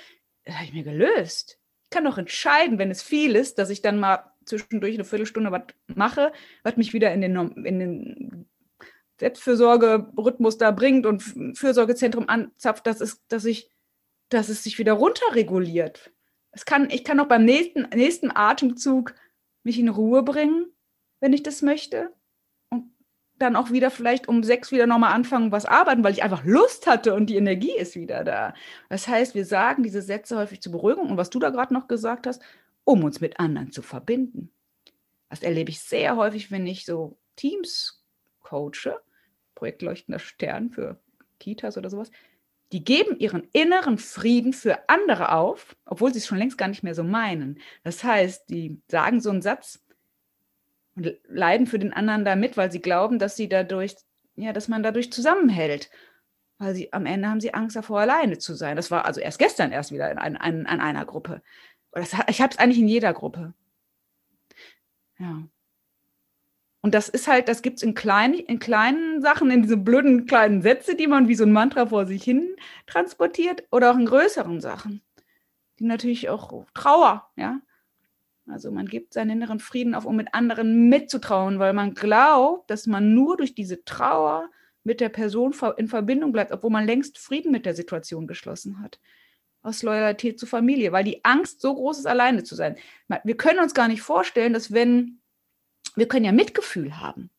Das 0.44 0.54
habe 0.54 0.64
ich 0.64 0.72
mir 0.72 0.84
gelöst. 0.84 1.58
Ich 1.84 1.90
kann 1.90 2.04
doch 2.04 2.18
entscheiden, 2.18 2.78
wenn 2.78 2.90
es 2.90 3.02
viel 3.02 3.34
ist, 3.34 3.58
dass 3.58 3.70
ich 3.70 3.82
dann 3.82 3.98
mal 3.98 4.32
zwischendurch 4.44 4.94
eine 4.94 5.04
Viertelstunde 5.04 5.50
was 5.50 5.62
mache, 5.88 6.32
was 6.62 6.76
mich 6.76 6.92
wieder 6.92 7.12
in 7.12 7.20
den, 7.20 7.36
in 7.64 7.78
den 7.80 8.48
Selbstfürsorge-Rhythmus 9.18 10.58
da 10.58 10.70
bringt 10.70 11.06
und 11.06 11.22
Fürsorgezentrum 11.54 12.28
anzapft, 12.28 12.86
dass 12.86 13.00
es, 13.00 13.26
dass 13.26 13.44
ich, 13.44 13.70
dass 14.28 14.48
es 14.48 14.62
sich 14.62 14.78
wieder 14.78 14.92
runterreguliert. 14.92 16.12
Es 16.52 16.64
kann, 16.64 16.88
ich 16.90 17.04
kann 17.04 17.20
auch 17.20 17.28
beim 17.28 17.44
nächsten, 17.44 17.82
nächsten 17.94 18.30
Atemzug 18.34 19.14
mich 19.64 19.78
in 19.78 19.88
Ruhe 19.88 20.22
bringen, 20.22 20.72
wenn 21.20 21.32
ich 21.32 21.42
das 21.42 21.62
möchte 21.62 22.12
dann 23.40 23.56
auch 23.56 23.70
wieder 23.70 23.90
vielleicht 23.90 24.28
um 24.28 24.42
sechs 24.42 24.70
wieder 24.70 24.86
nochmal 24.86 25.12
anfangen, 25.12 25.50
was 25.50 25.64
arbeiten, 25.64 26.04
weil 26.04 26.12
ich 26.12 26.22
einfach 26.22 26.44
Lust 26.44 26.86
hatte 26.86 27.14
und 27.14 27.26
die 27.26 27.36
Energie 27.36 27.76
ist 27.76 27.96
wieder 27.96 28.22
da. 28.22 28.54
Das 28.88 29.08
heißt, 29.08 29.34
wir 29.34 29.44
sagen 29.44 29.82
diese 29.82 30.02
Sätze 30.02 30.36
häufig 30.36 30.60
zur 30.60 30.72
Beruhigung 30.72 31.10
und 31.10 31.16
was 31.16 31.30
du 31.30 31.38
da 31.38 31.50
gerade 31.50 31.74
noch 31.74 31.88
gesagt 31.88 32.26
hast, 32.26 32.42
um 32.84 33.02
uns 33.02 33.20
mit 33.20 33.40
anderen 33.40 33.72
zu 33.72 33.82
verbinden. 33.82 34.52
Das 35.30 35.42
erlebe 35.42 35.70
ich 35.70 35.80
sehr 35.80 36.16
häufig, 36.16 36.50
wenn 36.50 36.66
ich 36.66 36.84
so 36.84 37.16
Teams 37.36 38.04
coache, 38.40 39.00
Projekt 39.54 39.82
Leuchtender 39.82 40.18
Stern 40.18 40.70
für 40.70 41.00
Kitas 41.38 41.78
oder 41.78 41.88
sowas. 41.88 42.10
Die 42.72 42.84
geben 42.84 43.18
ihren 43.18 43.48
inneren 43.52 43.98
Frieden 43.98 44.52
für 44.52 44.88
andere 44.88 45.32
auf, 45.32 45.76
obwohl 45.86 46.12
sie 46.12 46.18
es 46.18 46.26
schon 46.26 46.38
längst 46.38 46.58
gar 46.58 46.68
nicht 46.68 46.82
mehr 46.82 46.94
so 46.94 47.02
meinen. 47.02 47.58
Das 47.84 48.04
heißt, 48.04 48.50
die 48.50 48.80
sagen 48.88 49.20
so 49.20 49.30
einen 49.30 49.42
Satz, 49.42 49.80
und 51.00 51.18
leiden 51.28 51.66
für 51.66 51.78
den 51.78 51.92
anderen 51.92 52.24
da 52.24 52.36
mit, 52.36 52.56
weil 52.56 52.70
sie 52.70 52.80
glauben, 52.80 53.18
dass 53.18 53.36
sie 53.36 53.48
dadurch, 53.48 53.96
ja, 54.36 54.52
dass 54.52 54.68
man 54.68 54.82
dadurch 54.82 55.12
zusammenhält. 55.12 55.90
Weil 56.58 56.74
sie 56.74 56.92
am 56.92 57.06
Ende 57.06 57.28
haben 57.28 57.40
sie 57.40 57.54
Angst 57.54 57.76
davor, 57.76 58.00
alleine 58.00 58.38
zu 58.38 58.54
sein. 58.54 58.76
Das 58.76 58.90
war 58.90 59.06
also 59.06 59.20
erst 59.20 59.38
gestern 59.38 59.72
erst 59.72 59.92
wieder 59.92 60.10
in, 60.10 60.36
in, 60.36 60.60
in 60.60 60.66
einer 60.66 61.06
Gruppe. 61.06 61.42
Das, 61.92 62.14
ich 62.28 62.40
habe 62.42 62.52
es 62.52 62.58
eigentlich 62.58 62.78
in 62.78 62.88
jeder 62.88 63.14
Gruppe. 63.14 63.54
Ja. 65.18 65.42
Und 66.82 66.94
das 66.94 67.08
ist 67.08 67.28
halt, 67.28 67.48
das 67.48 67.62
gibt 67.62 67.78
es 67.78 67.82
in, 67.82 67.94
klein, 67.94 68.34
in 68.34 68.58
kleinen 68.58 69.20
Sachen, 69.20 69.50
in 69.50 69.62
diese 69.62 69.76
blöden 69.76 70.26
kleinen 70.26 70.62
Sätze, 70.62 70.94
die 70.96 71.06
man 71.06 71.28
wie 71.28 71.34
so 71.34 71.44
ein 71.44 71.52
Mantra 71.52 71.86
vor 71.86 72.06
sich 72.06 72.22
hin 72.22 72.56
transportiert, 72.86 73.64
oder 73.70 73.90
auch 73.90 73.98
in 73.98 74.06
größeren 74.06 74.60
Sachen, 74.60 75.02
die 75.78 75.84
natürlich 75.84 76.30
auch 76.30 76.66
Trauer, 76.72 77.30
ja, 77.36 77.60
also 78.46 78.70
man 78.70 78.86
gibt 78.86 79.14
seinen 79.14 79.30
inneren 79.30 79.60
Frieden 79.60 79.94
auf, 79.94 80.04
um 80.04 80.16
mit 80.16 80.34
anderen 80.34 80.88
mitzutrauen, 80.88 81.58
weil 81.58 81.72
man 81.72 81.94
glaubt, 81.94 82.70
dass 82.70 82.86
man 82.86 83.14
nur 83.14 83.36
durch 83.36 83.54
diese 83.54 83.84
Trauer 83.84 84.50
mit 84.82 85.00
der 85.00 85.08
Person 85.08 85.54
in 85.76 85.88
Verbindung 85.88 86.32
bleibt, 86.32 86.52
obwohl 86.52 86.70
man 86.70 86.86
längst 86.86 87.18
Frieden 87.18 87.52
mit 87.52 87.66
der 87.66 87.74
Situation 87.74 88.26
geschlossen 88.26 88.82
hat. 88.82 88.98
Aus 89.62 89.82
Loyalität 89.82 90.38
zur 90.38 90.48
Familie, 90.48 90.90
weil 90.90 91.04
die 91.04 91.24
Angst 91.24 91.60
so 91.60 91.74
groß 91.74 91.98
ist, 91.98 92.06
alleine 92.06 92.44
zu 92.44 92.54
sein. 92.54 92.76
Wir 93.24 93.36
können 93.36 93.60
uns 93.60 93.74
gar 93.74 93.88
nicht 93.88 94.00
vorstellen, 94.00 94.54
dass 94.54 94.72
wenn, 94.72 95.20
wir 95.96 96.08
können 96.08 96.24
ja 96.24 96.32
Mitgefühl 96.32 96.98
haben, 96.98 97.30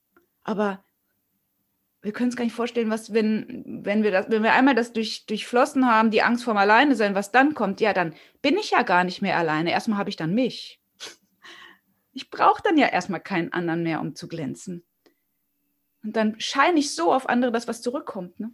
aber 0.44 0.84
wir 2.04 2.14
können 2.14 2.30
uns 2.30 2.36
gar 2.36 2.46
nicht 2.46 2.56
vorstellen, 2.56 2.90
was, 2.90 3.14
wenn, 3.14 3.64
wenn 3.66 4.04
wir 4.04 4.12
das, 4.12 4.30
wenn 4.30 4.44
wir 4.44 4.54
einmal 4.54 4.76
das 4.76 4.94
durch, 4.94 5.26
durchflossen 5.28 5.88
haben, 5.88 6.10
die 6.10 6.24
Angst 6.24 6.44
vorm 6.44 6.58
Alleine 6.58 6.96
sein, 6.96 7.14
was 7.16 7.32
dann 7.32 7.54
kommt, 7.54 7.80
ja, 7.80 7.94
dann 7.94 8.16
bin 8.42 8.58
ich 8.58 8.72
ja 8.72 8.82
gar 8.82 9.04
nicht 9.04 9.22
mehr 9.22 9.38
alleine. 9.38 9.72
Erstmal 9.72 10.00
habe 10.00 10.10
ich 10.10 10.16
dann 10.16 10.34
mich. 10.34 10.81
Ich 12.14 12.30
brauche 12.30 12.62
dann 12.64 12.78
ja 12.78 12.88
erstmal 12.88 13.22
keinen 13.22 13.54
anderen 13.54 13.84
mehr, 13.84 14.02
um 14.02 14.16
zu 14.16 14.28
glänzen. 14.28 14.84
Und 16.04 16.16
dann 16.16 16.40
scheine 16.40 16.80
ich 16.80 16.96
so 16.96 17.14
auf 17.14 17.30
andere, 17.30 17.52
dass 17.52 17.68
was 17.68 17.82
zurückkommt. 17.82 18.40
Ne? 18.40 18.52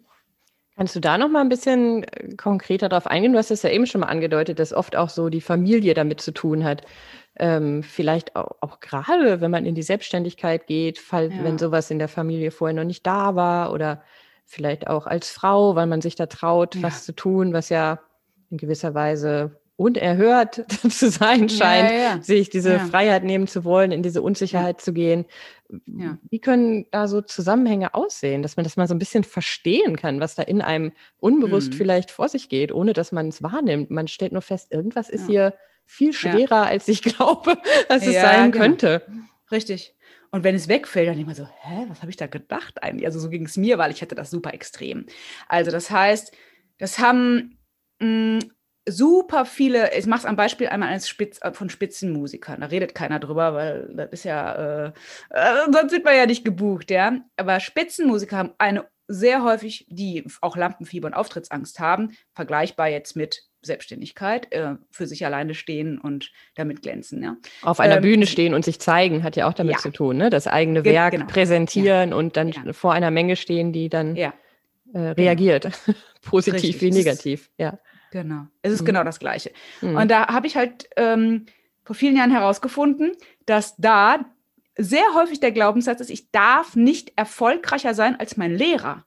Kannst 0.76 0.96
du 0.96 1.00
da 1.00 1.18
noch 1.18 1.30
mal 1.30 1.42
ein 1.42 1.50
bisschen 1.50 2.04
äh, 2.04 2.36
konkreter 2.36 2.88
darauf 2.88 3.08
eingehen? 3.08 3.34
Du 3.34 3.40
hast 3.40 3.50
es 3.50 3.64
ja 3.64 3.72
eben 3.72 3.88
schon 3.88 4.02
mal 4.02 4.08
angedeutet, 4.08 4.60
dass 4.60 4.74
oft 4.74 4.96
auch 4.96 5.10
so 5.10 5.30
die 5.30 5.42
Familie 5.42 5.96
damit 5.96 6.22
zu 6.22 6.32
tun 6.32 6.64
hat. 6.64 6.84
Ähm, 7.36 7.84
vielleicht 7.84 8.36
auch, 8.36 8.58
auch, 8.62 8.80
gerade, 8.80 9.42
wenn 9.42 9.52
man 9.52 9.66
in 9.66 9.76
die 9.76 9.84
Selbstständigkeit 9.84 10.68
geht, 10.68 11.00
fall, 11.00 11.32
ja. 11.32 11.44
wenn 11.44 11.58
sowas 11.58 11.90
in 11.90 12.00
der 12.00 12.08
Familie 12.08 12.52
vorher 12.52 12.76
noch 12.76 12.84
nicht 12.84 13.06
da 13.08 13.36
war 13.36 13.72
oder 13.72 14.04
vielleicht 14.46 14.88
auch 14.88 15.08
als 15.08 15.30
Frau, 15.30 15.76
weil 15.76 15.88
man 15.88 16.02
sich 16.02 16.16
da 16.16 16.28
traut, 16.28 16.76
ja. 16.76 16.84
was 16.84 17.06
zu 17.06 17.14
tun, 17.14 17.54
was 17.54 17.70
ja 17.70 18.00
in 18.50 18.58
gewisser 18.58 18.94
Weise 18.94 19.60
unerhört 19.78 20.66
zu 20.90 21.10
sein 21.10 21.48
scheint, 21.48 21.92
ja, 21.92 21.98
ja. 21.98 22.22
sich 22.22 22.50
diese 22.50 22.74
ja. 22.74 22.80
Freiheit 22.80 23.24
nehmen 23.24 23.48
zu 23.48 23.64
wollen, 23.64 23.92
in 23.92 24.04
diese 24.04 24.22
Unsicherheit 24.22 24.82
zu 24.82 24.92
gehen. 24.92 25.26
Wie 25.70 26.40
können 26.40 26.88
da 26.92 27.08
so 27.08 27.22
Zusammenhänge 27.22 27.94
aussehen, 27.94 28.42
dass 28.42 28.58
man 28.58 28.64
das 28.64 28.76
mal 28.76 28.88
so 28.88 28.96
ein 28.96 29.00
bisschen 29.00 29.24
verstehen 29.24 29.96
kann, 29.96 30.20
was 30.20 30.36
da 30.36 30.44
in 30.44 30.62
einem 30.62 30.94
unbewusst 31.20 31.74
mhm. 31.74 31.78
vielleicht 31.78 32.10
vor 32.10 32.28
sich 32.28 32.50
geht, 32.50 32.72
ohne 32.72 32.94
dass 32.94 33.12
man 33.12 33.28
es 33.28 33.44
wahrnimmt. 33.44 33.92
Man 33.92 34.08
stellt 34.08 34.32
nur 34.32 34.42
fest, 34.42 34.72
irgendwas 34.72 35.10
ist 35.10 35.28
hier 35.28 35.54
viel 35.86 36.14
schwerer, 36.14 36.66
als 36.66 36.88
ich 36.88 37.02
glaube, 37.04 37.58
dass 37.88 38.06
es 38.06 38.16
sein 38.16 38.52
genau. 38.52 38.64
könnte. 38.64 39.06
Richtig. 39.52 39.94
Und 40.32 40.44
wenn 40.44 40.56
es 40.56 40.68
wegfällt, 40.68 41.08
dann 41.08 41.20
immer 41.20 41.36
so, 41.36 41.46
hä, 41.46 41.86
was 41.88 42.02
habe 42.02 42.10
ich 42.10 42.18
da 42.18 42.28
gedacht 42.28 42.84
eigentlich? 42.84 43.06
Also 43.06 43.20
so 43.20 43.30
ging 43.30 43.46
es 43.46 43.58
mir, 43.58 43.78
weil 43.78 43.92
ich 43.92 44.02
hatte 44.02 44.16
das 44.16 44.30
super 44.30 44.54
extrem. 44.54 45.06
Also 45.48 45.72
das 45.72 45.90
heißt, 45.92 46.34
das 46.80 47.00
haben 47.00 47.58
mh, 48.00 48.08
mm, 48.08 48.40
super 48.88 49.46
viele, 49.46 49.96
ich 49.96 50.06
mache 50.06 50.20
es 50.20 50.26
am 50.26 50.36
Beispiel 50.36 50.68
einmal 50.68 50.90
eines 50.90 51.08
Spitz, 51.08 51.40
äh, 51.42 51.52
von 51.52 51.70
Spitzenmusikern. 51.70 52.62
Da 52.62 52.68
redet 52.68 52.96
keiner 52.96 53.20
drüber, 53.20 53.54
weil 53.54 53.90
das 53.94 54.10
ist 54.12 54.24
ja, 54.26 54.88
äh, 54.88 54.92
äh, 55.30 55.72
sonst 55.72 55.92
wird 55.92 56.06
man 56.06 56.16
ja 56.16 56.26
nicht 56.26 56.46
gebucht, 56.46 56.90
ja. 56.90 57.18
Aber 57.36 57.60
Spitzenmusiker 57.60 58.38
haben 58.38 58.54
eine 58.58 58.86
sehr 59.08 59.44
häufig, 59.44 59.86
die 59.90 60.26
auch 60.42 60.58
Lampenfieber 60.58 61.08
und 61.08 61.14
Auftrittsangst 61.14 61.80
haben, 61.80 62.12
vergleichbar 62.34 62.90
jetzt 62.90 63.16
mit 63.16 63.44
Selbstständigkeit, 63.62 64.52
äh, 64.52 64.76
für 64.92 65.08
sich 65.08 65.26
alleine 65.26 65.54
stehen 65.54 65.98
und 65.98 66.32
damit 66.56 66.82
glänzen. 66.82 67.24
Ja. 67.24 67.38
Auf 67.62 67.80
einer 67.80 67.98
ähm, 67.98 68.02
Bühne 68.02 68.28
stehen 68.28 68.54
und 68.54 68.66
sich 68.66 68.80
zeigen, 68.80 69.24
hat 69.24 69.36
ja 69.36 69.48
auch 69.48 69.54
damit 69.54 69.76
ja. 69.76 69.80
zu 69.80 69.92
tun, 69.92 70.18
ne? 70.18 70.30
das 70.30 70.48
eigene 70.48 70.84
Werk 70.84 71.12
genau. 71.12 71.26
präsentieren 71.26 72.12
ja. 72.12 72.16
und 72.16 72.38
dann 72.38 72.74
vor 72.74 72.94
einer 72.94 73.12
Menge 73.12 73.36
stehen, 73.36 73.74
die 73.74 73.90
dann 73.90 74.16
äh, 74.16 74.32
reagiert, 74.94 75.70
positiv 76.22 76.64
Richtig. 76.64 76.82
wie 76.82 76.92
negativ. 76.92 77.50
Ja. 77.58 77.80
Genau, 78.12 78.48
es 78.62 78.74
ist 78.74 78.82
mhm. 78.82 78.86
genau 78.86 79.04
das 79.04 79.20
Gleiche. 79.20 79.52
Mhm. 79.82 79.96
Und 79.98 80.12
da 80.12 80.28
habe 80.28 80.48
ich 80.48 80.56
halt 80.56 80.90
ähm, 80.96 81.46
vor 81.84 81.96
vielen 81.96 82.16
Jahren 82.16 82.32
herausgefunden, 82.32 83.14
dass 83.46 83.76
da 83.78 84.26
sehr 84.78 85.14
häufig 85.16 85.40
der 85.40 85.52
Glaubenssatz 85.52 86.02
ist, 86.02 86.10
ich 86.10 86.32
darf 86.32 86.76
nicht 86.76 87.14
erfolgreicher 87.16 87.94
sein 87.94 88.20
als 88.20 88.38
mein 88.38 88.56
Lehrer. 88.56 89.06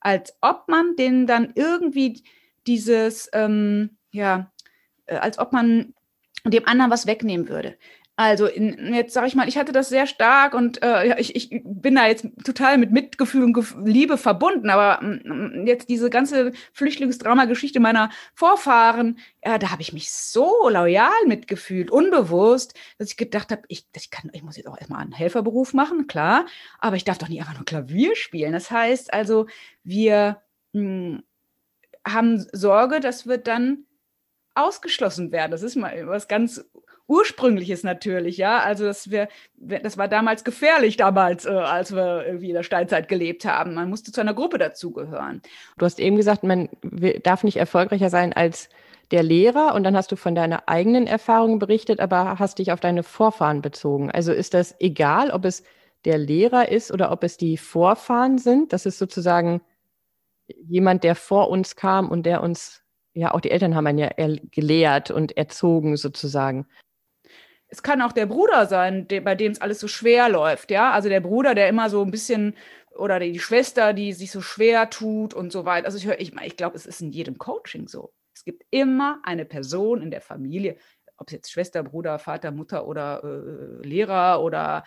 Als 0.00 0.36
ob 0.40 0.68
man 0.68 0.96
den 0.96 1.26
dann 1.26 1.52
irgendwie 1.54 2.22
dieses, 2.66 3.28
ähm, 3.32 3.96
ja, 4.10 4.52
äh, 5.06 5.16
als 5.16 5.38
ob 5.38 5.52
man 5.52 5.94
dem 6.44 6.66
anderen 6.66 6.90
was 6.90 7.06
wegnehmen 7.06 7.48
würde. 7.48 7.76
Also 8.18 8.46
in, 8.46 8.94
jetzt 8.94 9.12
sage 9.12 9.26
ich 9.26 9.34
mal, 9.34 9.46
ich 9.46 9.58
hatte 9.58 9.72
das 9.72 9.90
sehr 9.90 10.06
stark 10.06 10.54
und 10.54 10.82
äh, 10.82 11.20
ich, 11.20 11.36
ich 11.36 11.62
bin 11.64 11.96
da 11.96 12.06
jetzt 12.06 12.26
total 12.44 12.78
mit 12.78 12.90
Mitgefühl 12.90 13.44
und 13.44 13.52
Gef 13.52 13.76
Liebe 13.84 14.16
verbunden, 14.16 14.70
aber 14.70 15.02
äh, 15.02 15.66
jetzt 15.66 15.90
diese 15.90 16.08
ganze 16.08 16.52
Flüchtlingsdrama-Geschichte 16.72 17.78
meiner 17.78 18.08
Vorfahren, 18.32 19.18
ja, 19.44 19.58
da 19.58 19.70
habe 19.70 19.82
ich 19.82 19.92
mich 19.92 20.10
so 20.10 20.70
loyal 20.70 21.10
mitgefühlt, 21.26 21.90
unbewusst, 21.90 22.72
dass 22.98 23.10
ich 23.10 23.18
gedacht 23.18 23.52
habe, 23.52 23.62
ich, 23.68 23.86
ich, 23.94 24.10
kann, 24.10 24.30
ich 24.32 24.42
muss 24.42 24.56
jetzt 24.56 24.68
auch 24.68 24.78
erstmal 24.78 25.02
einen 25.02 25.12
Helferberuf 25.12 25.74
machen, 25.74 26.06
klar, 26.06 26.46
aber 26.78 26.96
ich 26.96 27.04
darf 27.04 27.18
doch 27.18 27.28
nicht 27.28 27.40
einfach 27.40 27.54
nur 27.54 27.66
Klavier 27.66 28.16
spielen. 28.16 28.54
Das 28.54 28.70
heißt 28.70 29.12
also, 29.12 29.46
wir 29.84 30.40
mh, 30.72 30.80
hm, 30.80 31.22
haben 32.06 32.46
Sorge, 32.52 33.00
dass 33.00 33.26
wir 33.26 33.38
dann 33.38 33.85
ausgeschlossen 34.56 35.32
werden. 35.32 35.50
Das 35.50 35.62
ist 35.62 35.76
mal 35.76 36.06
was 36.06 36.28
ganz 36.28 36.64
Ursprüngliches 37.08 37.84
natürlich, 37.84 38.36
ja. 38.36 38.58
Also 38.58 38.84
das, 38.84 39.10
wir, 39.10 39.28
das 39.56 39.96
war 39.96 40.08
damals 40.08 40.42
gefährlich, 40.42 40.96
damals, 40.96 41.44
äh, 41.44 41.50
als 41.50 41.94
wir 41.94 42.26
irgendwie 42.26 42.48
in 42.48 42.54
der 42.54 42.64
Steinzeit 42.64 43.08
gelebt 43.08 43.44
haben. 43.44 43.74
Man 43.74 43.88
musste 43.88 44.10
zu 44.10 44.20
einer 44.20 44.34
Gruppe 44.34 44.58
dazugehören. 44.58 45.40
Du 45.78 45.86
hast 45.86 46.00
eben 46.00 46.16
gesagt, 46.16 46.42
man 46.42 46.68
darf 47.22 47.44
nicht 47.44 47.58
erfolgreicher 47.58 48.10
sein 48.10 48.32
als 48.32 48.68
der 49.12 49.22
Lehrer 49.22 49.74
und 49.74 49.84
dann 49.84 49.96
hast 49.96 50.10
du 50.10 50.16
von 50.16 50.34
deiner 50.34 50.68
eigenen 50.68 51.06
Erfahrung 51.06 51.60
berichtet, 51.60 52.00
aber 52.00 52.40
hast 52.40 52.58
dich 52.58 52.72
auf 52.72 52.80
deine 52.80 53.04
Vorfahren 53.04 53.62
bezogen. 53.62 54.10
Also 54.10 54.32
ist 54.32 54.52
das 54.52 54.74
egal, 54.80 55.30
ob 55.30 55.44
es 55.44 55.62
der 56.04 56.18
Lehrer 56.18 56.70
ist 56.70 56.90
oder 56.92 57.12
ob 57.12 57.22
es 57.22 57.36
die 57.36 57.56
Vorfahren 57.56 58.38
sind? 58.38 58.72
Das 58.72 58.84
ist 58.84 58.98
sozusagen 58.98 59.60
jemand, 60.48 61.04
der 61.04 61.14
vor 61.14 61.50
uns 61.50 61.76
kam 61.76 62.10
und 62.10 62.24
der 62.24 62.42
uns, 62.42 62.82
ja, 63.16 63.32
auch 63.32 63.40
die 63.40 63.50
Eltern 63.50 63.74
haben 63.74 63.86
einen 63.86 63.98
ja 63.98 64.10
gelehrt 64.50 65.10
und 65.10 65.36
erzogen 65.38 65.96
sozusagen. 65.96 66.66
Es 67.68 67.82
kann 67.82 68.02
auch 68.02 68.12
der 68.12 68.26
Bruder 68.26 68.66
sein, 68.66 69.08
der, 69.08 69.22
bei 69.22 69.34
dem 69.34 69.52
es 69.52 69.60
alles 69.60 69.80
so 69.80 69.88
schwer 69.88 70.28
läuft, 70.28 70.70
ja. 70.70 70.92
Also 70.92 71.08
der 71.08 71.20
Bruder, 71.20 71.54
der 71.54 71.68
immer 71.68 71.88
so 71.88 72.02
ein 72.02 72.10
bisschen 72.10 72.54
oder 72.94 73.18
die 73.18 73.38
Schwester, 73.38 73.94
die 73.94 74.12
sich 74.12 74.30
so 74.30 74.42
schwer 74.42 74.90
tut 74.90 75.32
und 75.32 75.50
so 75.50 75.64
weiter. 75.64 75.86
Also 75.86 75.96
ich 75.96 76.06
höre, 76.06 76.20
ich, 76.20 76.34
ich 76.42 76.56
glaube, 76.56 76.76
es 76.76 76.84
ist 76.84 77.00
in 77.00 77.10
jedem 77.10 77.38
Coaching 77.38 77.88
so. 77.88 78.12
Es 78.34 78.44
gibt 78.44 78.64
immer 78.70 79.18
eine 79.22 79.46
Person 79.46 80.02
in 80.02 80.10
der 80.10 80.20
Familie, 80.20 80.76
ob 81.16 81.28
es 81.28 81.32
jetzt 81.32 81.50
Schwester, 81.50 81.82
Bruder, 81.82 82.18
Vater, 82.18 82.50
Mutter 82.50 82.86
oder 82.86 83.24
äh, 83.24 83.86
Lehrer 83.86 84.42
oder 84.42 84.84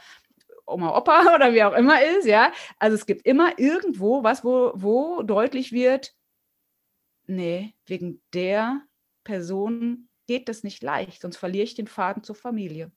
Oma, 0.67 0.95
Opa 0.95 1.23
oder 1.35 1.51
wie 1.51 1.63
auch 1.63 1.73
immer 1.73 1.99
ist, 2.03 2.27
ja. 2.27 2.51
Also 2.77 2.93
es 2.95 3.07
gibt 3.07 3.25
immer 3.25 3.57
irgendwo 3.57 4.23
was, 4.23 4.43
wo, 4.43 4.71
wo 4.75 5.23
deutlich 5.23 5.71
wird, 5.71 6.13
nee, 7.29 7.73
wegen 7.85 8.21
der 8.33 8.81
Person 9.23 10.09
geht 10.27 10.49
das 10.49 10.63
nicht 10.63 10.83
leicht, 10.83 11.21
sonst 11.21 11.37
verliere 11.37 11.63
ich 11.63 11.75
den 11.75 11.87
Faden 11.87 12.23
zur 12.23 12.35
Familie. 12.35 12.91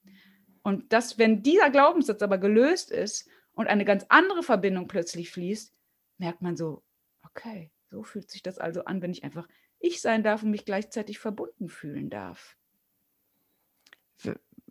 Und 0.63 0.93
das, 0.93 1.19
wenn 1.19 1.43
dieser 1.43 1.71
Glaubenssatz 1.71 2.23
aber 2.23 2.39
gelöst 2.39 2.91
ist 2.91 3.29
und 3.53 3.67
eine 3.69 3.85
ganz 3.85 4.07
andere 4.09 4.43
Verbindung 4.43 4.89
plötzlich 4.89 5.31
fließt, 5.31 5.75
merkt 6.19 6.43
man 6.43 6.57
so, 6.57 6.83
okay, 7.25 7.71
so 7.91 8.03
fühlt 8.03 8.31
sich 8.31 8.43
das 8.43 8.59
also 8.59 8.85
an, 8.85 9.03
wenn 9.03 9.13
ich 9.13 9.25
einfach 9.25 9.49
ich 9.79 10.01
sein 10.01 10.23
darf 10.23 10.43
und 10.43 10.51
mich 10.51 10.65
gleichzeitig 10.65 11.19
verbunden 11.19 11.69
fühlen 11.69 12.09
darf. 12.09 12.57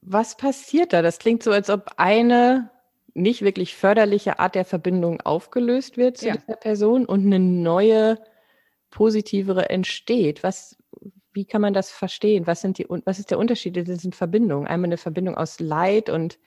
Was 0.02 0.38
passiert 0.38 0.94
da? 0.94 1.02
Das 1.02 1.20
klingt 1.20 1.44
so, 1.44 1.52
als 1.52 1.70
ob 1.70 1.94
eine 1.98 2.72
nicht 3.14 3.42
wirklich 3.42 3.76
förderliche 3.76 4.40
Art 4.40 4.56
der 4.56 4.66
Verbindung 4.66 5.22
aufgelöst 5.22 5.98
wird 5.98 6.18
zu 6.18 6.28
ja. 6.28 6.34
dieser 6.38 6.56
Person 6.56 7.06
und 7.06 7.26
eine 7.26 7.40
neue, 7.40 8.18
positivere 8.92 9.70
entsteht. 9.70 10.44
Was, 10.44 10.78
wie 11.34 11.46
kann 11.46 11.62
man 11.62 11.74
das 11.74 11.90
verstehen? 11.90 12.46
Was, 12.46 12.62
sind 12.62 12.78
die, 12.78 12.86
was 13.06 13.18
ist 13.18 13.32
der 13.32 13.40
Unterschied 13.40 13.76
in 13.78 13.86
diesen 13.86 14.14
Verbindungen? 14.14 14.68
Einmal 14.68 14.90
eine 14.90 14.98
Verbindung 14.98 15.36
aus 15.36 15.60
Leid 15.60 16.10
und 16.10 16.38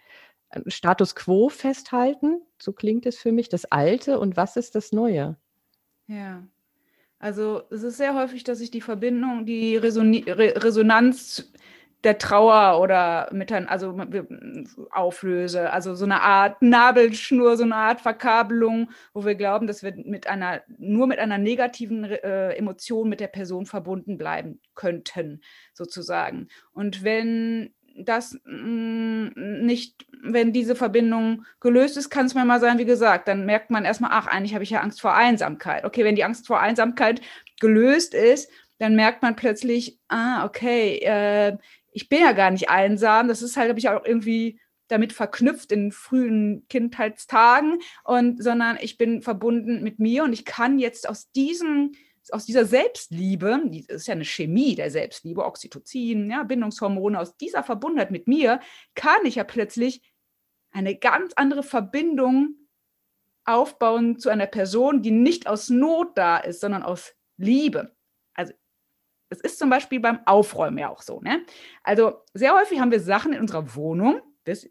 äh, 0.51 0.61
Status 0.69 1.17
quo 1.17 1.49
festhalten, 1.49 2.41
so 2.59 2.73
klingt 2.73 3.07
es 3.07 3.19
für 3.19 3.33
mich, 3.33 3.49
das 3.49 3.65
Alte 3.67 4.21
und 4.21 4.37
was 4.37 4.57
ist 4.57 4.75
das 4.75 4.93
Neue? 4.93 5.37
Ja, 6.07 6.47
also 7.19 7.63
es 7.71 7.83
ist 7.83 7.97
sehr 7.97 8.15
häufig, 8.15 8.45
dass 8.45 8.61
ich 8.61 8.71
die 8.71 8.83
Verbindung, 8.83 9.47
die 9.47 9.77
Resonanz 9.77 11.51
der 12.05 12.19
Trauer 12.19 12.81
oder 12.81 13.29
mit 13.33 13.53
also 13.53 13.97
auflöse. 14.91 15.73
Also 15.73 15.95
so 15.95 16.05
eine 16.05 16.23
Art 16.23 16.61
Nabelschnur, 16.61 17.57
so 17.57 17.65
eine 17.65 17.77
Art 17.77 18.01
Verkabelung, 18.01 18.91
wo 19.13 19.25
wir 19.25 19.35
glauben, 19.35 19.67
dass 19.67 19.83
wir 19.83 19.95
mit 19.97 20.27
einer, 20.27 20.63
nur 20.79 21.07
mit 21.07 21.19
einer 21.19 21.39
negativen 21.39 22.05
äh, 22.05 22.53
Emotion 22.53 23.09
mit 23.09 23.21
der 23.21 23.29
Person 23.29 23.67
verbunden 23.67 24.19
bleiben 24.19 24.61
könnten, 24.75 25.41
sozusagen. 25.73 26.49
Und 26.73 27.05
wenn 27.05 27.75
das 27.97 28.39
mh, 28.45 29.31
mm, 29.37 29.65
nicht, 29.65 30.07
wenn 30.23 30.53
diese 30.53 30.75
Verbindung 30.75 31.45
gelöst 31.61 31.97
ist, 31.97 32.11
kann 32.11 32.27
es 32.27 32.35
mir 32.35 32.45
mal 32.45 32.61
sein, 32.61 32.79
wie 32.79 32.85
gesagt, 32.85 33.29
dann 33.29 33.47
merkt 33.47 33.71
man 33.71 33.85
erstmal, 33.85 34.11
ach, 34.13 34.27
eigentlich 34.27 34.55
habe 34.55 34.65
ich 34.65 34.71
ja 34.71 34.81
Angst 34.81 35.01
vor 35.01 35.15
Einsamkeit. 35.15 35.85
Okay, 35.85 36.05
wenn 36.05 36.17
die 36.17 36.25
Angst 36.25 36.47
vor 36.47 36.61
Einsamkeit 36.61 37.21
gelöst 37.61 38.15
ist, 38.15 38.51
dann 38.79 38.97
merkt 38.97 39.23
man 39.23 39.37
plötzlich, 39.37 39.99
ah, 40.09 40.45
okay, 40.45 40.99
äh, 40.99 41.57
ich 41.95 42.09
bin 42.09 42.21
ja 42.21 42.33
gar 42.33 42.51
nicht 42.51 42.69
einsam. 42.69 43.29
Das 43.29 43.41
ist 43.41 43.57
halt, 43.57 43.71
habe 43.71 43.79
ich 43.79 43.89
auch 43.89 44.05
irgendwie 44.05 44.61
damit 44.89 45.13
verknüpft 45.15 45.73
in 45.73 45.93
frühen 45.93 46.67
Kindheitstagen 46.69 47.79
und 48.05 48.43
sondern 48.43 48.77
ich 48.81 48.99
bin 48.99 49.23
verbunden 49.23 49.83
mit 49.83 49.99
mir 49.99 50.25
und 50.25 50.35
ich 50.35 50.45
kann 50.45 50.79
jetzt 50.79 51.09
aus 51.09 51.31
diesem 51.31 51.93
aus 52.31 52.47
dieser 52.47 52.65
Selbstliebe, 52.65 53.61
das 53.87 53.97
ist 53.97 54.07
ja 54.07 54.13
eine 54.13 54.25
Chemie 54.25 54.75
der 54.75 54.91
Selbstliebe, 54.91 55.45
Oxytocin, 55.45 56.31
ja, 56.31 56.43
Bindungshormone, 56.43 57.21
aus 57.21 57.37
dieser 57.37 57.63
Verbundenheit 57.63 58.11
mit 58.11 58.27
mir 58.29 58.61
kann 58.95 59.27
ich 59.27 59.35
ja 59.35 59.45
plötzlich 59.45 60.01
eine 60.71 60.97
ganz 60.97 61.35
andere 61.37 61.63
Verbindung 61.63 62.57
aufbauen 63.45 64.19
zu 64.19 64.31
einer 64.31 64.47
Person, 64.47 65.03
die 65.03 65.11
nicht 65.11 65.47
aus 65.47 65.69
Not 65.69 66.17
da 66.17 66.39
ist, 66.39 66.61
sondern 66.61 66.83
aus 66.83 67.15
Liebe. 67.37 67.94
Das 69.35 69.53
ist 69.53 69.59
zum 69.59 69.71
Beispiel 69.71 70.01
beim 70.01 70.21
Aufräumen 70.27 70.79
ja 70.79 70.89
auch 70.89 71.03
so. 71.03 71.21
Ne? 71.21 71.45
Also 71.83 72.23
sehr 72.35 72.55
häufig 72.55 72.81
haben 72.81 72.91
wir 72.91 73.01
Sachen 73.01 73.33
in 73.33 73.41
unserer 73.41 73.75
Wohnung, 73.75 74.21
das, 74.45 74.69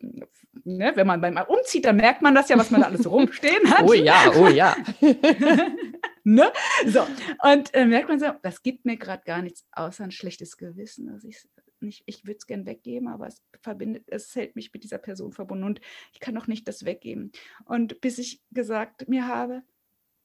ne, 0.64 0.92
wenn 0.96 1.08
man 1.08 1.20
beim 1.20 1.36
umzieht, 1.48 1.86
dann 1.86 1.96
merkt 1.96 2.22
man 2.22 2.36
das 2.36 2.48
ja, 2.48 2.58
was 2.58 2.70
man 2.70 2.82
da 2.82 2.88
alles 2.88 3.10
rumstehen 3.10 3.70
hat. 3.72 3.84
Oh 3.90 3.94
ja, 3.94 4.32
oh 4.36 4.48
ja. 4.48 4.76
ne? 6.24 6.52
So, 6.86 7.02
und 7.42 7.74
äh, 7.74 7.86
merkt 7.86 8.08
man 8.08 8.20
so, 8.20 8.28
das 8.44 8.62
gibt 8.62 8.86
mir 8.86 8.98
gerade 8.98 9.24
gar 9.26 9.42
nichts 9.42 9.66
außer 9.72 10.04
ein 10.04 10.12
schlechtes 10.12 10.58
Gewissen. 10.58 11.10
Also 11.10 11.28
ich 11.28 11.48
nicht, 11.82 12.04
ich 12.06 12.26
würde 12.26 12.38
es 12.38 12.48
gern 12.48 12.66
weggeben, 12.66 13.10
aber 13.10 13.28
es 13.28 13.42
verbindet, 13.62 14.06
es 14.08 14.34
hält 14.36 14.56
mich 14.56 14.72
mit 14.72 14.84
dieser 14.84 15.00
Person 15.00 15.34
verbunden 15.34 15.66
und 15.66 15.82
ich 16.14 16.20
kann 16.20 16.38
auch 16.38 16.48
nicht 16.48 16.68
das 16.68 16.86
weggeben. 16.86 17.32
Und 17.66 18.00
bis 18.00 18.20
ich 18.20 18.42
gesagt 18.52 19.10
mir 19.10 19.28
habe, 19.28 19.64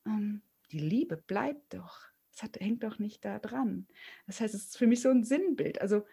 ähm, 0.06 0.42
die 0.70 0.78
Liebe 0.78 1.16
bleibt 1.16 1.74
doch 1.74 1.98
das 2.42 2.50
hängt 2.58 2.82
doch 2.82 2.98
nicht 2.98 3.24
da 3.24 3.38
dran. 3.38 3.86
Das 4.26 4.40
heißt, 4.40 4.54
es 4.54 4.66
ist 4.66 4.78
für 4.78 4.86
mich 4.86 5.00
so 5.00 5.10
ein 5.10 5.24
Sinnbild. 5.24 5.80
Also, 5.80 6.04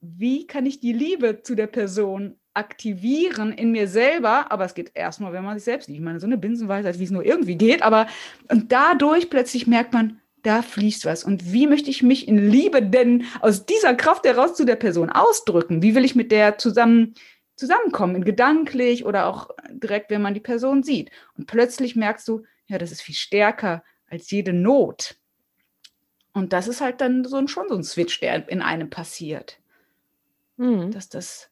wie 0.00 0.46
kann 0.46 0.66
ich 0.66 0.80
die 0.80 0.92
Liebe 0.92 1.42
zu 1.42 1.54
der 1.54 1.68
Person 1.68 2.36
aktivieren 2.54 3.52
in 3.52 3.70
mir 3.70 3.86
selber? 3.86 4.50
Aber 4.50 4.64
es 4.64 4.74
geht 4.74 4.92
erstmal, 4.94 5.32
wenn 5.32 5.44
man 5.44 5.56
sich 5.56 5.64
selbst 5.64 5.88
liebt. 5.88 5.98
Ich 5.98 6.04
meine, 6.04 6.20
so 6.20 6.26
eine 6.26 6.38
Binsenweisheit, 6.38 6.98
wie 6.98 7.04
es 7.04 7.10
nur 7.10 7.24
irgendwie 7.24 7.56
geht, 7.56 7.82
aber 7.82 8.06
und 8.50 8.72
dadurch 8.72 9.30
plötzlich 9.30 9.66
merkt 9.66 9.92
man, 9.92 10.20
da 10.42 10.62
fließt 10.62 11.04
was. 11.04 11.24
Und 11.24 11.52
wie 11.52 11.66
möchte 11.66 11.90
ich 11.90 12.02
mich 12.02 12.26
in 12.26 12.50
Liebe 12.50 12.82
denn 12.82 13.24
aus 13.40 13.64
dieser 13.64 13.94
Kraft 13.94 14.24
heraus 14.24 14.54
zu 14.54 14.64
der 14.64 14.76
Person 14.76 15.10
ausdrücken? 15.10 15.82
Wie 15.82 15.94
will 15.94 16.04
ich 16.04 16.16
mit 16.16 16.32
der 16.32 16.58
zusammen 16.58 17.14
zusammenkommen, 17.54 18.24
gedanklich 18.24 19.04
oder 19.04 19.26
auch 19.26 19.50
direkt, 19.70 20.10
wenn 20.10 20.22
man 20.22 20.34
die 20.34 20.40
Person 20.40 20.82
sieht? 20.82 21.10
Und 21.38 21.46
plötzlich 21.46 21.94
merkst 21.94 22.26
du, 22.26 22.42
ja, 22.66 22.78
das 22.78 22.90
ist 22.90 23.02
viel 23.02 23.14
stärker 23.14 23.84
als 24.06 24.30
jede 24.30 24.52
Not. 24.52 25.16
Und 26.32 26.52
das 26.52 26.68
ist 26.68 26.80
halt 26.80 27.00
dann 27.00 27.24
so 27.24 27.36
ein, 27.36 27.48
schon 27.48 27.68
so 27.68 27.74
ein 27.74 27.84
Switch, 27.84 28.20
der 28.20 28.48
in 28.48 28.62
einem 28.62 28.90
passiert. 28.90 29.58
Mhm. 30.56 30.90
Dass, 30.90 31.08
das, 31.08 31.50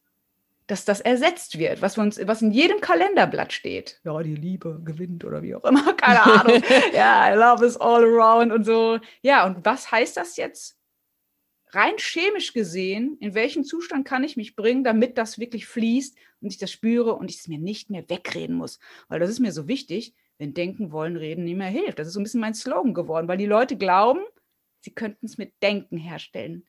dass 0.67 0.85
das 0.85 1.01
ersetzt 1.01 1.59
wird, 1.59 1.81
was, 1.81 1.97
uns, 1.97 2.19
was 2.25 2.41
in 2.41 2.51
jedem 2.51 2.81
Kalenderblatt 2.81 3.53
steht. 3.53 3.99
Ja, 4.03 4.21
die 4.23 4.35
Liebe 4.35 4.81
gewinnt 4.83 5.23
oder 5.23 5.41
wie 5.43 5.55
auch 5.55 5.63
immer, 5.65 5.93
keine 5.97 6.23
Ahnung. 6.23 6.63
ja, 6.93 7.31
I 7.31 7.37
love 7.37 7.65
is 7.65 7.77
all 7.77 8.03
around 8.03 8.51
und 8.51 8.63
so. 8.63 8.99
Ja, 9.21 9.45
und 9.45 9.63
was 9.65 9.91
heißt 9.91 10.17
das 10.17 10.37
jetzt? 10.37 10.77
rein 11.73 11.97
chemisch 11.97 12.53
gesehen, 12.53 13.17
in 13.19 13.33
welchen 13.33 13.63
Zustand 13.63 14.05
kann 14.05 14.23
ich 14.23 14.37
mich 14.37 14.55
bringen, 14.55 14.83
damit 14.83 15.17
das 15.17 15.39
wirklich 15.39 15.65
fließt 15.67 16.15
und 16.41 16.51
ich 16.51 16.57
das 16.57 16.71
spüre 16.71 17.13
und 17.15 17.29
ich 17.29 17.39
es 17.39 17.47
mir 17.47 17.59
nicht 17.59 17.89
mehr 17.89 18.07
wegreden 18.09 18.55
muss. 18.55 18.79
Weil 19.07 19.19
das 19.19 19.29
ist 19.29 19.39
mir 19.39 19.51
so 19.51 19.67
wichtig, 19.67 20.13
wenn 20.37 20.53
Denken, 20.53 20.91
Wollen, 20.91 21.17
Reden 21.17 21.43
nicht 21.43 21.57
mehr 21.57 21.67
hilft. 21.67 21.99
Das 21.99 22.07
ist 22.07 22.13
so 22.13 22.19
ein 22.19 22.23
bisschen 22.23 22.41
mein 22.41 22.53
Slogan 22.53 22.93
geworden, 22.93 23.27
weil 23.27 23.37
die 23.37 23.45
Leute 23.45 23.77
glauben, 23.77 24.21
sie 24.81 24.91
könnten 24.91 25.25
es 25.25 25.37
mit 25.37 25.53
Denken 25.61 25.97
herstellen 25.97 26.65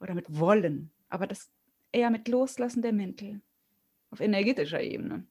oder 0.00 0.14
mit 0.14 0.38
Wollen, 0.38 0.90
aber 1.08 1.26
das 1.26 1.50
eher 1.92 2.10
mit 2.10 2.28
Loslassen 2.28 2.82
der 2.82 2.92
Mäntel 2.92 3.40
auf 4.10 4.20
energetischer 4.20 4.80
Ebene. 4.80 5.24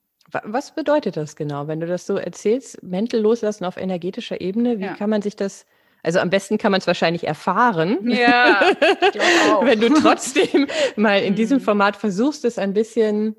Was 0.43 0.73
bedeutet 0.73 1.17
das 1.17 1.35
genau, 1.35 1.67
wenn 1.67 1.79
du 1.79 1.85
das 1.85 2.07
so 2.07 2.17
erzählst? 2.17 2.81
Mäntel 2.81 3.21
loslassen 3.21 3.63
auf 3.63 3.77
energetischer 3.77 4.41
Ebene, 4.41 4.79
wie 4.79 4.85
ja. 4.85 4.95
kann 4.95 5.09
man 5.09 5.21
sich 5.21 5.35
das 5.35 5.65
also 6.05 6.19
am 6.19 6.29
besten 6.29 6.59
kann 6.59 6.71
man 6.71 6.79
es 6.79 6.85
wahrscheinlich 6.85 7.25
erfahren. 7.25 8.07
Ja, 8.11 8.61
auch. 9.49 9.65
wenn 9.65 9.79
du 9.79 9.89
trotzdem 9.89 10.67
mal 10.95 11.23
in 11.23 11.33
diesem 11.33 11.57
mhm. 11.57 11.63
Format 11.63 11.95
versuchst, 11.95 12.45
es 12.45 12.59
ein 12.59 12.73
bisschen 12.73 13.35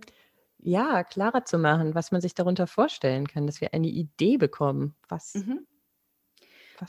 ja, 0.58 1.04
klarer 1.04 1.44
zu 1.44 1.58
machen, 1.58 1.94
was 1.94 2.10
man 2.10 2.20
sich 2.20 2.34
darunter 2.34 2.66
vorstellen 2.66 3.28
kann, 3.28 3.46
dass 3.46 3.60
wir 3.60 3.72
eine 3.72 3.86
Idee 3.86 4.36
bekommen, 4.36 4.96
was. 5.08 5.34
Mhm. 5.34 5.64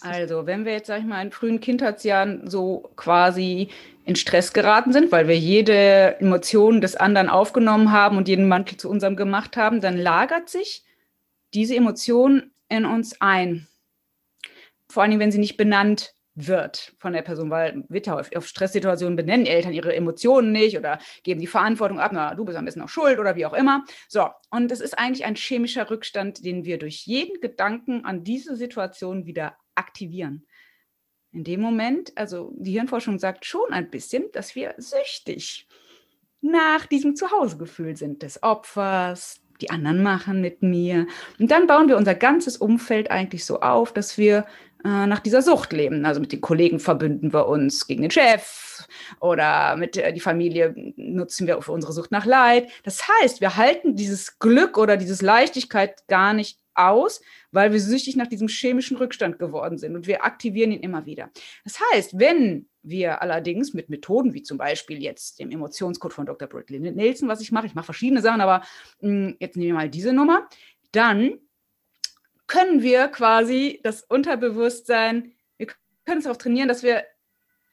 Also, 0.01 0.45
wenn 0.45 0.65
wir 0.65 0.73
jetzt, 0.73 0.87
sag 0.87 0.99
ich 0.99 1.05
mal, 1.05 1.21
in 1.21 1.31
frühen 1.31 1.59
Kindheitsjahren 1.59 2.49
so 2.49 2.89
quasi 2.95 3.69
in 4.05 4.15
Stress 4.15 4.53
geraten 4.53 4.93
sind, 4.93 5.11
weil 5.11 5.27
wir 5.27 5.37
jede 5.37 6.19
Emotion 6.19 6.81
des 6.81 6.95
anderen 6.95 7.29
aufgenommen 7.29 7.91
haben 7.91 8.17
und 8.17 8.27
jeden 8.27 8.47
Mantel 8.47 8.77
zu 8.77 8.89
unserem 8.89 9.15
gemacht 9.15 9.57
haben, 9.57 9.81
dann 9.81 9.97
lagert 9.97 10.49
sich 10.49 10.83
diese 11.53 11.75
Emotion 11.75 12.51
in 12.69 12.85
uns 12.85 13.19
ein 13.21 13.67
vor 14.89 15.03
allem 15.03 15.19
wenn 15.19 15.31
sie 15.31 15.39
nicht 15.39 15.57
benannt 15.57 16.13
wird 16.39 16.93
von 16.99 17.13
der 17.13 17.23
Person, 17.23 17.49
weil 17.49 17.83
wird 17.89 18.05
ja 18.05 18.19
auf, 18.19 18.47
Stresssituationen 18.47 19.15
benennen 19.15 19.47
Eltern 19.47 19.73
ihre 19.73 19.95
Emotionen 19.95 20.51
nicht 20.51 20.77
oder 20.77 20.99
geben 21.23 21.41
die 21.41 21.47
Verantwortung 21.47 21.99
ab, 21.99 22.11
na, 22.13 22.35
du 22.35 22.45
bist 22.45 22.57
am 22.57 22.65
besten 22.65 22.81
auch 22.81 22.89
schuld 22.89 23.17
oder 23.17 23.35
wie 23.35 23.47
auch 23.47 23.53
immer. 23.53 23.83
So, 24.07 24.29
und 24.51 24.69
das 24.69 24.79
ist 24.79 24.99
eigentlich 24.99 25.25
ein 25.25 25.35
chemischer 25.35 25.89
Rückstand, 25.89 26.45
den 26.45 26.63
wir 26.63 26.77
durch 26.77 27.07
jeden 27.07 27.41
Gedanken 27.41 28.05
an 28.05 28.23
diese 28.23 28.55
Situation 28.55 29.25
wieder 29.25 29.57
aktivieren. 29.77 30.45
In 31.31 31.43
dem 31.43 31.61
Moment, 31.61 32.13
also 32.15 32.53
die 32.57 32.71
Hirnforschung 32.71 33.19
sagt 33.19 33.45
schon 33.45 33.71
ein 33.71 33.89
bisschen, 33.89 34.25
dass 34.31 34.55
wir 34.55 34.75
süchtig 34.77 35.67
nach 36.41 36.85
diesem 36.85 37.15
Zuhausegefühl 37.15 37.95
sind 37.95 38.23
des 38.23 38.41
Opfers, 38.43 39.41
die 39.61 39.69
anderen 39.69 40.03
machen 40.03 40.41
mit 40.41 40.61
mir. 40.61 41.07
Und 41.39 41.51
dann 41.51 41.67
bauen 41.67 41.87
wir 41.87 41.97
unser 41.97 42.15
ganzes 42.15 42.57
Umfeld 42.57 43.11
eigentlich 43.11 43.45
so 43.45 43.59
auf, 43.59 43.91
dass 43.91 44.17
wir 44.17 44.45
äh, 44.83 45.07
nach 45.07 45.19
dieser 45.19 45.41
Sucht 45.41 45.73
leben. 45.73 46.05
Also 46.05 46.21
mit 46.21 46.31
den 46.31 46.41
Kollegen 46.41 46.79
verbünden 46.79 47.33
wir 47.33 47.47
uns 47.47 47.87
gegen 47.87 48.03
den 48.03 48.11
Chef 48.11 48.87
oder 49.19 49.75
mit 49.75 49.97
äh, 49.97 50.13
die 50.13 50.19
Familie 50.19 50.73
nutzen 50.95 51.47
wir 51.47 51.61
für 51.61 51.71
unsere 51.71 51.93
Sucht 51.93 52.11
nach 52.11 52.25
Leid. 52.25 52.69
Das 52.83 53.07
heißt, 53.07 53.41
wir 53.41 53.57
halten 53.57 53.95
dieses 53.95 54.39
Glück 54.39 54.77
oder 54.77 54.97
diese 54.97 55.25
Leichtigkeit 55.25 56.07
gar 56.07 56.33
nicht 56.33 56.59
aus, 56.77 57.21
weil 57.51 57.71
wir 57.71 57.79
süchtig 57.79 58.15
nach 58.15 58.27
diesem 58.27 58.47
chemischen 58.47 58.97
Rückstand 58.97 59.39
geworden 59.39 59.77
sind 59.77 59.95
und 59.95 60.07
wir 60.07 60.23
aktivieren 60.23 60.71
ihn 60.71 60.81
immer 60.81 61.05
wieder. 61.05 61.29
Das 61.63 61.79
heißt, 61.91 62.19
wenn 62.19 62.67
wir 62.83 63.21
allerdings 63.21 63.73
mit 63.73 63.89
Methoden 63.89 64.33
wie 64.33 64.43
zum 64.43 64.57
Beispiel 64.57 65.01
jetzt 65.01 65.39
dem 65.39 65.51
Emotionscode 65.51 66.13
von 66.13 66.25
Dr. 66.25 66.47
Bradley 66.47 66.79
Nelson, 66.79 67.27
was 67.27 67.41
ich 67.41 67.51
mache, 67.51 67.65
ich 67.65 67.75
mache 67.75 67.85
verschiedene 67.85 68.21
Sachen, 68.21 68.41
aber 68.41 68.63
mh, 69.01 69.09
hm, 69.09 69.37
jetzt 69.39 69.57
nehmen 69.57 69.67
wir 69.67 69.73
mal 69.75 69.89
diese 69.89 70.13
Nummer, 70.13 70.47
dann 70.91 71.39
können 72.47 72.81
wir 72.81 73.09
quasi 73.09 73.81
das 73.83 74.03
Unterbewusstsein, 74.03 75.33
wir 75.57 75.67
können 76.05 76.19
es 76.19 76.27
auch 76.27 76.37
trainieren, 76.37 76.69
dass 76.69 76.83
wir 76.83 77.03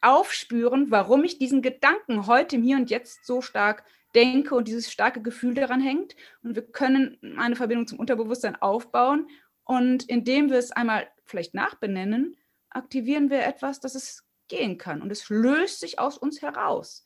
aufspüren, 0.00 0.90
warum 0.90 1.24
ich 1.24 1.38
diesen 1.38 1.62
Gedanken 1.62 2.26
heute 2.26 2.56
im 2.56 2.62
Hier 2.62 2.76
und 2.76 2.90
Jetzt 2.90 3.24
so 3.24 3.40
stark 3.40 3.84
denke 4.14 4.54
und 4.54 4.68
dieses 4.68 4.90
starke 4.90 5.22
Gefühl 5.22 5.54
daran 5.54 5.80
hängt. 5.80 6.14
Und 6.42 6.54
wir 6.54 6.62
können 6.62 7.18
eine 7.36 7.56
Verbindung 7.56 7.86
zum 7.86 7.98
Unterbewusstsein 7.98 8.56
aufbauen. 8.56 9.28
Und 9.64 10.04
indem 10.08 10.50
wir 10.50 10.58
es 10.58 10.72
einmal 10.72 11.08
vielleicht 11.24 11.54
nachbenennen, 11.54 12.36
aktivieren 12.70 13.30
wir 13.30 13.44
etwas, 13.44 13.80
dass 13.80 13.94
es 13.94 14.24
gehen 14.48 14.78
kann. 14.78 15.02
Und 15.02 15.10
es 15.10 15.28
löst 15.28 15.80
sich 15.80 15.98
aus 15.98 16.18
uns 16.18 16.42
heraus. 16.42 17.04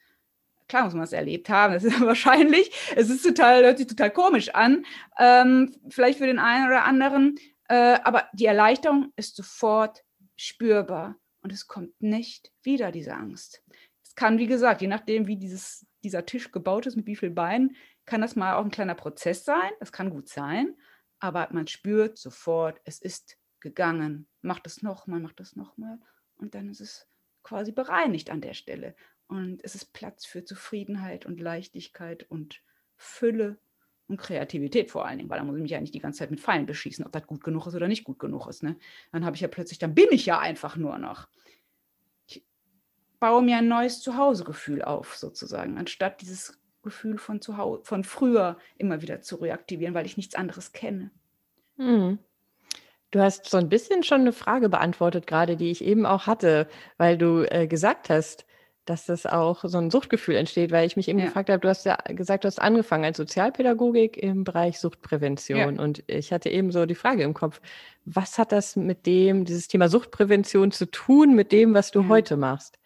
Klar 0.68 0.84
muss 0.84 0.94
man 0.94 1.04
es 1.04 1.12
erlebt 1.12 1.48
haben, 1.48 1.72
das 1.72 1.84
ist 1.84 2.00
wahrscheinlich, 2.00 2.70
es 2.94 3.09
ist 3.09 3.22
total, 3.22 3.64
hört 3.64 3.78
sich 3.78 3.86
total 3.86 4.11
komisch 4.11 4.54
an, 4.54 4.84
ähm, 5.18 5.74
vielleicht 5.88 6.18
für 6.18 6.26
den 6.26 6.38
einen 6.38 6.66
oder 6.66 6.84
anderen, 6.84 7.36
äh, 7.68 7.98
aber 8.02 8.28
die 8.34 8.46
Erleichterung 8.46 9.12
ist 9.16 9.36
sofort 9.36 10.04
spürbar 10.36 11.16
und 11.42 11.52
es 11.52 11.66
kommt 11.66 12.00
nicht 12.02 12.52
wieder, 12.62 12.92
diese 12.92 13.14
Angst. 13.14 13.62
Es 14.04 14.14
kann, 14.14 14.38
wie 14.38 14.46
gesagt, 14.46 14.82
je 14.82 14.88
nachdem, 14.88 15.26
wie 15.26 15.36
dieses, 15.36 15.86
dieser 16.05 16.26
Tisch 16.26 16.53
gebaut 16.53 16.86
ist, 16.86 16.96
mit 16.96 17.07
wie 17.07 17.16
vielen 17.16 17.34
Beinen, 17.34 17.76
kann 18.07 18.20
das 18.20 18.36
mal 18.36 18.55
auch 18.55 18.64
ein 18.64 18.70
kleiner 18.70 18.94
Prozess 18.94 19.44
sein. 19.44 19.70
Das 19.80 19.92
kann 19.92 20.11
gut 20.11 20.28
sein, 20.28 20.76
aber 21.18 21.49
man 21.53 21.66
spürt 21.66 22.18
sofort, 22.18 22.80
es 22.84 23.01
ist 23.01 23.38
gegangen. 23.61 24.28
Macht 24.40 24.66
es 24.66 24.82
nochmal, 24.82 25.20
macht 25.20 25.40
es 25.40 25.57
nochmal 25.57 25.99
und 26.36 26.55
dann 26.55 26.68
ist 26.68 26.80
es 26.80 27.09
quasi 27.42 27.72
bereinigt 27.72 28.30
an 28.30 28.40
der 28.40 28.55
Stelle. 28.55 28.94
Und 29.26 29.62
es 29.62 29.74
ist 29.74 29.92
Platz 29.92 30.24
für 30.24 30.44
Zufriedenheit 30.44 31.26
und 31.26 31.40
Leichtigkeit 31.40 32.24
und 32.30 32.62
Fülle 32.96 33.59
und 34.07 34.16
Kreativität 34.16 34.90
vor 34.90 35.07
allen 35.07 35.18
Dingen, 35.18 35.28
weil 35.28 35.38
da 35.38 35.44
muss 35.44 35.57
ich 35.57 35.62
mich 35.62 35.70
ja 35.70 35.80
nicht 35.80 35.94
die 35.94 35.99
ganze 35.99 36.20
Zeit 36.20 36.30
mit 36.30 36.40
Pfeilen 36.40 36.66
beschießen, 36.66 37.05
ob 37.05 37.12
das 37.12 37.26
gut 37.26 37.44
genug 37.44 37.66
ist 37.66 37.74
oder 37.74 37.88
nicht 37.88 38.05
gut 38.05 38.18
genug 38.18 38.46
ist. 38.46 38.62
Ne? 38.62 38.76
Dann 39.12 39.24
habe 39.24 39.36
ich 39.36 39.42
ja 39.42 39.49
plötzlich, 39.49 39.78
dann 39.78 39.94
bin 39.94 40.09
ich 40.11 40.24
ja 40.24 40.38
einfach 40.38 40.76
nur 40.76 40.99
noch. 40.99 41.28
Baue 43.20 43.42
mir 43.42 43.58
ein 43.58 43.68
neues 43.68 44.00
Zuhausegefühl 44.00 44.82
auf, 44.82 45.16
sozusagen, 45.16 45.78
anstatt 45.78 46.20
dieses 46.20 46.58
Gefühl 46.82 47.18
von 47.18 47.40
Zuhause, 47.40 47.82
von 47.84 48.04
früher 48.04 48.58
immer 48.76 49.02
wieder 49.02 49.20
zu 49.20 49.36
reaktivieren, 49.36 49.94
weil 49.94 50.06
ich 50.06 50.16
nichts 50.16 50.34
anderes 50.34 50.72
kenne. 50.72 51.10
Hm. 51.76 52.18
Du 53.10 53.20
hast 53.20 53.48
so 53.48 53.56
ein 53.56 53.68
bisschen 53.68 54.02
schon 54.02 54.20
eine 54.20 54.32
Frage 54.32 54.68
beantwortet, 54.68 55.26
gerade 55.26 55.56
die 55.56 55.70
ich 55.70 55.82
eben 55.82 56.04
auch 56.04 56.26
hatte, 56.26 56.68
weil 56.98 57.16
du 57.16 57.42
äh, 57.50 57.66
gesagt 57.66 58.10
hast, 58.10 58.44
dass 58.84 59.06
das 59.06 59.26
auch 59.26 59.64
so 59.64 59.78
ein 59.78 59.90
Suchtgefühl 59.90 60.36
entsteht, 60.36 60.70
weil 60.70 60.86
ich 60.86 60.96
mich 60.96 61.08
eben 61.08 61.18
ja. 61.18 61.26
gefragt 61.26 61.50
habe, 61.50 61.60
du 61.60 61.68
hast 61.68 61.84
ja 61.84 61.96
gesagt, 62.08 62.44
du 62.44 62.46
hast 62.48 62.58
angefangen 62.58 63.04
als 63.04 63.18
Sozialpädagogik 63.18 64.16
im 64.16 64.44
Bereich 64.44 64.78
Suchtprävention 64.78 65.76
ja. 65.76 65.82
und 65.82 66.04
ich 66.06 66.32
hatte 66.32 66.48
eben 66.48 66.70
so 66.72 66.86
die 66.86 66.94
Frage 66.94 67.22
im 67.22 67.34
Kopf, 67.34 67.60
was 68.04 68.38
hat 68.38 68.52
das 68.52 68.76
mit 68.76 69.06
dem, 69.06 69.44
dieses 69.44 69.68
Thema 69.68 69.88
Suchtprävention 69.88 70.70
zu 70.70 70.90
tun, 70.90 71.34
mit 71.34 71.52
dem, 71.52 71.74
was 71.74 71.90
du 71.90 72.02
ja. 72.02 72.08
heute 72.08 72.36
machst? 72.36 72.78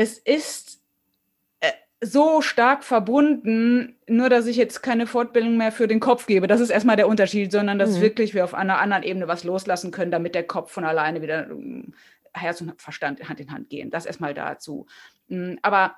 Es 0.00 0.16
ist 0.16 0.80
äh, 1.58 1.72
so 2.00 2.40
stark 2.40 2.84
verbunden, 2.84 3.96
nur 4.06 4.28
dass 4.28 4.46
ich 4.46 4.56
jetzt 4.56 4.80
keine 4.80 5.08
Fortbildung 5.08 5.56
mehr 5.56 5.72
für 5.72 5.88
den 5.88 5.98
Kopf 5.98 6.26
gebe. 6.26 6.46
Das 6.46 6.60
ist 6.60 6.70
erstmal 6.70 6.94
der 6.94 7.08
Unterschied, 7.08 7.50
sondern 7.50 7.80
dass 7.80 7.96
mhm. 7.96 8.02
wirklich 8.02 8.32
wir 8.32 8.44
auf 8.44 8.54
einer 8.54 8.78
anderen 8.78 9.02
Ebene 9.02 9.26
was 9.26 9.42
loslassen 9.42 9.90
können, 9.90 10.12
damit 10.12 10.36
der 10.36 10.46
Kopf 10.46 10.70
von 10.70 10.84
alleine 10.84 11.20
wieder 11.20 11.48
Herz 12.32 12.60
und 12.60 12.80
Verstand 12.80 13.28
Hand 13.28 13.40
in 13.40 13.50
Hand 13.50 13.70
gehen. 13.70 13.90
Das 13.90 14.06
erstmal 14.06 14.34
dazu. 14.34 14.86
Hm, 15.30 15.58
aber 15.62 15.96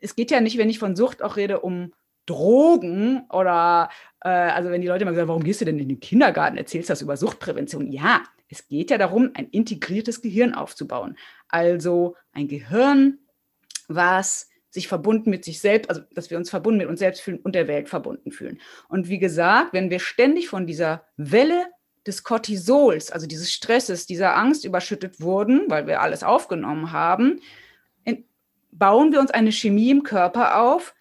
es 0.00 0.16
geht 0.16 0.30
ja 0.30 0.40
nicht, 0.40 0.56
wenn 0.56 0.70
ich 0.70 0.78
von 0.78 0.96
Sucht 0.96 1.22
auch 1.22 1.36
rede, 1.36 1.60
um 1.60 1.92
Drogen 2.24 3.26
oder, 3.28 3.90
äh, 4.24 4.30
also 4.30 4.70
wenn 4.70 4.80
die 4.80 4.88
Leute 4.88 5.02
immer 5.02 5.12
sagen, 5.12 5.28
warum 5.28 5.44
gehst 5.44 5.60
du 5.60 5.66
denn 5.66 5.78
in 5.78 5.90
den 5.90 6.00
Kindergarten, 6.00 6.56
erzählst 6.56 6.88
du 6.88 6.92
das 6.92 7.02
über 7.02 7.18
Suchtprävention? 7.18 7.92
Ja, 7.92 8.22
es 8.50 8.68
geht 8.68 8.90
ja 8.90 8.98
darum, 8.98 9.30
ein 9.34 9.48
integriertes 9.48 10.20
Gehirn 10.22 10.54
aufzubauen. 10.54 11.16
Also 11.48 12.16
ein 12.32 12.48
Gehirn, 12.48 13.18
was 13.88 14.48
sich 14.70 14.88
verbunden 14.88 15.30
mit 15.30 15.44
sich 15.44 15.60
selbst, 15.60 15.88
also 15.88 16.02
dass 16.14 16.30
wir 16.30 16.38
uns 16.38 16.50
verbunden 16.50 16.78
mit 16.78 16.88
uns 16.88 17.00
selbst 17.00 17.22
fühlen 17.22 17.40
und 17.40 17.54
der 17.54 17.68
Welt 17.68 17.88
verbunden 17.88 18.30
fühlen. 18.30 18.60
Und 18.88 19.08
wie 19.08 19.18
gesagt, 19.18 19.72
wenn 19.72 19.90
wir 19.90 20.00
ständig 20.00 20.48
von 20.48 20.66
dieser 20.66 21.04
Welle 21.16 21.66
des 22.06 22.22
Cortisols, 22.22 23.10
also 23.10 23.26
dieses 23.26 23.52
Stresses, 23.52 24.06
dieser 24.06 24.36
Angst 24.36 24.64
überschüttet 24.64 25.20
wurden, 25.20 25.64
weil 25.68 25.86
wir 25.86 26.00
alles 26.00 26.22
aufgenommen 26.22 26.92
haben, 26.92 27.40
bauen 28.72 29.12
wir 29.12 29.20
uns 29.20 29.30
eine 29.30 29.52
Chemie 29.52 29.90
im 29.90 30.02
Körper 30.02 30.60
auf, 30.60 30.94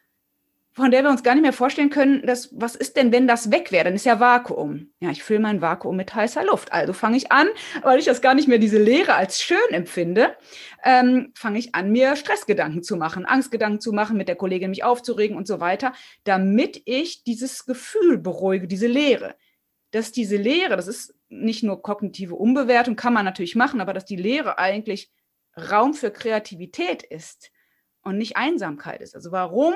von 0.79 0.91
der 0.91 1.03
wir 1.03 1.09
uns 1.09 1.23
gar 1.23 1.35
nicht 1.35 1.43
mehr 1.43 1.53
vorstellen 1.53 1.89
können, 1.89 2.25
dass, 2.25 2.49
was 2.51 2.75
ist 2.75 2.97
denn, 2.97 3.11
wenn 3.11 3.27
das 3.27 3.51
weg 3.51 3.71
wäre? 3.71 3.85
Dann 3.85 3.95
ist 3.95 4.05
ja 4.05 4.19
Vakuum. 4.19 4.91
Ja, 4.99 5.11
ich 5.11 5.23
fülle 5.23 5.39
mein 5.39 5.61
Vakuum 5.61 5.95
mit 5.95 6.13
heißer 6.15 6.43
Luft. 6.43 6.71
Also 6.73 6.93
fange 6.93 7.17
ich 7.17 7.31
an, 7.31 7.47
weil 7.83 7.99
ich 7.99 8.05
das 8.05 8.21
gar 8.21 8.33
nicht 8.33 8.47
mehr 8.47 8.57
diese 8.57 8.81
Leere 8.81 9.13
als 9.13 9.41
schön 9.41 9.57
empfinde, 9.71 10.35
ähm, 10.83 11.31
fange 11.35 11.59
ich 11.59 11.75
an, 11.75 11.91
mir 11.91 12.15
Stressgedanken 12.15 12.83
zu 12.83 12.97
machen, 12.97 13.25
Angstgedanken 13.25 13.79
zu 13.79 13.93
machen, 13.93 14.17
mit 14.17 14.27
der 14.27 14.35
Kollegin 14.35 14.71
mich 14.71 14.83
aufzuregen 14.83 15.37
und 15.37 15.47
so 15.47 15.59
weiter, 15.59 15.93
damit 16.23 16.81
ich 16.85 17.23
dieses 17.23 17.65
Gefühl 17.65 18.17
beruhige, 18.17 18.67
diese 18.67 18.87
Leere 18.87 19.35
dass 19.91 20.11
diese 20.11 20.37
Lehre, 20.37 20.75
das 20.75 20.87
ist 20.87 21.15
nicht 21.29 21.63
nur 21.63 21.81
kognitive 21.81 22.35
Umbewertung, 22.35 22.95
kann 22.95 23.13
man 23.13 23.25
natürlich 23.25 23.55
machen, 23.55 23.81
aber 23.81 23.93
dass 23.93 24.05
die 24.05 24.15
Lehre 24.15 24.59
eigentlich 24.59 25.11
Raum 25.57 25.93
für 25.93 26.11
Kreativität 26.11 27.03
ist 27.03 27.51
und 28.01 28.17
nicht 28.17 28.37
Einsamkeit 28.37 29.01
ist. 29.01 29.15
Also 29.15 29.31
warum 29.31 29.73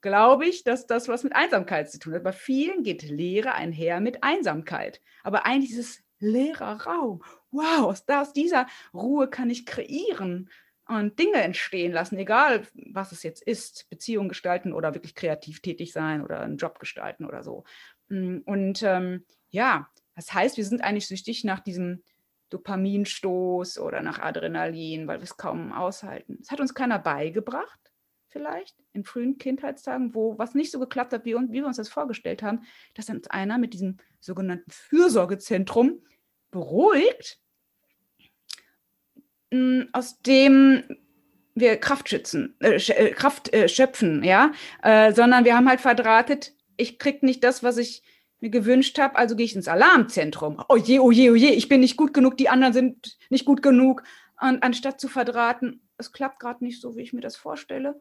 glaube 0.00 0.46
ich, 0.46 0.64
dass 0.64 0.86
das 0.86 1.08
was 1.08 1.24
mit 1.24 1.34
Einsamkeit 1.34 1.90
zu 1.90 1.98
tun 1.98 2.14
hat? 2.14 2.24
Bei 2.24 2.32
vielen 2.32 2.82
geht 2.82 3.02
Lehre 3.02 3.52
einher 3.52 4.00
mit 4.00 4.22
Einsamkeit. 4.22 5.00
Aber 5.22 5.46
eigentlich 5.46 5.72
ist 5.72 5.78
es 5.78 6.04
leerer 6.18 6.82
Raum. 6.82 7.22
wow, 7.50 7.86
aus, 7.86 8.04
aus 8.08 8.32
dieser 8.32 8.66
Ruhe 8.94 9.28
kann 9.28 9.50
ich 9.50 9.66
kreieren 9.66 10.50
und 10.88 11.18
Dinge 11.18 11.42
entstehen 11.42 11.92
lassen, 11.92 12.16
egal 12.16 12.66
was 12.74 13.12
es 13.12 13.22
jetzt 13.22 13.42
ist, 13.42 13.88
Beziehungen 13.90 14.28
gestalten 14.28 14.72
oder 14.72 14.94
wirklich 14.94 15.14
kreativ 15.14 15.60
tätig 15.60 15.92
sein 15.92 16.22
oder 16.22 16.40
einen 16.40 16.58
Job 16.58 16.78
gestalten 16.78 17.24
oder 17.24 17.42
so. 17.42 17.64
Mm, 18.08 18.38
und 18.44 18.82
ähm, 18.82 19.24
ja, 19.50 19.88
das 20.14 20.32
heißt, 20.32 20.56
wir 20.56 20.64
sind 20.64 20.82
eigentlich 20.82 21.08
süchtig 21.08 21.44
nach 21.44 21.60
diesem 21.60 22.02
Dopaminstoß 22.50 23.78
oder 23.78 24.02
nach 24.02 24.20
Adrenalin, 24.20 25.08
weil 25.08 25.18
wir 25.18 25.24
es 25.24 25.36
kaum 25.36 25.72
aushalten. 25.72 26.36
Das 26.38 26.50
hat 26.50 26.60
uns 26.60 26.74
keiner 26.74 26.98
beigebracht, 26.98 27.80
vielleicht 28.36 28.76
in 28.92 29.02
frühen 29.02 29.38
Kindheitstagen, 29.38 30.14
wo 30.14 30.36
was 30.36 30.54
nicht 30.54 30.70
so 30.70 30.78
geklappt 30.78 31.14
hat, 31.14 31.24
wie, 31.24 31.34
wie 31.34 31.52
wir 31.52 31.66
uns 31.66 31.78
das 31.78 31.88
vorgestellt 31.88 32.42
haben, 32.42 32.66
dass 32.92 33.08
uns 33.08 33.28
einer 33.28 33.56
mit 33.56 33.72
diesem 33.72 33.96
sogenannten 34.20 34.70
Fürsorgezentrum 34.70 36.02
beruhigt, 36.50 37.38
mm, 39.50 39.84
aus 39.92 40.20
dem 40.20 40.84
wir 41.54 41.78
Kraft 41.78 42.10
schützen, 42.10 42.56
äh, 42.60 42.76
äh, 42.76 43.10
Kraft 43.12 43.54
äh, 43.54 43.70
schöpfen, 43.70 44.22
ja, 44.22 44.52
äh, 44.82 45.14
sondern 45.14 45.46
wir 45.46 45.56
haben 45.56 45.68
halt 45.68 45.80
verdrahtet, 45.80 46.52
ich 46.76 46.98
krieg 46.98 47.22
nicht 47.22 47.42
das, 47.42 47.62
was 47.62 47.78
ich 47.78 48.02
mir 48.40 48.50
gewünscht 48.50 48.98
habe, 48.98 49.16
also 49.16 49.34
gehe 49.34 49.46
ich 49.46 49.56
ins 49.56 49.66
Alarmzentrum. 49.66 50.62
Oh 50.68 50.76
je, 50.76 50.98
oh 50.98 51.10
je, 51.10 51.30
oh 51.30 51.34
je, 51.34 51.48
ich 51.48 51.70
bin 51.70 51.80
nicht 51.80 51.96
gut 51.96 52.12
genug, 52.12 52.36
die 52.36 52.50
anderen 52.50 52.74
sind 52.74 53.16
nicht 53.30 53.46
gut 53.46 53.62
genug. 53.62 54.02
Und 54.38 54.62
anstatt 54.62 55.00
zu 55.00 55.08
verdrahten, 55.08 55.88
es 55.96 56.12
klappt 56.12 56.38
gerade 56.38 56.62
nicht 56.62 56.82
so, 56.82 56.96
wie 56.96 57.00
ich 57.00 57.14
mir 57.14 57.22
das 57.22 57.36
vorstelle. 57.36 57.98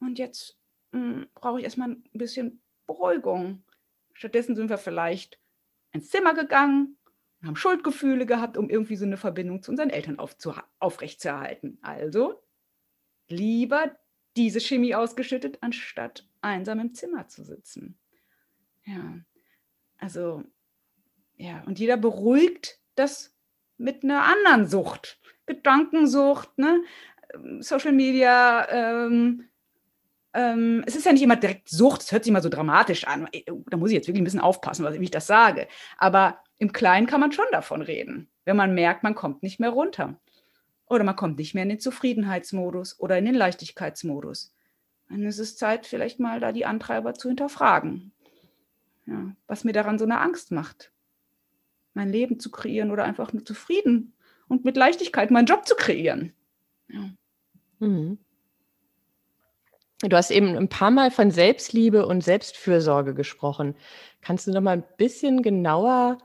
Und 0.00 0.18
jetzt 0.18 0.58
hm, 0.92 1.26
brauche 1.34 1.58
ich 1.58 1.64
erstmal 1.64 1.90
ein 1.90 2.04
bisschen 2.12 2.62
Beruhigung. 2.86 3.64
Stattdessen 4.12 4.56
sind 4.56 4.70
wir 4.70 4.78
vielleicht 4.78 5.38
ins 5.92 6.10
Zimmer 6.10 6.34
gegangen 6.34 6.96
und 7.40 7.48
haben 7.48 7.56
Schuldgefühle 7.56 8.26
gehabt, 8.26 8.56
um 8.56 8.70
irgendwie 8.70 8.96
so 8.96 9.04
eine 9.04 9.16
Verbindung 9.16 9.62
zu 9.62 9.70
unseren 9.70 9.90
Eltern 9.90 10.18
aufrechtzuerhalten. 10.78 11.78
Also 11.82 12.42
lieber 13.28 13.96
diese 14.36 14.60
Chemie 14.60 14.94
ausgeschüttet, 14.94 15.58
anstatt 15.62 16.28
einsam 16.40 16.80
im 16.80 16.94
Zimmer 16.94 17.28
zu 17.28 17.42
sitzen. 17.42 17.98
Ja, 18.84 19.18
also, 19.98 20.44
ja, 21.36 21.62
und 21.64 21.78
jeder 21.78 21.96
beruhigt 21.96 22.80
das 22.94 23.34
mit 23.78 24.04
einer 24.04 24.24
anderen 24.24 24.66
Sucht. 24.66 25.20
Gedankensucht, 25.46 26.56
ne? 26.58 26.82
Social 27.60 27.92
Media, 27.92 28.68
ähm, 28.70 29.48
ähm, 30.36 30.84
es 30.86 30.94
ist 30.94 31.06
ja 31.06 31.12
nicht 31.12 31.22
immer 31.22 31.36
direkt 31.36 31.68
Sucht, 31.68 32.02
es 32.02 32.12
hört 32.12 32.24
sich 32.24 32.30
immer 32.30 32.42
so 32.42 32.50
dramatisch 32.50 33.06
an. 33.06 33.26
Äh, 33.32 33.42
da 33.68 33.76
muss 33.78 33.90
ich 33.90 33.94
jetzt 33.94 34.06
wirklich 34.06 34.20
ein 34.20 34.24
bisschen 34.24 34.40
aufpassen, 34.40 34.86
wie 34.86 35.04
ich 35.04 35.10
das 35.10 35.26
sage. 35.26 35.66
Aber 35.96 36.40
im 36.58 36.72
Kleinen 36.72 37.06
kann 37.06 37.20
man 37.20 37.32
schon 37.32 37.46
davon 37.52 37.80
reden, 37.80 38.28
wenn 38.44 38.56
man 38.56 38.74
merkt, 38.74 39.02
man 39.02 39.14
kommt 39.14 39.42
nicht 39.42 39.60
mehr 39.60 39.70
runter. 39.70 40.20
Oder 40.88 41.04
man 41.04 41.16
kommt 41.16 41.38
nicht 41.38 41.54
mehr 41.54 41.62
in 41.62 41.70
den 41.70 41.80
Zufriedenheitsmodus 41.80 43.00
oder 43.00 43.18
in 43.18 43.24
den 43.24 43.34
Leichtigkeitsmodus. 43.34 44.52
Dann 45.08 45.24
ist 45.24 45.38
es 45.38 45.56
Zeit, 45.56 45.86
vielleicht 45.86 46.20
mal 46.20 46.38
da 46.38 46.52
die 46.52 46.66
Antreiber 46.66 47.14
zu 47.14 47.28
hinterfragen. 47.28 48.12
Ja, 49.06 49.34
was 49.46 49.64
mir 49.64 49.72
daran 49.72 49.98
so 49.98 50.04
eine 50.04 50.20
Angst 50.20 50.52
macht. 50.52 50.92
Mein 51.94 52.10
Leben 52.10 52.38
zu 52.38 52.50
kreieren 52.50 52.90
oder 52.90 53.04
einfach 53.04 53.32
nur 53.32 53.44
zufrieden 53.44 54.12
und 54.48 54.64
mit 54.64 54.76
Leichtigkeit 54.76 55.30
meinen 55.30 55.46
Job 55.46 55.66
zu 55.66 55.76
kreieren. 55.76 56.34
Ja. 56.88 57.10
Mhm. 57.78 58.18
Du 60.02 60.14
hast 60.14 60.30
eben 60.30 60.56
ein 60.56 60.68
paar 60.68 60.90
Mal 60.90 61.10
von 61.10 61.30
Selbstliebe 61.30 62.06
und 62.06 62.22
Selbstfürsorge 62.22 63.14
gesprochen. 63.14 63.74
Kannst 64.20 64.46
du 64.46 64.52
noch 64.52 64.60
mal 64.60 64.76
ein 64.76 64.84
bisschen 64.98 65.42
genauer 65.42 66.18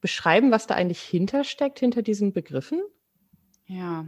beschreiben, 0.00 0.50
was 0.50 0.66
da 0.66 0.74
eigentlich 0.74 1.02
hintersteckt, 1.02 1.78
hinter 1.80 2.02
diesen 2.02 2.32
Begriffen? 2.32 2.80
Ja, 3.66 4.06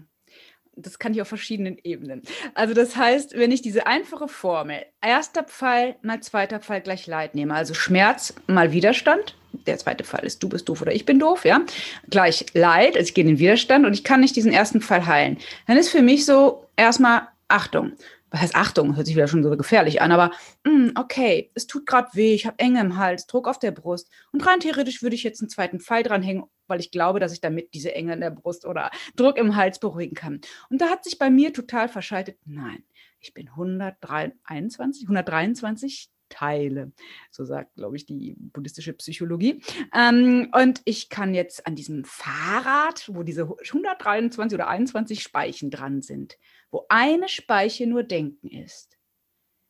das 0.74 0.98
kann 0.98 1.12
ich 1.12 1.20
auf 1.20 1.28
verschiedenen 1.28 1.76
Ebenen. 1.82 2.22
Also 2.54 2.72
das 2.72 2.96
heißt, 2.96 3.36
wenn 3.36 3.52
ich 3.52 3.60
diese 3.60 3.86
einfache 3.86 4.28
Formel, 4.28 4.86
erster 5.02 5.42
Pfeil 5.42 5.96
mal 6.02 6.20
zweiter 6.20 6.60
Pfeil 6.60 6.80
gleich 6.80 7.06
Leid 7.06 7.34
nehme, 7.34 7.54
also 7.54 7.74
Schmerz 7.74 8.34
mal 8.46 8.72
Widerstand, 8.72 9.36
der 9.66 9.76
zweite 9.76 10.04
Fall 10.04 10.24
ist 10.24 10.42
du 10.42 10.48
bist 10.48 10.68
doof 10.68 10.80
oder 10.80 10.94
ich 10.94 11.04
bin 11.04 11.18
doof, 11.18 11.44
ja, 11.44 11.60
gleich 12.08 12.46
Leid, 12.54 12.96
also 12.96 13.08
ich 13.08 13.14
gehe 13.14 13.24
in 13.24 13.28
den 13.28 13.38
Widerstand 13.38 13.84
und 13.84 13.92
ich 13.92 14.04
kann 14.04 14.20
nicht 14.20 14.36
diesen 14.36 14.52
ersten 14.52 14.80
Fall 14.80 15.06
heilen, 15.06 15.38
dann 15.66 15.76
ist 15.76 15.90
für 15.90 16.02
mich 16.02 16.24
so 16.24 16.66
erstmal 16.76 17.28
Achtung, 17.48 17.92
was 18.30 18.40
heißt 18.40 18.54
Achtung, 18.54 18.96
hört 18.96 19.06
sich 19.06 19.16
wieder 19.16 19.28
schon 19.28 19.42
so 19.42 19.50
gefährlich 19.56 20.00
an, 20.02 20.12
aber 20.12 20.30
mh, 20.64 20.72
hm, 20.72 20.92
okay, 20.96 21.50
es 21.54 21.66
tut 21.66 21.86
gerade 21.86 22.08
weh, 22.14 22.34
ich 22.34 22.46
habe 22.46 22.58
Enge 22.58 22.80
im 22.80 22.96
Hals, 22.96 23.26
Druck 23.26 23.48
auf 23.48 23.58
der 23.58 23.72
Brust 23.72 24.08
und 24.32 24.46
rein 24.46 24.60
theoretisch 24.60 25.02
würde 25.02 25.16
ich 25.16 25.22
jetzt 25.22 25.40
einen 25.40 25.50
zweiten 25.50 25.80
Pfeil 25.80 26.02
dranhängen, 26.02 26.44
weil 26.66 26.80
ich 26.80 26.90
glaube, 26.90 27.20
dass 27.20 27.32
ich 27.32 27.40
damit 27.40 27.74
diese 27.74 27.94
Enge 27.94 28.14
in 28.14 28.20
der 28.20 28.30
Brust 28.30 28.64
oder 28.64 28.90
Druck 29.16 29.36
im 29.36 29.56
Hals 29.56 29.78
beruhigen 29.78 30.14
kann. 30.14 30.40
Und 30.70 30.80
da 30.80 30.88
hat 30.88 31.04
sich 31.04 31.18
bei 31.18 31.30
mir 31.30 31.52
total 31.52 31.88
verschaltet, 31.88 32.38
nein, 32.44 32.84
ich 33.20 33.34
bin 33.34 33.48
123, 33.48 35.02
123 35.02 36.10
Teile. 36.30 36.92
So 37.30 37.44
sagt, 37.44 37.74
glaube 37.74 37.96
ich, 37.96 38.06
die 38.06 38.34
buddhistische 38.38 38.94
Psychologie. 38.94 39.60
Ähm, 39.92 40.50
und 40.58 40.80
ich 40.86 41.10
kann 41.10 41.34
jetzt 41.34 41.66
an 41.66 41.74
diesem 41.74 42.04
Fahrrad, 42.04 43.10
wo 43.12 43.22
diese 43.22 43.42
123 43.42 44.54
oder 44.54 44.68
21 44.68 45.22
Speichen 45.22 45.70
dran 45.70 46.00
sind, 46.00 46.38
wo 46.70 46.86
eine 46.88 47.28
Speiche 47.28 47.86
nur 47.86 48.02
Denken 48.02 48.48
ist, 48.48 49.00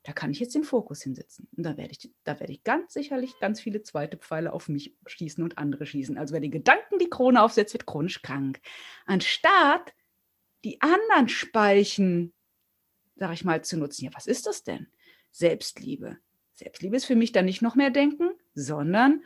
da 0.02 0.12
kann 0.12 0.30
ich 0.30 0.40
jetzt 0.40 0.54
den 0.54 0.64
Fokus 0.64 1.02
hinsetzen. 1.02 1.48
Und 1.56 1.64
da 1.64 1.76
werde 1.76 1.92
ich, 1.92 2.10
da 2.24 2.40
werde 2.40 2.52
ich 2.52 2.64
ganz 2.64 2.94
sicherlich 2.94 3.38
ganz 3.38 3.60
viele 3.60 3.82
zweite 3.82 4.16
Pfeile 4.16 4.52
auf 4.52 4.68
mich 4.68 4.96
schießen 5.06 5.44
und 5.44 5.58
andere 5.58 5.84
schießen. 5.84 6.16
Also 6.16 6.32
wer 6.32 6.40
die 6.40 6.50
Gedanken 6.50 6.98
die 6.98 7.10
Krone 7.10 7.42
aufsetzt, 7.42 7.74
wird 7.74 7.86
chronisch 7.86 8.22
krank. 8.22 8.60
Anstatt 9.04 9.94
die 10.64 10.80
anderen 10.80 11.28
Speichen, 11.28 12.32
sag 13.16 13.32
ich 13.34 13.44
mal, 13.44 13.62
zu 13.62 13.76
nutzen. 13.76 14.06
Ja, 14.06 14.10
was 14.14 14.26
ist 14.26 14.46
das 14.46 14.64
denn? 14.64 14.86
Selbstliebe. 15.32 16.16
Selbstliebe 16.54 16.96
ist 16.96 17.04
für 17.04 17.16
mich 17.16 17.32
dann 17.32 17.44
nicht 17.44 17.62
noch 17.62 17.74
mehr 17.74 17.90
denken, 17.90 18.30
sondern, 18.54 19.22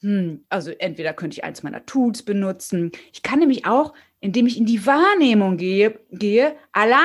hm, 0.00 0.44
also 0.50 0.70
entweder 0.70 1.14
könnte 1.14 1.36
ich 1.38 1.44
eins 1.44 1.62
meiner 1.62 1.86
Tools 1.86 2.22
benutzen. 2.22 2.92
Ich 3.12 3.22
kann 3.22 3.38
nämlich 3.38 3.66
auch, 3.66 3.94
indem 4.20 4.46
ich 4.46 4.56
in 4.56 4.66
die 4.66 4.86
Wahrnehmung 4.86 5.56
gehe, 5.56 6.00
gehe 6.10 6.56
allein 6.72 7.00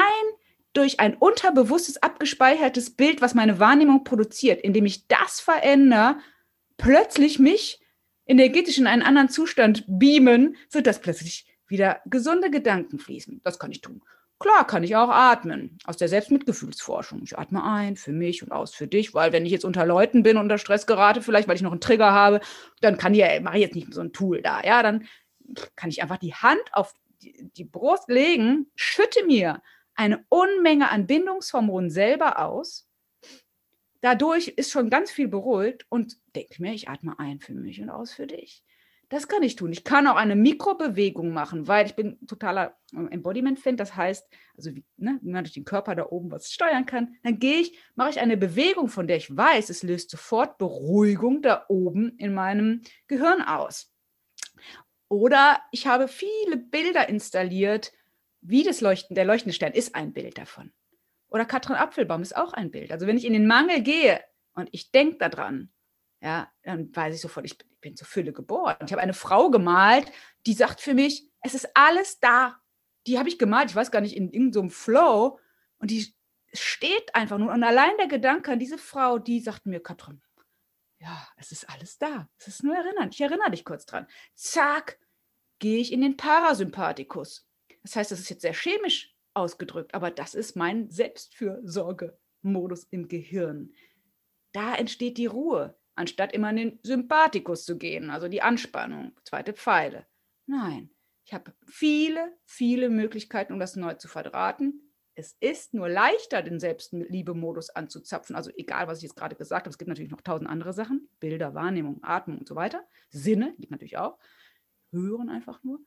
durch 0.74 1.00
ein 1.00 1.16
unterbewusstes, 1.16 2.04
abgespeichertes 2.04 2.96
Bild, 2.96 3.22
was 3.22 3.34
meine 3.34 3.60
Wahrnehmung 3.60 4.04
produziert, 4.04 4.62
indem 4.62 4.86
ich 4.86 5.08
das 5.08 5.40
verändere, 5.40 6.18
plötzlich 6.78 7.40
mich 7.40 7.80
energetisch 8.26 8.78
in 8.78 8.88
einen 8.88 9.02
anderen 9.02 9.30
Zustand 9.30 9.86
beamen, 9.88 10.58
sodass 10.70 11.00
plötzlich 11.00 11.46
wieder 11.68 12.02
gesunde 12.06 12.52
Gedanken 12.52 13.00
fließen. 13.00 13.42
Das 13.44 13.60
kann 13.60 13.72
ich 13.72 13.82
tun. 13.82 14.02
Klar 14.38 14.68
kann 14.68 14.84
ich 14.84 14.98
auch 14.98 15.10
atmen, 15.10 15.78
aus 15.86 15.96
der 15.96 16.10
Selbstmitgefühlsforschung. 16.10 17.22
Ich 17.24 17.38
atme 17.38 17.64
ein 17.64 17.96
für 17.96 18.12
mich 18.12 18.44
und 18.44 18.52
aus 18.52 18.76
für 18.76 18.86
dich, 18.86 19.14
weil 19.14 19.32
wenn 19.32 19.46
ich 19.46 19.52
jetzt 19.52 19.64
unter 19.64 19.86
Leuten 19.86 20.24
bin, 20.24 20.36
unter 20.36 20.58
Stress 20.58 20.86
gerate, 20.86 21.22
vielleicht 21.22 21.48
weil 21.48 21.56
ich 21.56 21.62
noch 21.62 21.72
einen 21.72 21.80
Trigger 21.80 22.12
habe, 22.12 22.42
dann 22.82 22.98
kann 22.98 23.14
ich, 23.14 23.24
mache 23.42 23.56
ich 23.56 23.62
jetzt 23.62 23.76
nicht 23.76 23.94
so 23.94 24.02
ein 24.02 24.12
Tool 24.12 24.42
da. 24.42 24.62
Ja, 24.62 24.84
dann 24.84 25.08
kann 25.78 25.90
ich 25.90 26.02
einfach 26.02 26.18
die 26.18 26.34
Hand 26.34 26.62
auf 26.74 26.94
die, 27.26 27.50
die 27.58 27.64
Brust 27.64 28.10
legen, 28.10 28.72
schütte 28.76 29.26
mir 29.26 29.62
eine 29.96 30.26
Unmenge 30.30 30.92
an 30.92 31.08
Bindungshormonen 31.08 31.90
selber 31.90 32.40
aus. 32.40 32.88
Dadurch 34.02 34.50
ist 34.50 34.72
schon 34.72 34.90
ganz 34.90 35.10
viel 35.10 35.28
beruhigt 35.28 35.86
und 35.90 36.18
denke 36.36 36.62
mir, 36.62 36.74
ich 36.74 36.90
atme 36.90 37.18
ein 37.18 37.40
für 37.40 37.54
mich 37.54 37.82
und 37.82 37.90
aus 37.90 38.14
für 38.14 38.28
dich. 38.28 38.64
Das 39.10 39.28
kann 39.28 39.44
ich 39.44 39.56
tun. 39.56 39.72
Ich 39.72 39.84
kann 39.84 40.08
auch 40.08 40.16
eine 40.16 40.36
Mikrobewegung 40.36 41.32
machen, 41.32 41.68
weil 41.68 41.86
ich 41.86 41.96
bin 41.96 42.18
totaler 42.28 42.76
äh, 42.94 43.14
Embodiment-Fan. 43.14 43.78
Das 43.78 43.96
heißt, 43.96 44.28
also 44.58 44.76
wie, 44.76 44.84
ne, 44.98 45.20
wie 45.22 45.32
man 45.32 45.44
durch 45.44 45.54
den 45.54 45.66
Körper 45.66 45.96
da 45.96 46.08
oben 46.08 46.32
was 46.32 46.52
steuern 46.52 46.86
kann. 46.86 47.16
Dann 47.24 47.38
gehe 47.38 47.60
ich, 47.60 47.80
mache 47.96 48.10
ich 48.10 48.20
eine 48.20 48.36
Bewegung, 48.36 48.88
von 48.88 49.08
der 49.08 49.18
ich 49.18 49.36
weiß, 49.36 49.70
es 49.70 49.84
löst 49.84 50.10
sofort 50.10 50.58
Beruhigung 50.58 51.42
da 51.44 51.66
oben 51.70 52.18
in 52.18 52.34
meinem 52.34 52.82
Gehirn 53.08 53.42
aus. 53.42 53.95
Oder 55.08 55.62
ich 55.72 55.88
habe 55.88 56.08
viele 56.08 56.58
Bilder 56.58 57.10
installiert, 57.10 57.92
wie 58.42 58.64
das 58.64 58.82
Leuchten, 58.82 59.16
der 59.16 59.26
leuchtende 59.26 59.54
Stern 59.54 59.74
ist 59.74 59.96
ein 59.96 60.14
Bild 60.14 60.38
davon. 60.38 60.72
Oder 61.30 61.46
Katrin 61.46 61.76
Apfelbaum 61.76 62.22
ist 62.22 62.36
auch 62.36 62.54
ein 62.54 62.72
Bild. 62.72 62.92
Also 62.92 63.08
wenn 63.08 63.18
ich 63.18 63.26
in 63.26 63.34
den 63.34 63.48
Mangel 63.48 63.82
gehe 63.82 64.22
und 64.54 64.70
ich 64.72 64.92
denke 64.92 65.18
daran, 65.18 65.72
ja, 66.22 66.52
dann 66.64 66.96
weiß 66.96 67.14
ich 67.14 67.22
sofort, 67.22 67.46
ich 67.46 67.58
bin, 67.82 67.92
ich 67.94 67.98
zur 67.98 68.08
Fülle 68.08 68.34
geboren. 68.34 68.78
Ich 68.86 68.92
habe 68.92 69.02
eine 69.02 69.14
Frau 69.14 69.50
gemalt, 69.50 70.12
die 70.46 70.54
sagt 70.54 70.82
für 70.82 70.94
mich, 70.94 71.30
es 71.42 71.54
ist 71.54 71.70
alles 71.76 72.20
da. 72.20 72.58
Die 73.06 73.20
habe 73.20 73.30
ich 73.30 73.38
gemalt, 73.38 73.70
ich 73.70 73.76
weiß 73.76 73.92
gar 73.92 74.02
nicht, 74.02 74.16
in 74.16 74.32
irgendeinem 74.32 74.70
so 74.70 74.76
Flow. 74.76 75.40
Und 75.78 75.92
die 75.92 76.16
steht 76.54 77.14
einfach 77.14 77.38
nur. 77.38 77.52
Und 77.52 77.64
allein 77.64 77.96
der 78.00 78.08
Gedanke 78.08 78.52
an 78.52 78.60
diese 78.60 78.78
Frau, 78.78 79.20
die 79.20 79.40
sagt 79.40 79.66
mir, 79.66 79.82
Katrin, 79.82 80.22
ja, 81.00 81.28
es 81.38 81.52
ist 81.52 81.70
alles 81.70 81.98
da. 81.98 82.30
Es 82.38 82.48
ist 82.48 82.64
nur 82.64 82.76
erinnern. 82.76 83.10
Ich 83.12 83.22
erinnere 83.22 83.52
dich 83.52 83.66
kurz 83.66 83.86
dran. 83.86 84.08
Zack, 84.34 85.00
gehe 85.60 85.80
ich 85.80 85.92
in 85.92 86.02
den 86.02 86.18
Parasympathikus. 86.18 87.48
Das 87.84 87.96
heißt, 87.96 88.12
das 88.12 88.20
ist 88.20 88.30
jetzt 88.30 88.42
sehr 88.42 88.54
chemisch 88.54 89.16
ausgedrückt, 89.34 89.94
aber 89.94 90.12
das 90.12 90.34
ist 90.34 90.56
mein 90.56 90.90
Selbstfürsorge-Modus 90.90 92.86
im 92.86 93.08
Gehirn. 93.08 93.74
Da 94.54 94.76
entsteht 94.76 95.18
die 95.18 95.26
Ruhe 95.26 95.78
anstatt 95.96 96.34
immer 96.34 96.50
in 96.50 96.56
den 96.58 96.80
Sympathikus 96.84 97.66
zu 97.66 97.78
gehen, 97.78 98.10
also 98.10 98.28
die 98.28 98.42
Anspannung, 98.42 99.14
zweite 99.24 99.54
Pfeile. 99.54 100.06
Nein, 100.46 100.90
Ich 101.24 101.34
habe 101.34 101.54
viele, 101.66 102.38
viele 102.46 102.90
Möglichkeiten, 102.90 103.54
um 103.54 103.60
das 103.60 103.76
neu 103.76 103.96
zu 103.96 104.08
verdrahten. 104.08 104.85
Es 105.16 105.38
ist 105.40 105.74
nur 105.74 105.88
leichter, 105.88 106.42
den 106.42 106.60
Selbstliebe-Modus 106.60 107.70
anzuzapfen. 107.70 108.36
Also 108.36 108.52
egal, 108.56 108.88
was 108.88 108.98
ich 108.98 109.04
jetzt 109.04 109.16
gerade 109.16 109.36
gesagt 109.36 109.66
habe, 109.66 109.70
es 109.70 109.78
gibt 109.78 109.88
natürlich 109.88 110.12
noch 110.12 110.22
tausend 110.22 110.50
andere 110.50 110.74
Sachen. 110.74 111.10
Bilder, 111.22 111.54
Wahrnehmung, 111.54 112.04
Atmung 112.04 112.40
und 112.40 112.48
so 112.48 112.56
weiter. 112.56 112.86
Sinne 113.10 113.56
gibt 113.58 113.72
natürlich 113.72 113.98
auch. 113.98 114.20
Hören 114.92 115.30
einfach 115.30 115.64
nur. 115.64 115.80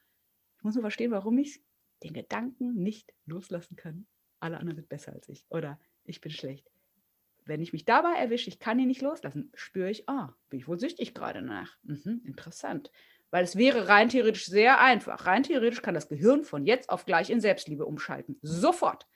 Ich 0.57 0.65
muss 0.65 0.75
nur 0.75 0.83
verstehen, 0.83 1.11
warum 1.11 1.37
ich 1.39 1.63
den 2.03 2.15
Gedanken 2.15 2.75
nicht 2.75 3.13
loslassen 3.27 3.77
kann. 3.77 4.07
Alle 4.41 4.59
anderen 4.59 4.77
sind 4.77 4.89
besser 4.89 5.13
als 5.13 5.29
ich. 5.29 5.47
Oder 5.51 5.79
ich 6.05 6.21
bin 6.21 6.33
schlecht. 6.33 6.71
Wenn 7.45 7.61
ich 7.61 7.73
mich 7.73 7.85
dabei 7.85 8.15
erwische, 8.15 8.49
ich 8.49 8.59
kann 8.59 8.79
ihn 8.79 8.89
nicht 8.89 9.03
loslassen, 9.03 9.51
spüre 9.55 9.91
ich, 9.91 10.09
ah, 10.09 10.35
bin 10.49 10.61
ich 10.61 10.69
wohl 10.69 10.79
süchtig 10.79 11.15
gerade 11.15 11.43
nach. 11.43 11.77
Mhm, 11.83 12.23
interessant. 12.25 12.91
Weil 13.31 13.45
es 13.45 13.57
wäre 13.57 13.89
rein 13.89 14.09
theoretisch 14.09 14.47
sehr 14.47 14.81
einfach. 14.81 15.27
Rein 15.27 15.43
theoretisch 15.43 15.83
kann 15.83 15.95
das 15.95 16.09
Gehirn 16.09 16.45
von 16.45 16.65
jetzt 16.65 16.89
auf 16.89 17.05
gleich 17.05 17.31
in 17.31 17.41
Selbstliebe 17.41 17.85
umschalten. 17.85 18.39
Sofort. 18.43 19.07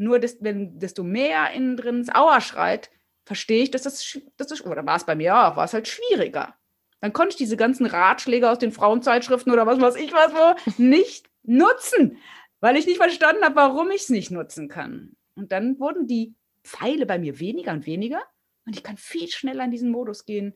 Nur 0.00 0.22
wenn, 0.40 0.78
desto 0.78 1.02
mehr 1.02 1.50
innen 1.50 1.76
drin 1.76 1.98
ins 1.98 2.08
Aua 2.08 2.40
schreit, 2.40 2.90
verstehe 3.26 3.62
ich, 3.62 3.70
dass 3.70 3.82
das, 3.82 4.18
dass 4.38 4.46
das 4.46 4.64
oder 4.64 4.86
war 4.86 4.96
es 4.96 5.04
bei 5.04 5.14
mir 5.14 5.36
auch, 5.36 5.56
war 5.56 5.66
es 5.66 5.74
halt 5.74 5.88
schwieriger. 5.88 6.54
Dann 7.02 7.12
konnte 7.12 7.32
ich 7.32 7.36
diese 7.36 7.58
ganzen 7.58 7.84
Ratschläge 7.84 8.48
aus 8.48 8.58
den 8.58 8.72
Frauenzeitschriften 8.72 9.52
oder 9.52 9.66
was 9.66 9.78
weiß 9.78 9.96
ich 9.96 10.10
was 10.14 10.32
wo 10.32 10.82
nicht 10.82 11.28
nutzen, 11.42 12.16
weil 12.60 12.78
ich 12.78 12.86
nicht 12.86 12.96
verstanden 12.96 13.44
habe, 13.44 13.56
warum 13.56 13.90
ich 13.90 14.00
es 14.00 14.08
nicht 14.08 14.30
nutzen 14.30 14.68
kann. 14.68 15.16
Und 15.34 15.52
dann 15.52 15.78
wurden 15.78 16.06
die 16.06 16.34
Pfeile 16.64 17.04
bei 17.04 17.18
mir 17.18 17.38
weniger 17.38 17.72
und 17.72 17.84
weniger 17.84 18.22
und 18.64 18.74
ich 18.74 18.82
kann 18.82 18.96
viel 18.96 19.28
schneller 19.28 19.64
in 19.64 19.70
diesen 19.70 19.90
Modus 19.90 20.24
gehen, 20.24 20.54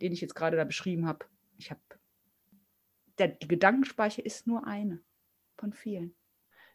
den 0.00 0.12
ich 0.12 0.22
jetzt 0.22 0.34
gerade 0.34 0.56
da 0.56 0.64
beschrieben 0.64 1.06
habe. 1.06 1.26
Ich 1.58 1.70
habe, 1.70 1.80
der 3.18 3.28
Gedankenspeicher 3.28 4.24
ist 4.24 4.46
nur 4.46 4.66
eine 4.66 5.02
von 5.58 5.74
vielen. 5.74 6.14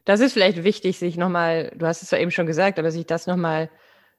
Das 0.04 0.20
ist 0.20 0.32
vielleicht 0.32 0.64
wichtig, 0.64 0.98
sich 0.98 1.16
nochmal, 1.16 1.72
du 1.76 1.86
hast 1.86 2.02
es 2.02 2.10
ja 2.10 2.18
eben 2.18 2.30
schon 2.30 2.46
gesagt, 2.46 2.78
aber 2.78 2.90
sich 2.90 3.06
das 3.06 3.26
nochmal 3.26 3.70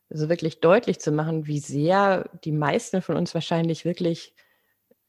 so 0.10 0.30
wirklich 0.30 0.60
deutlich 0.60 1.00
zu 1.00 1.12
machen, 1.12 1.48
wie 1.48 1.60
sehr 1.60 2.30
die 2.44 2.52
meisten 2.52 3.02
von 3.02 3.18
uns 3.18 3.34
wahrscheinlich 3.34 3.86
wirklich 3.86 4.34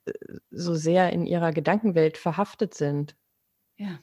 äh, 0.06 0.12
so 0.50 0.74
sehr 0.74 1.12
in 1.12 1.26
ihrer 1.26 1.52
Gedankenwelt 1.52 2.18
verhaftet 2.18 2.74
sind. 2.74 3.16
Ja. 3.76 3.98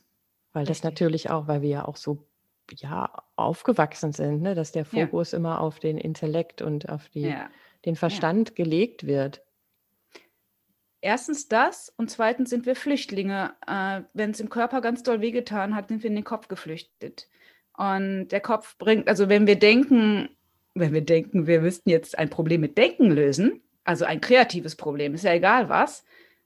Weil 0.52 0.66
das 0.66 0.84
natürlich 0.84 1.30
auch, 1.32 1.48
weil 1.48 1.62
wir 1.62 1.70
ja 1.70 1.86
auch 1.86 1.98
so 1.98 2.28
ja, 2.72 3.24
aufgewachsen 3.36 4.14
sind, 4.14 4.42
ne? 4.42 4.56
dass 4.56 4.72
der 4.72 4.86
Fokus 4.86 5.32
ja. 5.32 5.38
immer 5.38 5.62
auf 5.62 5.80
den 5.80 5.98
Intellekt 5.98 6.62
und 6.62 6.90
auf 6.90 7.10
die, 7.10 7.22
ja. 7.22 7.50
den 7.86 7.96
Verstand 7.96 8.50
ja. 8.50 8.56
gelegt 8.56 9.06
wird. 9.06 9.42
Erstens 11.04 11.50
das 11.50 11.94
und 11.98 12.10
zweitens 12.10 12.50
sind 12.50 12.66
wir 12.66 12.78
Flüchtlinge. 12.78 13.56
Äh, 13.68 14.04
Wenn 14.14 14.32
es 14.32 14.40
im 14.40 14.50
Körper 14.50 14.80
ganz 14.80 15.04
doll 15.04 15.20
wehgetan 15.20 15.76
hat, 15.76 15.90
sind 15.90 16.02
wir 16.02 16.10
in 16.10 16.16
den 16.16 16.24
Kopf 16.24 16.48
geflüchtet. 16.48 17.28
Und 17.78 18.30
der 18.30 18.40
Kopf 18.40 18.78
bringt, 18.78 19.10
also 19.10 19.28
wenn 19.28 19.46
wir 19.46 19.60
denken, 19.60 20.30
wenn 20.76 20.94
wir 20.94 21.02
denken, 21.02 21.46
wir 21.46 21.60
müssten 21.60 21.90
jetzt 21.90 22.18
ein 22.18 22.30
Problem 22.30 22.62
mit 22.62 22.78
Denken 22.78 23.12
lösen, 23.12 23.62
also 23.84 24.06
ein 24.06 24.22
kreatives 24.22 24.78
Problem, 24.78 25.14
ist 25.14 25.26
ja 25.26 25.34
egal 25.34 25.68
was, 25.68 26.06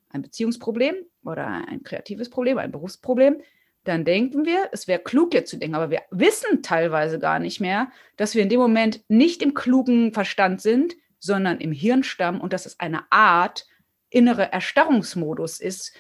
ein 0.09 0.23
Beziehungsproblem 0.23 0.95
oder 1.23 1.45
ein 1.45 1.83
kreatives 1.83 2.31
Problem, 2.31 2.57
ein 2.57 2.71
Berufsproblem, 2.71 3.39
dann 3.83 4.05
denken 4.05 4.43
wir, 4.45 4.69
es 4.71 4.87
wäre 4.87 4.99
klug 4.99 5.35
jetzt 5.35 5.51
zu 5.51 5.57
denken, 5.57 5.75
aber 5.75 5.91
wir 5.91 6.01
wissen 6.09 6.63
teilweise 6.63 7.19
gar 7.19 7.37
nicht 7.37 7.59
mehr, 7.59 7.91
dass 8.15 8.33
wir 8.33 8.41
in 8.41 8.49
dem 8.49 8.59
Moment 8.59 9.03
nicht 9.07 9.43
im 9.43 9.53
klugen 9.53 10.13
Verstand 10.13 10.61
sind, 10.61 10.95
sondern 11.19 11.59
im 11.59 11.71
Hirnstamm 11.71 12.41
und 12.41 12.53
dass 12.53 12.65
es 12.65 12.79
eine 12.79 13.03
Art 13.11 13.67
innere 14.09 14.51
Erstarrungsmodus 14.51 15.59
ist, 15.59 15.93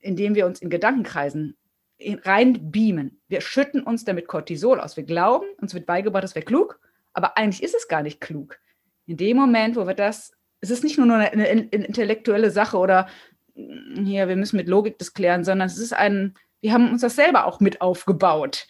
in 0.00 0.16
dem 0.16 0.34
wir 0.34 0.46
uns 0.46 0.60
in 0.60 0.70
Gedankenkreisen 0.70 1.56
rein 2.00 2.70
beamen. 2.70 3.20
Wir 3.28 3.40
schütten 3.40 3.82
uns 3.82 4.04
damit 4.04 4.28
Cortisol 4.28 4.80
aus. 4.80 4.96
Wir 4.96 5.04
glauben, 5.04 5.46
uns 5.60 5.74
wird 5.74 5.86
beigebracht, 5.86 6.24
das 6.24 6.34
wäre 6.34 6.44
klug, 6.44 6.80
aber 7.12 7.36
eigentlich 7.36 7.62
ist 7.62 7.74
es 7.74 7.88
gar 7.88 8.02
nicht 8.02 8.20
klug. 8.20 8.58
In 9.06 9.16
dem 9.16 9.36
Moment, 9.36 9.76
wo 9.76 9.86
wir 9.86 9.94
das, 9.94 10.32
es 10.60 10.70
ist 10.70 10.84
nicht 10.84 10.98
nur 10.98 11.12
eine, 11.12 11.30
eine, 11.30 11.68
intellektuelle 11.68 12.50
Sache 12.50 12.76
oder 12.78 13.08
hm, 13.54 14.04
hier, 14.04 14.28
wir 14.28 14.36
müssen 14.36 14.56
mit 14.56 14.68
Logik 14.68 14.98
das 14.98 15.14
klären, 15.14 15.44
sondern 15.44 15.66
es 15.66 15.78
ist 15.78 15.92
ein, 15.92 16.34
wir 16.60 16.72
haben 16.72 16.90
uns 16.90 17.00
das 17.00 17.16
selber 17.16 17.46
auch 17.46 17.60
mit 17.60 17.80
aufgebaut. 17.80 18.66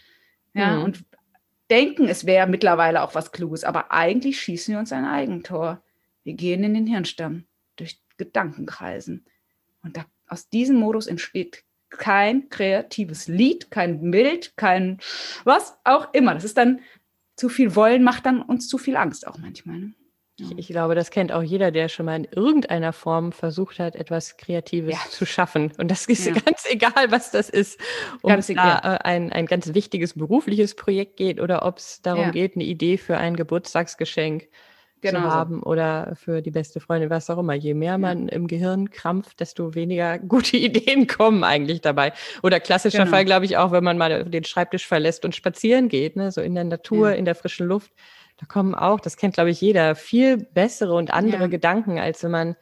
Ja, 0.55 0.77
mhm. 0.77 0.85
und 0.85 1.05
denken, 1.71 2.09
es 2.09 2.25
wäre 2.25 2.47
mittlerweile 2.47 3.03
auch 3.03 3.15
was 3.15 3.33
Kluges, 3.33 3.65
aber 3.65 3.93
eigentlich 3.93 4.41
schießen 4.41 4.73
wir 4.73 4.79
uns 4.79 4.93
ein 4.93 5.05
Eigentor. 5.05 5.83
Wir 6.25 6.35
gehen 6.35 6.65
in 6.65 6.75
den 6.75 6.87
Hirnstamm 6.87 7.45
durch 7.77 8.01
Gedankenkreisen. 8.19 9.25
Und 9.83 9.97
da, 9.97 10.05
aus 10.27 10.49
diesem 10.49 10.77
Modus 10.77 11.07
entsteht 11.07 11.65
kein 11.91 12.51
kreatives 12.51 13.29
Lied, 13.29 13.71
kein 13.71 14.11
Bild, 14.11 14.57
kein 14.57 14.99
was 15.45 15.79
auch 15.85 16.13
immer. 16.13 16.35
Das 16.35 16.45
ist 16.45 16.59
dann 16.59 16.81
zu 17.37 17.49
viel 17.49 17.75
Wollen, 17.75 18.05
macht 18.05 18.27
dann 18.27 18.43
uns 18.43 18.69
zu 18.69 18.79
viel 18.79 18.97
Angst 18.97 19.27
auch 19.27 19.39
manchmal. 19.39 19.79
Ne? 19.79 19.95
Ich, 20.41 20.57
ich, 20.57 20.69
glaube, 20.69 20.95
das 20.95 21.11
kennt 21.11 21.33
auch 21.33 21.43
jeder, 21.43 21.73
der 21.73 21.89
schon 21.89 22.07
mal 22.07 22.15
in 22.15 22.25
irgendeiner 22.25 22.93
Form 22.93 23.33
versucht 23.33 23.81
hat, 23.81 23.97
etwas 23.97 24.37
Kreatives 24.37 24.93
ja. 24.93 25.11
zu 25.11 25.27
schaffen. 25.27 25.73
Und 25.79 25.91
das 25.91 26.07
ist 26.07 26.27
ja. 26.27 26.33
ganz 26.45 26.65
egal, 26.71 27.11
was 27.11 27.33
das 27.33 27.49
ist. 27.51 27.81
Ob 28.23 28.31
es 28.33 28.47
da 28.47 28.79
äh, 28.79 28.99
ein, 29.03 29.33
ein 29.33 29.47
ganz 29.47 29.75
wichtiges 29.75 30.15
berufliches 30.15 30.77
Projekt 30.77 31.17
geht 31.17 31.41
oder 31.41 31.65
ob 31.65 31.79
es 31.79 32.03
darum 32.03 32.27
ja. 32.27 32.31
geht, 32.31 32.55
eine 32.55 32.65
Idee 32.65 32.99
für 32.99 33.17
ein 33.17 33.35
Geburtstagsgeschenk 33.35 34.49
genau 35.01 35.21
zu 35.21 35.31
haben 35.31 35.61
so. 35.61 35.67
oder 35.67 36.15
für 36.15 36.43
die 36.43 36.51
beste 36.51 36.81
Freundin, 36.81 37.11
was 37.11 37.31
auch 37.31 37.39
immer. 37.39 37.55
Je 37.55 37.75
mehr 37.75 37.93
ja. 37.93 37.99
man 37.99 38.29
im 38.29 38.47
Gehirn 38.47 38.91
krampft, 38.91 39.41
desto 39.41 39.75
weniger 39.75 40.19
gute 40.29 40.57
Ideen 40.57 41.07
kommen 41.07 41.45
eigentlich 41.45 41.81
dabei. 41.81 42.13
Oder 42.43 42.61
klassischer 42.61 43.05
genau. 43.05 43.11
Fall, 43.11 43.25
glaube 43.25 43.45
ich, 43.45 43.57
auch, 43.57 43.73
wenn 43.73 43.85
man 43.85 43.99
mal 43.99 44.25
den 44.25 44.45
Schreibtisch 44.45 44.87
verlässt 44.87 45.25
und 45.25 45.35
spazieren 45.35 45.89
geht, 45.89 46.17
ne? 46.17 46.33
so 46.33 46.41
in 46.41 46.55
der 46.55 46.65
Natur, 46.65 47.11
ja. 47.11 47.17
in 47.17 47.25
der 47.25 47.35
frischen 47.35 47.67
Luft. 47.67 47.93
Da 48.39 48.47
kommen 48.47 48.75
auch, 48.75 49.01
das 49.01 49.17
kennt, 49.17 49.35
glaube 49.35 49.51
ich, 49.51 49.61
jeder, 49.61 49.97
viel 49.97 50.37
bessere 50.37 50.95
und 50.95 51.13
andere 51.13 51.43
ja. 51.43 51.47
Gedanken, 51.49 51.99
als 51.99 52.23
wenn 52.23 52.31
man 52.31 52.57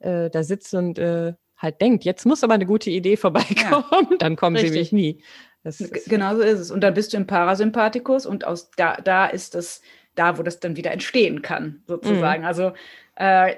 äh, 0.00 0.28
da 0.28 0.42
sitzt 0.42 0.74
und 0.74 0.98
äh, 0.98 1.32
halt 1.56 1.80
denkt, 1.80 2.04
jetzt 2.04 2.26
muss 2.26 2.44
aber 2.44 2.54
eine 2.54 2.66
gute 2.66 2.90
Idee 2.90 3.16
vorbeikommen, 3.16 4.16
dann 4.18 4.36
kommen 4.36 4.56
Richtig. 4.56 4.72
sie 4.72 4.74
nämlich 4.74 4.92
nie. 4.92 5.24
Das 5.64 5.78
genau 6.06 6.34
so 6.34 6.42
ist 6.42 6.58
es. 6.58 6.70
Und 6.70 6.80
dann 6.80 6.94
bist 6.94 7.12
du 7.12 7.16
im 7.16 7.26
Parasympathikus 7.26 8.26
und 8.26 8.44
aus 8.44 8.70
da, 8.72 8.96
da 8.96 9.26
ist 9.26 9.54
das 9.54 9.80
da, 10.14 10.38
wo 10.38 10.42
das 10.42 10.60
dann 10.60 10.76
wieder 10.76 10.90
entstehen 10.90 11.42
kann, 11.42 11.82
sozusagen. 11.86 12.42
Mhm. 12.42 12.46
Also 12.46 12.72
äh, 13.16 13.56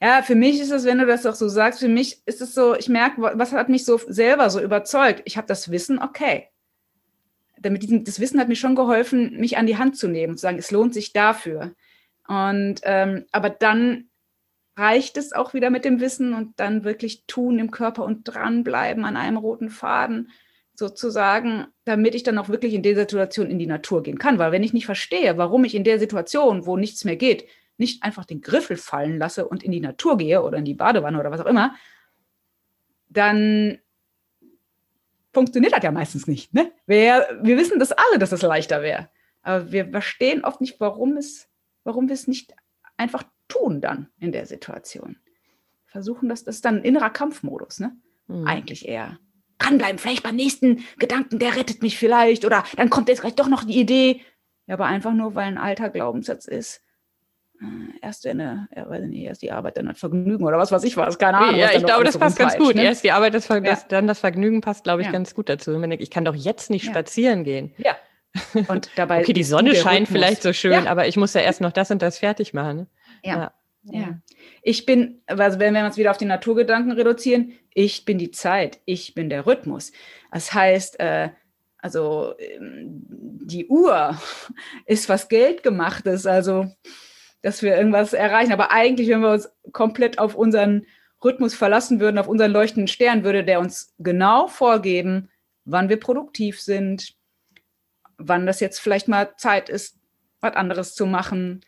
ja, 0.00 0.22
für 0.22 0.34
mich 0.34 0.60
ist 0.60 0.70
es, 0.70 0.84
wenn 0.84 0.98
du 0.98 1.06
das 1.06 1.24
auch 1.24 1.34
so 1.34 1.48
sagst, 1.48 1.80
für 1.80 1.88
mich 1.88 2.20
ist 2.26 2.42
es 2.42 2.54
so, 2.54 2.74
ich 2.74 2.88
merke, 2.88 3.22
was 3.22 3.52
hat 3.52 3.68
mich 3.68 3.84
so 3.84 3.98
selber 4.06 4.50
so 4.50 4.60
überzeugt? 4.60 5.22
Ich 5.24 5.36
habe 5.36 5.46
das 5.46 5.70
Wissen, 5.70 5.98
okay. 5.98 6.48
Damit 7.58 7.82
diesem, 7.82 8.04
das 8.04 8.20
Wissen 8.20 8.38
hat 8.38 8.48
mir 8.48 8.56
schon 8.56 8.74
geholfen, 8.74 9.38
mich 9.38 9.56
an 9.56 9.66
die 9.66 9.78
Hand 9.78 9.96
zu 9.96 10.08
nehmen 10.08 10.32
und 10.32 10.36
zu 10.36 10.42
sagen, 10.42 10.58
es 10.58 10.70
lohnt 10.70 10.92
sich 10.92 11.12
dafür. 11.12 11.74
Und 12.26 12.80
ähm, 12.82 13.24
aber 13.32 13.48
dann 13.48 14.10
reicht 14.76 15.16
es 15.16 15.32
auch 15.32 15.54
wieder 15.54 15.70
mit 15.70 15.84
dem 15.84 16.00
Wissen 16.00 16.34
und 16.34 16.58
dann 16.60 16.84
wirklich 16.84 17.24
tun 17.26 17.58
im 17.58 17.70
Körper 17.70 18.04
und 18.04 18.24
dranbleiben 18.24 19.04
an 19.04 19.16
einem 19.16 19.36
roten 19.36 19.70
Faden 19.70 20.30
sozusagen, 20.74 21.66
damit 21.84 22.14
ich 22.14 22.24
dann 22.24 22.38
auch 22.38 22.48
wirklich 22.48 22.74
in 22.74 22.82
der 22.82 22.96
Situation 22.96 23.50
in 23.50 23.58
die 23.58 23.66
Natur 23.66 24.02
gehen 24.02 24.18
kann. 24.18 24.38
Weil 24.38 24.52
wenn 24.52 24.62
ich 24.62 24.72
nicht 24.72 24.86
verstehe, 24.86 25.38
warum 25.38 25.64
ich 25.64 25.74
in 25.74 25.84
der 25.84 25.98
Situation, 25.98 26.66
wo 26.66 26.76
nichts 26.76 27.04
mehr 27.04 27.16
geht, 27.16 27.46
nicht 27.76 28.02
einfach 28.02 28.24
den 28.24 28.40
Griffel 28.40 28.76
fallen 28.76 29.18
lasse 29.18 29.46
und 29.46 29.62
in 29.62 29.72
die 29.72 29.80
Natur 29.80 30.16
gehe 30.16 30.42
oder 30.42 30.58
in 30.58 30.64
die 30.64 30.74
Badewanne 30.74 31.18
oder 31.18 31.30
was 31.30 31.40
auch 31.40 31.46
immer, 31.46 31.74
dann 33.08 33.78
funktioniert 35.32 35.72
das 35.72 35.82
ja 35.82 35.90
meistens 35.90 36.26
nicht. 36.26 36.54
Ne? 36.54 36.72
Wir, 36.86 37.40
wir 37.42 37.56
wissen 37.56 37.78
das 37.78 37.92
alle, 37.92 38.18
dass 38.18 38.32
es 38.32 38.42
leichter 38.42 38.82
wäre. 38.82 39.08
Aber 39.42 39.72
wir 39.72 39.88
verstehen 39.90 40.44
oft 40.44 40.60
nicht, 40.60 40.80
warum, 40.80 41.16
es, 41.16 41.48
warum 41.84 42.08
wir 42.08 42.14
es 42.14 42.26
nicht 42.26 42.54
einfach 42.96 43.24
tun 43.48 43.80
dann 43.80 44.08
in 44.18 44.32
der 44.32 44.46
Situation. 44.46 45.16
Versuchen, 45.86 46.28
das, 46.28 46.44
das 46.44 46.56
ist 46.56 46.64
dann 46.64 46.78
ein 46.78 46.84
innerer 46.84 47.10
Kampfmodus, 47.10 47.78
ne? 47.78 47.96
Mhm. 48.26 48.46
Eigentlich 48.46 48.88
eher 48.88 49.18
dranbleiben, 49.64 49.98
vielleicht 49.98 50.22
beim 50.22 50.36
nächsten 50.36 50.84
Gedanken, 50.98 51.38
der 51.38 51.56
rettet 51.56 51.82
mich 51.82 51.98
vielleicht 51.98 52.44
oder 52.44 52.64
dann 52.76 52.90
kommt 52.90 53.08
jetzt 53.08 53.20
gleich 53.20 53.34
doch 53.34 53.48
noch 53.48 53.64
die 53.64 53.78
Idee. 53.78 54.20
Ja, 54.66 54.74
aber 54.74 54.86
einfach 54.86 55.12
nur, 55.12 55.34
weil 55.34 55.46
ein 55.46 55.58
alter 55.58 55.90
Glaubenssatz 55.90 56.46
ist. 56.46 56.82
Äh, 57.60 57.98
erst 58.02 58.24
wenn 58.24 58.40
ja, 58.40 58.66
weiß 58.74 59.04
nicht, 59.04 59.24
erst 59.24 59.42
die 59.42 59.52
Arbeit, 59.52 59.76
dann 59.76 59.86
das 59.86 59.98
Vergnügen 59.98 60.44
oder 60.44 60.58
was 60.58 60.72
weiß 60.72 60.84
ich 60.84 60.96
was, 60.96 61.18
keine 61.18 61.38
Ahnung. 61.38 61.56
Ja, 61.56 61.70
ich 61.72 61.84
glaube, 61.84 62.04
das 62.04 62.18
passt 62.18 62.38
ganz 62.38 62.56
gut. 62.56 62.74
Ne? 62.74 62.84
Erst 62.84 63.04
die 63.04 63.12
Arbeit, 63.12 63.34
das, 63.34 63.48
ja. 63.48 63.78
dann 63.88 64.06
das 64.06 64.20
Vergnügen 64.20 64.60
passt, 64.60 64.84
glaube 64.84 65.02
ich, 65.02 65.06
ja. 65.06 65.12
ganz 65.12 65.34
gut 65.34 65.48
dazu. 65.48 65.80
Ich 65.98 66.10
kann 66.10 66.24
doch 66.24 66.34
jetzt 66.34 66.70
nicht 66.70 66.84
spazieren 66.84 67.44
gehen. 67.44 67.72
Ja. 67.76 67.96
Und 68.68 68.90
dabei. 68.96 69.20
okay, 69.22 69.32
die 69.32 69.44
Sonne 69.44 69.74
scheint 69.76 70.08
vielleicht 70.08 70.42
so 70.42 70.52
schön, 70.52 70.86
aber 70.88 71.06
ich 71.06 71.16
muss 71.16 71.34
ja 71.34 71.40
erst 71.40 71.60
noch 71.60 71.72
das 71.72 71.90
und 71.90 72.02
das 72.02 72.18
fertig 72.18 72.54
machen. 72.54 72.76
Ne? 72.76 72.86
ja. 73.22 73.52
Ja. 73.84 74.18
Ich 74.62 74.86
bin, 74.86 75.20
also 75.26 75.58
wenn 75.58 75.74
wir 75.74 75.84
uns 75.84 75.96
wieder 75.96 76.10
auf 76.10 76.18
die 76.18 76.24
Naturgedanken 76.24 76.92
reduzieren, 76.92 77.52
ich 77.74 78.04
bin 78.04 78.18
die 78.18 78.30
Zeit, 78.30 78.80
ich 78.86 79.14
bin 79.14 79.28
der 79.28 79.46
Rhythmus. 79.46 79.92
Das 80.32 80.54
heißt, 80.54 81.00
äh, 81.00 81.30
also 81.78 82.34
ähm, 82.38 83.02
die 83.42 83.66
Uhr 83.66 84.18
ist 84.86 85.08
was 85.08 85.28
Geldgemachtes, 85.28 86.26
also 86.26 86.66
dass 87.42 87.62
wir 87.62 87.76
irgendwas 87.76 88.14
erreichen. 88.14 88.52
Aber 88.52 88.70
eigentlich, 88.70 89.08
wenn 89.08 89.20
wir 89.20 89.32
uns 89.32 89.50
komplett 89.72 90.18
auf 90.18 90.34
unseren 90.34 90.86
Rhythmus 91.22 91.54
verlassen 91.54 92.00
würden, 92.00 92.18
auf 92.18 92.28
unseren 92.28 92.52
leuchtenden 92.52 92.88
Stern, 92.88 93.22
würde 93.22 93.44
der 93.44 93.60
uns 93.60 93.94
genau 93.98 94.46
vorgeben, 94.46 95.28
wann 95.66 95.90
wir 95.90 96.00
produktiv 96.00 96.60
sind, 96.60 97.14
wann 98.16 98.46
das 98.46 98.60
jetzt 98.60 98.78
vielleicht 98.78 99.08
mal 99.08 99.36
Zeit 99.36 99.68
ist, 99.68 99.98
was 100.40 100.54
anderes 100.54 100.94
zu 100.94 101.04
machen. 101.04 101.60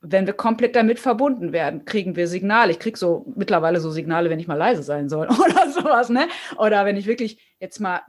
Wenn 0.00 0.26
wir 0.26 0.32
komplett 0.32 0.76
damit 0.76 1.00
verbunden 1.00 1.52
werden, 1.52 1.84
kriegen 1.84 2.14
wir 2.14 2.28
Signale. 2.28 2.70
Ich 2.70 2.78
kriege 2.78 2.96
so 2.96 3.26
mittlerweile 3.34 3.80
so 3.80 3.90
Signale, 3.90 4.30
wenn 4.30 4.38
ich 4.38 4.46
mal 4.46 4.54
leise 4.54 4.82
sein 4.82 5.08
soll 5.08 5.26
oder 5.44 5.70
sowas, 5.70 6.08
ne? 6.08 6.28
Oder 6.56 6.84
wenn 6.84 6.96
ich 6.96 7.06
wirklich 7.06 7.56
jetzt 7.58 7.80
mal 7.80 8.02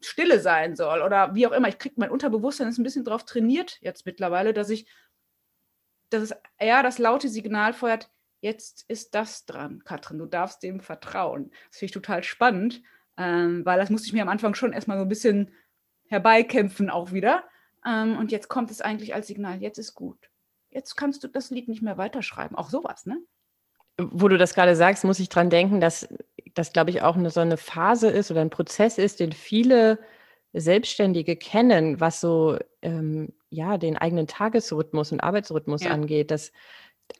stille 0.00 0.40
sein 0.40 0.74
soll 0.74 1.02
oder 1.02 1.34
wie 1.34 1.46
auch 1.46 1.52
immer. 1.52 1.68
Ich 1.68 1.78
kriege 1.78 1.94
mein 1.98 2.10
Unterbewusstsein 2.10 2.68
ist 2.68 2.78
ein 2.78 2.84
bisschen 2.84 3.04
drauf 3.04 3.24
trainiert 3.24 3.78
jetzt 3.80 4.06
mittlerweile, 4.06 4.52
dass 4.52 4.70
ich, 4.70 4.86
dass 6.10 6.22
es 6.22 6.34
eher 6.58 6.82
das 6.82 6.98
laute 6.98 7.28
Signal 7.28 7.72
feuert, 7.74 8.10
jetzt 8.40 8.84
ist 8.88 9.14
das 9.14 9.44
dran, 9.46 9.82
Katrin, 9.84 10.18
du 10.18 10.26
darfst 10.26 10.62
dem 10.62 10.80
vertrauen. 10.80 11.50
Das 11.68 11.78
finde 11.78 11.86
ich 11.86 11.92
total 11.92 12.22
spannend, 12.22 12.82
ähm, 13.16 13.64
weil 13.64 13.78
das 13.78 13.90
musste 13.90 14.06
ich 14.06 14.12
mir 14.12 14.22
am 14.22 14.28
Anfang 14.28 14.54
schon 14.54 14.72
erstmal 14.72 14.98
so 14.98 15.04
ein 15.04 15.08
bisschen 15.08 15.52
herbeikämpfen 16.08 16.90
auch 16.90 17.12
wieder. 17.12 17.44
Ähm, 17.86 18.16
und 18.16 18.32
jetzt 18.32 18.48
kommt 18.48 18.70
es 18.70 18.80
eigentlich 18.80 19.14
als 19.14 19.26
Signal, 19.26 19.60
jetzt 19.60 19.78
ist 19.78 19.94
gut. 19.94 20.30
Jetzt 20.78 20.94
kannst 20.94 21.24
du 21.24 21.28
das 21.28 21.50
Lied 21.50 21.66
nicht 21.66 21.82
mehr 21.82 21.98
weiterschreiben. 21.98 22.56
Auch 22.56 22.70
sowas, 22.70 23.04
ne? 23.04 23.18
Wo 24.00 24.28
du 24.28 24.38
das 24.38 24.54
gerade 24.54 24.76
sagst, 24.76 25.02
muss 25.02 25.18
ich 25.18 25.28
dran 25.28 25.50
denken, 25.50 25.80
dass 25.80 26.06
das, 26.54 26.72
glaube 26.72 26.90
ich, 26.90 27.02
auch 27.02 27.16
eine, 27.16 27.30
so 27.30 27.40
eine 27.40 27.56
Phase 27.56 28.08
ist 28.08 28.30
oder 28.30 28.42
ein 28.42 28.50
Prozess 28.50 28.96
ist, 28.96 29.18
den 29.18 29.32
viele 29.32 29.98
Selbstständige 30.52 31.34
kennen, 31.34 31.98
was 31.98 32.20
so 32.20 32.58
ähm, 32.82 33.32
ja 33.50 33.76
den 33.76 33.98
eigenen 33.98 34.28
Tagesrhythmus 34.28 35.10
und 35.10 35.18
Arbeitsrhythmus 35.18 35.82
ja. 35.82 35.90
angeht. 35.90 36.30
Dass 36.30 36.52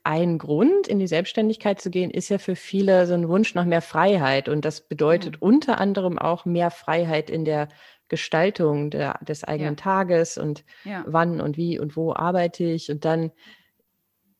ein 0.05 0.39
Grund, 0.39 0.87
in 0.87 1.01
die 1.01 1.09
Selbstständigkeit 1.09 1.81
zu 1.81 1.91
gehen, 1.91 2.13
ist 2.13 2.29
ja 2.29 2.39
für 2.39 2.55
viele 2.55 3.09
so 3.09 3.15
ein 3.15 3.29
Wunsch 3.29 3.57
nach 3.57 3.65
mehr 3.65 3.83
Freiheit. 3.83 4.49
Und 4.49 4.65
das 4.65 4.83
bedeutet 4.83 5.35
ja. 5.35 5.39
unter 5.41 5.81
anderem 5.81 6.17
auch 6.17 6.45
mehr 6.45 6.71
Freiheit 6.71 7.29
in 7.29 7.45
der 7.45 7.67
Gestaltung 8.09 8.91
der, 8.91 9.19
des 9.23 9.45
eigenen 9.45 9.75
ja. 9.75 9.83
Tages 9.83 10.39
und 10.39 10.65
ja. 10.85 11.05
wann 11.07 11.41
und 11.41 11.57
wie 11.57 11.79
und 11.79 11.97
wo 11.97 12.15
arbeite 12.15 12.65
ich. 12.65 12.91
Und 12.91 13.05
dann 13.05 13.31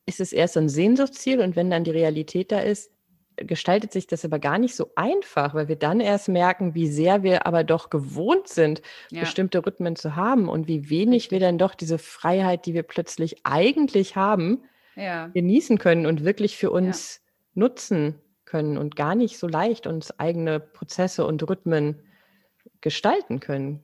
ist 0.05 0.19
es 0.19 0.33
erst 0.33 0.55
so 0.55 0.59
ein 0.59 0.69
Sehnsuchtsziel 0.69 1.39
und 1.39 1.55
wenn 1.55 1.69
dann 1.69 1.83
die 1.83 1.91
Realität 1.91 2.51
da 2.51 2.59
ist, 2.59 2.91
gestaltet 3.37 3.91
sich 3.91 4.07
das 4.07 4.25
aber 4.25 4.39
gar 4.39 4.57
nicht 4.57 4.75
so 4.75 4.91
einfach, 4.95 5.53
weil 5.53 5.67
wir 5.67 5.75
dann 5.75 5.99
erst 5.99 6.29
merken, 6.29 6.75
wie 6.75 6.87
sehr 6.87 7.23
wir 7.23 7.47
aber 7.47 7.63
doch 7.63 7.89
gewohnt 7.89 8.47
sind, 8.47 8.81
ja. 9.11 9.21
bestimmte 9.21 9.65
Rhythmen 9.65 9.95
zu 9.95 10.15
haben 10.15 10.49
und 10.49 10.67
wie 10.67 10.89
wenig 10.89 11.23
Richtig. 11.23 11.31
wir 11.31 11.39
dann 11.39 11.57
doch 11.57 11.75
diese 11.75 11.97
Freiheit, 11.97 12.65
die 12.65 12.73
wir 12.73 12.83
plötzlich 12.83 13.45
eigentlich 13.45 14.15
haben, 14.15 14.63
ja. 14.95 15.27
genießen 15.27 15.77
können 15.77 16.05
und 16.05 16.25
wirklich 16.25 16.57
für 16.57 16.71
uns 16.71 17.21
ja. 17.23 17.61
nutzen 17.61 18.15
können 18.45 18.77
und 18.77 18.95
gar 18.95 19.15
nicht 19.15 19.37
so 19.37 19.47
leicht 19.47 19.87
uns 19.87 20.19
eigene 20.19 20.59
Prozesse 20.59 21.25
und 21.25 21.47
Rhythmen 21.47 22.01
gestalten 22.81 23.39
können. 23.39 23.83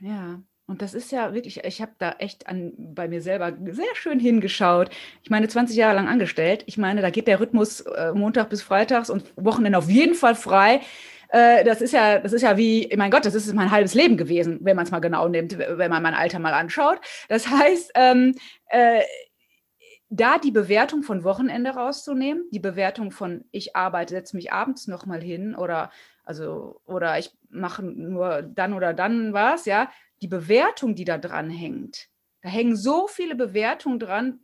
Ja, 0.00 0.42
und 0.66 0.80
das 0.80 0.94
ist 0.94 1.12
ja 1.12 1.34
wirklich, 1.34 1.62
ich 1.64 1.82
habe 1.82 1.92
da 1.98 2.12
echt 2.18 2.46
an, 2.46 2.72
bei 2.76 3.08
mir 3.08 3.20
selber 3.20 3.52
sehr 3.70 3.94
schön 3.94 4.18
hingeschaut. 4.18 4.90
Ich 5.22 5.30
meine, 5.30 5.48
20 5.48 5.76
Jahre 5.76 5.96
lang 5.96 6.08
angestellt. 6.08 6.62
Ich 6.66 6.78
meine, 6.78 7.02
da 7.02 7.10
geht 7.10 7.26
der 7.26 7.40
Rhythmus 7.40 7.80
äh, 7.80 8.12
Montag 8.14 8.48
bis 8.48 8.62
Freitags 8.62 9.10
und 9.10 9.32
Wochenende 9.36 9.78
auf 9.78 9.90
jeden 9.90 10.14
Fall 10.14 10.34
frei. 10.34 10.80
Äh, 11.28 11.64
das 11.64 11.80
ist 11.80 11.92
ja, 11.92 12.20
das 12.20 12.32
ist 12.32 12.42
ja 12.42 12.56
wie, 12.56 12.92
mein 12.96 13.10
Gott, 13.10 13.26
das 13.26 13.34
ist 13.34 13.52
mein 13.54 13.70
halbes 13.70 13.94
Leben 13.94 14.16
gewesen, 14.16 14.60
wenn 14.62 14.76
man 14.76 14.84
es 14.84 14.92
mal 14.92 15.00
genau 15.00 15.28
nimmt, 15.28 15.58
wenn 15.58 15.90
man 15.90 16.02
mein 16.02 16.14
Alter 16.14 16.38
mal 16.38 16.54
anschaut. 16.54 17.00
Das 17.28 17.48
heißt, 17.48 17.92
ähm, 17.94 18.34
äh, 18.68 19.02
da 20.10 20.38
die 20.38 20.50
Bewertung 20.50 21.02
von 21.02 21.24
Wochenende 21.24 21.70
rauszunehmen, 21.70 22.44
die 22.52 22.60
Bewertung 22.60 23.10
von 23.10 23.44
ich 23.50 23.74
arbeite, 23.74 24.14
setze 24.14 24.36
mich 24.36 24.52
abends 24.52 24.86
nochmal 24.86 25.22
hin 25.22 25.54
oder 25.54 25.90
also 26.24 26.80
oder 26.84 27.18
ich 27.18 27.30
mache 27.50 27.82
nur 27.82 28.42
dann 28.42 28.74
oder 28.74 28.94
dann 28.94 29.32
was, 29.32 29.64
ja, 29.64 29.90
die 30.20 30.28
Bewertung, 30.28 30.94
die 30.94 31.04
da 31.04 31.18
dran 31.18 31.50
hängt. 31.50 32.08
Da 32.42 32.48
hängen 32.48 32.76
so 32.76 33.06
viele 33.06 33.34
Bewertungen 33.34 33.98
dran. 33.98 34.40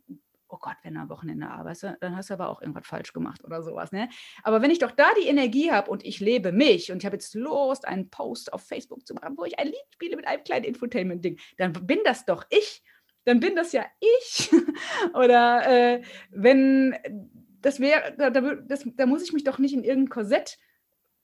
Oh 0.47 0.57
Gott, 0.59 0.77
wenn 0.83 0.95
du 0.95 1.01
am 1.01 1.09
Wochenende 1.09 1.47
arbeitest, 1.47 1.97
dann 2.01 2.15
hast 2.15 2.29
du 2.29 2.33
aber 2.33 2.49
auch 2.49 2.61
irgendwas 2.61 2.87
falsch 2.87 3.13
gemacht 3.13 3.43
oder 3.43 3.61
sowas. 3.61 3.91
Ne? 3.91 4.09
Aber 4.41 4.61
wenn 4.61 4.71
ich 4.71 4.79
doch 4.79 4.91
da 4.91 5.07
die 5.21 5.27
Energie 5.27 5.71
habe 5.71 5.91
und 5.91 6.03
ich 6.03 6.19
lebe 6.19 6.51
mich 6.51 6.91
und 6.91 6.97
ich 6.97 7.05
habe 7.05 7.15
jetzt 7.15 7.35
Lust, 7.35 7.87
einen 7.87 8.09
Post 8.09 8.51
auf 8.51 8.65
Facebook 8.65 9.05
zu 9.05 9.13
machen, 9.13 9.35
wo 9.37 9.45
ich 9.45 9.59
ein 9.59 9.67
Lied 9.67 9.75
spiele 9.93 10.15
mit 10.15 10.27
einem 10.27 10.43
kleinen 10.43 10.65
Infotainment-Ding, 10.65 11.39
dann 11.57 11.73
bin 11.73 11.99
das 12.03 12.25
doch 12.25 12.45
ich 12.49 12.81
dann 13.25 13.39
bin 13.39 13.55
das 13.55 13.71
ja 13.71 13.85
ich. 13.99 14.49
Oder 15.13 15.67
äh, 15.67 16.01
wenn 16.31 16.95
das 17.61 17.79
wäre, 17.79 18.15
da, 18.17 18.29
das, 18.29 18.87
da 18.95 19.05
muss 19.05 19.23
ich 19.23 19.33
mich 19.33 19.43
doch 19.43 19.59
nicht 19.59 19.73
in 19.73 19.83
irgendein 19.83 20.09
Korsett 20.09 20.57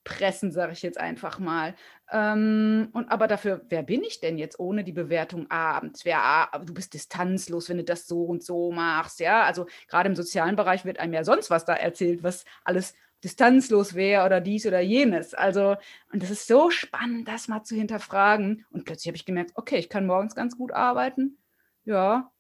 pressen, 0.06 0.52
sage 0.54 0.72
ich 0.74 0.82
jetzt 0.82 1.00
einfach 1.00 1.40
mal. 1.40 1.76
Ähm, 2.12 2.90
und 2.94 3.12
aber 3.12 3.28
dafür, 3.28 3.62
wer 3.70 3.84
bin 3.84 4.04
ich 4.04 4.22
denn 4.22 4.38
jetzt 4.38 4.60
ohne 4.60 4.84
die 4.86 4.94
Bewertung 4.94 5.52
abends? 5.52 6.06
Wer, 6.06 6.20
ah, 6.24 6.60
du 6.60 6.74
bist 6.74 6.94
distanzlos, 6.94 7.70
wenn 7.70 7.78
du 7.78 7.84
das 7.84 8.08
so 8.08 8.24
und 8.24 8.44
so 8.44 8.72
machst, 8.72 9.20
ja. 9.20 9.44
Also 9.44 9.66
gerade 9.90 10.08
im 10.10 10.16
sozialen 10.16 10.56
Bereich 10.56 10.86
wird 10.86 11.00
einem 11.00 11.14
ja 11.14 11.24
sonst 11.26 11.50
was 11.50 11.66
da 11.66 11.74
erzählt, 11.76 12.24
was 12.24 12.46
alles 12.64 12.94
distanzlos 13.24 13.96
wäre 13.96 14.26
oder 14.26 14.40
dies 14.40 14.66
oder 14.66 14.80
jenes. 14.82 15.34
Also, 15.34 15.76
und 16.14 16.24
das 16.24 16.30
ist 16.30 16.48
so 16.48 16.70
spannend, 16.70 17.28
das 17.28 17.48
mal 17.50 17.64
zu 17.64 17.76
hinterfragen. 17.76 18.66
Und 18.70 18.86
plötzlich 18.86 19.08
habe 19.08 19.18
ich 19.18 19.26
gemerkt, 19.26 19.52
okay, 19.56 19.78
ich 19.78 19.90
kann 19.90 20.06
morgens 20.06 20.36
ganz 20.36 20.58
gut 20.58 20.72
arbeiten 20.72 21.38
ja. 21.86 22.32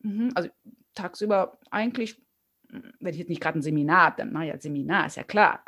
Mhm. 0.00 0.32
Also 0.34 0.50
tagsüber 0.94 1.58
eigentlich, 1.70 2.20
hm, 2.70 2.92
wenn 3.00 3.12
ich 3.14 3.20
jetzt 3.20 3.28
nicht 3.28 3.40
gerade 3.40 3.58
ein 3.58 3.62
Seminar 3.62 4.06
habe, 4.06 4.16
dann 4.18 4.32
mache 4.32 4.46
ich 4.46 4.50
ja 4.50 4.60
Seminar, 4.60 5.06
ist 5.06 5.16
ja 5.16 5.24
klar. 5.24 5.62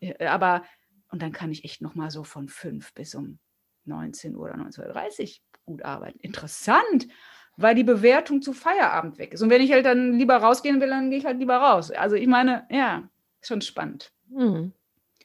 Äh, 0.00 0.26
aber, 0.26 0.64
und 1.10 1.22
dann 1.22 1.32
kann 1.32 1.50
ich 1.50 1.64
echt 1.64 1.82
nochmal 1.82 2.10
so 2.10 2.24
von 2.24 2.48
5 2.48 2.94
bis 2.94 3.14
um 3.14 3.38
19 3.84 4.36
Uhr 4.36 4.44
oder 4.44 4.54
19.30 4.54 5.22
Uhr 5.22 5.28
gut 5.66 5.84
arbeiten. 5.84 6.18
Interessant, 6.20 7.08
weil 7.56 7.74
die 7.74 7.84
Bewertung 7.84 8.42
zu 8.42 8.52
Feierabend 8.52 9.18
weg 9.18 9.34
ist. 9.34 9.42
Und 9.42 9.50
wenn 9.50 9.62
ich 9.62 9.72
halt 9.72 9.86
dann 9.86 10.14
lieber 10.14 10.36
rausgehen 10.36 10.80
will, 10.80 10.88
dann 10.88 11.10
gehe 11.10 11.18
ich 11.18 11.26
halt 11.26 11.38
lieber 11.38 11.56
raus. 11.56 11.90
Also 11.90 12.16
ich 12.16 12.26
meine, 12.26 12.66
ja, 12.70 13.08
ist 13.40 13.48
schon 13.48 13.60
spannend. 13.60 14.12
Mhm. 14.28 14.72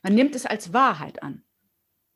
Man 0.04 0.16
nimmt 0.16 0.36
es 0.36 0.46
als 0.46 0.74
Wahrheit 0.74 1.24
an. 1.24 1.44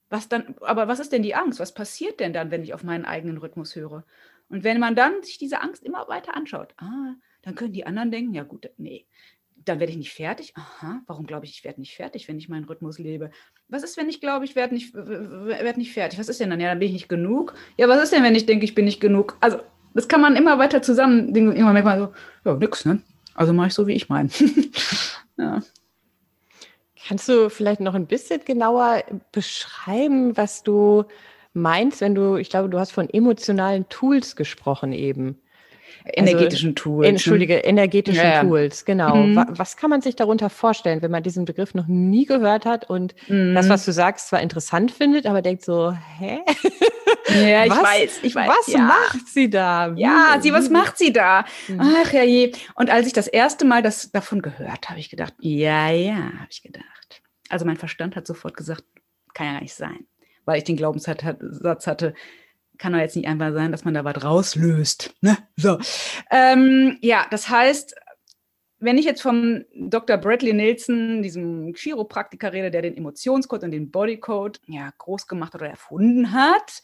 Was 0.09 0.27
dann, 0.27 0.55
aber 0.61 0.87
was 0.87 0.99
ist 0.99 1.11
denn 1.11 1.23
die 1.23 1.35
Angst? 1.35 1.59
Was 1.59 1.73
passiert 1.73 2.19
denn 2.19 2.33
dann, 2.33 2.51
wenn 2.51 2.63
ich 2.63 2.73
auf 2.73 2.83
meinen 2.83 3.05
eigenen 3.05 3.37
Rhythmus 3.37 3.75
höre? 3.75 4.03
Und 4.49 4.63
wenn 4.63 4.79
man 4.79 4.95
dann 4.95 5.21
sich 5.21 5.37
diese 5.37 5.61
Angst 5.61 5.83
immer 5.83 6.07
weiter 6.07 6.35
anschaut, 6.35 6.73
ah, 6.77 7.13
dann 7.43 7.55
können 7.55 7.73
die 7.73 7.85
anderen 7.85 8.09
denken, 8.09 8.33
ja 8.33 8.43
gut, 8.43 8.69
nee, 8.77 9.05
dann 9.69 9.79
werde 9.79 9.91
ich 9.91 9.97
nicht 9.97 10.13
fertig. 10.13 10.53
Aha, 10.55 11.01
warum 11.07 11.25
glaube 11.25 11.45
ich, 11.45 11.51
ich 11.51 11.63
werde 11.63 11.79
nicht 11.79 11.95
fertig, 11.95 12.27
wenn 12.27 12.37
ich 12.37 12.49
meinen 12.49 12.65
Rhythmus 12.65 12.99
lebe? 12.99 13.31
Was 13.67 13.83
ist, 13.83 13.97
wenn 13.97 14.09
ich 14.09 14.19
glaube, 14.19 14.45
ich 14.45 14.55
werde 14.55 14.73
nicht, 14.73 14.93
werd 14.93 15.77
nicht 15.77 15.93
fertig? 15.93 16.19
Was 16.19 16.29
ist 16.29 16.39
denn 16.39 16.49
dann? 16.49 16.59
Ja, 16.59 16.69
dann 16.69 16.79
bin 16.79 16.87
ich 16.87 16.93
nicht 16.93 17.09
genug. 17.09 17.53
Ja, 17.77 17.87
was 17.87 18.03
ist 18.03 18.13
denn, 18.13 18.23
wenn 18.23 18.35
ich 18.35 18.45
denke, 18.45 18.65
ich 18.65 18.75
bin 18.75 18.85
nicht 18.85 18.99
genug? 18.99 19.37
Also, 19.39 19.59
das 19.93 20.07
kann 20.07 20.21
man 20.21 20.35
immer 20.35 20.59
weiter 20.59 20.81
zusammen, 20.81 21.35
immer 21.35 21.73
merkt 21.73 21.85
man 21.85 21.99
so, 21.99 22.13
ja, 22.45 22.55
nix, 22.55 22.85
ne? 22.85 23.01
Also 23.33 23.53
mache 23.53 23.67
ich 23.67 23.73
so, 23.73 23.87
wie 23.87 23.93
ich 23.93 24.09
meine. 24.09 24.29
ja. 25.37 25.61
Kannst 27.07 27.29
du 27.29 27.49
vielleicht 27.49 27.79
noch 27.79 27.95
ein 27.95 28.05
bisschen 28.05 28.41
genauer 28.45 29.03
beschreiben, 29.31 30.35
was 30.37 30.63
du 30.63 31.05
meinst, 31.53 32.01
wenn 32.01 32.15
du, 32.15 32.35
ich 32.35 32.49
glaube, 32.49 32.69
du 32.69 32.79
hast 32.79 32.91
von 32.91 33.09
emotionalen 33.09 33.87
Tools 33.89 34.35
gesprochen 34.35 34.93
eben. 34.93 35.39
Energetischen 36.05 36.69
also, 36.69 36.83
Tools. 36.83 37.07
Entschuldige, 37.07 37.57
energetischen 37.57 38.23
ja, 38.23 38.41
Tools, 38.41 38.85
genau. 38.85 39.15
Mhm. 39.15 39.45
Was 39.49 39.77
kann 39.77 39.89
man 39.89 40.01
sich 40.01 40.15
darunter 40.15 40.49
vorstellen, 40.49 41.01
wenn 41.01 41.11
man 41.11 41.23
diesen 41.23 41.45
Begriff 41.45 41.73
noch 41.73 41.87
nie 41.87 42.25
gehört 42.25 42.65
hat 42.65 42.89
und 42.89 43.15
mhm. 43.27 43.55
das, 43.55 43.69
was 43.69 43.85
du 43.85 43.91
sagst, 43.91 44.29
zwar 44.29 44.41
interessant 44.41 44.91
findet, 44.91 45.25
aber 45.25 45.41
denkt 45.41 45.63
so, 45.63 45.91
hä? 45.91 46.39
Ja, 47.29 47.63
ich 47.63 47.69
was, 47.69 47.83
weiß, 47.83 48.19
ich 48.23 48.33
weiß. 48.33 48.49
Was 48.49 48.73
ja. 48.73 48.79
macht 48.79 49.27
sie 49.27 49.49
da? 49.51 49.93
Ja, 49.95 50.39
sie, 50.41 50.51
was 50.51 50.69
macht 50.71 50.97
sie 50.97 51.13
da? 51.13 51.45
Mhm. 51.67 51.79
Ach 51.79 52.11
ja 52.11 52.23
je. 52.23 52.53
Und 52.73 52.89
als 52.89 53.05
ich 53.05 53.13
das 53.13 53.27
erste 53.27 53.65
Mal 53.65 53.83
das 53.83 54.11
davon 54.11 54.41
gehört 54.41 54.89
habe, 54.89 54.99
ich 54.99 55.11
gedacht, 55.11 55.33
ja, 55.39 55.91
ja, 55.91 56.15
habe 56.15 56.47
ich 56.49 56.63
gedacht. 56.63 57.21
Also 57.49 57.65
mein 57.65 57.77
Verstand 57.77 58.15
hat 58.15 58.25
sofort 58.25 58.57
gesagt, 58.57 58.83
kann 59.35 59.45
ja 59.45 59.53
gar 59.53 59.61
nicht 59.61 59.75
sein 59.75 60.07
weil 60.49 60.57
ich 60.57 60.63
den 60.63 60.77
Glaubenssatz 60.77 61.85
hatte, 61.85 62.15
kann 62.79 62.93
doch 62.93 62.99
jetzt 62.99 63.15
nicht 63.15 63.27
einfach 63.27 63.53
sein, 63.53 63.71
dass 63.71 63.85
man 63.85 63.93
da 63.93 64.03
was 64.03 64.23
rauslöst. 64.23 65.13
Ne? 65.21 65.37
So. 65.55 65.77
Ähm, 66.31 66.97
ja, 67.01 67.27
das 67.29 67.49
heißt, 67.49 67.93
wenn 68.79 68.97
ich 68.97 69.05
jetzt 69.05 69.21
vom 69.21 69.65
Dr. 69.75 70.17
Bradley 70.17 70.53
Nielsen, 70.53 71.21
diesem 71.21 71.73
Chiropraktiker 71.73 72.53
rede, 72.53 72.71
der 72.71 72.81
den 72.81 72.97
Emotionscode 72.97 73.65
und 73.65 73.71
den 73.71 73.91
Bodycode 73.91 74.61
ja, 74.67 74.91
groß 74.97 75.27
gemacht 75.27 75.53
oder 75.53 75.69
erfunden 75.69 76.31
hat, 76.31 76.81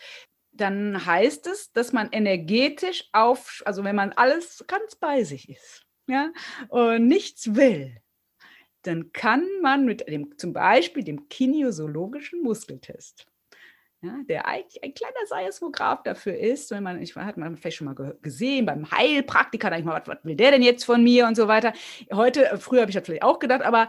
dann 0.52 1.06
heißt 1.06 1.48
es, 1.48 1.72
dass 1.72 1.93
man 1.93 2.10
energetisch 2.12 3.10
auf, 3.14 3.62
also 3.66 3.84
wenn 3.84 3.96
man 3.96 4.12
alles 4.14 4.64
ganz 4.68 4.96
bei 4.96 5.24
sich 5.24 5.50
ist, 5.50 5.86
ja, 6.08 6.32
und 6.70 7.08
nichts 7.08 7.56
will, 7.56 7.98
dann 8.84 9.12
kann 9.14 9.48
man 9.62 9.86
mit 9.86 10.08
dem, 10.08 10.38
zum 10.38 10.54
Beispiel 10.54 11.04
dem 11.04 11.28
kinesiologischen 11.30 12.41
Muskeltest 12.41 13.28
ja, 14.06 14.20
der 14.30 14.45
eigentlich 14.45 14.84
ein 14.84 14.93
kleiner 14.93 15.26
Seismograph 15.28 16.03
dafür 16.03 16.38
ist, 16.38 16.72
wenn 16.72 16.84
man, 16.84 17.01
ich 17.01 17.16
hat 17.16 17.38
man 17.38 17.58
vielleicht 17.58 17.78
schon 17.78 17.86
mal 17.86 18.16
gesehen, 18.22 18.66
beim 18.66 18.89
Heilpraktiker, 18.91 19.70
da 19.70 19.78
ich 19.78 19.86
mal, 19.86 19.99
was, 19.99 20.08
was 20.08 20.24
will 20.24 20.36
der 20.36 20.51
denn 20.51 20.62
jetzt 20.62 20.86
von 20.86 21.03
mir 21.03 21.26
und 21.28 21.36
so 21.36 21.47
weiter. 21.47 21.74
Heute, 22.14 22.51
äh, 22.51 22.58
früher 22.58 22.82
habe 22.82 22.91
ich 22.91 22.95
das 22.95 23.06
vielleicht 23.06 23.24
auch 23.24 23.39
gedacht, 23.39 23.64
aber 23.64 23.88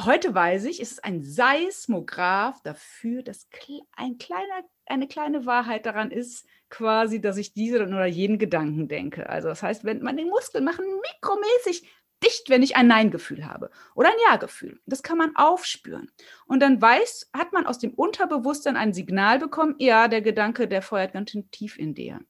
heute 0.00 0.34
weiß 0.34 0.64
ich, 0.66 0.80
ist 0.80 0.92
es 0.92 0.98
ein 1.00 1.24
Seismograph 1.24 2.62
dafür, 2.62 3.22
dass 3.22 3.48
ein 3.96 4.18
kleiner, 4.18 4.64
eine 4.86 5.08
kleine 5.08 5.46
Wahrheit 5.46 5.86
daran 5.86 6.10
ist, 6.10 6.46
quasi, 6.70 7.20
dass 7.20 7.38
ich 7.38 7.54
diesen 7.54 7.94
oder 7.94 8.06
jeden 8.06 8.38
Gedanken 8.38 8.88
denke. 8.88 9.28
Also 9.28 9.48
das 9.48 9.62
heißt, 9.62 9.84
wenn 9.84 10.02
man 10.02 10.16
den 10.16 10.28
Muskel 10.28 10.60
machen 10.60 10.84
mikromäßig 10.84 11.88
dicht, 12.24 12.50
wenn 12.50 12.62
ich 12.62 12.76
ein 12.76 12.86
Nein-Gefühl 12.88 13.46
habe 13.46 13.70
oder 13.94 14.08
ein 14.08 14.18
Ja-Gefühl. 14.28 14.80
Das 14.86 15.02
kann 15.02 15.18
man 15.18 15.36
aufspüren. 15.36 16.10
Und 16.46 16.60
dann 16.60 16.80
weiß, 16.80 17.30
hat 17.36 17.52
man 17.52 17.66
aus 17.66 17.78
dem 17.78 17.94
Unterbewusstsein 17.94 18.76
ein 18.76 18.92
Signal 18.92 19.38
bekommen, 19.38 19.76
ja, 19.78 20.08
der 20.08 20.22
Gedanke, 20.22 20.68
der 20.68 20.82
feuert 20.82 21.12
ganz 21.12 21.32
tief 21.50 21.78
in 21.78 21.94
dir. 21.94 22.20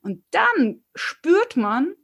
Und 0.00 0.24
dann 0.30 0.84
spürt 0.94 1.56
man 1.56 1.94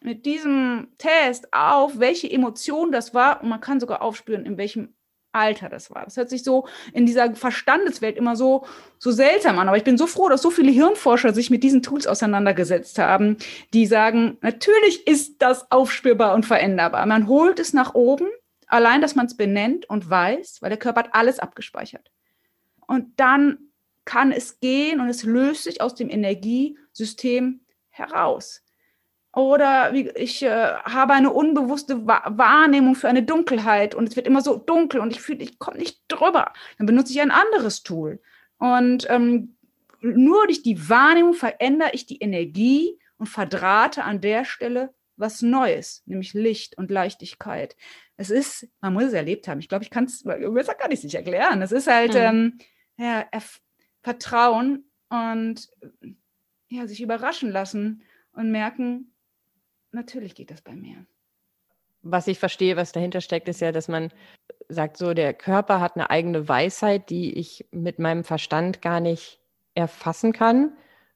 mit 0.00 0.26
diesem 0.26 0.88
Test 0.98 1.52
auf, 1.52 1.98
welche 1.98 2.30
Emotion 2.30 2.92
das 2.92 3.14
war. 3.14 3.42
Und 3.42 3.48
man 3.48 3.60
kann 3.60 3.80
sogar 3.80 4.02
aufspüren, 4.02 4.46
in 4.46 4.58
welchem 4.58 4.94
Alter 5.32 5.68
das 5.68 5.90
war. 5.90 6.04
Das 6.04 6.16
hört 6.16 6.30
sich 6.30 6.42
so 6.42 6.66
in 6.92 7.06
dieser 7.06 7.34
Verstandeswelt 7.34 8.16
immer 8.16 8.36
so, 8.36 8.66
so 8.98 9.10
seltsam 9.10 9.58
an. 9.58 9.68
Aber 9.68 9.76
ich 9.76 9.84
bin 9.84 9.98
so 9.98 10.06
froh, 10.06 10.28
dass 10.28 10.42
so 10.42 10.50
viele 10.50 10.70
Hirnforscher 10.70 11.32
sich 11.32 11.50
mit 11.50 11.62
diesen 11.62 11.82
Tools 11.82 12.06
auseinandergesetzt 12.06 12.98
haben, 12.98 13.36
die 13.72 13.86
sagen, 13.86 14.38
natürlich 14.40 15.06
ist 15.06 15.40
das 15.40 15.70
aufspürbar 15.70 16.34
und 16.34 16.46
veränderbar. 16.46 17.06
Man 17.06 17.28
holt 17.28 17.60
es 17.60 17.72
nach 17.72 17.94
oben, 17.94 18.28
allein, 18.66 19.00
dass 19.00 19.14
man 19.14 19.26
es 19.26 19.36
benennt 19.36 19.88
und 19.88 20.08
weiß, 20.08 20.62
weil 20.62 20.70
der 20.70 20.78
Körper 20.78 21.00
hat 21.00 21.14
alles 21.14 21.38
abgespeichert. 21.38 22.10
Und 22.86 23.18
dann 23.20 23.58
kann 24.04 24.32
es 24.32 24.58
gehen 24.58 25.00
und 25.00 25.08
es 25.08 25.22
löst 25.22 25.64
sich 25.64 25.80
aus 25.80 25.94
dem 25.94 26.10
Energiesystem 26.10 27.60
heraus. 27.90 28.62
Oder 29.32 29.92
wie, 29.92 30.08
ich 30.10 30.42
äh, 30.42 30.74
habe 30.74 31.12
eine 31.12 31.30
unbewusste 31.30 32.04
Wahrnehmung 32.06 32.96
für 32.96 33.08
eine 33.08 33.22
Dunkelheit 33.22 33.94
und 33.94 34.08
es 34.08 34.16
wird 34.16 34.26
immer 34.26 34.42
so 34.42 34.56
dunkel 34.56 35.00
und 35.00 35.12
ich 35.12 35.20
fühle, 35.20 35.42
ich 35.44 35.58
komme 35.58 35.78
nicht 35.78 36.02
drüber. 36.08 36.52
Dann 36.78 36.86
benutze 36.86 37.12
ich 37.12 37.20
ein 37.20 37.30
anderes 37.30 37.84
Tool. 37.84 38.20
Und 38.58 39.06
ähm, 39.08 39.56
nur 40.00 40.46
durch 40.46 40.62
die 40.62 40.88
Wahrnehmung 40.88 41.34
verändere 41.34 41.90
ich 41.92 42.06
die 42.06 42.18
Energie 42.18 42.98
und 43.18 43.28
verdrahte 43.28 44.02
an 44.02 44.20
der 44.20 44.44
Stelle 44.44 44.92
was 45.16 45.42
Neues, 45.42 46.02
nämlich 46.06 46.32
Licht 46.32 46.76
und 46.78 46.90
Leichtigkeit. 46.90 47.76
Es 48.16 48.30
ist, 48.30 48.68
man 48.80 48.94
muss 48.94 49.04
es 49.04 49.12
erlebt 49.12 49.46
haben. 49.46 49.60
Ich 49.60 49.68
glaube, 49.68 49.84
ich 49.84 49.90
kann 49.90 50.04
es, 50.04 50.24
besser 50.24 50.76
es 50.90 51.04
nicht 51.04 51.14
erklären. 51.14 51.62
Es 51.62 51.72
ist 51.72 51.86
halt 51.86 52.14
mhm. 52.14 52.18
ähm, 52.18 52.58
ja, 52.96 53.26
Vertrauen 54.02 54.90
und 55.10 55.68
ja, 56.68 56.86
sich 56.86 57.02
überraschen 57.02 57.50
lassen 57.50 58.02
und 58.32 58.50
merken, 58.50 59.12
natürlich 59.92 60.34
geht 60.34 60.50
das 60.50 60.62
bei 60.62 60.74
mir. 60.74 61.04
Was 62.02 62.26
ich 62.26 62.38
verstehe, 62.38 62.76
was 62.76 62.92
dahinter 62.92 63.20
steckt, 63.20 63.48
ist 63.48 63.60
ja, 63.60 63.72
dass 63.72 63.88
man 63.88 64.10
sagt, 64.68 64.96
so 64.96 65.12
der 65.12 65.34
Körper 65.34 65.80
hat 65.80 65.96
eine 65.96 66.08
eigene 66.08 66.48
Weisheit, 66.48 67.10
die 67.10 67.38
ich 67.38 67.66
mit 67.72 67.98
meinem 67.98 68.24
Verstand 68.24 68.80
gar 68.80 69.00
nicht 69.00 69.40
erfassen 69.74 70.32
kann. 70.32 70.72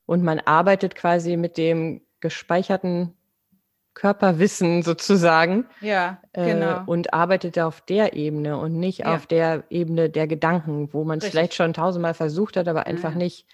Und 0.07 0.23
man 0.23 0.41
arbeitet 0.41 0.95
quasi 0.95 1.37
mit 1.37 1.57
dem 1.57 2.03
gespeicherten 2.21 3.15
Körperwissen 3.95 4.83
sozusagen. 4.83 5.67
Ja, 5.81 6.21
äh, 6.33 6.53
genau. 6.53 6.81
Äh, 6.81 6.83
und 6.87 7.15
arbeitet 7.15 7.59
auf 7.59 7.81
der 7.81 8.15
Ebene 8.15 8.59
und 8.59 8.75
nicht 8.75 9.01
ja. 9.01 9.15
auf 9.15 9.27
der 9.27 9.65
Ebene 9.71 10.11
der 10.11 10.27
Gedanken, 10.27 10.93
wo 10.93 11.05
man 11.05 11.19
es 11.19 11.29
vielleicht 11.29 11.55
schon 11.55 11.73
tausendmal 11.73 12.15
versucht 12.15 12.57
hat, 12.57 12.69
aber 12.69 12.87
einfach 12.87 13.13
ja. 13.13 13.19
nicht 13.19 13.47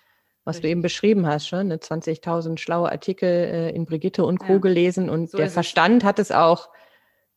was 0.45 0.57
Richtig. 0.57 0.63
du 0.63 0.71
eben 0.71 0.83
beschrieben 0.83 1.27
hast, 1.27 1.49
schon, 1.49 1.69
ne? 1.69 1.77
20.000 1.77 2.59
schlaue 2.59 2.91
Artikel 2.91 3.29
äh, 3.29 3.71
in 3.71 3.85
Brigitte 3.85 4.25
und 4.25 4.39
Co. 4.39 4.55
Ja. 4.55 4.59
gelesen 4.59 5.11
und 5.11 5.31
so 5.31 5.39
der 5.39 5.51
Verstand 5.51 6.03
es. 6.03 6.07
hat 6.07 6.19
es 6.19 6.33
auch, 6.33 6.71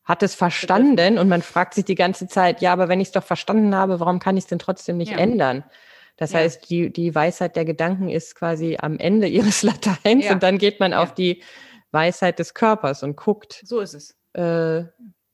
hat 0.04 0.22
es 0.22 0.34
verstanden 0.34 1.18
und 1.18 1.28
man 1.28 1.42
fragt 1.42 1.74
sich 1.74 1.84
die 1.84 1.94
ganze 1.94 2.28
Zeit, 2.28 2.60
ja, 2.62 2.72
aber 2.72 2.88
wenn 2.88 3.00
ich 3.00 3.08
es 3.08 3.12
doch 3.12 3.24
verstanden 3.24 3.74
habe, 3.74 4.00
warum 4.00 4.18
kann 4.18 4.36
ich 4.36 4.44
es 4.44 4.48
denn 4.48 4.58
trotzdem 4.58 4.96
nicht 4.96 5.12
ja. 5.12 5.18
ändern? 5.18 5.64
Das 6.16 6.32
ja. 6.32 6.40
heißt, 6.40 6.70
die, 6.70 6.92
die 6.92 7.14
Weisheit 7.14 7.56
der 7.56 7.64
Gedanken 7.64 8.08
ist 8.08 8.34
quasi 8.34 8.78
am 8.80 8.98
Ende 8.98 9.26
ihres 9.28 9.62
Lateins 9.62 10.30
und 10.30 10.42
dann 10.42 10.58
geht 10.58 10.80
man 10.80 10.94
auf 10.94 11.14
die 11.14 11.42
Weisheit 11.90 12.38
des 12.38 12.54
Körpers 12.54 13.02
und 13.02 13.16
guckt. 13.16 13.62
So 13.64 13.80
ist 13.80 13.94
es. 13.94 14.16
Äh, 14.32 14.84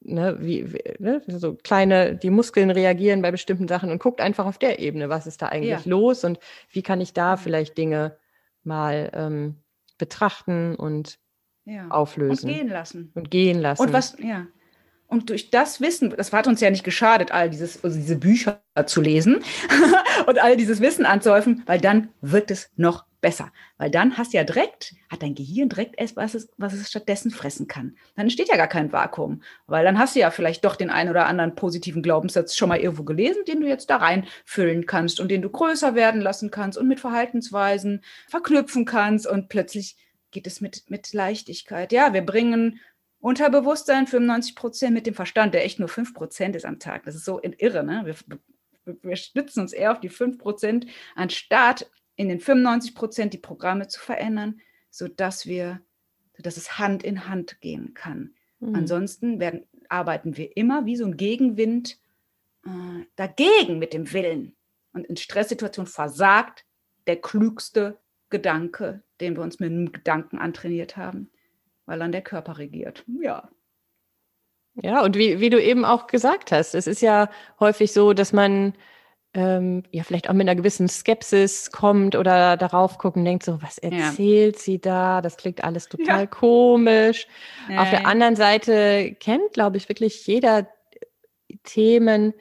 ne, 0.01 0.37
wie, 0.41 0.73
wie 0.73 0.83
ne, 0.99 1.23
so 1.27 1.55
kleine, 1.55 2.17
die 2.17 2.31
Muskeln 2.31 2.71
reagieren 2.71 3.23
bei 3.23 3.31
bestimmten 3.31 3.69
Sachen 3.69 3.91
und 3.91 4.01
guckt 4.01 4.21
einfach 4.21 4.47
auf 4.47 4.59
der 4.59 4.79
Ebene, 4.79 5.09
was 5.09 5.27
ist 5.27 5.43
da 5.43 5.47
eigentlich 5.47 5.85
ja. 5.85 5.91
los 5.91 6.25
und 6.25 6.39
wie 6.71 6.83
kann 6.83 7.01
ich 7.01 7.13
da 7.13 7.37
vielleicht 7.37 7.79
Dinge 7.79 8.17
mal 8.63 9.11
ähm, 9.15 9.57
betrachten 9.99 10.75
und 10.75 11.19
ja. 11.65 11.89
auflösen. 11.89 12.49
Und 12.49 12.57
gehen 12.57 12.69
lassen. 12.69 13.13
Und 13.15 13.31
gehen 13.31 13.61
lassen. 13.61 13.83
Und 13.83 13.93
was, 13.93 14.17
ja. 14.19 14.47
Und 15.07 15.29
durch 15.29 15.51
das 15.51 15.81
Wissen, 15.81 16.11
das 16.17 16.33
hat 16.33 16.47
uns 16.47 16.61
ja 16.61 16.71
nicht 16.71 16.85
geschadet, 16.85 17.33
all 17.33 17.51
dieses, 17.51 17.83
also 17.83 17.99
diese 17.99 18.17
Bücher 18.17 18.63
zu 18.87 19.01
lesen 19.01 19.43
und 20.27 20.39
all 20.39 20.57
dieses 20.57 20.81
Wissen 20.81 21.05
anzuhäufen, 21.05 21.65
weil 21.67 21.81
dann 21.81 22.11
wird 22.21 22.51
es 22.51 22.71
noch 22.77 23.07
besser. 23.21 23.53
Weil 23.77 23.91
dann 23.91 24.17
hast 24.17 24.33
ja 24.33 24.45
direkt, 24.45 24.95
hat 25.09 25.23
dein 25.23 25.35
Gehirn 25.35 25.69
direkt 25.69 25.99
erst, 25.99 26.17
was 26.17 26.35
es, 26.35 26.49
was 26.57 26.73
es 26.73 26.89
stattdessen 26.89 27.31
fressen 27.31 27.67
kann. 27.67 27.97
Dann 28.17 28.27
entsteht 28.27 28.49
ja 28.49 28.57
gar 28.57 28.69
kein 28.69 28.93
Vakuum. 28.93 29.43
Weil 29.67 29.85
dann 29.85 29.99
hast 29.99 30.17
du 30.17 30.21
ja 30.21 30.31
vielleicht 30.31 30.65
doch 30.65 30.77
den 30.77 30.91
einen 30.91 31.11
oder 31.11 31.27
anderen 31.27 31.55
positiven 31.55 32.03
Glaubenssatz 32.03 32.57
schon 32.57 32.69
mal 32.69 32.81
irgendwo 32.81 33.05
gelesen, 33.05 33.45
den 33.47 33.61
du 33.61 33.69
jetzt 33.69 33.91
da 33.91 33.97
reinfüllen 33.97 34.87
kannst 34.87 35.21
und 35.21 35.31
den 35.31 35.43
du 35.43 35.51
größer 35.51 35.95
werden 35.95 36.21
lassen 36.21 36.51
kannst 36.51 36.79
und 36.79 36.89
mit 36.89 37.01
Verhaltensweisen 37.01 38.03
verknüpfen 38.29 38.85
kannst 38.85 39.27
und 39.27 39.49
plötzlich 39.49 39.97
geht 40.31 40.47
es 40.47 40.61
mit, 40.61 40.89
mit 40.89 41.13
Leichtigkeit. 41.13 41.93
Ja, 41.93 42.15
wir 42.15 42.23
bringen 42.23 42.81
Unterbewusstsein 43.21 44.07
95 44.07 44.55
Prozent 44.55 44.95
mit 44.95 45.07
dem 45.07 45.15
Verstand, 45.15 45.55
der 45.55 45.65
echt 45.65 45.79
nur 45.79 45.89
5 45.89 46.15
Prozent 46.15 46.57
ist 46.57 46.65
am 46.65 46.79
Tag. 46.79 47.05
Das 47.05 47.15
ist 47.15 47.25
so 47.25 47.41
irre, 47.43 47.85
ne? 47.85 48.03
Wir, 48.05 48.97
wir 49.03 49.17
stützen 49.17 49.61
uns 49.61 49.73
eher 49.73 49.93
auf 49.93 50.01
die 50.01 50.09
5 50.09 50.39
Prozent, 50.39 50.87
anstatt 51.15 51.87
in 52.21 52.29
den 52.29 52.41
95 52.41 52.95
Prozent 52.95 53.33
die 53.33 53.39
Programme 53.39 53.89
zu 53.89 54.01
verändern, 54.01 54.61
sodass 54.91 55.47
wir, 55.47 55.81
sodass 56.37 56.57
es 56.57 56.79
Hand 56.79 57.03
in 57.03 57.29
Hand 57.29 57.61
gehen 57.61 57.95
kann. 57.95 58.35
Mhm. 58.61 58.75
Ansonsten 58.75 59.41
werden, 59.41 59.67
arbeiten 59.89 60.37
wir 60.37 60.57
immer 60.57 60.87
wie 60.87 60.97
so 60.97 61.05
ein 61.05 61.17
Gegenwind 61.17 61.99
äh, 62.65 63.05
dagegen 63.17 63.79
mit 63.79 63.93
dem 63.93 64.13
Willen. 64.13 64.55
Und 64.93 65.07
in 65.07 65.17
Stresssituationen 65.17 65.91
versagt 65.91 66.65
der 67.07 67.21
klügste 67.21 67.99
Gedanke, 68.29 69.03
den 69.21 69.37
wir 69.37 69.43
uns 69.43 69.61
mit 69.61 69.71
einem 69.71 69.93
Gedanken 69.93 70.39
antrainiert 70.39 70.97
haben 70.97 71.31
weil 71.91 71.99
dann 71.99 72.13
der 72.13 72.23
Körper 72.23 72.59
regiert. 72.59 73.05
Ja. 73.21 73.51
Ja, 74.77 75.03
und 75.03 75.17
wie, 75.17 75.41
wie 75.41 75.51
du 75.51 75.61
eben 75.61 75.85
auch 75.85 76.07
gesagt 76.07 76.53
hast, 76.53 76.77
es 76.77 76.87
ist 76.87 77.03
ja 77.03 77.29
häufig 77.59 77.93
so, 77.93 78.13
dass 78.13 78.33
man 78.33 78.75
ähm, 79.35 79.85
ja 79.93 80.03
vielleicht 80.03 80.29
auch 80.29 80.35
mit 80.35 80.49
einer 80.49 80.57
gewissen 80.57 80.89
Skepsis 80.89 81.71
kommt 81.71 82.17
oder 82.17 82.57
darauf 82.57 82.99
guckt 82.99 83.17
und 83.17 83.25
denkt 83.25 83.45
so, 83.45 83.63
was 83.63 83.79
erzählt 83.79 84.57
ja. 84.57 84.63
sie 84.63 84.81
da? 84.81 85.21
Das 85.21 85.37
klingt 85.37 85.63
alles 85.63 85.89
total 85.89 86.21
ja. 86.21 86.27
komisch. 86.27 87.27
Ja. 87.69 87.83
Auf 87.83 87.91
der 87.91 88.07
anderen 88.07 88.37
Seite 88.37 89.17
kennt, 89.21 89.53
glaube 89.53 89.77
ich, 89.77 89.89
wirklich 89.89 90.27
jeder 90.27 90.69
Themen, 91.65 92.35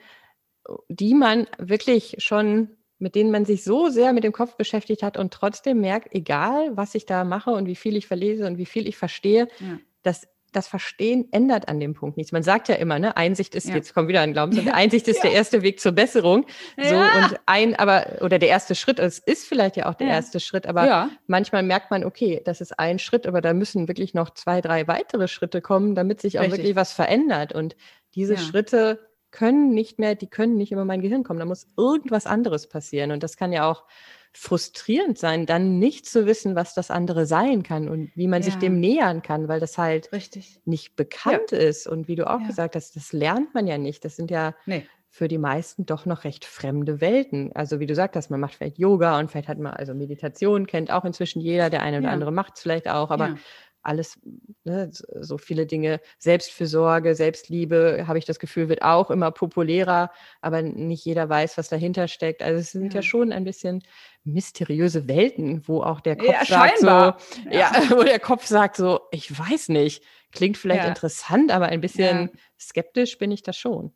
die 0.88 1.14
man 1.14 1.46
wirklich 1.58 2.16
schon 2.18 2.76
mit 3.00 3.14
denen 3.14 3.30
man 3.30 3.46
sich 3.46 3.64
so 3.64 3.88
sehr 3.88 4.12
mit 4.12 4.24
dem 4.24 4.32
Kopf 4.32 4.56
beschäftigt 4.56 5.02
hat 5.02 5.16
und 5.16 5.32
trotzdem 5.32 5.80
merkt, 5.80 6.14
egal 6.14 6.76
was 6.76 6.94
ich 6.94 7.06
da 7.06 7.24
mache 7.24 7.50
und 7.50 7.66
wie 7.66 7.74
viel 7.74 7.96
ich 7.96 8.06
verlese 8.06 8.46
und 8.46 8.58
wie 8.58 8.66
viel 8.66 8.86
ich 8.86 8.98
verstehe, 8.98 9.48
ja. 9.58 9.78
dass 10.02 10.28
das 10.52 10.68
Verstehen 10.68 11.28
ändert 11.32 11.68
an 11.68 11.80
dem 11.80 11.94
Punkt 11.94 12.16
nichts. 12.16 12.32
Man 12.32 12.42
sagt 12.42 12.68
ja 12.68 12.74
immer, 12.74 12.98
ne, 12.98 13.16
Einsicht 13.16 13.54
ist, 13.54 13.68
ja. 13.68 13.74
jetzt 13.74 13.94
kommt 13.94 14.08
wieder 14.08 14.20
ein 14.20 14.32
Glaubenssatz, 14.32 14.64
ja. 14.64 14.74
Einsicht 14.74 15.08
ist 15.08 15.22
der 15.22 15.32
erste 15.32 15.62
Weg 15.62 15.80
zur 15.80 15.92
Besserung. 15.92 16.46
So, 16.76 16.96
und 16.96 17.40
ein, 17.46 17.76
aber, 17.76 18.18
oder 18.20 18.38
der 18.38 18.48
erste 18.48 18.74
Schritt, 18.74 18.98
es 18.98 19.18
ist 19.18 19.46
vielleicht 19.46 19.76
ja 19.76 19.88
auch 19.88 19.94
der 19.94 20.08
erste 20.08 20.40
Schritt, 20.40 20.66
aber 20.66 21.10
manchmal 21.26 21.62
merkt 21.62 21.90
man, 21.90 22.04
okay, 22.04 22.42
das 22.44 22.60
ist 22.60 22.78
ein 22.78 22.98
Schritt, 22.98 23.26
aber 23.26 23.40
da 23.40 23.52
müssen 23.52 23.88
wirklich 23.88 24.14
noch 24.14 24.30
zwei, 24.30 24.60
drei 24.60 24.88
weitere 24.88 25.28
Schritte 25.28 25.60
kommen, 25.60 25.94
damit 25.94 26.20
sich 26.20 26.38
auch 26.38 26.44
Richtig. 26.44 26.58
wirklich 26.58 26.76
was 26.76 26.92
verändert. 26.92 27.52
Und 27.52 27.76
diese 28.14 28.36
Schritte 28.36 28.98
können 29.30 29.72
nicht 29.72 29.98
mehr, 29.98 30.14
die 30.14 30.28
können 30.28 30.56
nicht 30.56 30.72
über 30.72 30.84
mein 30.84 31.00
Gehirn 31.00 31.22
kommen. 31.22 31.38
Da 31.38 31.44
muss 31.44 31.68
irgendwas 31.76 32.26
anderes 32.26 32.68
passieren. 32.68 33.12
Und 33.12 33.22
das 33.22 33.36
kann 33.36 33.52
ja 33.52 33.70
auch 33.70 33.84
frustrierend 34.32 35.18
sein, 35.18 35.46
dann 35.46 35.78
nicht 35.78 36.06
zu 36.06 36.26
wissen, 36.26 36.54
was 36.54 36.74
das 36.74 36.90
andere 36.90 37.26
sein 37.26 37.62
kann 37.62 37.88
und 37.88 38.10
wie 38.14 38.28
man 38.28 38.42
ja. 38.42 38.46
sich 38.46 38.56
dem 38.56 38.78
nähern 38.78 39.22
kann, 39.22 39.48
weil 39.48 39.60
das 39.60 39.76
halt 39.76 40.12
Richtig. 40.12 40.60
nicht 40.64 40.96
bekannt 40.96 41.50
ja. 41.50 41.58
ist. 41.58 41.86
Und 41.86 42.08
wie 42.08 42.14
du 42.14 42.28
auch 42.28 42.40
ja. 42.40 42.46
gesagt 42.46 42.76
hast, 42.76 42.96
das 42.96 43.12
lernt 43.12 43.54
man 43.54 43.66
ja 43.66 43.76
nicht. 43.76 44.04
Das 44.04 44.16
sind 44.16 44.30
ja 44.30 44.54
nee. 44.66 44.86
für 45.08 45.26
die 45.26 45.38
meisten 45.38 45.84
doch 45.84 46.06
noch 46.06 46.24
recht 46.24 46.44
fremde 46.44 47.00
Welten. 47.00 47.50
Also 47.54 47.80
wie 47.80 47.86
du 47.86 47.94
sagst, 47.94 48.16
hast, 48.16 48.30
man 48.30 48.40
macht 48.40 48.54
vielleicht 48.54 48.78
Yoga 48.78 49.18
und 49.18 49.30
vielleicht 49.30 49.48
hat 49.48 49.58
man 49.58 49.72
also 49.72 49.94
Meditation, 49.94 50.66
kennt 50.66 50.92
auch 50.92 51.04
inzwischen 51.04 51.40
jeder, 51.40 51.68
der 51.68 51.82
eine 51.82 51.98
oder 51.98 52.10
andere 52.10 52.30
macht 52.30 52.54
es 52.56 52.62
vielleicht 52.62 52.88
auch, 52.88 53.10
aber 53.10 53.36
alles, 53.82 54.18
ne, 54.64 54.90
so 54.92 55.38
viele 55.38 55.66
Dinge, 55.66 56.00
Selbstfürsorge, 56.18 57.14
Selbstliebe, 57.14 58.04
habe 58.06 58.18
ich 58.18 58.24
das 58.24 58.38
Gefühl, 58.38 58.68
wird 58.68 58.82
auch 58.82 59.10
immer 59.10 59.30
populärer, 59.30 60.10
aber 60.40 60.62
nicht 60.62 61.04
jeder 61.04 61.28
weiß, 61.28 61.58
was 61.58 61.68
dahinter 61.68 62.08
steckt. 62.08 62.42
Also 62.42 62.60
es 62.60 62.72
sind 62.72 62.92
ja, 62.92 63.00
ja 63.00 63.02
schon 63.02 63.32
ein 63.32 63.44
bisschen 63.44 63.82
mysteriöse 64.24 65.08
Welten, 65.08 65.66
wo 65.66 65.82
auch 65.82 66.00
der 66.00 66.16
Kopf 66.16 66.28
ja, 66.28 66.44
sagt 66.44 66.78
so, 66.78 66.86
ja. 66.86 67.16
ja. 67.50 67.72
wo 67.90 68.02
der 68.02 68.20
Kopf 68.20 68.46
sagt 68.46 68.76
so, 68.76 69.00
ich 69.10 69.38
weiß 69.38 69.70
nicht, 69.70 70.02
klingt 70.32 70.58
vielleicht 70.58 70.86
interessant, 70.86 71.50
aber 71.50 71.66
ein 71.66 71.80
bisschen 71.80 72.30
skeptisch 72.58 73.18
bin 73.18 73.30
ich 73.30 73.42
da 73.42 73.52
schon. 73.52 73.92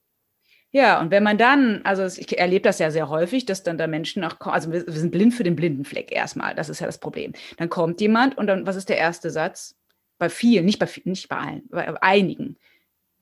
Ja, 0.75 1.01
und 1.01 1.13
wenn 1.13 1.23
man 1.23 1.39
dann, 1.39 1.83
also 1.85 2.05
ich 2.21 2.37
erlebe 2.37 2.65
das 2.65 2.81
ja 2.81 2.91
sehr 2.91 3.09
häufig, 3.09 3.47
dass 3.47 3.63
dann 3.63 3.79
da 3.79 3.87
Menschen 3.87 4.25
auch 4.25 4.41
kommen, 4.41 4.57
also 4.57 4.73
wir, 4.73 4.85
wir 4.85 4.95
sind 4.95 5.13
blind 5.13 5.33
für 5.33 5.45
den 5.45 5.55
Blindenfleck 5.55 6.11
erstmal, 6.11 6.53
das 6.57 6.69
ist 6.69 6.81
ja 6.81 6.87
das 6.87 6.99
Problem. 6.99 7.33
Dann 7.59 7.69
kommt 7.69 8.01
jemand 8.01 8.37
und 8.37 8.49
dann, 8.49 8.67
was 8.67 8.75
ist 8.75 8.89
der 8.89 8.99
erste 8.99 9.31
Satz? 9.31 9.77
Bei 10.19 10.29
vielen, 10.29 10.65
nicht 10.65 10.81
bei, 10.81 10.89
nicht 11.05 11.29
bei 11.29 11.37
allen, 11.37 11.69
bei 11.69 12.03
einigen. 12.03 12.57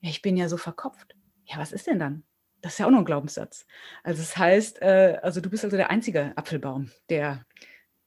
Ja, 0.01 0.09
ich 0.09 0.23
bin 0.23 0.35
ja 0.35 0.49
so 0.49 0.57
verkopft. 0.57 1.15
Ja, 1.45 1.59
was 1.59 1.73
ist 1.73 1.85
denn 1.85 1.99
dann? 1.99 2.23
Das 2.63 2.73
ist 2.73 2.79
ja 2.79 2.87
auch 2.87 2.91
noch 2.91 2.97
ein 2.97 3.05
Glaubenssatz. 3.05 3.67
Also 4.01 4.23
das 4.23 4.35
heißt, 4.35 4.81
äh, 4.81 5.19
also 5.21 5.39
du 5.39 5.51
bist 5.51 5.63
also 5.63 5.77
der 5.77 5.91
einzige 5.91 6.35
Apfelbaum, 6.35 6.89
der 7.09 7.45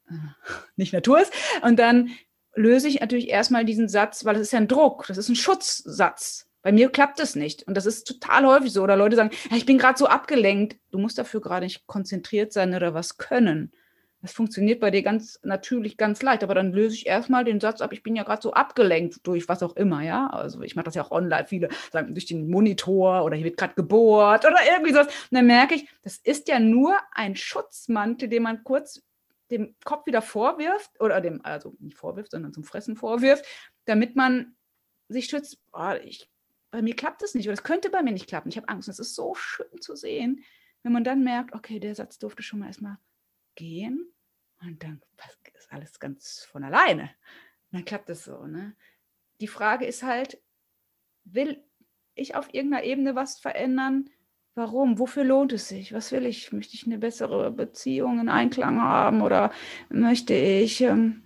äh, 0.09 0.13
nicht 0.75 0.91
Natur 0.91 1.21
ist. 1.21 1.31
Und 1.61 1.79
dann 1.79 2.09
löse 2.53 2.89
ich 2.89 2.99
natürlich 2.99 3.29
erstmal 3.29 3.63
diesen 3.63 3.87
Satz, 3.87 4.25
weil 4.25 4.33
das 4.33 4.43
ist 4.43 4.51
ja 4.51 4.59
ein 4.59 4.67
Druck, 4.67 5.05
das 5.07 5.17
ist 5.17 5.29
ein 5.29 5.37
Schutzsatz. 5.37 6.46
Bei 6.61 6.71
mir 6.71 6.89
klappt 6.89 7.19
es 7.19 7.35
nicht. 7.35 7.63
Und 7.63 7.75
das 7.75 7.85
ist 7.85 8.05
total 8.05 8.45
häufig 8.45 8.73
so. 8.73 8.83
Oder 8.83 8.95
Leute 8.95 9.15
sagen, 9.15 9.31
ich 9.55 9.65
bin 9.65 9.77
gerade 9.77 9.97
so 9.97 10.07
abgelenkt. 10.07 10.77
Du 10.91 10.97
musst 10.97 11.17
dafür 11.17 11.41
gerade 11.41 11.65
nicht 11.65 11.87
konzentriert 11.87 12.51
sein 12.53 12.73
oder 12.73 12.93
was 12.93 13.17
können. 13.17 13.71
Das 14.21 14.31
funktioniert 14.33 14.79
bei 14.79 14.89
dir 14.89 15.03
ganz 15.03 15.39
natürlich 15.43 15.95
ganz 15.95 16.23
leicht, 16.23 16.43
aber 16.43 16.55
dann 16.55 16.73
löse 16.73 16.95
ich 16.95 17.05
erstmal 17.05 17.43
den 17.43 17.59
Satz 17.59 17.81
ab, 17.81 17.93
ich 17.93 18.01
bin 18.01 18.15
ja 18.15 18.23
gerade 18.23 18.41
so 18.41 18.51
abgelenkt 18.51 19.25
durch 19.27 19.47
was 19.47 19.61
auch 19.61 19.75
immer, 19.75 20.01
ja. 20.01 20.27
Also 20.27 20.61
ich 20.63 20.75
mache 20.75 20.85
das 20.85 20.95
ja 20.95 21.03
auch 21.03 21.11
online, 21.11 21.45
viele 21.45 21.69
sagen 21.91 22.15
durch 22.15 22.25
den 22.25 22.49
Monitor 22.49 23.23
oder 23.23 23.35
hier 23.35 23.45
wird 23.45 23.57
gerade 23.57 23.75
gebohrt 23.75 24.43
oder 24.43 24.57
irgendwie 24.71 24.91
sowas. 24.91 25.07
Und 25.07 25.37
dann 25.37 25.45
merke 25.45 25.75
ich, 25.75 25.87
das 26.01 26.17
ist 26.17 26.47
ja 26.47 26.59
nur 26.59 26.97
ein 27.11 27.35
Schutzmantel, 27.35 28.27
den 28.27 28.43
man 28.43 28.63
kurz 28.63 29.03
dem 29.51 29.75
Kopf 29.85 30.07
wieder 30.07 30.21
vorwirft 30.21 30.99
oder 30.99 31.21
dem, 31.21 31.45
also 31.45 31.75
nicht 31.79 31.97
vorwirft, 31.97 32.31
sondern 32.31 32.53
zum 32.53 32.63
Fressen 32.63 32.95
vorwirft, 32.95 33.45
damit 33.85 34.15
man 34.15 34.55
sich 35.09 35.27
schützt. 35.27 35.59
Oh, 35.71 35.93
ich 36.03 36.27
bei 36.71 36.81
mir 36.81 36.95
klappt 36.95 37.23
es 37.23 37.33
nicht 37.33 37.47
oder 37.47 37.53
es 37.53 37.63
könnte 37.63 37.89
bei 37.89 38.03
mir 38.03 38.11
nicht 38.11 38.27
klappen. 38.27 38.49
Ich 38.49 38.57
habe 38.57 38.69
Angst. 38.69 38.89
Es 38.89 38.99
ist 38.99 39.15
so 39.15 39.35
schön 39.35 39.81
zu 39.81 39.95
sehen, 39.95 40.43
wenn 40.83 40.91
man 40.91 41.03
dann 41.03 41.23
merkt, 41.23 41.53
okay, 41.53 41.79
der 41.79 41.95
Satz 41.95 42.19
durfte 42.19 42.43
schon 42.43 42.59
mal 42.59 42.67
erstmal 42.67 42.97
gehen 43.55 44.11
und 44.61 44.83
dann 44.83 45.01
ist 45.53 45.71
alles 45.71 45.99
ganz 45.99 46.45
von 46.49 46.63
alleine. 46.63 47.03
Und 47.03 47.79
dann 47.79 47.85
klappt 47.85 48.09
es 48.09 48.25
so. 48.25 48.45
Ne? 48.45 48.75
Die 49.41 49.47
Frage 49.47 49.85
ist 49.85 50.03
halt, 50.03 50.41
will 51.23 51.63
ich 52.15 52.35
auf 52.35 52.53
irgendeiner 52.53 52.83
Ebene 52.83 53.15
was 53.15 53.39
verändern? 53.39 54.09
Warum? 54.55 54.97
Wofür 54.97 55.23
lohnt 55.23 55.53
es 55.53 55.67
sich? 55.67 55.93
Was 55.93 56.11
will 56.11 56.25
ich? 56.25 56.51
Möchte 56.51 56.73
ich 56.75 56.85
eine 56.85 56.97
bessere 56.97 57.51
Beziehung 57.51 58.19
in 58.19 58.29
Einklang 58.29 58.81
haben 58.81 59.21
oder 59.21 59.51
möchte 59.89 60.33
ich 60.33 60.81
ähm, 60.81 61.23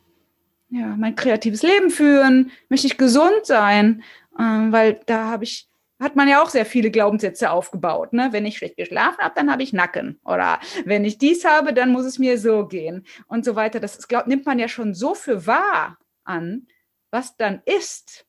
ja, 0.72 0.96
mein 0.98 1.16
kreatives 1.16 1.62
Leben 1.64 1.90
führen? 1.92 2.52
Möchte 2.70 2.88
ich 2.88 2.98
gesund 2.98 3.46
sein? 3.46 4.04
Ähm, 4.40 4.72
weil 4.72 5.02
da 5.06 5.26
habe 5.26 5.44
ich, 5.44 5.70
hat 6.00 6.16
man 6.16 6.30
ja 6.30 6.42
auch 6.42 6.50
sehr 6.50 6.66
viele 6.66 6.90
Glaubenssätze 6.90 7.52
aufgebaut. 7.52 8.14
Ne? 8.14 8.30
Wenn 8.32 8.46
ich 8.46 8.58
schlecht 8.58 8.78
geschlafen 8.78 9.20
habe, 9.20 9.36
dann 9.36 9.52
habe 9.52 9.64
ich 9.64 9.74
Nacken. 9.74 10.20
Oder 10.24 10.60
wenn 10.86 11.04
ich 11.04 11.18
dies 11.18 11.46
habe, 11.46 11.74
dann 11.74 11.92
muss 11.92 12.06
es 12.06 12.20
mir 12.20 12.40
so 12.40 12.66
gehen 12.66 13.06
und 13.28 13.44
so 13.44 13.56
weiter. 13.56 13.80
Das 13.80 13.98
ist, 13.98 14.08
glaub, 14.08 14.28
nimmt 14.28 14.46
man 14.46 14.60
ja 14.60 14.70
schon 14.70 14.94
so 14.94 15.14
für 15.14 15.46
wahr 15.46 15.98
an, 16.24 16.68
was 17.12 17.36
dann 17.36 17.62
ist. 17.66 18.26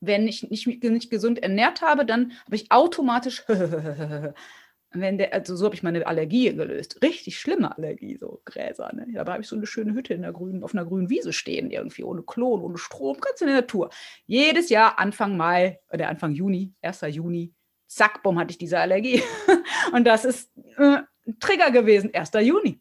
Wenn 0.00 0.26
ich 0.26 0.50
nicht, 0.50 0.66
nicht 0.66 1.10
gesund 1.10 1.38
ernährt 1.38 1.82
habe, 1.82 2.04
dann 2.04 2.32
habe 2.44 2.56
ich 2.56 2.70
automatisch 2.70 3.44
wenn 4.90 5.18
der, 5.18 5.32
also 5.32 5.56
so 5.56 5.64
habe 5.66 5.74
ich 5.74 5.82
meine 5.82 6.06
Allergie 6.06 6.54
gelöst. 6.54 7.02
Richtig 7.02 7.38
schlimme 7.38 7.76
Allergie, 7.76 8.16
so 8.16 8.40
Gräser. 8.44 8.92
Ne? 8.94 9.06
Da 9.12 9.26
habe 9.26 9.42
ich 9.42 9.48
so 9.48 9.56
eine 9.56 9.66
schöne 9.66 9.94
Hütte 9.94 10.14
in 10.14 10.22
der 10.22 10.32
grünen, 10.32 10.62
auf 10.62 10.74
einer 10.74 10.84
grünen 10.84 11.10
Wiese 11.10 11.32
stehen, 11.32 11.70
irgendwie, 11.70 12.04
ohne 12.04 12.22
Klon, 12.22 12.62
ohne 12.62 12.78
Strom, 12.78 13.18
ganz 13.20 13.40
in 13.40 13.48
der 13.48 13.56
Natur. 13.56 13.90
Jedes 14.26 14.68
Jahr 14.70 14.98
Anfang 14.98 15.36
Mai 15.36 15.80
oder 15.92 16.08
Anfang 16.08 16.32
Juni, 16.32 16.72
1. 16.82 17.02
Juni, 17.08 17.52
zack, 17.86 18.22
bumm, 18.22 18.38
hatte 18.38 18.52
ich 18.52 18.58
diese 18.58 18.78
Allergie. 18.78 19.22
Und 19.92 20.04
das 20.04 20.24
ist 20.24 20.50
äh, 20.78 20.98
ein 21.26 21.38
Trigger 21.40 21.70
gewesen, 21.70 22.14
1. 22.14 22.30
Juni. 22.40 22.80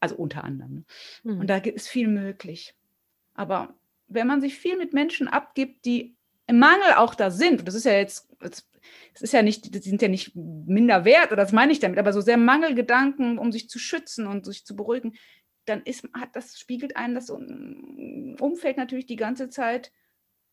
Also 0.00 0.16
unter 0.16 0.44
anderem. 0.44 0.84
Ne? 1.22 1.34
Mhm. 1.34 1.40
Und 1.40 1.46
da 1.48 1.58
ist 1.58 1.88
viel 1.88 2.08
möglich. 2.08 2.74
Aber 3.34 3.74
wenn 4.08 4.26
man 4.26 4.40
sich 4.40 4.56
viel 4.58 4.76
mit 4.76 4.92
Menschen 4.92 5.28
abgibt, 5.28 5.84
die 5.84 6.16
im 6.52 6.58
Mangel 6.58 6.92
auch 6.96 7.14
da 7.14 7.30
sind, 7.30 7.60
und 7.60 7.66
das 7.66 7.74
ist 7.74 7.84
ja 7.84 7.92
jetzt, 7.94 8.28
es 8.40 9.22
ist 9.22 9.32
ja 9.32 9.42
nicht, 9.42 9.74
die 9.74 9.78
sind 9.78 10.02
ja 10.02 10.08
nicht 10.08 10.36
minder 10.36 11.04
wert, 11.04 11.32
oder 11.32 11.42
das 11.42 11.52
meine 11.52 11.72
ich 11.72 11.80
damit, 11.80 11.98
aber 11.98 12.12
so 12.12 12.20
sehr 12.20 12.36
Mangelgedanken, 12.36 13.38
um 13.38 13.50
sich 13.52 13.68
zu 13.68 13.78
schützen 13.78 14.26
und 14.26 14.44
sich 14.44 14.64
zu 14.64 14.76
beruhigen, 14.76 15.14
dann 15.64 15.82
ist, 15.82 16.08
hat 16.14 16.34
das 16.34 16.58
spiegelt 16.58 16.96
einen 16.96 17.14
das 17.14 17.30
Umfeld 17.30 18.76
natürlich 18.76 19.06
die 19.06 19.16
ganze 19.16 19.48
Zeit. 19.48 19.92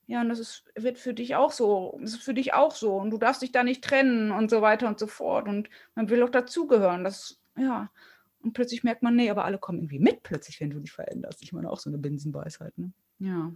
Ja, 0.08 0.22
und 0.22 0.30
das 0.30 0.40
ist, 0.40 0.66
wird 0.76 0.98
für 0.98 1.14
dich 1.14 1.36
auch 1.36 1.52
so, 1.52 1.98
das 2.02 2.14
ist 2.14 2.24
für 2.24 2.34
dich 2.34 2.54
auch 2.54 2.74
so 2.74 2.96
und 2.96 3.12
du 3.12 3.18
darfst 3.18 3.42
dich 3.42 3.52
da 3.52 3.64
nicht 3.64 3.84
trennen 3.84 4.32
und 4.32 4.50
so 4.50 4.62
weiter 4.62 4.88
und 4.88 5.00
so 5.00 5.06
fort 5.08 5.48
und 5.48 5.70
man 5.96 6.10
will 6.10 6.24
auch 6.24 6.30
dazugehören. 6.30 7.04
Das, 7.04 7.40
ja, 7.58 7.92
und 8.42 8.54
plötzlich 8.54 8.84
merkt 8.84 9.04
man, 9.04 9.16
nee, 9.16 9.30
aber 9.30 9.46
alle 9.46 9.58
kommen 9.58 9.80
irgendwie 9.80 10.00
mit 10.00 10.24
plötzlich, 10.24 10.60
wenn 10.62 10.70
du 10.70 10.80
dich 10.80 10.92
veränderst. 10.92 11.44
Ich 11.44 11.54
meine 11.54 11.70
auch 11.70 11.80
so 11.80 11.90
eine 11.90 12.00
Binsenweisheit, 12.00 12.76
ne? 12.78 12.92
Ja. 13.20 13.52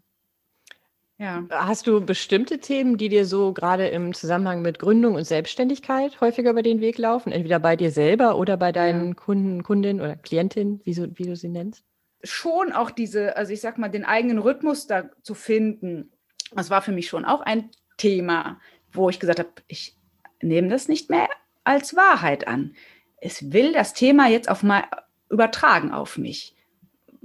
Ja. 1.24 1.46
Hast 1.52 1.88
du 1.88 2.02
bestimmte 2.02 2.60
Themen, 2.60 2.98
die 2.98 3.08
dir 3.08 3.26
so 3.26 3.54
gerade 3.54 3.88
im 3.88 4.14
Zusammenhang 4.14 4.62
mit 4.62 4.78
Gründung 4.78 5.16
und 5.16 5.24
Selbstständigkeit 5.24 6.20
häufiger 6.20 6.52
über 6.52 6.64
den 6.64 6.82
Weg 6.82 6.98
laufen? 6.98 7.32
Entweder 7.32 7.60
bei 7.60 7.78
dir 7.78 7.92
selber 7.92 8.38
oder 8.38 8.58
bei 8.58 8.74
deinen 8.74 9.08
ja. 9.08 9.14
Kunden, 9.14 9.64
Kundinnen 9.64 10.02
oder 10.02 10.18
Klientinnen, 10.18 10.82
wie, 10.84 10.94
so, 10.94 11.08
wie 11.18 11.24
du 11.24 11.38
sie 11.38 11.48
nennst? 11.48 11.86
Schon 12.26 12.74
auch 12.74 12.92
diese, 12.92 13.38
also 13.38 13.54
ich 13.54 13.62
sag 13.62 13.78
mal, 13.78 13.88
den 13.88 14.04
eigenen 14.04 14.38
Rhythmus 14.38 14.86
da 14.86 15.06
zu 15.22 15.34
finden. 15.34 16.12
Das 16.52 16.70
war 16.70 16.82
für 16.82 16.92
mich 16.92 17.08
schon 17.08 17.24
auch 17.24 17.40
ein 17.40 17.70
Thema, 17.96 18.60
wo 18.92 19.10
ich 19.10 19.22
gesagt 19.22 19.40
habe, 19.40 19.50
ich 19.68 19.98
nehme 20.42 20.68
das 20.68 20.90
nicht 20.90 21.10
mehr 21.10 21.30
als 21.64 21.96
Wahrheit 21.96 22.50
an. 22.50 22.76
Es 23.16 23.54
will 23.54 23.72
das 23.72 23.94
Thema 23.94 24.28
jetzt 24.28 24.50
auf 24.50 24.62
mal 24.62 24.84
übertragen 25.30 25.94
auf 25.94 26.18
mich 26.18 26.54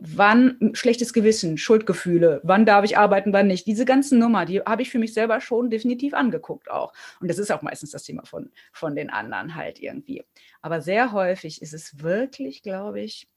wann 0.01 0.70
schlechtes 0.75 1.12
Gewissen, 1.12 1.59
Schuldgefühle, 1.59 2.41
wann 2.45 2.65
darf 2.65 2.85
ich 2.85 2.97
arbeiten, 2.97 3.33
wann 3.33 3.49
nicht. 3.49 3.66
Diese 3.66 3.85
ganzen 3.85 4.20
Nummer, 4.20 4.47
die 4.47 4.61
habe 4.61 4.83
ich 4.83 4.91
für 4.91 5.01
mich 5.01 5.12
selber 5.12 5.41
schon 5.41 5.70
definitiv 5.70 6.15
angeguckt 6.15 6.70
auch. 6.70 6.93
Und 7.20 7.29
das 7.29 7.39
ist 7.39 7.51
auch 7.51 7.62
meistens 7.62 7.91
das 7.91 8.05
Thema 8.05 8.25
von, 8.25 8.51
von 8.73 8.95
den 8.95 9.11
anderen 9.11 9.57
halt 9.57 9.81
irgendwie. 9.81 10.25
Aber 10.62 10.81
sehr 10.81 11.11
häufig 11.11 11.61
ist 11.62 11.75
es 11.75 12.01
wirklich, 12.01 12.62
glaube 12.62 13.01
ich, 13.01 13.29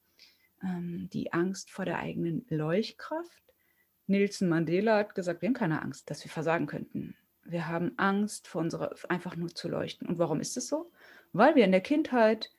ähm, 0.62 1.10
die 1.12 1.34
Angst 1.34 1.72
vor 1.72 1.86
der 1.86 1.98
eigenen 1.98 2.46
Leuchtkraft. 2.50 3.42
Nelson 4.06 4.48
Mandela 4.48 4.98
hat 4.98 5.16
gesagt, 5.16 5.42
wir 5.42 5.48
haben 5.48 5.56
keine 5.56 5.82
Angst, 5.82 6.12
dass 6.12 6.24
wir 6.24 6.32
versagen 6.32 6.68
könnten. 6.68 7.16
Wir 7.44 7.68
haben 7.68 7.94
Angst 7.98 8.48
vor 8.48 8.62
unserer, 8.62 8.94
einfach 9.10 9.36
nur 9.36 9.50
zu 9.50 9.68
leuchten. 9.68 10.08
Und 10.08 10.20
warum 10.20 10.40
ist 10.40 10.58
es 10.58 10.68
so? 10.68 10.92
Weil 11.34 11.56
wir 11.56 11.66
in 11.66 11.72
der 11.72 11.82
Kindheit 11.82 12.52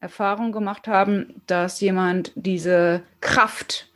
Erfahrung 0.00 0.52
gemacht 0.52 0.88
haben, 0.88 1.42
dass 1.46 1.80
jemand 1.80 2.32
diese 2.34 3.02
Kraft 3.20 3.88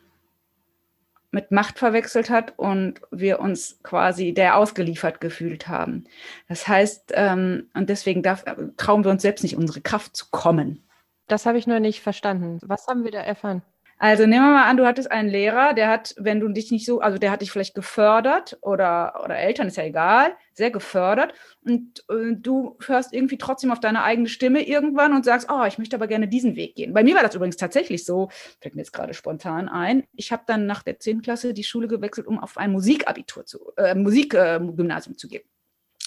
mit 1.31 1.51
Macht 1.51 1.79
verwechselt 1.79 2.29
hat 2.29 2.59
und 2.59 3.01
wir 3.11 3.41
uns 3.41 3.81
quasi 3.83 4.35
der 4.35 4.57
ausgeliefert 4.57 5.21
gefühlt 5.21 5.67
haben. 5.67 6.05
Das 6.49 6.69
heißt, 6.69 7.13
ähm, 7.15 7.71
und 7.75 7.89
deswegen 7.89 8.23
darf, 8.23 8.45
trauen 8.77 9.05
wir 9.05 9.11
uns 9.11 9.23
selbst 9.23 9.43
nicht, 9.43 9.57
unsere 9.57 9.81
Kraft 9.81 10.15
zu 10.15 10.27
kommen. 10.31 10.85
Das 11.29 11.47
habe 11.47 11.57
ich 11.57 11.67
nur 11.67 11.81
nicht 11.81 12.03
verstanden. 12.03 12.59
Was 12.63 12.87
haben 12.87 13.05
wir 13.05 13.11
da 13.11 13.21
erfahren? 13.21 13.63
Also 14.03 14.27
nehmen 14.27 14.45
wir 14.45 14.53
mal 14.55 14.69
an, 14.69 14.77
du 14.77 14.85
hattest 14.85 15.13
einen 15.13 15.29
Lehrer, 15.29 15.75
der 15.75 15.89
hat, 15.89 16.17
wenn 16.19 16.41
du 16.41 16.49
dich 16.49 16.73
nicht 16.73 16.85
so, 16.85 17.01
also 17.01 17.19
der 17.19 17.31
hat 17.31 17.41
dich 17.41 17.53
vielleicht 17.53 17.77
gefördert 17.77 18.59
oder, 18.61 19.23
oder 19.23 19.39
Eltern, 19.39 19.69
ist 19.69 19.77
ja 19.77 19.85
egal, 19.85 20.35
sehr 20.55 20.73
gefördert 20.73 21.35
und 21.65 22.01
äh, 22.11 22.35
du 22.35 22.77
hörst 22.85 23.13
irgendwie 23.13 23.39
trotzdem 23.39 23.71
auf 23.71 23.79
deine 23.79 24.03
eigene 24.03 24.29
Stimme 24.29 24.67
irgendwann 24.67 25.13
und 25.13 25.25
sagst, 25.25 25.49
oh, 25.53 25.63
ich 25.69 25.79
möchte 25.79 25.95
aber 25.95 26.09
gerne 26.09 26.27
diesen 26.27 26.57
Weg 26.57 26.75
gehen. 26.75 26.93
Bei 26.93 27.05
mir 27.05 27.15
war 27.15 27.23
das 27.23 27.37
übrigens 27.37 27.59
tatsächlich 27.59 28.05
so, 28.05 28.29
fällt 28.61 28.75
mir 28.75 28.81
jetzt 28.81 28.93
gerade 28.93 29.15
spontan 29.15 29.69
ein. 29.69 30.03
Ich 30.15 30.33
habe 30.33 30.43
dann 30.49 30.67
nach 30.67 30.83
der 30.83 30.99
10. 30.99 31.23
Klasse 31.23 31.55
die 31.55 31.63
Schule 31.63 31.87
gewechselt, 31.87 32.27
um 32.27 32.41
auf 32.41 32.57
ein 32.57 32.73
Musikabitur 32.73 33.47
zu, 33.47 33.71
äh, 33.77 33.95
Musikgymnasium 33.95 35.15
äh, 35.15 35.17
zu 35.17 35.29
gehen. 35.29 35.45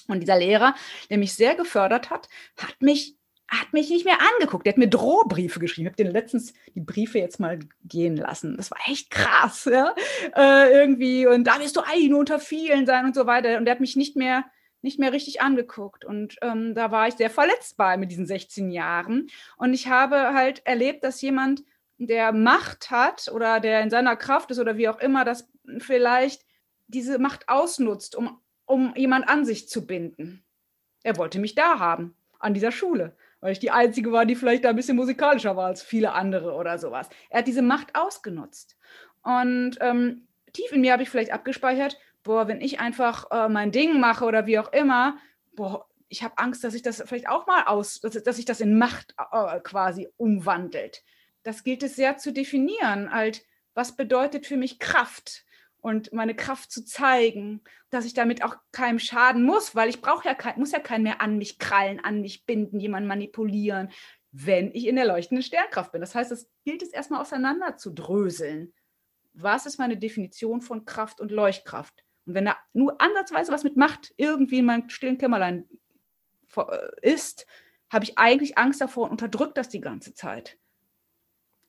Und 0.10 0.20
dieser 0.20 0.38
Lehrer, 0.38 0.76
der 1.10 1.18
mich 1.18 1.34
sehr 1.34 1.56
gefördert 1.56 2.10
hat, 2.10 2.28
hat 2.58 2.76
mich 2.82 3.16
hat 3.48 3.74
mich 3.74 3.90
nicht 3.90 4.06
mehr 4.06 4.18
angeguckt. 4.34 4.66
Der 4.66 4.74
hat 4.74 4.78
mir 4.78 4.90
Drohbriefe 4.90 5.60
geschrieben. 5.60 5.88
Ich 5.88 5.94
habe 5.94 6.04
den 6.04 6.12
letztens 6.12 6.54
die 6.74 6.82
Briefe 6.82 7.20
jetzt 7.20 7.40
mal 7.40 7.60
gehen 7.84 8.18
lassen. 8.18 8.58
Das 8.58 8.72
war 8.72 8.80
echt 8.88 9.12
krass, 9.12 9.66
ja. 9.66 9.94
Äh, 10.36 10.72
irgendwie. 10.72 11.28
Und 11.28 11.46
da 11.46 11.60
wirst 11.60 11.76
du 11.76 11.82
eine 11.82 12.18
unter 12.18 12.40
vielen 12.40 12.86
sein 12.86 13.06
und 13.06 13.16
so 13.16 13.28
weiter. 13.28 13.58
Und 13.58 13.66
der 13.66 13.74
hat 13.74 13.82
mich 13.82 13.96
nicht 13.96 14.16
mehr, 14.16 14.46
nicht 14.82 15.00
mehr 15.00 15.14
richtig 15.14 15.42
angeguckt. 15.42 16.06
Und 16.06 16.38
ähm, 16.42 16.74
da 16.74 16.92
war 16.92 17.08
ich 17.08 17.16
sehr 17.16 17.30
verletzbar 17.30 17.98
mit 17.98 18.12
diesen 18.12 18.26
16 18.26 18.72
Jahren. 18.72 19.28
Und 19.58 19.74
ich 19.74 19.88
habe 19.88 20.34
halt 20.34 20.66
erlebt, 20.66 21.04
dass 21.04 21.22
jemand, 21.22 21.64
der 21.98 22.34
Macht 22.34 22.92
hat 22.92 23.32
oder 23.34 23.62
der 23.62 23.82
in 23.82 23.90
seiner 23.90 24.18
Kraft 24.18 24.52
ist 24.52 24.60
oder 24.60 24.76
wie 24.76 24.90
auch 24.90 25.00
immer, 25.00 25.24
das 25.24 25.48
vielleicht 25.78 26.46
diese 26.88 27.20
Macht 27.20 27.48
ausnutzt, 27.48 28.18
um, 28.18 28.42
um 28.66 28.94
jemand 28.98 29.30
an 29.30 29.46
sich 29.46 29.70
zu 29.70 29.86
binden. 29.88 30.44
Er 31.04 31.16
wollte 31.18 31.40
mich 31.40 31.56
da 31.56 31.80
haben, 31.80 32.16
an 32.40 32.54
dieser 32.54 32.72
Schule 32.72 33.16
weil 33.42 33.52
ich 33.52 33.60
die 33.60 33.72
Einzige 33.72 34.12
war, 34.12 34.26
die 34.26 34.36
vielleicht 34.36 34.64
da 34.64 34.70
ein 34.70 34.76
bisschen 34.76 34.98
musikalischer 34.98 35.56
war 35.56 35.68
als 35.68 35.84
viele 35.84 36.14
andere 36.14 36.54
oder 36.54 36.78
sowas. 36.78 37.10
Er 37.30 37.40
hat 37.40 37.48
diese 37.48 37.62
Macht 37.62 37.96
ausgenutzt. 37.96 38.78
Und 39.22 39.78
ähm, 39.82 40.28
tief 40.54 40.72
in 40.72 40.82
mir 40.82 40.94
habe 40.94 41.04
ich 41.04 41.10
vielleicht 41.10 41.32
abgespeichert, 41.32 41.98
boah, 42.24 42.48
wenn 42.48 42.62
ich 42.62 42.80
einfach 42.80 43.30
äh, 43.32 43.50
mein 43.50 43.72
Ding 43.72 44.00
mache 44.00 44.26
oder 44.26 44.46
wie 44.46 44.60
auch 44.60 44.72
immer, 44.74 45.18
boah, 45.54 45.88
ich 46.08 46.24
habe 46.24 46.38
Angst, 46.38 46.64
dass 46.64 46.74
ich 46.74 46.82
das 46.82 47.04
vielleicht 47.06 47.28
auch 47.28 47.48
mal 47.48 47.64
aus, 47.64 48.00
dass, 48.00 48.22
dass 48.22 48.36
sich 48.36 48.46
das 48.46 48.62
in 48.62 48.78
Macht 48.78 49.16
äh, 49.32 49.60
quasi 49.62 50.10
umwandelt. 50.18 51.04
Das 51.44 51.64
gilt 51.64 51.84
es 51.84 51.96
sehr 51.96 52.18
zu 52.18 52.32
definieren, 52.34 53.12
halt, 53.12 53.44
was 53.74 53.96
bedeutet 53.96 54.46
für 54.46 54.58
mich 54.58 54.80
Kraft 54.80 55.46
und 55.86 56.12
meine 56.14 56.36
Kraft 56.36 56.72
zu 56.72 56.84
zeigen, 56.84 57.62
dass 57.92 58.06
ich 58.06 58.16
damit 58.16 58.44
auch 58.44 58.56
keinem 58.72 58.98
schaden 58.98 59.44
muss, 59.44 59.76
weil 59.76 59.88
ich 59.88 60.02
brauche 60.02 60.28
ja 60.28 60.34
kein, 60.34 60.58
muss 60.58 60.72
ja 60.72 60.80
keinen 60.80 61.04
mehr 61.04 61.22
an 61.22 61.38
mich 61.38 61.60
krallen, 61.60 62.00
an 62.00 62.22
mich 62.22 62.48
binden, 62.48 62.80
jemanden 62.80 63.08
manipulieren, 63.08 63.92
wenn 64.32 64.74
ich 64.74 64.88
in 64.88 64.96
der 64.96 65.06
leuchtenden 65.06 65.44
Sternkraft 65.44 65.92
bin. 65.92 66.02
Das 66.02 66.16
heißt, 66.16 66.32
es 66.32 66.50
gilt 66.64 66.82
es 66.82 66.90
erstmal 66.90 67.22
auseinander 67.22 67.78
zu 67.78 67.92
dröseln. 67.92 68.74
Was 69.34 69.68
ist 69.68 69.78
meine 69.78 69.96
Definition 69.96 70.62
von 70.62 70.86
Kraft 70.86 71.22
und 71.22 71.30
Leuchtkraft? 71.30 72.04
Und 72.26 72.34
wenn 72.34 72.46
da 72.46 72.58
nur 72.74 73.00
ansatzweise 73.00 73.52
was 73.52 73.64
mit 73.64 73.78
Macht 73.78 74.12
irgendwie 74.18 74.58
in 74.58 74.66
meinem 74.66 74.90
stillen 74.90 75.20
Kämmerlein 75.20 75.70
äh, 76.58 77.12
ist, 77.12 77.46
habe 77.92 78.06
ich 78.06 78.18
eigentlich 78.18 78.58
Angst 78.58 78.82
davor 78.82 79.04
und 79.04 79.12
unterdrücke 79.12 79.54
das 79.54 79.70
die 79.70 79.82
ganze 79.82 80.16
Zeit. 80.16 80.58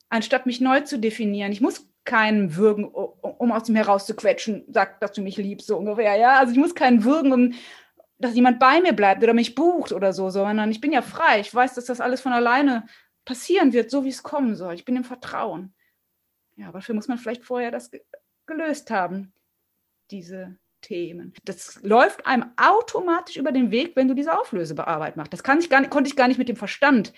Anstatt 0.09 0.47
mich 0.47 0.63
neu 0.63 0.81
zu 0.81 0.99
definieren. 0.99 1.53
Ich 1.53 1.61
muss 1.61 1.87
keinen 2.07 2.57
würgen, 2.57 2.85
um 2.85 3.53
aus 3.53 3.65
dem 3.65 3.77
herauszuquetschen, 3.77 4.65
sagt, 4.69 5.03
dass 5.03 5.13
du 5.13 5.21
mich 5.21 5.37
liebst, 5.37 5.67
so 5.67 5.77
ungefähr. 5.77 6.17
Ja, 6.17 6.39
also 6.39 6.53
ich 6.53 6.59
muss 6.59 6.75
keinen 6.75 7.05
würgen, 7.05 7.33
um 7.33 7.55
dass 8.19 8.35
jemand 8.35 8.59
bei 8.59 8.81
mir 8.81 8.95
bleibt 8.95 9.23
oder 9.23 9.35
mich 9.35 9.55
bucht 9.55 9.93
oder 9.93 10.13
so, 10.13 10.31
sondern 10.31 10.71
ich 10.71 10.81
bin 10.81 10.93
ja 10.93 11.03
frei. 11.03 11.41
Ich 11.41 11.55
weiß, 11.55 11.75
dass 11.75 11.85
das 11.85 12.01
alles 12.01 12.21
von 12.21 12.33
alleine 12.33 12.87
passieren 13.25 13.73
wird, 13.73 13.91
so 13.91 14.05
wie 14.05 14.09
es 14.09 14.23
kommen 14.23 14.57
soll. 14.57 14.75
Ich 14.75 14.85
bin 14.85 14.97
im 14.97 15.05
Vertrauen. 15.05 15.75
Ja, 16.57 16.69
aber 16.69 16.79
dafür 16.79 16.95
muss 16.95 17.09
man 17.09 17.19
vielleicht 17.19 17.45
vorher 17.45 17.71
das 17.71 17.91
gelöst 18.47 18.91
haben, 18.91 19.35
diese 20.11 20.57
Themen. 20.81 21.35
Das 21.45 21.83
läuft 21.83 22.27
einem 22.27 22.53
automatisch 22.57 23.37
über 23.37 23.53
den 23.53 23.71
Weg, 23.71 23.97
wenn 23.97 24.09
du 24.09 24.15
diese 24.15 24.39
Auflösebearbeit 24.39 25.17
machst. 25.17 25.33
Das 25.33 25.43
kann 25.43 25.59
ich 25.59 25.69
gar 25.69 25.81
nicht, 25.81 25.91
konnte 25.91 26.09
ich 26.09 26.17
gar 26.17 26.29
nicht 26.29 26.39
mit 26.39 26.49
dem 26.49 26.57
Verstand 26.57 27.13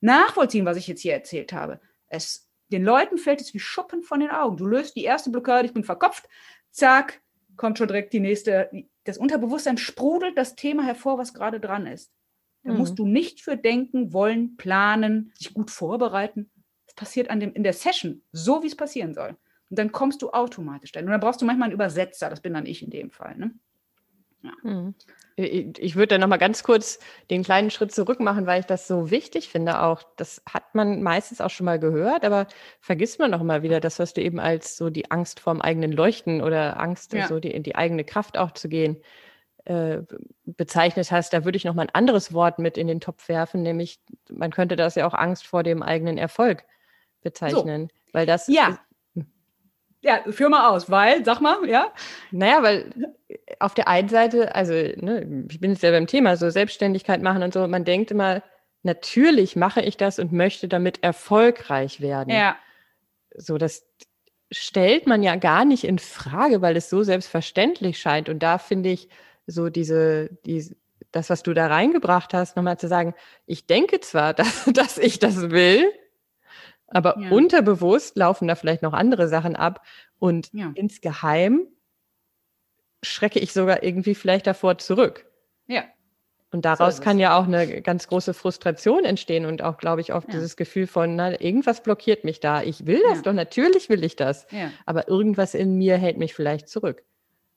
nachvollziehen, 0.00 0.64
was 0.64 0.76
ich 0.76 0.88
jetzt 0.88 1.02
hier 1.02 1.12
erzählt 1.12 1.52
habe. 1.52 1.80
Es, 2.08 2.50
den 2.72 2.84
Leuten 2.84 3.18
fällt 3.18 3.40
es 3.40 3.54
wie 3.54 3.60
Schuppen 3.60 4.02
von 4.02 4.20
den 4.20 4.30
Augen. 4.30 4.56
Du 4.56 4.66
löst 4.66 4.96
die 4.96 5.04
erste 5.04 5.30
Blockade, 5.30 5.66
ich 5.66 5.74
bin 5.74 5.84
verkopft, 5.84 6.28
zack, 6.70 7.20
kommt 7.56 7.78
schon 7.78 7.88
direkt 7.88 8.12
die 8.12 8.20
nächste. 8.20 8.70
Das 9.04 9.18
Unterbewusstsein 9.18 9.78
sprudelt 9.78 10.36
das 10.36 10.56
Thema 10.56 10.84
hervor, 10.84 11.18
was 11.18 11.34
gerade 11.34 11.60
dran 11.60 11.86
ist. 11.86 12.12
Da 12.64 12.72
mhm. 12.72 12.78
musst 12.78 12.98
du 12.98 13.06
nicht 13.06 13.40
für 13.40 13.56
denken, 13.56 14.12
wollen, 14.12 14.56
planen, 14.56 15.32
sich 15.34 15.52
gut 15.52 15.70
vorbereiten. 15.70 16.50
Es 16.86 16.94
passiert 16.94 17.30
an 17.30 17.40
dem, 17.40 17.52
in 17.52 17.62
der 17.62 17.72
Session 17.72 18.22
so, 18.32 18.62
wie 18.62 18.68
es 18.68 18.76
passieren 18.76 19.14
soll. 19.14 19.36
Und 19.70 19.78
dann 19.78 19.92
kommst 19.92 20.22
du 20.22 20.30
automatisch 20.30 20.92
dahin. 20.92 21.06
Und 21.06 21.12
dann 21.12 21.20
brauchst 21.20 21.40
du 21.40 21.46
manchmal 21.46 21.66
einen 21.66 21.74
Übersetzer, 21.74 22.30
das 22.30 22.40
bin 22.40 22.54
dann 22.54 22.66
ich 22.66 22.82
in 22.82 22.90
dem 22.90 23.10
Fall. 23.10 23.36
Ne? 23.36 23.54
Ja. 24.42 24.52
Hm. 24.62 24.94
Ich 25.36 25.96
würde 25.96 26.08
da 26.08 26.18
noch 26.18 26.28
mal 26.28 26.36
ganz 26.36 26.62
kurz 26.62 26.98
den 27.30 27.42
kleinen 27.42 27.70
Schritt 27.70 27.92
zurück 27.92 28.20
machen, 28.20 28.46
weil 28.46 28.60
ich 28.60 28.66
das 28.66 28.86
so 28.86 29.10
wichtig 29.10 29.48
finde 29.48 29.80
auch. 29.80 30.02
Das 30.16 30.42
hat 30.46 30.74
man 30.74 31.02
meistens 31.02 31.40
auch 31.40 31.48
schon 31.48 31.64
mal 31.64 31.78
gehört, 31.78 32.24
aber 32.24 32.46
vergisst 32.80 33.18
man 33.18 33.30
noch 33.30 33.42
mal 33.42 33.62
wieder 33.62 33.80
das, 33.80 33.98
was 33.98 34.12
du 34.12 34.20
eben 34.20 34.38
als 34.38 34.76
so 34.76 34.90
die 34.90 35.10
Angst 35.10 35.40
vorm 35.40 35.62
eigenen 35.62 35.90
Leuchten 35.90 36.42
oder 36.42 36.78
Angst, 36.78 37.14
ja. 37.14 37.28
so 37.28 37.40
die, 37.40 37.50
in 37.50 37.62
die 37.62 37.76
eigene 37.76 38.04
Kraft 38.04 38.36
auch 38.36 38.50
zu 38.50 38.68
gehen, 38.68 39.00
äh, 39.64 40.00
bezeichnet 40.44 41.10
hast. 41.10 41.32
Da 41.32 41.44
würde 41.44 41.56
ich 41.56 41.64
noch 41.64 41.74
mal 41.74 41.82
ein 41.82 41.94
anderes 41.94 42.34
Wort 42.34 42.58
mit 42.58 42.76
in 42.76 42.86
den 42.86 43.00
Topf 43.00 43.28
werfen, 43.28 43.62
nämlich 43.62 44.00
man 44.30 44.50
könnte 44.50 44.76
das 44.76 44.96
ja 44.96 45.06
auch 45.06 45.14
Angst 45.14 45.46
vor 45.46 45.62
dem 45.62 45.82
eigenen 45.82 46.18
Erfolg 46.18 46.64
bezeichnen, 47.22 47.88
so. 47.88 48.12
weil 48.12 48.26
das 48.26 48.48
ja. 48.48 48.78
Ja, 50.02 50.20
führ 50.30 50.48
mal 50.48 50.68
aus, 50.68 50.90
weil, 50.90 51.24
sag 51.24 51.40
mal, 51.40 51.68
ja. 51.68 51.92
Naja, 52.32 52.62
weil 52.62 52.90
auf 53.60 53.74
der 53.74 53.86
einen 53.86 54.08
Seite, 54.08 54.54
also 54.54 54.72
ne, 54.72 55.46
ich 55.48 55.60
bin 55.60 55.70
jetzt 55.70 55.82
ja 55.82 55.92
beim 55.92 56.08
Thema, 56.08 56.36
so 56.36 56.50
Selbstständigkeit 56.50 57.22
machen 57.22 57.42
und 57.42 57.54
so, 57.54 57.66
man 57.68 57.84
denkt 57.84 58.10
immer, 58.10 58.42
natürlich 58.82 59.54
mache 59.54 59.80
ich 59.80 59.96
das 59.96 60.18
und 60.18 60.32
möchte 60.32 60.66
damit 60.66 61.02
erfolgreich 61.04 62.00
werden. 62.00 62.30
Ja. 62.30 62.56
So, 63.36 63.58
das 63.58 63.86
stellt 64.50 65.06
man 65.06 65.22
ja 65.22 65.36
gar 65.36 65.64
nicht 65.64 65.84
in 65.84 65.98
Frage, 65.98 66.60
weil 66.62 66.76
es 66.76 66.90
so 66.90 67.02
selbstverständlich 67.02 67.98
scheint. 67.98 68.28
Und 68.28 68.42
da 68.42 68.58
finde 68.58 68.90
ich 68.90 69.08
so 69.46 69.70
diese, 69.70 70.30
die, 70.44 70.76
das, 71.12 71.30
was 71.30 71.42
du 71.42 71.54
da 71.54 71.68
reingebracht 71.68 72.34
hast, 72.34 72.56
nochmal 72.56 72.78
zu 72.78 72.88
sagen, 72.88 73.14
ich 73.46 73.66
denke 73.66 74.00
zwar, 74.00 74.34
dass, 74.34 74.64
dass 74.66 74.98
ich 74.98 75.20
das 75.20 75.50
will, 75.50 75.90
aber 76.94 77.18
ja. 77.18 77.30
unterbewusst 77.30 78.16
laufen 78.16 78.48
da 78.48 78.54
vielleicht 78.54 78.82
noch 78.82 78.92
andere 78.92 79.28
Sachen 79.28 79.56
ab 79.56 79.84
und 80.18 80.52
ja. 80.52 80.72
insgeheim 80.74 81.66
schrecke 83.02 83.40
ich 83.40 83.52
sogar 83.52 83.82
irgendwie 83.82 84.14
vielleicht 84.14 84.46
davor 84.46 84.78
zurück. 84.78 85.26
Ja. 85.66 85.84
Und 86.52 86.66
daraus 86.66 86.98
so 86.98 87.02
kann 87.02 87.18
ja 87.18 87.38
auch 87.38 87.44
eine 87.44 87.80
ganz 87.80 88.06
große 88.08 88.34
Frustration 88.34 89.04
entstehen 89.04 89.46
und 89.46 89.62
auch, 89.62 89.78
glaube 89.78 90.02
ich, 90.02 90.12
oft 90.12 90.28
ja. 90.28 90.34
dieses 90.34 90.56
Gefühl 90.56 90.86
von, 90.86 91.16
na, 91.16 91.40
irgendwas 91.40 91.82
blockiert 91.82 92.24
mich 92.24 92.40
da. 92.40 92.62
Ich 92.62 92.86
will 92.86 93.02
das 93.08 93.22
doch, 93.22 93.32
natürlich 93.32 93.88
will 93.88 94.04
ich 94.04 94.16
das. 94.16 94.46
Aber 94.84 95.08
irgendwas 95.08 95.54
in 95.54 95.78
mir 95.78 95.96
hält 95.96 96.18
mich 96.18 96.34
vielleicht 96.34 96.68
zurück. 96.68 97.04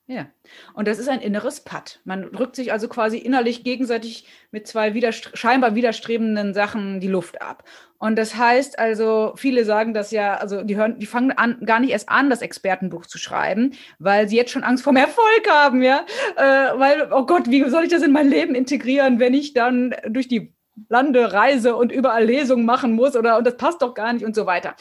Ja, 0.08 0.26
und 0.74 0.86
das 0.86 1.00
ist 1.00 1.08
ein 1.08 1.20
inneres 1.20 1.60
Patt. 1.64 1.98
Man 2.04 2.30
drückt 2.30 2.54
sich 2.54 2.70
also 2.70 2.86
quasi 2.86 3.18
innerlich 3.18 3.64
gegenseitig 3.64 4.24
mit 4.52 4.68
zwei 4.68 4.94
widerstre 4.94 5.36
scheinbar 5.36 5.74
widerstrebenden 5.74 6.54
Sachen 6.54 7.00
die 7.00 7.08
Luft 7.08 7.42
ab. 7.42 7.64
Und 7.98 8.16
das 8.16 8.36
heißt 8.36 8.78
also, 8.78 9.32
viele 9.34 9.64
sagen 9.64 9.94
das 9.94 10.12
ja, 10.12 10.36
also 10.36 10.62
die 10.62 10.76
hören, 10.76 11.00
die 11.00 11.06
fangen 11.06 11.32
an, 11.32 11.58
gar 11.66 11.80
nicht 11.80 11.90
erst 11.90 12.08
an, 12.08 12.30
das 12.30 12.40
Expertenbuch 12.40 13.06
zu 13.06 13.18
schreiben, 13.18 13.72
weil 13.98 14.28
sie 14.28 14.36
jetzt 14.36 14.52
schon 14.52 14.62
Angst 14.62 14.84
vorm 14.84 14.94
Erfolg 14.96 15.50
haben, 15.50 15.82
ja. 15.82 16.06
Äh, 16.36 16.78
weil, 16.78 17.12
oh 17.12 17.26
Gott, 17.26 17.50
wie 17.50 17.68
soll 17.68 17.82
ich 17.82 17.90
das 17.90 18.04
in 18.04 18.12
mein 18.12 18.28
Leben 18.28 18.54
integrieren, 18.54 19.18
wenn 19.18 19.34
ich 19.34 19.54
dann 19.54 19.92
durch 20.08 20.28
die 20.28 20.54
Lande 20.88 21.32
reise 21.32 21.74
und 21.74 21.90
überall 21.90 22.24
Lesungen 22.24 22.66
machen 22.66 22.92
muss 22.92 23.16
oder 23.16 23.38
und 23.38 23.46
das 23.46 23.56
passt 23.56 23.82
doch 23.82 23.94
gar 23.94 24.12
nicht 24.12 24.24
und 24.24 24.36
so 24.36 24.46
weiter 24.46 24.76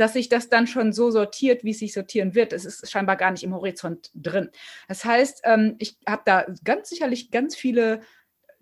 dass 0.00 0.14
sich 0.14 0.30
das 0.30 0.48
dann 0.48 0.66
schon 0.66 0.92
so 0.92 1.10
sortiert, 1.10 1.62
wie 1.62 1.72
es 1.72 1.78
sich 1.78 1.92
sortieren 1.92 2.34
wird. 2.34 2.54
Es 2.54 2.64
ist 2.64 2.90
scheinbar 2.90 3.16
gar 3.16 3.30
nicht 3.30 3.44
im 3.44 3.54
Horizont 3.54 4.10
drin. 4.14 4.50
Das 4.88 5.04
heißt, 5.04 5.42
ähm, 5.44 5.76
ich 5.78 5.98
habe 6.06 6.22
da 6.24 6.46
ganz 6.64 6.88
sicherlich 6.88 7.30
ganz 7.30 7.54
viele 7.54 8.00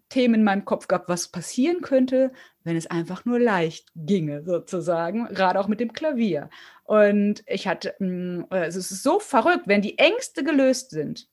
Themen 0.09 0.35
in 0.36 0.44
meinem 0.44 0.65
Kopf 0.65 0.89
gehabt, 0.89 1.09
was 1.09 1.28
passieren 1.28 1.81
könnte, 1.81 2.32
wenn 2.65 2.77
es 2.77 2.89
einfach 2.89 3.24
nur 3.24 3.39
leicht 3.39 3.89
ginge, 3.94 4.43
sozusagen, 4.43 5.27
gerade 5.27 5.60
auch 5.60 5.69
mit 5.69 5.78
dem 5.81 5.93
Klavier. 5.93 6.51
Und 6.85 7.44
ich 7.47 7.69
hatte, 7.69 7.94
mm, 8.01 8.47
äh, 8.51 8.66
es 8.66 8.74
ist 8.74 9.02
so 9.02 9.20
verrückt, 9.20 9.66
wenn 9.66 9.82
die 9.82 9.98
Ängste 9.98 10.43
gelöst 10.43 10.90
sind. 10.90 11.28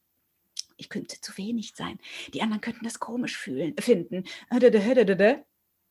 Ich 0.78 0.90
könnte 0.90 1.20
zu 1.20 1.36
wenig 1.38 1.74
sein. 1.76 2.00
Die 2.34 2.42
anderen 2.42 2.62
könnten 2.62 2.84
das 2.84 3.00
komisch 3.00 3.38
fühlen, 3.38 3.76
finden. 3.80 4.26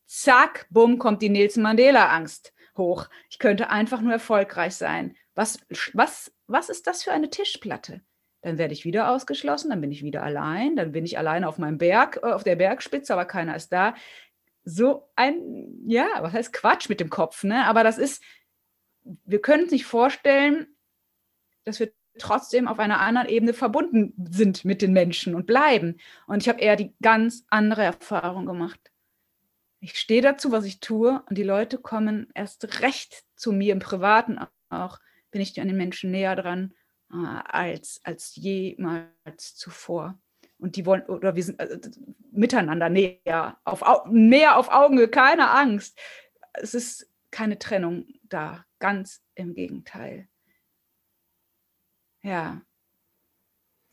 Zack, 0.07 0.67
bumm, 0.71 0.99
kommt 0.99 1.23
die 1.23 1.31
Nelson 1.31 1.63
Mandela-Angst 1.63 2.54
hoch. 2.77 3.09
Ich 3.31 3.39
könnte 3.39 3.71
einfach 3.71 4.01
nur 4.01 4.13
erfolgreich 4.13 4.75
sein. 4.75 5.17
Was, 5.35 5.59
was, 5.93 6.33
was 6.47 6.69
ist 6.69 6.87
das 6.87 7.03
für 7.03 7.13
eine 7.13 7.31
Tischplatte? 7.31 8.03
Dann 8.43 8.59
werde 8.59 8.75
ich 8.75 8.85
wieder 8.85 9.11
ausgeschlossen, 9.11 9.71
dann 9.71 9.81
bin 9.81 9.91
ich 9.91 10.03
wieder 10.03 10.23
allein, 10.23 10.77
dann 10.77 10.93
bin 10.93 11.05
ich 11.05 11.19
allein 11.19 11.45
auf 11.45 11.59
meinem 11.59 11.79
Berg, 11.79 12.21
äh, 12.23 12.33
auf 12.33 12.45
der 12.45 12.57
Bergspitze, 12.57 13.13
aber 13.13 13.25
keiner 13.25 13.57
ist 13.57 13.73
da. 13.73 13.95
So 14.65 15.09
ein, 15.17 15.83
ja, 15.87 16.07
was 16.21 16.33
heißt 16.33 16.53
Quatsch 16.53 16.89
mit 16.89 17.01
dem 17.01 17.11
Kopf, 17.11 17.45
ne? 17.45 17.67
Aber 17.67 17.85
das 17.85 17.99
ist, 17.99 18.23
wir 19.03 19.41
können 19.41 19.65
uns 19.65 19.73
nicht 19.73 19.87
vorstellen, 19.87 20.67
dass 21.65 21.81
wir 21.81 21.93
trotzdem 22.19 22.69
auf 22.69 22.79
einer 22.79 23.01
anderen 23.01 23.29
Ebene 23.29 23.55
verbunden 23.55 24.15
sind 24.31 24.65
mit 24.65 24.83
den 24.83 24.93
Menschen 24.93 25.35
und 25.35 25.47
bleiben. 25.47 25.97
Und 26.27 26.43
ich 26.43 26.49
habe 26.49 26.61
eher 26.61 26.77
die 26.77 26.95
ganz 27.03 27.45
andere 27.49 27.83
Erfahrung 27.83 28.47
gemacht 28.47 28.94
ich 29.85 29.99
stehe 29.99 30.23
dazu, 30.23 30.51
was 30.51 30.65
ich 30.65 30.81
tue 30.81 31.23
und 31.29 31.37
die 31.37 31.43
Leute 31.43 31.77
kommen 31.77 32.29
erst 32.35 32.81
recht 32.81 33.23
zu 33.37 33.53
mir 33.53 33.75
im 33.75 33.81
Privaten 33.81 34.39
auch, 34.71 34.99
bin 35.31 35.43
ich 35.43 35.61
an 35.61 35.69
den 35.69 35.77
Menschen 35.77 36.11
näher 36.11 36.37
dran 36.37 36.73
äh, 37.13 37.17
als, 37.17 38.01
als 38.03 38.35
jemals 38.35 39.57
zuvor. 39.57 40.19
Und 40.59 40.77
die 40.77 40.87
wollen, 40.87 41.03
oder 41.03 41.37
wir 41.37 41.43
sind 41.43 41.61
äh, 41.61 41.79
miteinander 42.31 42.89
näher 42.89 43.59
auf, 43.65 43.83
näher 44.07 44.57
auf 44.57 44.71
Augenhöhe, 44.71 45.09
keine 45.09 45.51
Angst. 45.51 45.99
Es 46.55 46.73
ist 46.73 47.11
keine 47.31 47.59
Trennung 47.59 48.07
da, 48.23 48.65
ganz 48.79 49.23
im 49.35 49.53
Gegenteil. 49.53 50.29
Ja, 52.23 52.63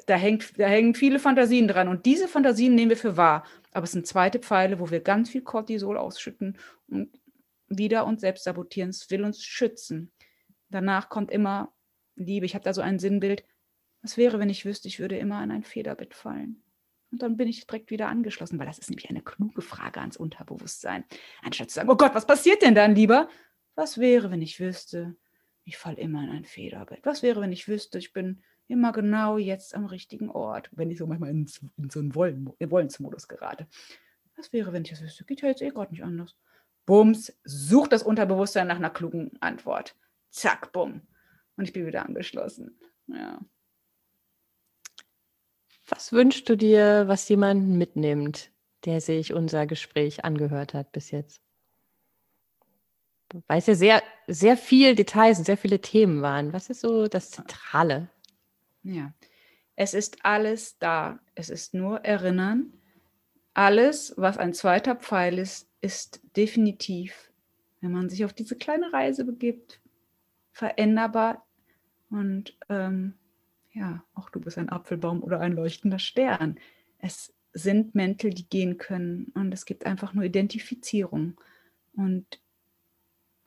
da, 0.06 0.16
hängt, 0.16 0.58
da 0.58 0.68
hängen 0.68 0.96
viele 0.96 1.20
Fantasien 1.20 1.68
dran 1.68 1.90
und 1.90 2.06
diese 2.06 2.30
Fantasien 2.30 2.76
nehmen 2.76 2.92
wir 2.92 2.98
für 2.98 3.18
wahr. 3.18 3.46
Aber 3.72 3.86
es 3.86 3.92
sind 3.92 4.08
zweite 4.08 4.40
Pfeile, 4.40 4.80
wo 4.80 4.90
wir 4.90 5.00
ganz 5.00 5.30
viel 5.30 5.42
Cortisol 5.42 5.98
ausschütten 5.98 6.58
und 6.88 7.10
wieder 7.68 8.06
uns 8.06 8.22
selbst 8.22 8.44
sabotieren. 8.44 8.90
Es 8.90 9.10
will 9.10 9.24
uns 9.24 9.44
schützen. 9.44 10.12
Danach 10.70 11.10
kommt 11.10 11.32
immer 11.32 11.74
Liebe. 12.16 12.46
Ich 12.46 12.54
habe 12.54 12.64
da 12.64 12.74
so 12.74 12.82
ein 12.82 13.00
Sinnbild. 13.00 13.46
Was 14.02 14.18
wäre, 14.18 14.40
wenn 14.40 14.50
ich 14.50 14.66
wüsste, 14.66 14.88
ich 14.88 15.00
würde 15.00 15.18
immer 15.18 15.44
in 15.44 15.52
ein 15.52 15.64
Federbett 15.64 16.14
fallen? 16.14 16.64
Und 17.12 17.22
dann 17.22 17.38
bin 17.38 17.48
ich 17.48 17.68
direkt 17.68 17.92
wieder 17.92 18.08
angeschlossen, 18.08 18.58
weil 18.58 18.66
das 18.66 18.80
ist 18.80 18.90
nämlich 18.90 19.10
eine 19.10 19.22
kluge 19.22 19.62
Frage 19.62 20.00
ans 20.00 20.18
Unterbewusstsein. 20.18 21.04
Anstatt 21.42 21.70
zu 21.70 21.76
sagen, 21.76 21.90
oh 21.90 21.98
Gott, 21.98 22.16
was 22.16 22.26
passiert 22.26 22.62
denn 22.62 22.76
dann 22.76 22.96
lieber? 22.96 23.30
Was 23.76 23.98
wäre, 23.98 24.32
wenn 24.32 24.42
ich 24.42 24.60
wüsste, 24.60 25.16
Ich 25.64 25.78
falle 25.78 25.98
immer 25.98 26.24
in 26.24 26.30
ein 26.30 26.46
Federbett. 26.46 27.06
Was 27.06 27.22
wäre, 27.22 27.42
wenn 27.42 27.52
ich 27.52 27.68
wüsste, 27.68 27.98
ich 28.00 28.14
bin 28.14 28.44
immer 28.72 28.92
genau 28.94 29.38
jetzt 29.38 29.76
am 29.76 29.86
richtigen 29.86 30.30
Ort, 30.30 30.70
wenn 30.72 30.90
ich 30.90 30.98
so 30.98 31.06
manchmal 31.06 31.30
in, 31.30 31.50
in 31.78 31.90
so 31.90 32.00
einen 32.00 32.16
Wollen, 32.16 32.50
Wollensmodus 32.60 33.28
gerate. 33.28 33.68
Was 34.38 34.54
wäre, 34.54 34.72
wenn 34.74 34.84
ich 34.84 34.90
das 34.90 35.02
wüsste? 35.02 35.26
Geht 35.26 35.42
ja 35.42 35.50
jetzt 35.50 35.62
eh 35.62 35.70
gerade 35.70 35.92
nicht 35.92 36.04
anders. 36.04 36.36
Bums, 36.86 37.38
sucht 37.44 37.92
das 37.92 38.02
Unterbewusstsein 38.02 38.68
nach 38.68 38.78
einer 38.78 38.90
klugen 38.90 39.32
Antwort. 39.42 39.96
Zack, 40.30 40.72
bumm. 40.72 41.02
Und 41.58 41.66
ich 41.66 41.74
bin 41.74 41.86
wieder 41.86 42.06
angeschlossen. 42.06 42.80
Ja. 43.08 43.40
Was 45.90 46.14
wünschst 46.14 46.48
du 46.48 46.56
dir, 46.56 47.04
was 47.08 47.28
jemand 47.28 47.68
mitnimmt, 47.68 48.52
der 48.86 49.02
sich 49.02 49.34
unser 49.34 49.68
Gespräch 49.68 50.24
angehört 50.24 50.74
hat 50.74 50.94
bis 50.94 51.12
jetzt? 51.12 51.42
Weil 53.48 53.60
es 53.60 53.68
ja 53.68 53.76
sehr, 53.76 54.04
sehr 54.28 54.58
viel 54.58 54.96
Details 54.96 55.40
und 55.40 55.46
sehr 55.46 55.58
viele 55.58 55.82
Themen 55.82 56.22
waren. 56.22 56.54
Was 56.54 56.70
ist 56.70 56.82
so 56.82 57.08
das 57.08 57.32
Zentrale? 57.32 58.10
Ja, 58.84 59.14
es 59.76 59.94
ist 59.94 60.26
alles 60.26 60.78
da. 60.78 61.20
Es 61.36 61.50
ist 61.50 61.74
nur 61.74 62.04
Erinnern. 62.06 62.74
Alles, 63.54 64.14
was 64.18 64.38
ein 64.38 64.54
zweiter 64.54 64.96
Pfeil 64.96 65.40
ist, 65.40 65.68
ist 65.82 66.22
definitiv, 66.36 67.32
wenn 67.82 67.92
man 67.92 68.10
sich 68.10 68.24
auf 68.24 68.34
diese 68.34 68.56
kleine 68.56 68.94
Reise 68.94 69.26
begibt, 69.26 69.82
veränderbar. 70.52 71.46
Und 72.10 72.58
ähm, 72.70 73.16
ja, 73.74 74.04
auch 74.14 74.30
du 74.30 74.40
bist 74.40 74.58
ein 74.58 74.70
Apfelbaum 74.70 75.24
oder 75.24 75.40
ein 75.40 75.54
leuchtender 75.54 76.00
Stern. 76.00 76.60
Es 77.00 77.34
sind 77.54 77.96
Mäntel, 77.96 78.34
die 78.34 78.48
gehen 78.48 78.78
können. 78.78 79.32
Und 79.34 79.54
es 79.54 79.66
gibt 79.66 79.86
einfach 79.86 80.14
nur 80.14 80.24
Identifizierung. 80.24 81.40
Und 81.94 82.42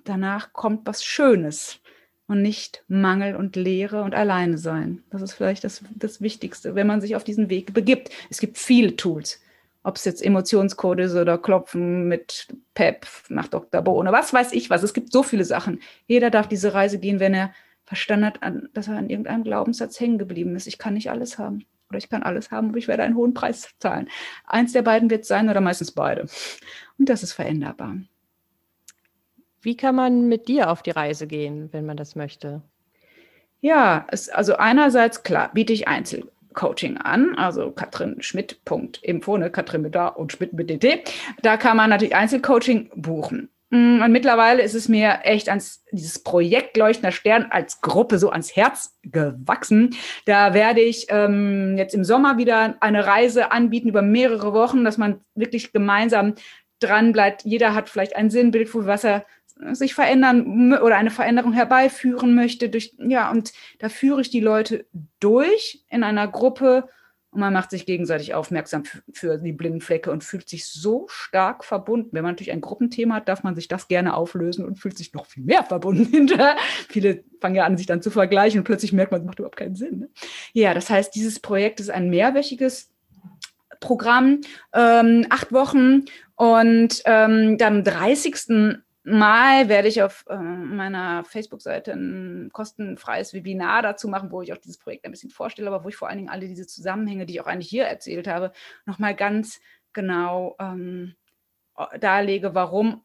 danach 0.04 0.52
kommt 0.52 0.86
was 0.86 1.04
Schönes 1.04 1.80
und 2.26 2.42
nicht 2.42 2.84
Mangel 2.88 3.36
und 3.36 3.56
Leere 3.56 4.02
und 4.02 4.14
alleine 4.14 4.58
sein. 4.58 5.02
Das 5.10 5.22
ist 5.22 5.34
vielleicht 5.34 5.64
das, 5.64 5.82
das 5.94 6.20
Wichtigste, 6.20 6.74
wenn 6.74 6.86
man 6.86 7.00
sich 7.00 7.16
auf 7.16 7.24
diesen 7.24 7.50
Weg 7.50 7.74
begibt. 7.74 8.10
Es 8.30 8.40
gibt 8.40 8.58
viele 8.58 8.96
Tools, 8.96 9.42
ob 9.82 9.96
es 9.96 10.04
jetzt 10.04 10.24
Emotionscode 10.24 11.00
ist 11.00 11.14
oder 11.14 11.36
Klopfen 11.36 12.08
mit 12.08 12.48
PEP 12.74 13.06
nach 13.28 13.48
Dr. 13.48 13.82
Bohne, 13.82 14.12
was 14.12 14.32
weiß 14.32 14.52
ich 14.52 14.70
was. 14.70 14.82
Es 14.82 14.94
gibt 14.94 15.12
so 15.12 15.22
viele 15.22 15.44
Sachen. 15.44 15.80
Jeder 16.06 16.30
darf 16.30 16.48
diese 16.48 16.72
Reise 16.72 16.98
gehen, 16.98 17.20
wenn 17.20 17.34
er 17.34 17.52
verstanden 17.84 18.26
hat, 18.26 18.40
dass 18.72 18.88
er 18.88 18.96
an 18.96 19.10
irgendeinem 19.10 19.44
Glaubenssatz 19.44 20.00
hängen 20.00 20.18
geblieben 20.18 20.56
ist. 20.56 20.66
Ich 20.66 20.78
kann 20.78 20.94
nicht 20.94 21.10
alles 21.10 21.38
haben. 21.38 21.66
Oder 21.90 21.98
ich 21.98 22.08
kann 22.08 22.22
alles 22.22 22.50
haben, 22.50 22.70
aber 22.70 22.78
ich 22.78 22.88
werde 22.88 23.02
einen 23.02 23.14
hohen 23.14 23.34
Preis 23.34 23.68
zahlen. 23.78 24.08
Eins 24.46 24.72
der 24.72 24.80
beiden 24.80 25.10
wird 25.10 25.26
sein 25.26 25.50
oder 25.50 25.60
meistens 25.60 25.92
beide. 25.92 26.26
Und 26.98 27.10
das 27.10 27.22
ist 27.22 27.34
veränderbar. 27.34 27.98
Wie 29.64 29.76
kann 29.76 29.94
man 29.94 30.28
mit 30.28 30.46
dir 30.48 30.70
auf 30.70 30.82
die 30.82 30.90
Reise 30.90 31.26
gehen, 31.26 31.70
wenn 31.72 31.86
man 31.86 31.96
das 31.96 32.16
möchte? 32.16 32.62
Ja, 33.60 34.06
es, 34.10 34.28
also 34.28 34.56
einerseits 34.56 35.22
klar, 35.22 35.50
biete 35.54 35.72
ich 35.72 35.88
Einzelcoaching 35.88 36.98
an, 36.98 37.34
also 37.36 37.70
katrinschmidt.info, 37.70 39.38
ne, 39.38 39.50
Katrin 39.50 39.80
mit 39.80 39.94
da 39.94 40.08
und 40.08 40.32
Schmidt 40.32 40.52
mit 40.52 40.68
DT. 40.68 41.10
Da 41.40 41.56
kann 41.56 41.78
man 41.78 41.88
natürlich 41.88 42.14
Einzelcoaching 42.14 42.90
buchen. 42.94 43.48
Mm, 43.70 44.02
und 44.02 44.12
mittlerweile 44.12 44.60
ist 44.62 44.74
es 44.74 44.90
mir 44.90 45.20
echt 45.22 45.48
ans 45.48 45.82
dieses 45.92 46.22
Projekt 46.22 46.76
Leuchtender 46.76 47.10
Stern 47.10 47.46
als 47.48 47.80
Gruppe 47.80 48.18
so 48.18 48.28
ans 48.28 48.54
Herz 48.54 48.98
gewachsen. 49.02 49.96
Da 50.26 50.52
werde 50.52 50.82
ich 50.82 51.06
ähm, 51.08 51.78
jetzt 51.78 51.94
im 51.94 52.04
Sommer 52.04 52.36
wieder 52.36 52.76
eine 52.80 53.06
Reise 53.06 53.50
anbieten 53.50 53.88
über 53.88 54.02
mehrere 54.02 54.52
Wochen, 54.52 54.84
dass 54.84 54.98
man 54.98 55.20
wirklich 55.34 55.72
gemeinsam 55.72 56.34
dran 56.80 57.12
bleibt. 57.12 57.44
Jeder 57.44 57.74
hat 57.74 57.88
vielleicht 57.88 58.14
ein 58.14 58.28
Sinnbild, 58.28 58.68
für 58.68 58.86
was 58.86 59.04
er 59.04 59.24
sich 59.72 59.94
verändern 59.94 60.72
oder 60.74 60.96
eine 60.96 61.10
Veränderung 61.10 61.52
herbeiführen 61.52 62.34
möchte. 62.34 62.68
Durch, 62.68 62.94
ja, 62.98 63.30
und 63.30 63.52
da 63.78 63.88
führe 63.88 64.20
ich 64.20 64.30
die 64.30 64.40
Leute 64.40 64.86
durch 65.20 65.84
in 65.88 66.02
einer 66.02 66.28
Gruppe 66.28 66.88
und 67.34 67.40
man 67.40 67.52
macht 67.52 67.70
sich 67.70 67.84
gegenseitig 67.84 68.32
aufmerksam 68.32 68.84
für, 69.12 69.38
die 69.38 69.52
blinden 69.52 69.80
Flecke 69.80 70.12
und 70.12 70.22
fühlt 70.22 70.48
sich 70.48 70.66
so 70.66 71.06
stark 71.08 71.64
verbunden. 71.64 72.10
Wenn 72.12 72.22
man 72.22 72.32
natürlich 72.32 72.52
ein 72.52 72.60
Gruppenthema 72.60 73.16
hat, 73.16 73.28
darf 73.28 73.42
man 73.42 73.56
sich 73.56 73.66
das 73.66 73.88
gerne 73.88 74.14
auflösen 74.14 74.64
und 74.64 74.78
fühlt 74.78 74.96
sich 74.96 75.12
noch 75.14 75.26
viel 75.26 75.42
mehr 75.42 75.64
verbunden 75.64 76.06
hinterher. 76.12 76.56
Viele 76.88 77.24
fangen 77.40 77.56
ja 77.56 77.64
an, 77.64 77.76
sich 77.76 77.86
dann 77.86 78.02
zu 78.02 78.10
vergleichen 78.10 78.60
und 78.60 78.64
plötzlich 78.64 78.92
merkt 78.92 79.10
man, 79.10 79.22
es 79.22 79.26
macht 79.26 79.40
überhaupt 79.40 79.56
keinen 79.56 79.74
Sinn. 79.74 79.98
Ne? 79.98 80.08
Ja, 80.52 80.74
das 80.74 80.88
heißt, 80.88 81.12
dieses 81.14 81.40
Projekt 81.40 81.80
ist 81.80 81.90
ein 81.90 82.08
mehrwöchiges 82.08 82.92
Programm, 83.80 84.40
ähm, 84.72 85.26
acht 85.28 85.52
Wochen 85.52 86.04
und 86.36 87.02
ähm, 87.04 87.58
dann 87.58 87.78
am 87.78 87.84
30. 87.84 88.78
Mal 89.06 89.68
werde 89.68 89.88
ich 89.88 90.02
auf 90.02 90.24
äh, 90.30 90.34
meiner 90.36 91.24
Facebook-Seite 91.24 91.92
ein 91.92 92.48
kostenfreies 92.52 93.34
Webinar 93.34 93.82
dazu 93.82 94.08
machen, 94.08 94.30
wo 94.30 94.40
ich 94.40 94.52
auch 94.54 94.58
dieses 94.58 94.78
Projekt 94.78 95.04
ein 95.04 95.10
bisschen 95.10 95.30
vorstelle, 95.30 95.68
aber 95.68 95.84
wo 95.84 95.90
ich 95.90 95.96
vor 95.96 96.08
allen 96.08 96.16
Dingen 96.16 96.30
alle 96.30 96.48
diese 96.48 96.66
Zusammenhänge, 96.66 97.26
die 97.26 97.34
ich 97.34 97.40
auch 97.42 97.46
eigentlich 97.46 97.68
hier 97.68 97.84
erzählt 97.84 98.26
habe, 98.26 98.52
nochmal 98.86 99.14
ganz 99.14 99.60
genau 99.92 100.56
ähm, 100.58 101.16
darlege, 102.00 102.54
warum 102.54 103.04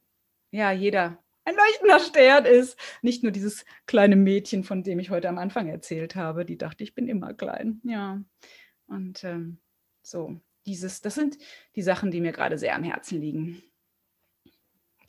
ja 0.51 0.71
jeder 0.71 1.21
ein 1.43 1.55
leuchtender 1.55 1.99
Stern 1.99 2.45
ist. 2.45 2.79
Nicht 3.01 3.23
nur 3.23 3.33
dieses 3.33 3.65
kleine 3.85 4.15
Mädchen, 4.15 4.63
von 4.63 4.83
dem 4.83 4.99
ich 4.99 5.09
heute 5.09 5.27
am 5.27 5.37
Anfang 5.37 5.67
erzählt 5.67 6.15
habe, 6.15 6.45
die 6.45 6.57
dachte, 6.57 6.83
ich 6.83 6.95
bin 6.95 7.07
immer 7.09 7.33
klein. 7.33 7.81
Ja. 7.83 8.21
Und 8.87 9.23
ähm, 9.23 9.59
so, 10.01 10.39
dieses, 10.65 11.01
das 11.01 11.15
sind 11.15 11.37
die 11.75 11.81
Sachen, 11.81 12.11
die 12.11 12.21
mir 12.21 12.31
gerade 12.31 12.57
sehr 12.57 12.75
am 12.75 12.83
Herzen 12.83 13.19
liegen. 13.19 13.63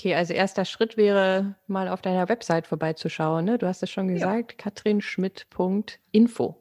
Okay, 0.01 0.15
also 0.15 0.33
erster 0.33 0.65
Schritt 0.65 0.97
wäre, 0.97 1.57
mal 1.67 1.87
auf 1.87 2.01
deiner 2.01 2.31
Website 2.31 2.67
vorbeizuschauen. 2.67 3.45
Ne? 3.45 3.59
Du 3.59 3.67
hast 3.67 3.83
es 3.83 3.91
schon 3.91 4.09
gesagt, 4.09 4.53
ja. 4.53 4.57
katrinschmidt.info. 4.57 6.57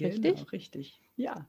Richtig? 0.00 0.34
Genau, 0.34 0.48
richtig, 0.50 1.00
ja. 1.14 1.46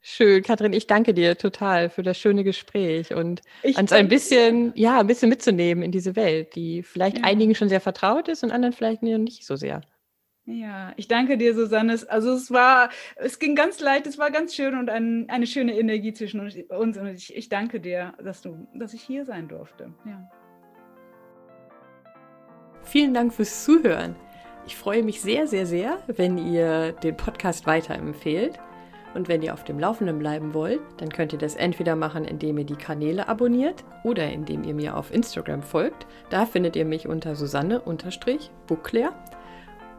Schön, 0.00 0.44
Katrin, 0.44 0.72
ich 0.72 0.86
danke 0.86 1.12
dir 1.12 1.36
total 1.36 1.90
für 1.90 2.04
das 2.04 2.18
schöne 2.18 2.44
Gespräch 2.44 3.12
und 3.12 3.42
uns 3.64 3.90
ein 3.90 4.06
bisschen, 4.06 4.72
dir. 4.74 4.80
ja, 4.80 5.00
ein 5.00 5.08
bisschen 5.08 5.28
mitzunehmen 5.28 5.82
in 5.82 5.90
diese 5.90 6.14
Welt, 6.14 6.54
die 6.54 6.84
vielleicht 6.84 7.18
ja. 7.18 7.24
einigen 7.24 7.56
schon 7.56 7.68
sehr 7.68 7.80
vertraut 7.80 8.28
ist 8.28 8.44
und 8.44 8.52
anderen 8.52 8.72
vielleicht 8.72 9.02
nicht 9.02 9.44
so 9.44 9.56
sehr. 9.56 9.80
Ja, 10.44 10.92
ich 10.96 11.08
danke 11.08 11.36
dir, 11.36 11.52
Susanne. 11.52 11.98
Also 12.06 12.32
es 12.32 12.52
war, 12.52 12.90
es 13.16 13.40
ging 13.40 13.56
ganz 13.56 13.80
leicht, 13.80 14.06
es 14.06 14.18
war 14.18 14.30
ganz 14.30 14.54
schön 14.54 14.78
und 14.78 14.88
ein, 14.88 15.28
eine 15.30 15.48
schöne 15.48 15.76
Energie 15.76 16.12
zwischen 16.12 16.38
uns 16.38 16.96
und 16.96 17.06
ich, 17.08 17.34
ich 17.34 17.48
danke 17.48 17.80
dir, 17.80 18.14
dass 18.22 18.40
du, 18.40 18.68
dass 18.72 18.94
ich 18.94 19.02
hier 19.02 19.24
sein 19.24 19.48
durfte. 19.48 19.92
Ja. 20.04 20.30
Vielen 22.90 23.14
Dank 23.14 23.32
fürs 23.32 23.64
Zuhören. 23.64 24.16
Ich 24.66 24.74
freue 24.74 25.04
mich 25.04 25.20
sehr, 25.20 25.46
sehr, 25.46 25.64
sehr, 25.64 25.98
wenn 26.08 26.38
ihr 26.38 26.90
den 26.90 27.16
Podcast 27.16 27.68
weiterempfehlt. 27.68 28.58
Und 29.14 29.28
wenn 29.28 29.42
ihr 29.42 29.54
auf 29.54 29.62
dem 29.62 29.78
Laufenden 29.78 30.18
bleiben 30.18 30.54
wollt, 30.54 30.80
dann 30.96 31.10
könnt 31.10 31.32
ihr 31.32 31.38
das 31.38 31.54
entweder 31.54 31.94
machen, 31.94 32.24
indem 32.24 32.58
ihr 32.58 32.64
die 32.64 32.74
Kanäle 32.74 33.28
abonniert 33.28 33.84
oder 34.02 34.32
indem 34.32 34.64
ihr 34.64 34.74
mir 34.74 34.96
auf 34.96 35.14
Instagram 35.14 35.62
folgt. 35.62 36.04
Da 36.30 36.46
findet 36.46 36.74
ihr 36.74 36.84
mich 36.84 37.06
unter 37.06 37.36
Susanne-Buckler. 37.36 39.14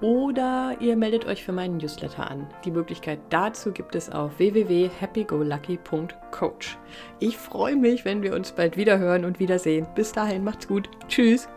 Oder 0.01 0.76
ihr 0.81 0.97
meldet 0.97 1.23
euch 1.26 1.45
für 1.45 1.53
meinen 1.53 1.77
Newsletter 1.77 2.30
an. 2.30 2.45
Die 2.65 2.72
Möglichkeit 2.72 3.19
dazu 3.30 3.72
gibt 3.72 3.95
es 3.95 4.09
auf 4.09 4.38
www.happygolucky.coach. 4.38 6.77
Ich 7.19 7.38
freue 7.38 7.77
mich, 7.77 8.03
wenn 8.03 8.22
wir 8.22 8.35
uns 8.35 8.51
bald 8.51 8.76
wieder 8.76 8.99
hören 8.99 9.23
und 9.23 9.39
wiedersehen. 9.39 9.88
Bis 9.95 10.11
dahin, 10.11 10.43
macht's 10.43 10.68
gut. 10.68 10.89
Tschüss. 11.07 11.47